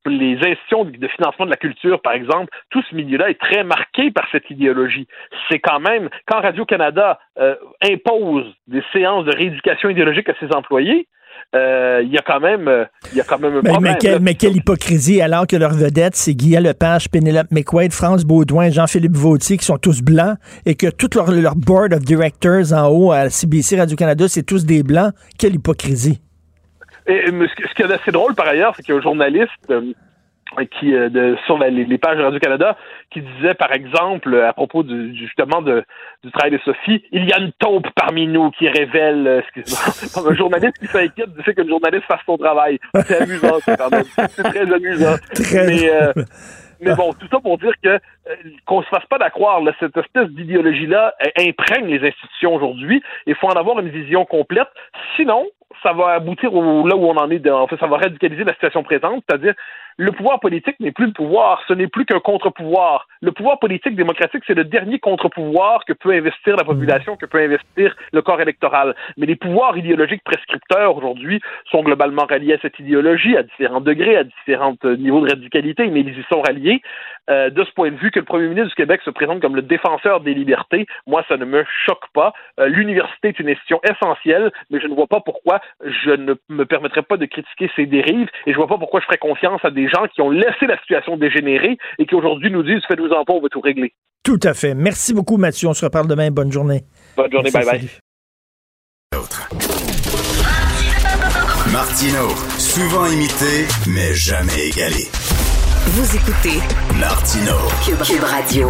les 0.06 0.36
institutions 0.36 0.84
de 0.84 1.08
financement 1.08 1.46
de 1.46 1.52
la 1.52 1.56
culture, 1.56 2.02
par 2.02 2.12
exemple, 2.12 2.50
tout 2.72 2.84
ce 2.90 2.94
milieu-là 2.94 3.30
est 3.30 3.40
très 3.40 3.64
marqué 3.64 4.12
par 4.12 4.28
cette 4.34 4.50
idéologie. 4.50 5.08
C'est 5.50 5.60
quand 5.60 5.80
même, 5.80 6.10
quand 6.28 6.42
Radio-Canada 6.42 7.20
euh, 7.40 7.56
impose 7.82 8.54
des 8.68 8.84
séances 8.92 9.24
de 9.24 9.34
rééducation 9.34 9.88
idéologique 9.88 10.28
à 10.28 10.36
ses 10.42 10.54
employés, 10.54 11.08
euh, 11.08 11.12
il 11.54 12.10
y 12.12 12.18
a 12.18 12.22
quand 12.22 12.40
même 12.40 12.68
euh, 12.68 12.86
il 13.12 13.18
y 13.18 13.22
a 13.22 13.24
quand 13.24 13.40
même 13.40 13.58
un 13.58 13.62
problème. 13.62 14.20
Mais, 14.22 14.36
quelle 14.36 14.56
hypocrisie 14.56 15.22
alors 15.22 15.48
que 15.48 15.56
leurs 15.56 15.74
vedettes, 15.74 16.16
c'est 16.16 16.34
Guy 16.34 16.56
Lepage, 16.56 17.10
Penelope 17.10 17.52
McQuaid, 17.52 17.92
France 17.92 18.24
Baudouin, 18.24 18.70
Jean-Philippe 18.70 19.16
Vautier 19.16 19.58
qui 19.58 19.66
sont 19.66 19.78
tous 19.78 20.02
blancs 20.02 20.38
et 20.66 20.76
que 20.76 20.88
tout 20.88 21.10
leur, 21.16 21.32
leur 21.32 21.56
board 21.56 21.94
of 21.94 22.00
directors 22.02 22.74
en 22.74 22.88
haut 22.88 23.12
à 23.12 23.30
CBC 23.30 23.78
Radio-Canada, 23.78 24.26
c'est 24.28 24.44
tous 24.44 24.66
des 24.66 24.84
blancs. 24.84 25.14
Quelle 25.38 25.56
hypocrisie. 25.56 26.22
Et, 27.08 27.26
ce 27.28 27.74
qui 27.76 27.82
est 27.82 27.92
assez 27.92 28.12
drôle 28.12 28.36
par 28.36 28.48
ailleurs, 28.48 28.74
c'est 28.76 28.84
qu'il 28.84 28.94
y 28.94 28.98
a 28.98 29.00
un 29.00 29.04
journaliste 29.04 29.52
euh, 29.70 29.94
qui 30.72 30.94
euh, 30.94 31.10
de, 31.10 31.38
sur 31.46 31.58
les, 31.58 31.98
pages 31.98 32.18
de 32.18 32.24
Radio-Canada 32.24 32.78
qui 33.12 33.22
disait, 33.22 33.54
par 33.54 33.72
exemple, 33.72 34.36
à 34.36 34.54
propos 34.54 34.84
du, 34.84 35.16
justement 35.16 35.62
de, 35.62 35.84
du 36.24 36.32
travail 36.32 36.52
de 36.52 36.60
Sophie, 36.60 37.04
il 37.12 37.26
y 37.26 37.34
a 37.34 37.40
une 37.40 37.52
taupe 37.54 37.88
parmi 37.96 38.28
nous 38.28 38.52
qui 38.52 38.68
révèle, 38.68 39.28
euh, 39.28 39.40
excuse-moi, 39.40 40.32
un 40.32 40.36
journaliste 40.36 40.78
qui 40.80 40.88
s'inquiète 40.88 41.34
du 41.34 41.44
fait 41.44 41.54
que 41.54 41.62
le 41.62 41.70
journaliste 41.70 42.06
fasse 42.06 42.22
son 42.26 42.38
travail. 42.38 42.80
C'est 43.06 43.22
amusant, 43.22 43.60
c'est 43.66 44.44
très 44.44 44.74
amusant. 44.74 45.16
Mais, 45.54 45.90
euh, 45.90 46.14
mais 46.82 46.96
bon, 46.96 47.14
tout 47.14 47.28
ça 47.30 47.40
pour 47.40 47.58
dire 47.58 47.74
que 47.84 48.00
qu'on 48.66 48.82
se 48.82 48.88
fasse 48.88 49.06
pas 49.06 49.18
d'accroire, 49.18 49.62
cette 49.80 49.96
espèce 49.98 50.30
d'idéologie-là 50.30 51.14
imprègne 51.38 51.88
les 51.88 52.08
institutions 52.08 52.56
aujourd'hui. 52.56 53.04
Il 53.26 53.36
faut 53.36 53.48
en 53.48 53.56
avoir 53.56 53.80
une 53.80 53.90
vision 53.90 54.26
complète. 54.26 54.68
Sinon, 55.16 55.46
ça 55.84 55.94
va 55.94 56.14
aboutir 56.14 56.54
au, 56.54 56.88
là 56.88 56.96
où 56.96 57.06
on 57.06 57.18
en 57.18 57.30
est. 57.30 57.50
en 57.50 57.68
fait, 57.68 57.78
ça 57.78 57.88
va 57.88 57.98
radicaliser 57.98 58.44
la 58.44 58.54
situation 58.54 58.84
présente, 58.84 59.24
c'est-à-dire 59.28 59.54
le 59.98 60.12
pouvoir 60.12 60.40
politique 60.40 60.80
n'est 60.80 60.92
plus 60.92 61.08
le 61.08 61.14
pouvoir, 61.14 61.62
ce 61.68 61.74
n'est 61.74 61.88
plus 61.88 62.06
qu'un 62.06 62.20
contre-pouvoir. 62.20 63.08
Le 63.22 63.32
pouvoir 63.32 63.60
politique 63.60 63.96
démocratique, 63.96 64.44
c'est 64.48 64.54
le 64.54 64.64
dernier 64.64 65.00
contre-pouvoir 65.00 65.86
que 65.86 65.94
peut 65.94 66.12
investir 66.12 66.56
la 66.56 66.64
population, 66.64 67.18
que 67.18 67.26
peut 67.26 67.40
investir 67.40 67.96
le 68.12 68.22
corps 68.22 68.42
électoral. 68.42 68.96
Mais 69.18 69.26
les 69.26 69.36
pouvoirs 69.36 69.78
idéologiques 69.78 70.24
prescripteurs 70.24 70.96
aujourd'hui 70.96 71.42
sont 71.70 71.84
globalement 71.84 72.26
ralliés 72.26 72.54
à 72.54 72.60
cette 72.62 72.80
idéologie, 72.80 73.36
à 73.38 73.44
différents 73.44 73.82
degrés, 73.82 74.18
à 74.18 74.24
différents 74.24 74.76
euh, 74.86 74.96
niveaux 74.96 75.26
de 75.26 75.32
radicalité, 75.32 75.88
mais 75.88 76.02
ils 76.02 76.18
y 76.18 76.24
sont 76.30 76.42
ralliés. 76.42 76.82
Euh, 77.30 77.50
de 77.50 77.64
ce 77.64 77.72
point 77.74 77.92
de 77.92 77.98
vue, 77.98 78.10
que 78.12 78.20
le 78.20 78.26
premier 78.26 78.48
ministre 78.48 78.70
du 78.70 78.76
Québec 78.76 79.02
se 79.06 79.12
présente 79.12 79.42
comme 79.42 79.56
le 79.56 79.62
défenseur 79.62 80.22
des 80.22 80.34
libertés, 80.34 80.88
moi, 81.06 81.24
ça 81.28 81.38
ne 81.38 81.46
me 81.46 81.64
choque 81.86 82.06
pas. 82.14 82.34
Euh, 82.60 82.68
l'université 82.68 83.30
est 83.30 83.40
une 83.40 83.50
institution 83.50 83.80
essentielle, 83.84 84.52
mais 84.70 84.82
je 84.82 84.88
ne 84.88 84.96
vois 84.96 85.08
pas 85.08 85.22
pourquoi 85.22 85.62
je 85.82 86.12
ne 86.12 86.36
me 86.50 86.66
permettrais 86.66 87.04
pas 87.04 87.18
de 87.18 87.26
critiquer 87.26 87.70
ses 87.76 87.86
dérives 87.86 88.28
et 88.48 88.52
je 88.52 88.58
vois 88.58 88.68
pas 88.68 88.78
pourquoi 88.78 89.00
je 89.02 89.06
ferais 89.06 89.18
confiance 89.18 89.64
à 89.64 89.70
des 89.70 89.88
gens 89.88 90.08
qui 90.14 90.22
ont 90.22 90.32
laissé 90.32 90.66
la 90.68 90.80
situation 90.80 91.16
dégénérer 91.16 91.78
et 92.00 92.06
qui 92.06 92.16
aujourd'hui 92.16 92.50
nous 92.50 92.64
disent 92.64 92.82
faites-vous 92.88 93.12
en 93.12 93.24
pas, 93.24 93.34
on 93.34 93.42
va 93.42 93.50
tout 93.50 93.62
régler. 93.62 93.94
Tout 94.24 94.40
à 94.44 94.54
fait. 94.54 94.74
Merci 94.74 95.14
beaucoup, 95.14 95.38
Mathieu. 95.38 95.68
On 95.68 95.74
se 95.74 95.86
reparle 95.86 96.08
demain. 96.08 96.32
Bonne 96.32 96.52
journée. 96.52 96.82
Bonne 97.16 97.32
journée. 97.32 97.52
bye 97.52 97.66
bye. 97.66 97.90
Martino, 101.72 102.28
souvent 102.58 103.06
imité, 103.06 103.66
mais 103.88 104.14
jamais 104.14 104.68
égalé. 104.68 105.21
Vous 105.84 106.16
écoutez 106.16 106.60
Martino, 107.00 107.54
Cube 107.84 108.24
Radio. 108.24 108.70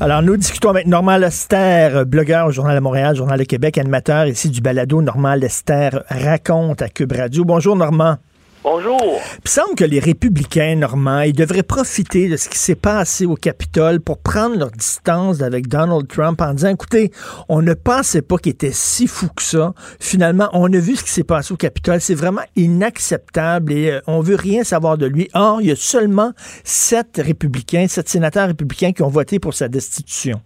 Alors, 0.00 0.22
nous 0.22 0.36
discutons 0.38 0.70
avec 0.70 0.86
Normand 0.86 1.18
Lester, 1.18 2.04
blogueur 2.06 2.46
au 2.46 2.50
Journal 2.50 2.74
de 2.74 2.80
Montréal, 2.80 3.14
Journal 3.14 3.38
de 3.38 3.44
Québec, 3.44 3.76
animateur 3.76 4.26
ici 4.26 4.48
du 4.48 4.62
balado 4.62 5.02
Normand 5.02 5.34
Lester 5.34 5.90
raconte 6.08 6.80
à 6.80 6.88
Cube 6.88 7.12
Radio. 7.12 7.44
Bonjour, 7.44 7.76
Normand. 7.76 8.16
Bonjour. 8.64 9.20
Il 9.44 9.48
semble 9.48 9.74
que 9.74 9.82
les 9.82 9.98
républicains, 9.98 10.76
normands, 10.76 11.22
ils 11.22 11.32
devraient 11.32 11.64
profiter 11.64 12.28
de 12.28 12.36
ce 12.36 12.48
qui 12.48 12.58
s'est 12.58 12.76
passé 12.76 13.26
au 13.26 13.34
Capitole 13.34 13.98
pour 14.00 14.22
prendre 14.22 14.56
leur 14.56 14.70
distance 14.70 15.42
avec 15.42 15.66
Donald 15.66 16.06
Trump 16.06 16.40
en 16.40 16.54
disant, 16.54 16.68
écoutez, 16.68 17.10
on 17.48 17.60
ne 17.60 17.74
pensait 17.74 18.22
pas 18.22 18.36
qu'il 18.36 18.52
était 18.52 18.70
si 18.70 19.08
fou 19.08 19.26
que 19.34 19.42
ça. 19.42 19.72
Finalement, 19.98 20.48
on 20.52 20.72
a 20.72 20.78
vu 20.78 20.94
ce 20.94 21.02
qui 21.02 21.10
s'est 21.10 21.24
passé 21.24 21.52
au 21.52 21.56
Capitole. 21.56 22.00
C'est 22.00 22.14
vraiment 22.14 22.42
inacceptable 22.54 23.72
et 23.72 23.90
euh, 23.90 24.00
on 24.06 24.20
veut 24.20 24.36
rien 24.36 24.62
savoir 24.62 24.96
de 24.96 25.06
lui. 25.06 25.28
Or, 25.34 25.60
il 25.60 25.66
y 25.66 25.72
a 25.72 25.76
seulement 25.76 26.30
sept 26.62 27.16
républicains, 27.16 27.88
sept 27.88 28.08
sénateurs 28.08 28.46
républicains 28.46 28.92
qui 28.92 29.02
ont 29.02 29.08
voté 29.08 29.40
pour 29.40 29.54
sa 29.54 29.66
destitution. 29.66 30.40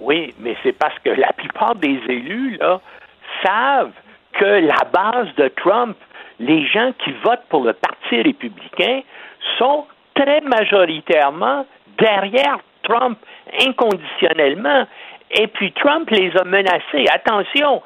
Oui, 0.00 0.34
mais 0.40 0.56
c'est 0.64 0.76
parce 0.76 0.98
que 1.04 1.10
la 1.10 1.32
plupart 1.34 1.76
des 1.76 2.00
élus, 2.08 2.56
là, 2.58 2.80
savent 3.46 3.92
que 4.40 4.66
la 4.66 4.84
base 4.92 5.32
de 5.36 5.46
Trump 5.56 5.96
les 6.40 6.66
gens 6.66 6.92
qui 7.04 7.12
votent 7.24 7.46
pour 7.48 7.64
le 7.64 7.72
Parti 7.72 8.22
républicain 8.22 9.00
sont 9.58 9.86
très 10.14 10.40
majoritairement 10.40 11.66
derrière 11.98 12.58
Trump 12.82 13.18
inconditionnellement. 13.66 14.86
Et 15.30 15.46
puis 15.46 15.72
Trump 15.72 16.10
les 16.10 16.30
a 16.36 16.44
menacés. 16.44 17.06
Attention, 17.12 17.82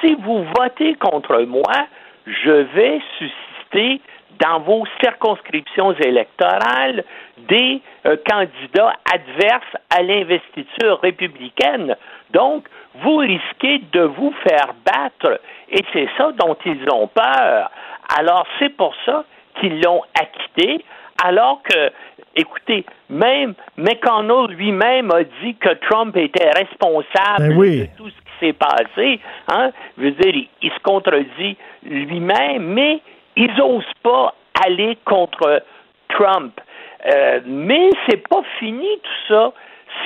si 0.00 0.14
vous 0.14 0.44
votez 0.56 0.94
contre 0.94 1.40
moi, 1.42 1.86
je 2.26 2.50
vais 2.50 3.00
susciter 3.18 4.00
dans 4.40 4.60
vos 4.60 4.84
circonscriptions 5.02 5.92
électorales 5.92 7.04
des 7.48 7.80
euh, 8.06 8.16
candidats 8.28 8.92
adverses 9.12 9.76
à 9.90 10.02
l'investiture 10.02 11.00
républicaine. 11.00 11.96
Donc, 12.30 12.66
vous 13.02 13.16
risquez 13.16 13.80
de 13.92 14.02
vous 14.02 14.32
faire 14.46 14.74
battre. 14.84 15.40
Et 15.70 15.84
c'est 15.92 16.08
ça 16.16 16.32
dont 16.32 16.56
ils 16.64 16.84
ont 16.92 17.08
peur. 17.08 17.70
Alors, 18.18 18.46
c'est 18.58 18.74
pour 18.76 18.94
ça 19.04 19.24
qu'ils 19.60 19.80
l'ont 19.82 20.02
acquitté, 20.20 20.84
alors 21.22 21.62
que, 21.62 21.92
écoutez, 22.36 22.84
même 23.08 23.54
McConnell 23.76 24.56
lui-même 24.56 25.10
a 25.12 25.22
dit 25.42 25.54
que 25.54 25.74
Trump 25.88 26.16
était 26.16 26.50
responsable 26.50 27.56
ben 27.56 27.80
de 27.80 27.86
tout 27.96 28.08
ce 28.08 28.14
qui 28.16 28.46
s'est 28.46 28.52
passé. 28.52 29.20
Hein? 29.48 29.70
Je 29.96 30.04
veux 30.04 30.10
dire, 30.10 30.46
il, 30.60 30.70
se 30.70 30.78
contredit 30.82 31.56
lui-même, 31.84 32.64
mais 32.74 33.00
ils 33.36 33.52
n'osent 33.56 33.84
pas 34.02 34.34
aller 34.66 34.98
contre 35.04 35.62
Trump. 36.08 36.60
Euh, 37.06 37.40
mais 37.44 37.90
c'est 38.08 38.26
pas 38.28 38.42
fini 38.58 38.88
tout 39.02 39.34
ça. 39.34 39.52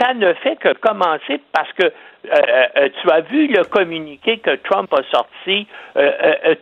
Ça 0.00 0.14
ne 0.14 0.32
fait 0.34 0.56
que 0.56 0.72
commencer 0.74 1.40
parce 1.52 1.72
que 1.72 1.84
euh, 1.84 1.90
euh, 2.32 2.66
euh, 2.76 2.88
tu 3.00 3.10
as 3.10 3.20
vu 3.20 3.46
le 3.46 3.64
communiqué 3.64 4.38
que 4.38 4.56
Trump 4.56 4.92
a 4.92 5.02
sorti 5.10 5.66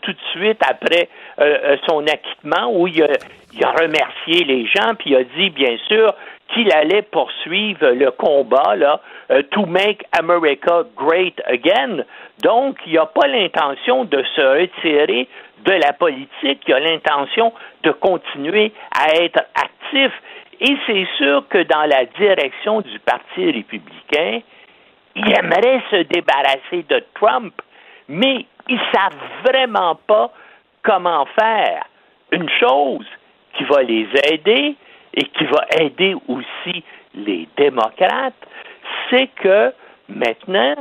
tout 0.02 0.12
de 0.12 0.18
suite 0.32 0.60
après 0.68 1.08
son 1.88 2.06
acquittement 2.06 2.70
où 2.72 2.86
il 2.86 3.02
a, 3.02 3.70
remercié 3.72 4.44
les 4.44 4.66
gens, 4.66 4.94
puis 4.98 5.10
il 5.10 5.16
a 5.16 5.24
dit 5.24 5.50
bien 5.50 5.76
sûr 5.88 6.14
qu'il 6.52 6.72
allait 6.72 7.02
poursuivre 7.02 7.88
le 7.88 8.10
combat 8.10 8.76
là, 8.76 9.00
euh, 9.30 9.42
to 9.50 9.66
make 9.66 10.04
America 10.18 10.84
great 10.96 11.40
again. 11.46 12.04
Donc, 12.42 12.78
il 12.86 12.94
n'a 12.94 13.06
pas 13.06 13.26
l'intention 13.26 14.04
de 14.04 14.22
se 14.34 14.40
retirer 14.40 15.28
de 15.64 15.72
la 15.72 15.92
politique, 15.92 16.62
il 16.66 16.74
a 16.74 16.80
l'intention 16.80 17.52
de 17.82 17.90
continuer 17.90 18.72
à 18.96 19.14
être 19.22 19.40
actif. 19.54 20.12
Et 20.60 20.76
c'est 20.86 21.06
sûr 21.18 21.46
que 21.48 21.62
dans 21.64 21.84
la 21.84 22.04
direction 22.18 22.80
du 22.80 22.98
Parti 23.00 23.50
républicain, 23.50 24.40
il 25.16 25.38
aimerait 25.38 25.82
se 25.90 26.02
débarrasser 26.04 26.84
de 26.88 27.04
Trump, 27.14 27.54
mais 28.08 28.46
ils 28.68 28.76
ne 28.76 28.80
savent 28.94 29.44
vraiment 29.44 29.98
pas 30.06 30.32
comment 30.82 31.26
faire. 31.38 31.84
Une 32.32 32.48
chose 32.60 33.06
qui 33.54 33.64
va 33.64 33.82
les 33.82 34.08
aider 34.30 34.76
et 35.16 35.24
qui 35.24 35.44
va 35.44 35.66
aider 35.80 36.14
aussi 36.28 36.84
les 37.14 37.48
démocrates, 37.56 38.34
c'est 39.10 39.28
que 39.36 39.72
maintenant, 40.08 40.74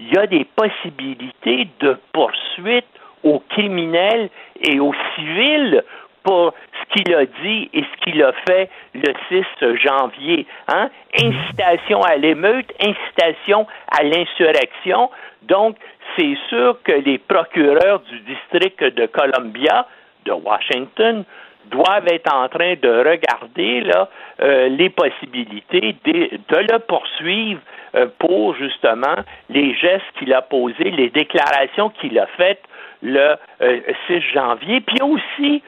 il 0.00 0.12
y 0.12 0.18
a 0.18 0.26
des 0.26 0.44
possibilités 0.56 1.68
de 1.80 1.96
poursuite 2.12 2.86
aux 3.22 3.40
criminels 3.50 4.30
et 4.60 4.80
aux 4.80 4.94
civils 5.14 5.84
pour 6.24 6.54
ce 6.72 6.94
qu'il 6.94 7.14
a 7.14 7.26
dit 7.26 7.70
et 7.72 7.82
ce 7.82 8.04
qu'il 8.04 8.22
a 8.22 8.32
fait 8.46 8.70
le 8.94 9.12
6 9.28 9.76
janvier. 9.76 10.46
Hein? 10.68 10.88
Incitation 11.18 12.00
à 12.02 12.16
l'émeute, 12.16 12.72
incitation 12.80 13.66
à 13.88 14.02
l'insurrection. 14.02 15.10
Donc, 15.42 15.76
c'est 16.16 16.36
sûr 16.48 16.78
que 16.84 16.92
les 16.92 17.18
procureurs 17.18 18.00
du 18.00 18.20
district 18.20 18.82
de 18.82 19.06
Columbia, 19.06 19.86
de 20.24 20.32
Washington, 20.32 21.24
doivent 21.70 22.08
être 22.08 22.32
en 22.32 22.48
train 22.48 22.74
de 22.80 22.88
regarder 22.88 23.80
là, 23.80 24.08
euh, 24.40 24.68
les 24.68 24.90
possibilités 24.90 25.96
de, 26.04 26.28
le 26.50 26.78
poursuivre 26.80 27.60
euh, 27.94 28.06
pour 28.18 28.54
justement 28.56 29.16
les 29.48 29.74
gestes 29.74 30.04
qu'il 30.18 30.32
a 30.32 30.42
posés, 30.42 30.90
les 30.90 31.10
déclarations 31.10 31.90
qu'il 31.90 32.18
a 32.18 32.26
faites 32.38 32.62
le 33.02 33.36
6 33.60 33.64
euh, 33.64 34.20
janvier. 34.34 34.80
Puis 34.80 34.98
aussi 35.02 35.62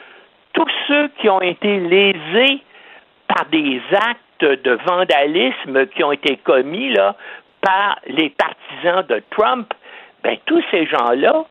tous 0.52 0.70
ceux 0.88 1.08
qui 1.20 1.28
ont 1.28 1.40
été 1.40 1.80
lésés 1.80 2.62
par 3.28 3.46
des 3.46 3.80
actes 3.92 4.20
de 4.64 4.78
vandalisme 4.86 5.86
qui 5.86 6.04
ont 6.04 6.12
été 6.12 6.36
commis 6.38 6.92
là, 6.92 7.16
par 7.60 7.98
les 8.06 8.30
partisans 8.30 9.04
de 9.06 9.22
Trump, 9.30 9.72
ben, 10.22 10.36
tous 10.46 10.62
ces 10.70 10.86
gens-là 10.86 11.44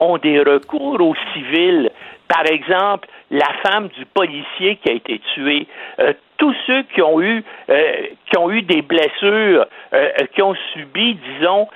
ont 0.00 0.18
des 0.18 0.40
recours 0.40 1.00
aux 1.00 1.14
civils. 1.32 1.90
Par 2.28 2.46
exemple, 2.46 3.08
la 3.30 3.48
femme 3.64 3.88
du 3.88 4.04
policier 4.06 4.76
qui 4.76 4.90
a 4.90 4.92
été 4.92 5.20
tué, 5.34 5.66
euh, 6.00 6.12
tous 6.36 6.54
ceux 6.66 6.82
qui 6.94 7.02
ont 7.02 7.20
eu 7.20 7.44
euh, 7.68 7.92
qui 8.28 8.38
ont 8.38 8.50
eu 8.50 8.62
des 8.62 8.82
blessures, 8.82 9.66
euh, 9.92 10.08
qui 10.34 10.42
ont 10.42 10.54
subi, 10.72 11.14
disons, 11.14 11.68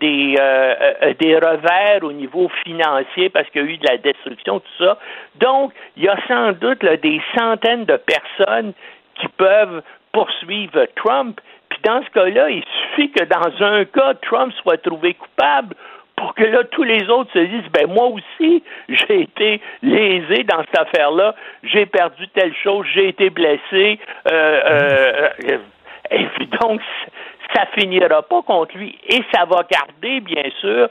des 0.00 0.36
des 1.20 1.36
revers 1.36 2.02
au 2.02 2.12
niveau 2.12 2.50
financier 2.64 3.28
parce 3.28 3.48
qu'il 3.50 3.62
y 3.62 3.64
a 3.64 3.68
eu 3.68 3.76
de 3.76 3.86
la 3.86 3.98
destruction, 3.98 4.60
tout 4.60 4.84
ça. 4.84 4.98
Donc, 5.36 5.72
il 5.96 6.04
y 6.04 6.08
a 6.08 6.16
sans 6.26 6.52
doute 6.52 6.84
des 6.84 7.20
centaines 7.36 7.84
de 7.84 7.96
personnes 7.96 8.72
qui 9.20 9.28
peuvent 9.28 9.82
poursuivre 10.12 10.86
Trump. 10.96 11.40
Puis 11.68 11.78
dans 11.84 12.02
ce 12.02 12.10
cas-là, 12.10 12.50
il 12.50 12.64
suffit 12.64 13.10
que 13.10 13.24
dans 13.24 13.64
un 13.64 13.84
cas, 13.84 14.14
Trump 14.22 14.52
soit 14.62 14.78
trouvé 14.78 15.14
coupable 15.14 15.74
pour 16.16 16.34
que 16.34 16.44
là, 16.44 16.64
tous 16.64 16.82
les 16.82 17.08
autres 17.08 17.30
se 17.32 17.38
disent, 17.38 17.70
ben 17.72 17.86
moi 17.88 18.06
aussi, 18.06 18.62
j'ai 18.88 19.22
été 19.22 19.60
lésé 19.82 20.44
dans 20.44 20.62
cette 20.64 20.78
affaire-là, 20.78 21.34
j'ai 21.62 21.86
perdu 21.86 22.26
telle 22.28 22.54
chose, 22.54 22.86
j'ai 22.94 23.08
été 23.08 23.30
blessé, 23.30 23.98
euh, 24.30 24.32
euh, 24.32 25.28
euh, 25.50 25.58
et 26.10 26.24
puis 26.34 26.46
donc, 26.60 26.80
ça 27.54 27.66
finira 27.78 28.22
pas 28.22 28.42
contre 28.42 28.76
lui, 28.76 28.98
et 29.08 29.22
ça 29.32 29.44
va 29.44 29.62
garder, 29.70 30.20
bien 30.20 30.50
sûr, 30.60 30.88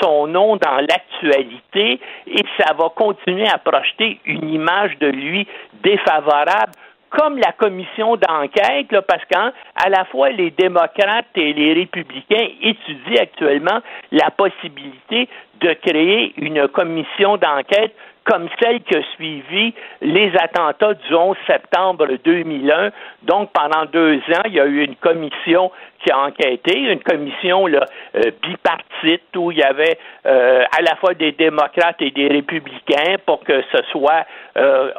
son 0.00 0.26
nom 0.26 0.56
dans 0.56 0.76
l'actualité, 0.76 2.00
et 2.26 2.44
ça 2.58 2.74
va 2.74 2.88
continuer 2.90 3.48
à 3.48 3.58
projeter 3.58 4.20
une 4.24 4.52
image 4.52 4.98
de 4.98 5.06
lui 5.06 5.46
défavorable 5.82 6.72
comme 7.10 7.38
la 7.38 7.52
commission 7.52 8.16
d'enquête, 8.16 8.88
parce 9.06 9.24
qu'à 9.26 9.88
la 9.88 10.04
fois 10.06 10.30
les 10.30 10.50
démocrates 10.50 11.26
et 11.36 11.52
les 11.52 11.72
républicains 11.74 12.48
étudient 12.62 13.22
actuellement 13.22 13.80
la 14.12 14.30
possibilité 14.30 15.28
de 15.60 15.72
créer 15.74 16.34
une 16.36 16.68
commission 16.68 17.36
d'enquête 17.36 17.94
comme 18.26 18.48
celle 18.60 18.82
qui 18.82 18.96
a 18.96 19.02
suivi 19.14 19.72
les 20.02 20.32
attentats 20.36 20.94
du 20.94 21.14
11 21.14 21.36
septembre 21.46 22.08
2001. 22.24 22.90
Donc, 23.22 23.50
pendant 23.52 23.86
deux 23.86 24.16
ans, 24.16 24.42
il 24.46 24.54
y 24.54 24.60
a 24.60 24.66
eu 24.66 24.84
une 24.84 24.96
commission 24.96 25.70
qui 26.02 26.10
a 26.10 26.18
enquêté, 26.18 26.78
une 26.78 27.00
commission 27.00 27.66
là, 27.66 27.86
euh, 28.16 28.30
bipartite 28.42 29.36
où 29.36 29.50
il 29.50 29.58
y 29.58 29.62
avait 29.62 29.98
euh, 30.26 30.64
à 30.76 30.82
la 30.82 30.96
fois 30.96 31.14
des 31.14 31.32
démocrates 31.32 32.00
et 32.00 32.10
des 32.10 32.28
républicains 32.28 33.16
pour 33.24 33.42
que 33.44 33.62
ce 33.72 33.82
soit 33.92 34.26
euh, 34.56 34.90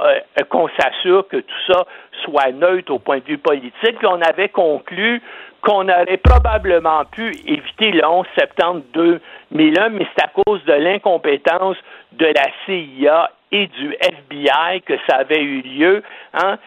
qu'on 0.49 0.69
s'assure 0.79 1.27
que 1.27 1.37
tout 1.37 1.71
ça 1.71 1.85
soit 2.23 2.51
neutre 2.51 2.93
au 2.93 2.99
point 2.99 3.19
de 3.19 3.25
vue 3.25 3.37
politique. 3.37 3.97
on 4.03 4.21
avait 4.21 4.49
conclu 4.49 5.21
qu'on 5.61 5.89
aurait 5.89 6.17
probablement 6.17 7.05
pu 7.05 7.31
éviter 7.45 7.91
le 7.91 8.05
11 8.05 8.25
septembre 8.38 8.81
2001, 8.93 9.89
mais 9.89 10.07
c'est 10.15 10.23
à 10.23 10.29
cause 10.29 10.63
de 10.65 10.73
l'incompétence 10.73 11.77
de 12.13 12.25
la 12.25 12.45
CIA 12.65 13.31
et 13.51 13.67
du 13.67 13.93
FBI 13.93 14.81
que 14.85 14.93
ça 15.07 15.17
avait 15.17 15.41
eu 15.41 15.61
lieu. 15.61 16.03
Hein. 16.34 16.57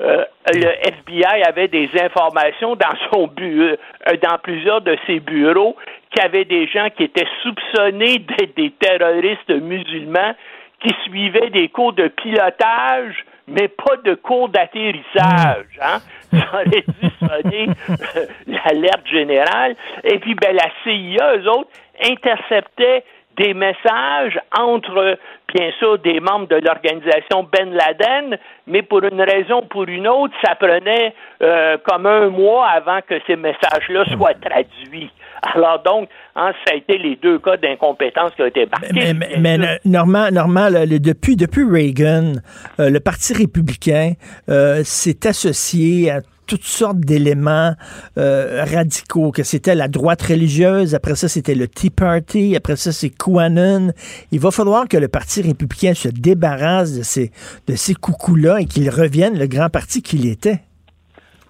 Euh, 0.00 0.24
le 0.54 0.68
FBI 0.86 1.42
avait 1.44 1.66
des 1.66 1.90
informations 2.00 2.76
dans 2.76 2.94
son 3.12 3.26
bureau, 3.26 3.76
euh, 4.08 4.16
dans 4.22 4.38
plusieurs 4.38 4.80
de 4.80 4.96
ses 5.06 5.18
bureaux, 5.18 5.76
qu'il 6.10 6.22
y 6.22 6.26
avait 6.26 6.44
des 6.44 6.68
gens 6.68 6.88
qui 6.96 7.04
étaient 7.04 7.26
soupçonnés 7.42 8.18
d'être 8.18 8.56
des 8.56 8.70
terroristes 8.70 9.50
musulmans 9.50 10.34
qui 10.80 10.94
suivaient 11.04 11.50
des 11.50 11.68
cours 11.68 11.92
de 11.92 12.06
pilotage 12.06 13.24
mais 13.48 13.68
pas 13.68 13.96
de 14.04 14.14
cours 14.14 14.48
d'atterrissage. 14.48 15.78
Hein? 15.82 15.98
Ça 16.32 16.46
aurait 16.52 16.84
dû 17.00 17.10
sonner 17.18 17.68
euh, 17.90 18.26
l'alerte 18.46 19.06
générale. 19.06 19.76
Et 20.04 20.18
puis, 20.18 20.34
ben, 20.34 20.54
la 20.54 20.68
CIA, 20.82 21.36
eux 21.36 21.48
autres, 21.48 21.70
interceptaient 22.02 23.04
des 23.38 23.54
messages 23.54 24.38
entre, 24.56 25.18
bien 25.54 25.70
sûr, 25.78 25.98
des 25.98 26.20
membres 26.20 26.48
de 26.48 26.56
l'organisation 26.56 27.46
Ben 27.50 27.70
Laden, 27.72 28.38
mais 28.66 28.82
pour 28.82 29.02
une 29.04 29.22
raison 29.22 29.62
ou 29.62 29.66
pour 29.66 29.84
une 29.84 30.08
autre, 30.08 30.34
ça 30.44 30.54
prenait 30.56 31.14
euh, 31.42 31.78
comme 31.84 32.06
un 32.06 32.28
mois 32.28 32.68
avant 32.68 33.00
que 33.08 33.14
ces 33.26 33.36
messages-là 33.36 34.04
soient 34.12 34.34
traduits. 34.34 35.10
Alors 35.42 35.82
donc, 35.82 36.08
hein, 36.34 36.52
ça 36.66 36.74
a 36.74 36.76
été 36.76 36.98
les 36.98 37.16
deux 37.16 37.38
cas 37.38 37.56
d'incompétence 37.56 38.32
qui 38.34 38.42
ont 38.42 38.46
été 38.46 38.66
marqués. 38.66 39.14
Mais, 39.14 39.38
mais, 39.38 39.78
Normand, 39.84 40.28
depuis, 40.30 41.36
depuis 41.36 41.64
Reagan, 41.64 42.32
euh, 42.80 42.90
le 42.90 43.00
Parti 43.00 43.34
républicain 43.34 44.12
euh, 44.48 44.82
s'est 44.82 45.26
associé 45.26 46.10
à 46.10 46.20
toutes 46.48 46.64
sortes 46.64 46.98
d'éléments 46.98 47.74
euh, 48.16 48.64
radicaux, 48.64 49.30
que 49.30 49.44
c'était 49.44 49.76
la 49.76 49.86
droite 49.86 50.22
religieuse, 50.22 50.94
après 50.94 51.14
ça 51.14 51.28
c'était 51.28 51.54
le 51.54 51.68
Tea 51.68 51.90
Party, 51.90 52.56
après 52.56 52.74
ça 52.74 52.90
c'est 52.90 53.10
QAnon. 53.10 53.92
Il 54.32 54.40
va 54.40 54.50
falloir 54.50 54.88
que 54.88 54.96
le 54.96 55.06
Parti 55.08 55.42
républicain 55.42 55.92
se 55.94 56.08
débarrasse 56.08 56.94
de 56.94 57.02
ces, 57.02 57.30
de 57.68 57.76
ces 57.76 57.94
coucous-là 57.94 58.62
et 58.62 58.64
qu'il 58.64 58.88
revienne 58.90 59.38
le 59.38 59.46
grand 59.46 59.68
parti 59.68 60.02
qu'il 60.02 60.26
était. 60.26 60.62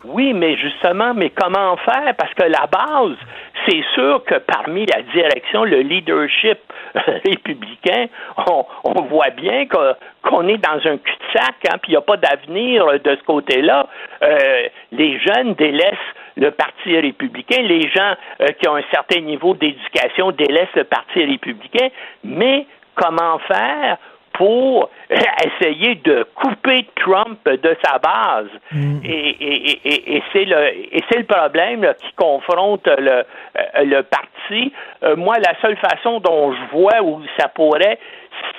Oui, 0.04 0.32
mais 0.32 0.56
justement, 0.56 1.12
mais 1.12 1.30
comment 1.30 1.76
faire? 1.78 2.14
Parce 2.16 2.32
que 2.34 2.44
la 2.44 2.66
base, 2.66 3.16
c'est 3.66 3.82
sûr 3.94 4.22
que 4.24 4.36
parmi 4.36 4.86
la 4.86 5.02
direction, 5.02 5.64
le 5.64 5.80
leadership 5.80 6.58
républicain, 6.94 8.06
on, 8.46 9.02
voit 9.08 9.30
bien 9.30 9.66
qu'on 9.66 10.48
est 10.48 10.58
dans 10.58 10.78
un 10.88 10.98
cul-de-sac, 10.98 11.54
hein, 11.68 11.78
puis 11.82 11.88
il 11.88 11.90
n'y 11.90 11.96
a 11.96 12.02
pas 12.02 12.16
d'avenir 12.16 12.86
de 12.86 13.16
ce 13.16 13.24
côté-là. 13.24 13.88
Euh, 14.22 14.68
les 14.92 15.18
jeunes 15.18 15.54
délaissent 15.54 15.94
le 16.36 16.52
Parti 16.52 16.96
républicain, 16.96 17.62
les 17.62 17.88
gens 17.88 18.14
euh, 18.40 18.46
qui 18.60 18.68
ont 18.68 18.76
un 18.76 18.84
certain 18.92 19.20
niveau 19.20 19.54
d'éducation 19.54 20.30
délaissent 20.30 20.76
le 20.76 20.84
Parti 20.84 21.24
républicain, 21.24 21.88
mais 22.22 22.66
comment 22.94 23.38
faire 23.40 23.98
pour 24.38 24.88
essayer 25.10 25.96
de 25.96 26.24
couper 26.36 26.86
Trump 26.96 27.40
de 27.44 27.76
sa 27.84 27.98
base. 27.98 28.48
Mm. 28.70 29.00
Et, 29.04 30.22
c'est 30.32 30.44
le 30.44 30.94
et 30.94 31.02
c'est 31.10 31.18
le 31.18 31.24
problème 31.24 31.86
qui 31.98 32.12
confronte 32.16 32.86
le, 32.86 33.10
euh, 33.10 33.84
le 33.84 34.02
parti. 34.02 34.72
Euh, 35.02 35.16
moi, 35.16 35.36
la 35.38 35.60
seule 35.60 35.76
façon 35.76 36.20
dont 36.20 36.54
je 36.54 36.76
vois 36.76 37.02
où 37.02 37.20
ça 37.38 37.48
pourrait, 37.48 37.98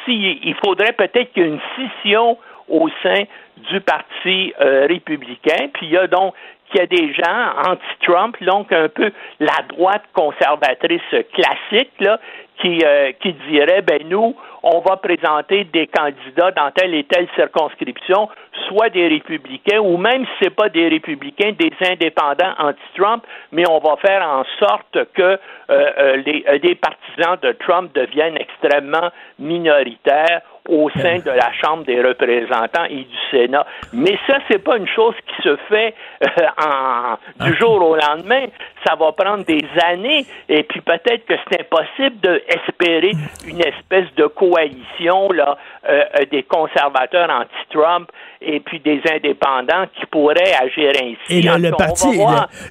si, 0.03 0.39
il 0.43 0.55
faudrait 0.63 0.91
peut-être 0.91 1.31
qu'il 1.31 1.43
y 1.43 1.45
ait 1.45 1.49
une 1.49 1.61
scission 1.73 2.37
au 2.67 2.89
sein 3.01 3.23
du 3.71 3.79
Parti 3.81 4.53
euh, 4.59 4.85
républicain. 4.87 5.69
Puis 5.73 5.87
il 5.87 5.91
y 5.93 5.97
a 5.97 6.07
donc 6.07 6.33
qu'il 6.69 6.79
y 6.79 6.83
a 6.83 6.87
des 6.87 7.13
gens 7.13 7.71
anti-Trump, 7.71 8.35
donc 8.41 8.71
un 8.71 8.89
peu 8.89 9.11
la 9.39 9.55
droite 9.69 10.03
conservatrice 10.13 11.01
classique, 11.33 11.91
là, 11.99 12.19
qui, 12.61 12.79
euh, 12.83 13.11
qui 13.21 13.33
dirait, 13.49 13.81
ben 13.81 14.01
nous, 14.07 14.35
on 14.63 14.79
va 14.79 14.97
présenter 14.97 15.63
des 15.65 15.87
candidats 15.87 16.51
dans 16.51 16.71
telle 16.71 16.93
et 16.93 17.05
telle 17.05 17.27
circonscription, 17.35 18.29
soit 18.67 18.89
des 18.89 19.07
républicains 19.07 19.79
ou 19.79 19.97
même 19.97 20.25
si 20.25 20.31
c'est 20.43 20.55
pas 20.55 20.69
des 20.69 20.87
républicains, 20.89 21.53
des 21.57 21.71
indépendants 21.89 22.53
anti-Trump, 22.57 23.23
mais 23.51 23.63
on 23.69 23.79
va 23.79 23.95
faire 23.97 24.27
en 24.27 24.43
sorte 24.59 24.97
que 25.13 25.21
euh, 25.21 25.37
euh, 25.69 26.15
les, 26.17 26.45
euh, 26.47 26.75
partisans 26.81 27.37
de 27.41 27.51
Trump 27.53 27.93
deviennent 27.95 28.37
extrêmement 28.37 29.09
minoritaires 29.39 30.41
au 30.69 30.89
sein 30.91 31.19
de 31.19 31.31
la 31.31 31.51
Chambre 31.53 31.83
des 31.83 32.01
représentants 32.01 32.85
et 32.89 33.03
du 33.03 33.17
Sénat. 33.31 33.65
Mais 33.93 34.17
ça, 34.27 34.37
c'est 34.49 34.63
pas 34.63 34.77
une 34.77 34.87
chose 34.87 35.15
qui 35.27 35.41
se 35.43 35.55
fait 35.67 35.93
euh, 36.23 36.27
en, 36.63 37.45
du 37.45 37.57
jour 37.57 37.81
au 37.81 37.95
lendemain. 37.95 38.45
Ça 38.85 38.95
va 38.95 39.11
prendre 39.11 39.43
des 39.45 39.65
années 39.85 40.25
et 40.47 40.63
puis 40.63 40.81
peut-être 40.81 41.25
que 41.25 41.33
c'est 41.49 41.61
impossible 41.61 42.17
d'espérer 42.19 43.11
une 43.47 43.61
espèce 43.61 44.13
de 44.15 44.27
coalition 44.27 45.31
là, 45.31 45.57
euh, 45.87 46.03
euh, 46.19 46.25
des 46.31 46.43
conservateurs 46.43 47.29
anti-Trump 47.29 48.09
et 48.41 48.61
puis 48.61 48.79
des 48.79 49.01
indépendants 49.13 49.85
qui 49.99 50.05
pourraient 50.11 50.53
agir 50.61 50.91
ainsi. 50.95 51.17
Et 51.39 51.41
le, 51.41 51.71
parti, 51.71 52.07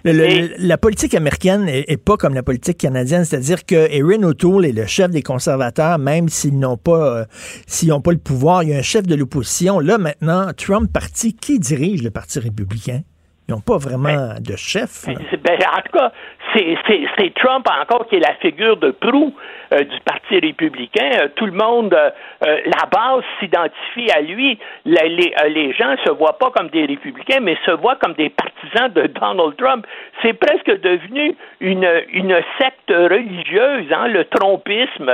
le- 0.05 0.13
le- 0.13 0.55
la 0.59 0.79
politique 0.79 1.15
américaine 1.15 1.69
est, 1.69 1.85
est 1.91 2.03
pas 2.03 2.17
comme 2.17 2.35
la 2.35 2.43
politique 2.43 2.79
canadienne, 2.79 3.25
c'est-à-dire 3.25 3.67
que 3.67 3.75
Erin 3.91 4.23
O'Toole 4.23 4.65
est 4.65 4.73
le 4.73 4.87
chef 4.87 5.11
des 5.11 5.23
conservateurs, 5.23 5.99
même 5.99 6.29
s'ils 6.29 6.59
n'ont 6.59 6.79
pas, 6.79 7.19
euh, 7.21 7.25
s'ils 7.67 7.91
n'ont 7.91 8.01
pas 8.01 8.13
le 8.13 8.19
pouvoir, 8.19 8.63
il 8.63 8.71
y 8.71 8.75
a 8.75 8.79
un 8.79 8.83
chef 8.83 9.07
de 9.07 9.15
l'opposition. 9.15 9.79
Là 9.81 9.99
maintenant, 9.99 10.53
Trump 10.57 10.91
parti, 10.93 11.35
qui 11.37 11.59
dirige 11.59 12.03
le 12.03 12.11
parti 12.11 12.39
républicain? 12.39 13.01
Ils 13.49 13.53
n'ont 13.53 13.61
pas 13.63 13.79
vraiment 13.79 14.35
de 14.41 14.57
chef. 14.57 15.07
ben, 15.07 15.15
en 15.17 15.81
tout 15.81 15.93
cas, 15.99 16.13
c'est- 16.55 17.35
Trump 17.35 17.67
encore 17.81 18.07
qui 18.09 18.17
est 18.17 18.21
la 18.21 18.35
figure 18.37 18.77
de 18.77 18.91
proue 18.91 19.35
euh, 19.73 19.85
du 19.85 20.01
Parti 20.01 20.39
républicain. 20.39 21.11
Euh, 21.21 21.29
tout 21.37 21.47
le 21.47 21.53
monde, 21.53 21.93
euh, 21.95 22.11
euh, 22.47 22.59
la 22.65 22.87
base 22.91 23.23
s'identifie 23.39 24.11
à 24.11 24.21
lui. 24.21 24.59
Les, 24.85 25.09
les 25.51 25.73
gens 25.75 25.95
se 26.05 26.11
voient 26.11 26.39
pas 26.39 26.51
comme 26.51 26.69
des 26.69 26.87
républicains, 26.87 27.41
mais 27.41 27.57
se 27.67 27.73
voient 27.73 27.97
comme 27.97 28.15
des 28.15 28.31
partisans 28.31 28.91
de 28.93 29.07
Donald 29.09 29.57
Trump. 29.57 29.87
C'est 30.23 30.33
presque 30.33 30.81
devenu 30.81 31.37
une, 31.61 31.89
une 32.13 32.35
secte 32.59 32.89
religieuse, 32.91 33.87
hein, 33.93 34.09
le 34.09 34.25
trompisme. 34.25 35.13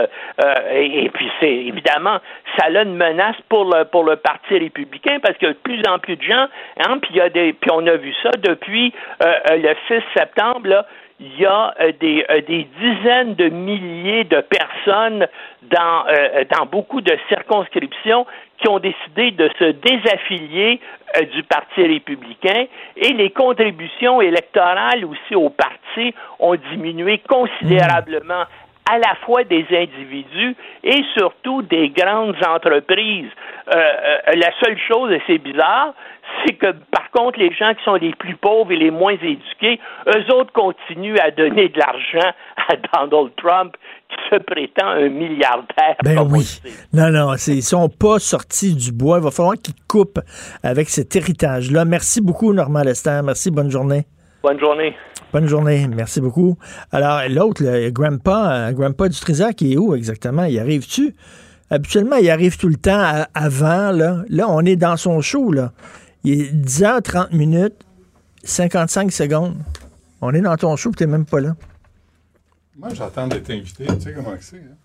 Et, 0.72 1.04
et 1.04 1.10
puis, 1.10 1.30
c'est 1.40 1.52
évidemment, 1.52 2.18
ça 2.56 2.66
a 2.66 2.82
une 2.82 2.96
menace 2.96 3.36
pour 3.48 3.64
le, 3.64 3.84
pour 3.84 4.04
le 4.04 4.16
Parti 4.16 4.58
républicain 4.58 5.18
parce 5.20 5.36
qu'il 5.38 5.48
y 5.48 5.50
a 5.50 5.54
de 5.54 5.58
plus 5.58 5.82
en 5.88 5.98
plus 5.98 6.16
de 6.16 6.22
gens, 6.22 6.46
hein, 6.86 6.98
puis, 7.02 7.10
il 7.12 7.16
y 7.16 7.20
a 7.20 7.28
des, 7.28 7.52
puis 7.52 7.70
on 7.72 7.86
a 7.86 7.96
vu 7.96 8.14
ça 8.22 8.30
depuis 8.42 8.92
le 9.20 9.74
6 9.88 10.02
septembre, 10.16 10.68
là, 10.68 10.86
il 11.20 11.40
y 11.40 11.46
a 11.46 11.74
euh, 11.80 11.92
des, 12.00 12.24
euh, 12.28 12.40
des 12.42 12.66
dizaines 12.80 13.34
de 13.34 13.48
milliers 13.48 14.24
de 14.24 14.40
personnes 14.40 15.26
dans, 15.62 16.04
euh, 16.08 16.44
dans 16.56 16.66
beaucoup 16.66 17.00
de 17.00 17.16
circonscriptions 17.28 18.26
qui 18.58 18.68
ont 18.68 18.78
décidé 18.78 19.30
de 19.30 19.48
se 19.58 19.64
désaffilier 19.64 20.80
du 21.32 21.42
Parti 21.44 21.82
républicain. 21.82 22.66
Et 22.96 23.12
les 23.12 23.30
contributions 23.30 24.20
électorales 24.20 25.04
aussi 25.04 25.34
au 25.34 25.50
parti 25.50 26.14
ont 26.40 26.56
diminué 26.56 27.18
considérablement 27.28 28.44
à 28.90 28.98
la 28.98 29.14
fois 29.24 29.44
des 29.44 29.64
individus 29.70 30.56
et 30.82 31.02
surtout 31.16 31.62
des 31.62 31.88
grandes 31.90 32.36
entreprises. 32.46 33.30
Euh, 33.74 33.76
euh, 33.76 34.32
la 34.36 34.50
seule 34.62 34.78
chose, 34.86 35.10
et 35.10 35.22
c'est 35.26 35.38
bizarre, 35.38 35.94
c'est 36.44 36.54
que 36.54 36.72
par 36.90 37.10
contre, 37.10 37.38
les 37.38 37.52
gens 37.54 37.72
qui 37.74 37.82
sont 37.84 37.94
les 37.94 38.12
plus 38.14 38.36
pauvres 38.36 38.72
et 38.72 38.76
les 38.76 38.90
moins 38.90 39.14
éduqués, 39.14 39.80
eux 40.06 40.34
autres 40.34 40.52
continuent 40.52 41.18
à 41.18 41.30
donner 41.30 41.68
de 41.70 41.78
l'argent 41.78 42.30
à 42.68 43.06
Donald 43.06 43.32
Trump, 43.36 43.74
qui 44.10 44.16
se 44.30 44.36
prétend 44.42 44.88
un 44.88 45.08
milliardaire. 45.08 45.96
Ben 46.02 46.28
oui. 46.30 46.60
Non, 46.92 47.10
non, 47.10 47.34
ils 47.34 47.62
sont 47.62 47.88
pas 47.88 48.18
sortis 48.18 48.74
du 48.74 48.92
bois. 48.92 49.18
Il 49.18 49.24
va 49.24 49.30
falloir 49.30 49.54
qu'ils 49.54 49.74
coupent 49.88 50.20
avec 50.62 50.88
cet 50.90 51.16
héritage-là. 51.16 51.86
Merci 51.86 52.20
beaucoup, 52.20 52.52
Normand 52.52 52.82
Lester. 52.82 53.20
Merci, 53.24 53.50
bonne 53.50 53.70
journée. 53.70 54.04
Bonne 54.42 54.60
journée. 54.60 54.94
Bonne 55.34 55.48
journée, 55.48 55.88
merci 55.88 56.20
beaucoup. 56.20 56.56
Alors, 56.92 57.22
l'autre, 57.28 57.64
le 57.64 57.90
Grandpa, 57.90 58.68
euh, 58.68 58.72
Grandpa 58.72 59.08
du 59.08 59.18
Trésor, 59.18 59.50
qui 59.52 59.72
est 59.72 59.76
où 59.76 59.92
exactement? 59.96 60.44
Il 60.44 60.56
arrive-tu? 60.60 61.12
Habituellement, 61.70 62.14
il 62.18 62.30
arrive 62.30 62.56
tout 62.56 62.68
le 62.68 62.76
temps 62.76 63.00
à- 63.00 63.26
avant, 63.34 63.90
là. 63.90 64.22
Là, 64.28 64.48
on 64.48 64.60
est 64.60 64.76
dans 64.76 64.96
son 64.96 65.20
show, 65.22 65.50
là. 65.50 65.72
Il 66.22 66.40
est 66.40 66.52
10h30 66.52 67.32
minutes, 67.32 67.74
55 68.44 69.10
secondes. 69.10 69.56
On 70.20 70.32
est 70.34 70.40
dans 70.40 70.56
ton 70.56 70.76
show, 70.76 70.92
tu 70.96 71.02
n'es 71.02 71.10
même 71.10 71.24
pas 71.24 71.40
là. 71.40 71.56
Moi, 72.78 72.90
j'attends 72.94 73.26
d'être 73.26 73.50
invité. 73.50 73.86
Tu 73.86 74.00
sais 74.02 74.12
comment 74.12 74.34
c'est? 74.40 74.56
hein? 74.58 74.76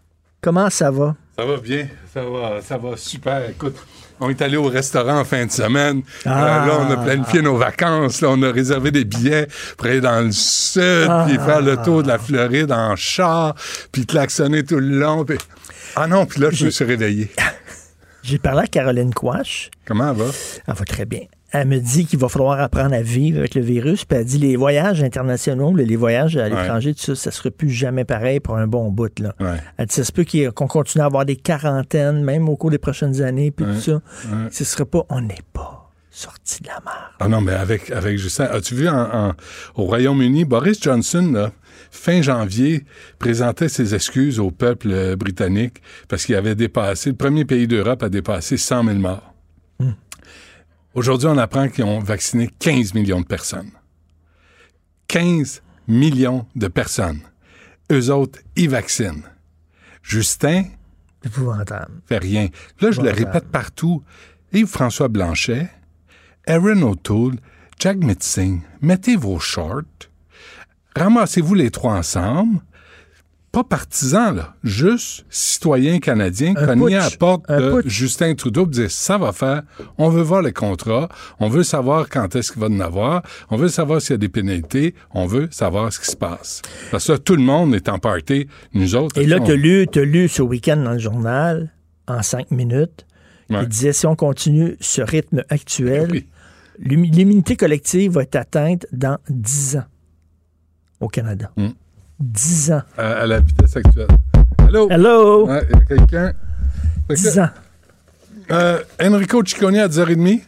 Comment 0.42 0.72
ça 0.72 0.90
va? 0.90 1.16
Ça 1.38 1.46
va 1.46 1.58
bien. 1.58 1.88
Ça 2.12 2.24
va, 2.24 2.60
ça 2.64 2.76
va 2.80 2.98
super. 2.98 3.48
Écoute, 3.52 3.76
on 4.20 4.30
est 4.30 4.42
allé 4.42 4.58
au 4.58 4.66
restaurant 4.66 5.20
en 5.20 5.26
fin 5.26 5.46
de 5.46 5.52
semaine. 5.52 6.02
Ah. 6.26 6.64
Euh, 6.64 6.68
là, 6.68 6.78
on 6.88 6.92
a 6.92 6.98
planifié 6.98 7.42
nos 7.42 7.58
vacances. 7.58 8.22
Là, 8.22 8.30
on 8.32 8.42
a 8.44 8.52
réservé 8.52 8.92
des 8.92 9.06
billets 9.06 9.48
pour 9.78 9.88
aller 9.88 10.02
dans 10.02 10.22
le 10.22 10.32
sud, 10.32 11.08
Ah. 11.10 11.26
puis 11.28 11.38
faire 11.38 11.62
le 11.62 11.78
tour 11.78 12.04
de 12.04 12.08
la 12.08 12.18
Floride 12.20 12.72
en 12.72 12.96
char, 12.96 13.56
puis 13.92 14.06
klaxonner 14.06 14.64
tout 14.64 14.80
le 14.80 15.00
long. 15.00 15.26
puis- 15.26 15.38
Ah 15.96 16.08
non, 16.08 16.26
puis 16.26 16.40
là, 16.42 16.50
je 16.52 16.66
me 16.66 16.70
suis 16.70 16.86
réveillé. 16.86 17.32
J'ai 18.24 18.38
parlé 18.38 18.64
à 18.64 18.68
Caroline 18.68 19.14
Quash. 19.14 19.72
Comment 19.86 20.12
elle 20.12 20.18
va? 20.18 20.26
Elle 20.68 20.74
va 20.76 20.86
très 20.86 21.06
bien. 21.06 21.22
Elle 21.52 21.68
me 21.68 21.80
dit 21.80 22.06
qu'il 22.06 22.20
va 22.20 22.30
falloir 22.30 22.60
apprendre 22.60 22.94
à 22.94 23.02
vivre 23.02 23.40
avec 23.40 23.56
le 23.56 23.62
virus. 23.62 24.06
Puis 24.06 24.18
elle 24.20 24.26
dit 24.26 24.38
les 24.38 24.56
voyages 24.56 25.02
internationaux, 25.02 25.76
les 25.76 25.96
voyages 25.96 26.38
à 26.38 26.48
l'étranger, 26.48 26.94
tout 26.94 27.02
ça, 27.02 27.16
ça 27.16 27.32
sera 27.32 27.50
plus 27.50 27.70
jamais 27.72 28.06
pareil 28.06 28.40
pour 28.40 28.56
un 28.58 28.68
bon 28.68 28.92
bout. 28.92 29.18
Là. 29.20 29.34
Ouais. 29.40 29.58
Elle 29.78 29.88
dit 29.88 29.96
ça 29.96 30.04
se 30.04 30.12
peut 30.12 30.26
qu'on 30.54 30.68
continue 30.68 31.02
à 31.02 31.06
avoir 31.06 31.26
des 31.26 31.36
quarantaines, 31.36 32.24
même 32.24 32.48
au 32.50 32.56
cours 32.56 32.70
des 32.72 32.78
prochaines 32.78 33.22
années, 33.22 33.50
puis 33.52 33.66
Ouais. 33.66 33.74
tout 33.74 33.80
ça. 33.82 34.02
Ce 34.52 34.64
serait 34.64 34.86
pas, 34.86 35.06
on 35.10 35.22
n'est 35.22 35.36
pas 35.54 35.90
sorti 36.12 36.62
de 36.62 36.68
la 36.68 36.74
merde. 36.86 36.98
Ah 37.20 37.28
non, 37.28 37.40
mais 37.42 37.54
avec, 37.54 37.92
avec 37.92 38.18
Justin, 38.18 38.46
as-tu 38.46 38.76
vu 38.76 38.88
en- 38.90 38.96
en- 39.30 39.34
au 39.76 39.84
Royaume-Uni, 39.86 40.44
Boris 40.46 40.82
Johnson, 40.82 41.32
là, 41.34 41.52
fin 41.92 42.22
janvier, 42.22 42.84
présentait 43.20 43.70
ses 43.70 43.96
excuses 43.96 44.40
au 44.40 44.52
peuple 44.52 44.90
euh, 44.92 45.16
britannique 45.16 45.82
parce 46.08 46.26
qu'il 46.26 46.36
avait 46.36 46.56
dépassé, 46.56 47.10
le 47.12 47.16
premier 47.16 47.46
pays 47.46 47.68
d'Europe 47.68 48.04
a 48.04 48.10
dépassé 48.10 48.58
100 48.58 48.84
000 48.84 48.98
morts. 48.98 49.34
Aujourd'hui, 50.96 51.28
on 51.28 51.38
apprend 51.38 51.70
qu'ils 51.70 51.84
ont 51.84 52.00
vacciné 52.00 52.50
15 52.60 52.94
millions 52.94 53.22
de 53.22 53.26
personnes. 53.26 53.72
15 55.08 55.62
millions 55.88 56.46
de 56.56 56.68
personnes. 56.68 57.22
Eux 57.92 58.12
autres, 58.12 58.40
ils 58.56 58.70
vaccinent. 58.70 59.24
Justin, 60.02 60.64
Épouvantable. 61.24 62.02
fait 62.06 62.18
rien. 62.18 62.48
Là, 62.82 62.92
je 62.92 63.02
le 63.02 63.12
répète 63.12 63.48
partout. 63.50 64.04
Yves-François 64.54 65.10
Blanchet, 65.10 65.70
Aaron 66.48 66.82
O'Toole, 66.82 67.36
Jack 67.78 67.98
Mitzing, 67.98 68.62
mettez 68.82 69.16
vos 69.16 69.40
shorts, 69.40 70.10
ramassez-vous 70.96 71.54
les 71.54 71.70
trois 71.70 71.94
ensemble, 71.94 72.60
pas 73.52 73.64
partisans, 73.64 74.36
là, 74.36 74.54
juste 74.64 75.26
citoyens 75.30 76.00
canadiens, 76.00 76.54
Un 76.56 76.66
cogner 76.78 76.98
à 76.98 77.10
la 77.10 77.18
porte 77.18 77.50
de. 77.50 77.82
Justin 77.86 78.36
Trudeau 78.36 78.64
pour 78.66 78.72
dire 78.74 78.92
ça 78.92 79.18
va 79.18 79.32
faire, 79.32 79.64
on 79.98 80.10
veut 80.10 80.22
voir 80.22 80.42
les 80.44 80.54
contrats, 80.54 81.10
on 81.40 81.50
veut 81.50 81.64
savoir 81.64 82.10
quand 82.10 82.36
est-ce 82.36 82.52
qu'il 82.52 82.62
va 82.62 82.68
en 82.68 82.80
avoir, 82.80 83.24
on 83.50 83.58
veut 83.58 83.68
savoir 83.70 84.02
s'il 84.02 84.12
y 84.12 84.14
a 84.14 84.18
des 84.18 84.30
pénalités, 84.30 84.94
on 85.16 85.26
veut 85.26 85.48
savoir 85.52 85.92
ce 85.92 86.00
qui 86.00 86.06
se 86.06 86.16
passe. 86.16 86.62
Parce 86.92 87.08
que 87.08 87.14
là, 87.14 87.18
tout 87.18 87.36
le 87.36 87.42
monde 87.42 87.74
est 87.74 87.90
en 87.90 87.98
party, 87.98 88.48
nous 88.74 88.96
autres. 88.96 89.18
Et 89.20 89.26
là, 89.26 89.38
on- 89.42 89.46
tu 89.46 89.52
as 89.52 89.56
lu, 89.56 89.88
lu 90.06 90.28
ce 90.28 90.42
week-end 90.44 90.78
dans 90.78 90.92
le 90.94 91.00
journal, 91.00 91.74
en 92.08 92.22
cinq 92.22 92.52
minutes, 92.52 93.06
Ouais. 93.50 93.64
il 93.64 93.68
disait 93.68 93.94
si 93.94 94.06
on 94.06 94.16
continue 94.16 94.78
ce 94.80 95.02
rythme 95.02 95.44
actuel, 95.50 96.10
Oui. 96.12 96.28
l'immunité 96.80 97.56
collective 97.56 98.12
va 98.12 98.22
être 98.22 98.36
atteinte 98.36 98.86
dans 98.92 99.18
10 99.28 99.78
ans 99.78 99.86
au 101.00 101.08
Canada. 101.08 101.50
Mm. 101.58 101.70
10 102.20 102.72
ans. 102.74 102.82
à, 102.98 103.12
à 103.22 103.26
la 103.28 103.40
vitesse 103.40 103.76
actuelle. 103.78 104.08
Allô? 104.90 105.48
Ouais, 105.48 105.64
il 105.72 105.78
y 105.78 105.82
a 105.82 105.86
quelqu'un. 105.86 106.34
Fait 107.08 107.14
que, 107.16 107.20
10 107.20 107.40
ans. 107.40 107.50
euh, 108.52 108.80
Enrico 109.02 109.44
Ciccone 109.46 109.78
à 109.78 109.88
10h30 109.88 110.42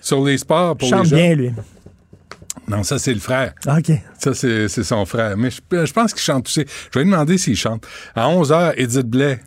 sur 0.00 0.24
les 0.24 0.38
sports 0.38 0.76
pour 0.76 0.88
Chante 0.88 1.04
les 1.04 1.08
gens. 1.10 1.16
bien, 1.16 1.34
lui. 1.34 1.52
Non, 2.68 2.82
ça, 2.82 2.98
c'est 2.98 3.12
le 3.14 3.20
frère. 3.20 3.54
OK. 3.66 3.92
Ça, 4.18 4.34
c'est 4.34 4.68
son 4.68 5.04
frère. 5.04 5.36
Mais 5.36 5.50
je, 5.50 5.60
je 5.84 5.92
pense 5.92 6.12
qu'il 6.12 6.22
chante 6.22 6.46
aussi. 6.46 6.64
Je 6.92 6.98
vais 6.98 7.04
lui 7.04 7.10
demander 7.10 7.36
s'il 7.38 7.56
chante. 7.56 7.86
À 8.14 8.28
11h, 8.28 8.74
Edith 8.76 9.06
Blais. 9.06 9.40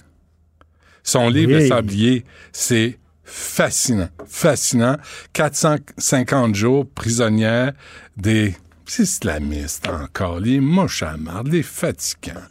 Son 1.03 1.29
livre, 1.29 1.53
Oui. 1.53 1.61
Le 1.63 1.67
Sablier, 1.67 2.25
c'est 2.51 2.97
fascinant. 3.23 4.09
Fascinant. 4.27 4.97
450 5.33 6.55
jours 6.55 6.85
prisonnière 6.93 7.73
des 8.17 8.55
islamistes 8.99 9.87
encore, 9.87 10.39
les 10.39 10.59
moches 10.59 11.03
les 11.49 11.63
fatigants. 11.63 12.41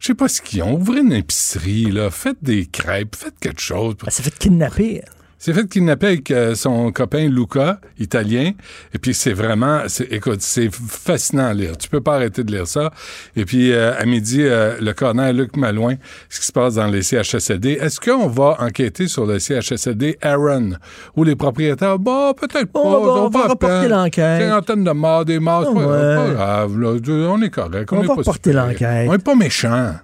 Je 0.00 0.08
sais 0.08 0.14
pas 0.14 0.28
ce 0.28 0.42
qu'ils 0.42 0.62
ont. 0.62 0.74
Ouvrez 0.74 1.00
une 1.00 1.12
épicerie, 1.12 1.90
là. 1.90 2.10
Faites 2.10 2.42
des 2.42 2.66
crêpes, 2.66 3.16
faites 3.16 3.38
quelque 3.40 3.60
chose. 3.60 3.94
S'est 4.08 4.22
fait 4.22 4.38
kidnapper. 4.38 5.02
S'est 5.44 5.52
fait 5.52 5.68
kidnapper 5.68 6.06
avec 6.06 6.30
euh, 6.30 6.54
son 6.54 6.90
copain 6.92 7.28
Luca, 7.28 7.78
italien. 7.98 8.52
Et 8.94 8.98
puis 8.98 9.14
c'est 9.14 9.32
vraiment, 9.32 9.80
écoute, 10.10 10.40
c'est 10.40 10.68
fascinant 10.72 11.46
à 11.46 11.54
lire. 11.54 11.76
Tu 11.76 11.88
peux 11.88 12.00
pas 12.00 12.14
arrêter 12.16 12.44
de 12.44 12.52
lire 12.52 12.66
ça. 12.66 12.90
Et 13.36 13.44
puis 13.44 13.72
euh, 13.72 13.92
à 13.98 14.04
midi, 14.06 14.42
euh, 14.42 14.76
le 14.80 14.92
colonel 14.92 15.36
Luc 15.36 15.56
Malouin, 15.56 15.94
ce 16.28 16.40
qui 16.40 16.46
se 16.46 16.52
passe 16.52 16.74
dans 16.74 16.86
les 16.86 17.02
CHSLD. 17.02 17.72
Est-ce 17.80 18.00
qu'on 18.00 18.28
va 18.28 18.56
enquêter 18.60 19.08
sur 19.08 19.26
le 19.26 19.38
CHSLD 19.38 20.18
Aaron 20.22 20.72
ou 21.16 21.24
les 21.24 21.36
propriétaires? 21.36 21.98
Bon, 21.98 22.32
peut-être 22.34 22.72
pas. 22.72 22.80
On 22.80 23.04
va- 23.04 23.12
on 23.42 23.48
reporter 23.48 23.88
l'enquête. 23.88 24.42
Cinquantaine 24.42 24.84
de 24.84 24.90
morts, 24.92 25.24
des 25.24 25.38
morts, 25.38 25.64
c'est 25.68 25.74
pas, 25.74 25.86
Ouais. 25.86 26.16
pas 26.16 26.30
grave. 26.30 26.78
là. 26.80 26.88
On 27.30 27.42
est 27.42 27.50
correct. 27.50 27.92
On 27.92 27.96
est 28.02 28.06
va 28.06 28.08
pas 28.08 28.14
reporter 28.14 28.52
l'enquête. 28.52 29.08
On 29.08 29.14
est 29.14 29.24
pas 29.24 29.34
méchants. 29.34 29.94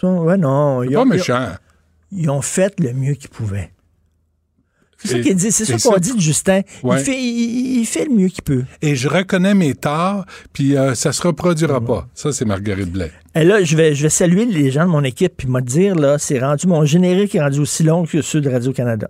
Ça, 0.00 0.06
ouais, 0.08 0.36
non. 0.36 0.82
ils 0.82 0.92
pas 0.92 1.00
ont- 1.00 1.04
méchant. 1.06 1.48
Ils 2.12 2.28
ont 2.30 2.42
fait 2.42 2.78
le 2.80 2.92
mieux 2.92 3.14
qu'ils 3.14 3.30
pouvaient. 3.30 3.70
C'est 5.02 5.08
ça 5.08 5.18
Et- 5.18 5.20
qu'il 5.22 5.34
dit, 5.36 5.50
c'est 5.50 5.64
ça 5.64 5.72
et 5.74 5.80
qu'on 5.80 5.92
ça- 5.94 5.98
dit 5.98 6.14
de 6.14 6.20
Justin. 6.20 6.60
Ouais. 6.82 7.00
Il, 7.00 7.04
fait, 7.04 7.18
il, 7.20 7.80
il 7.80 7.86
fait 7.86 8.04
le 8.04 8.14
mieux 8.14 8.28
qu'il 8.28 8.42
peut. 8.42 8.64
Et 8.82 8.94
je 8.96 9.08
reconnais 9.08 9.54
mes 9.54 9.74
torts, 9.74 10.26
puis 10.52 10.76
euh, 10.76 10.94
ça 10.94 11.12
se 11.12 11.22
reproduira 11.26 11.80
pas. 11.80 12.06
Ça, 12.14 12.32
c'est 12.32 12.44
Marguerite 12.44 12.90
Blais. 12.92 13.10
Et 13.34 13.44
là, 13.44 13.62
je 13.64 13.76
vais, 13.76 13.94
je 13.94 14.02
vais 14.02 14.08
saluer 14.10 14.44
les 14.44 14.70
gens 14.70 14.84
de 14.84 14.90
mon 14.90 15.02
équipe 15.04 15.32
puis 15.38 15.48
me 15.48 15.60
dire, 15.60 15.94
là, 15.94 16.18
c'est 16.18 16.38
rendu, 16.38 16.66
mon 16.66 16.84
générique 16.84 17.34
est 17.34 17.40
rendu 17.40 17.60
aussi 17.60 17.82
long 17.82 18.04
que 18.04 18.20
ceux 18.22 18.40
de 18.40 18.50
Radio-Canada. 18.50 19.08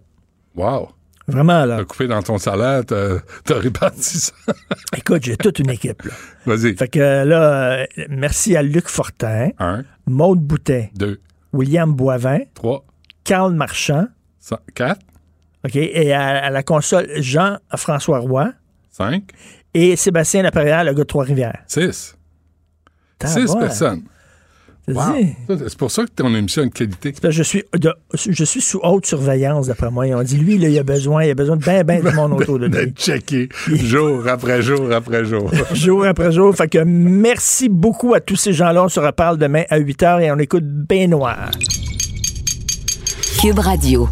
Wow. 0.57 0.91
Vraiment, 1.27 1.65
là. 1.65 1.79
T'as 1.79 1.85
coupé 1.85 2.07
dans 2.09 2.23
ton 2.23 2.39
salaire, 2.39 2.83
t'as 2.85 3.55
réparti 3.59 4.19
ça. 4.19 4.33
Écoute, 4.97 5.23
j'ai 5.25 5.37
toute 5.37 5.59
une 5.61 5.71
équipe, 5.71 6.03
là. 6.03 6.13
Vas-y. 6.47 6.75
Fait 6.77 6.89
que 6.89 6.99
là, 6.99 7.73
euh, 7.81 7.87
merci 8.09 8.57
à 8.57 8.63
Luc 8.63 8.89
Fortin, 8.89 9.51
Un, 9.59 9.85
Maude 10.07 10.41
Boutet, 10.41 10.91
deux, 10.97 11.21
William 11.53 11.93
Boivin, 11.95 12.39
trois, 12.55 12.85
Carl 13.23 13.55
Marchand, 13.55 14.07
cin- 14.43 14.59
quatre, 14.75 15.01
OK, 15.65 15.77
et 15.77 16.13
à, 16.13 16.45
à 16.47 16.51
la 16.51 16.63
console, 16.63 17.09
Jean-François 17.17 18.19
Roy 18.21 18.53
cinq, 18.91 19.25
et 19.75 19.95
Sébastien 19.97 20.43
Laperrière, 20.43 20.85
le 20.85 20.93
gars 20.93 20.99
de 20.99 21.03
Trois-Rivières. 21.05 21.63
six. 21.67 22.17
T'as 23.19 23.29
Six 23.29 23.45
voir. 23.47 23.59
personnes. 23.59 24.03
Wow. 24.89 25.15
C'est 25.69 25.77
pour 25.79 25.91
ça 25.91 26.05
que 26.05 26.11
ton 26.11 26.35
émission 26.35 26.63
a 26.63 26.65
une 26.65 26.71
qualité. 26.73 27.13
C'est 27.15 27.21
parce 27.21 27.33
que 27.37 27.37
Je 27.37 27.43
suis, 27.45 27.63
de- 27.79 27.95
je 28.15 28.45
suis 28.45 28.61
sous 28.63 28.81
haute 28.83 29.07
surveillance, 29.07 29.69
d'après 29.69 29.89
moi. 29.91 30.07
Ils 30.09 30.15
ont 30.15 30.23
dit, 30.23 30.37
lui, 30.39 30.59
là, 30.59 30.69
il 30.69 30.77
a 30.79 30.83
besoin, 30.83 31.23
il 31.25 31.31
a 31.31 31.35
besoin 31.35 31.57
de 31.57 31.63
bien, 31.63 31.85
bien 31.85 32.01
du 32.01 32.11
monde 32.17 32.33
autour 32.33 32.59
de 32.59 32.65
lui. 32.67 32.73
D'être 32.73 32.99
checké 32.99 33.49
jour 33.69 34.27
après 34.27 34.63
jour 34.63 34.91
après 34.93 35.25
jour. 35.25 35.49
jour 35.75 36.05
après 36.07 36.33
jour. 36.33 36.57
Fait 36.57 36.67
que 36.67 36.79
merci 36.83 37.69
beaucoup 37.69 38.15
à 38.15 38.21
tous 38.21 38.37
ces 38.37 38.53
gens-là. 38.53 38.83
On 38.83 38.89
se 38.89 38.99
reparle 38.99 39.37
demain 39.39 39.63
à 39.71 39.77
8 39.79 40.03
h 40.03 40.23
et 40.23 40.33
on 40.33 40.39
écoute 40.39 40.65
Bain 40.65 41.07
Noir. 41.07 41.51
Cube 43.41 43.59
Radio. 43.61 44.09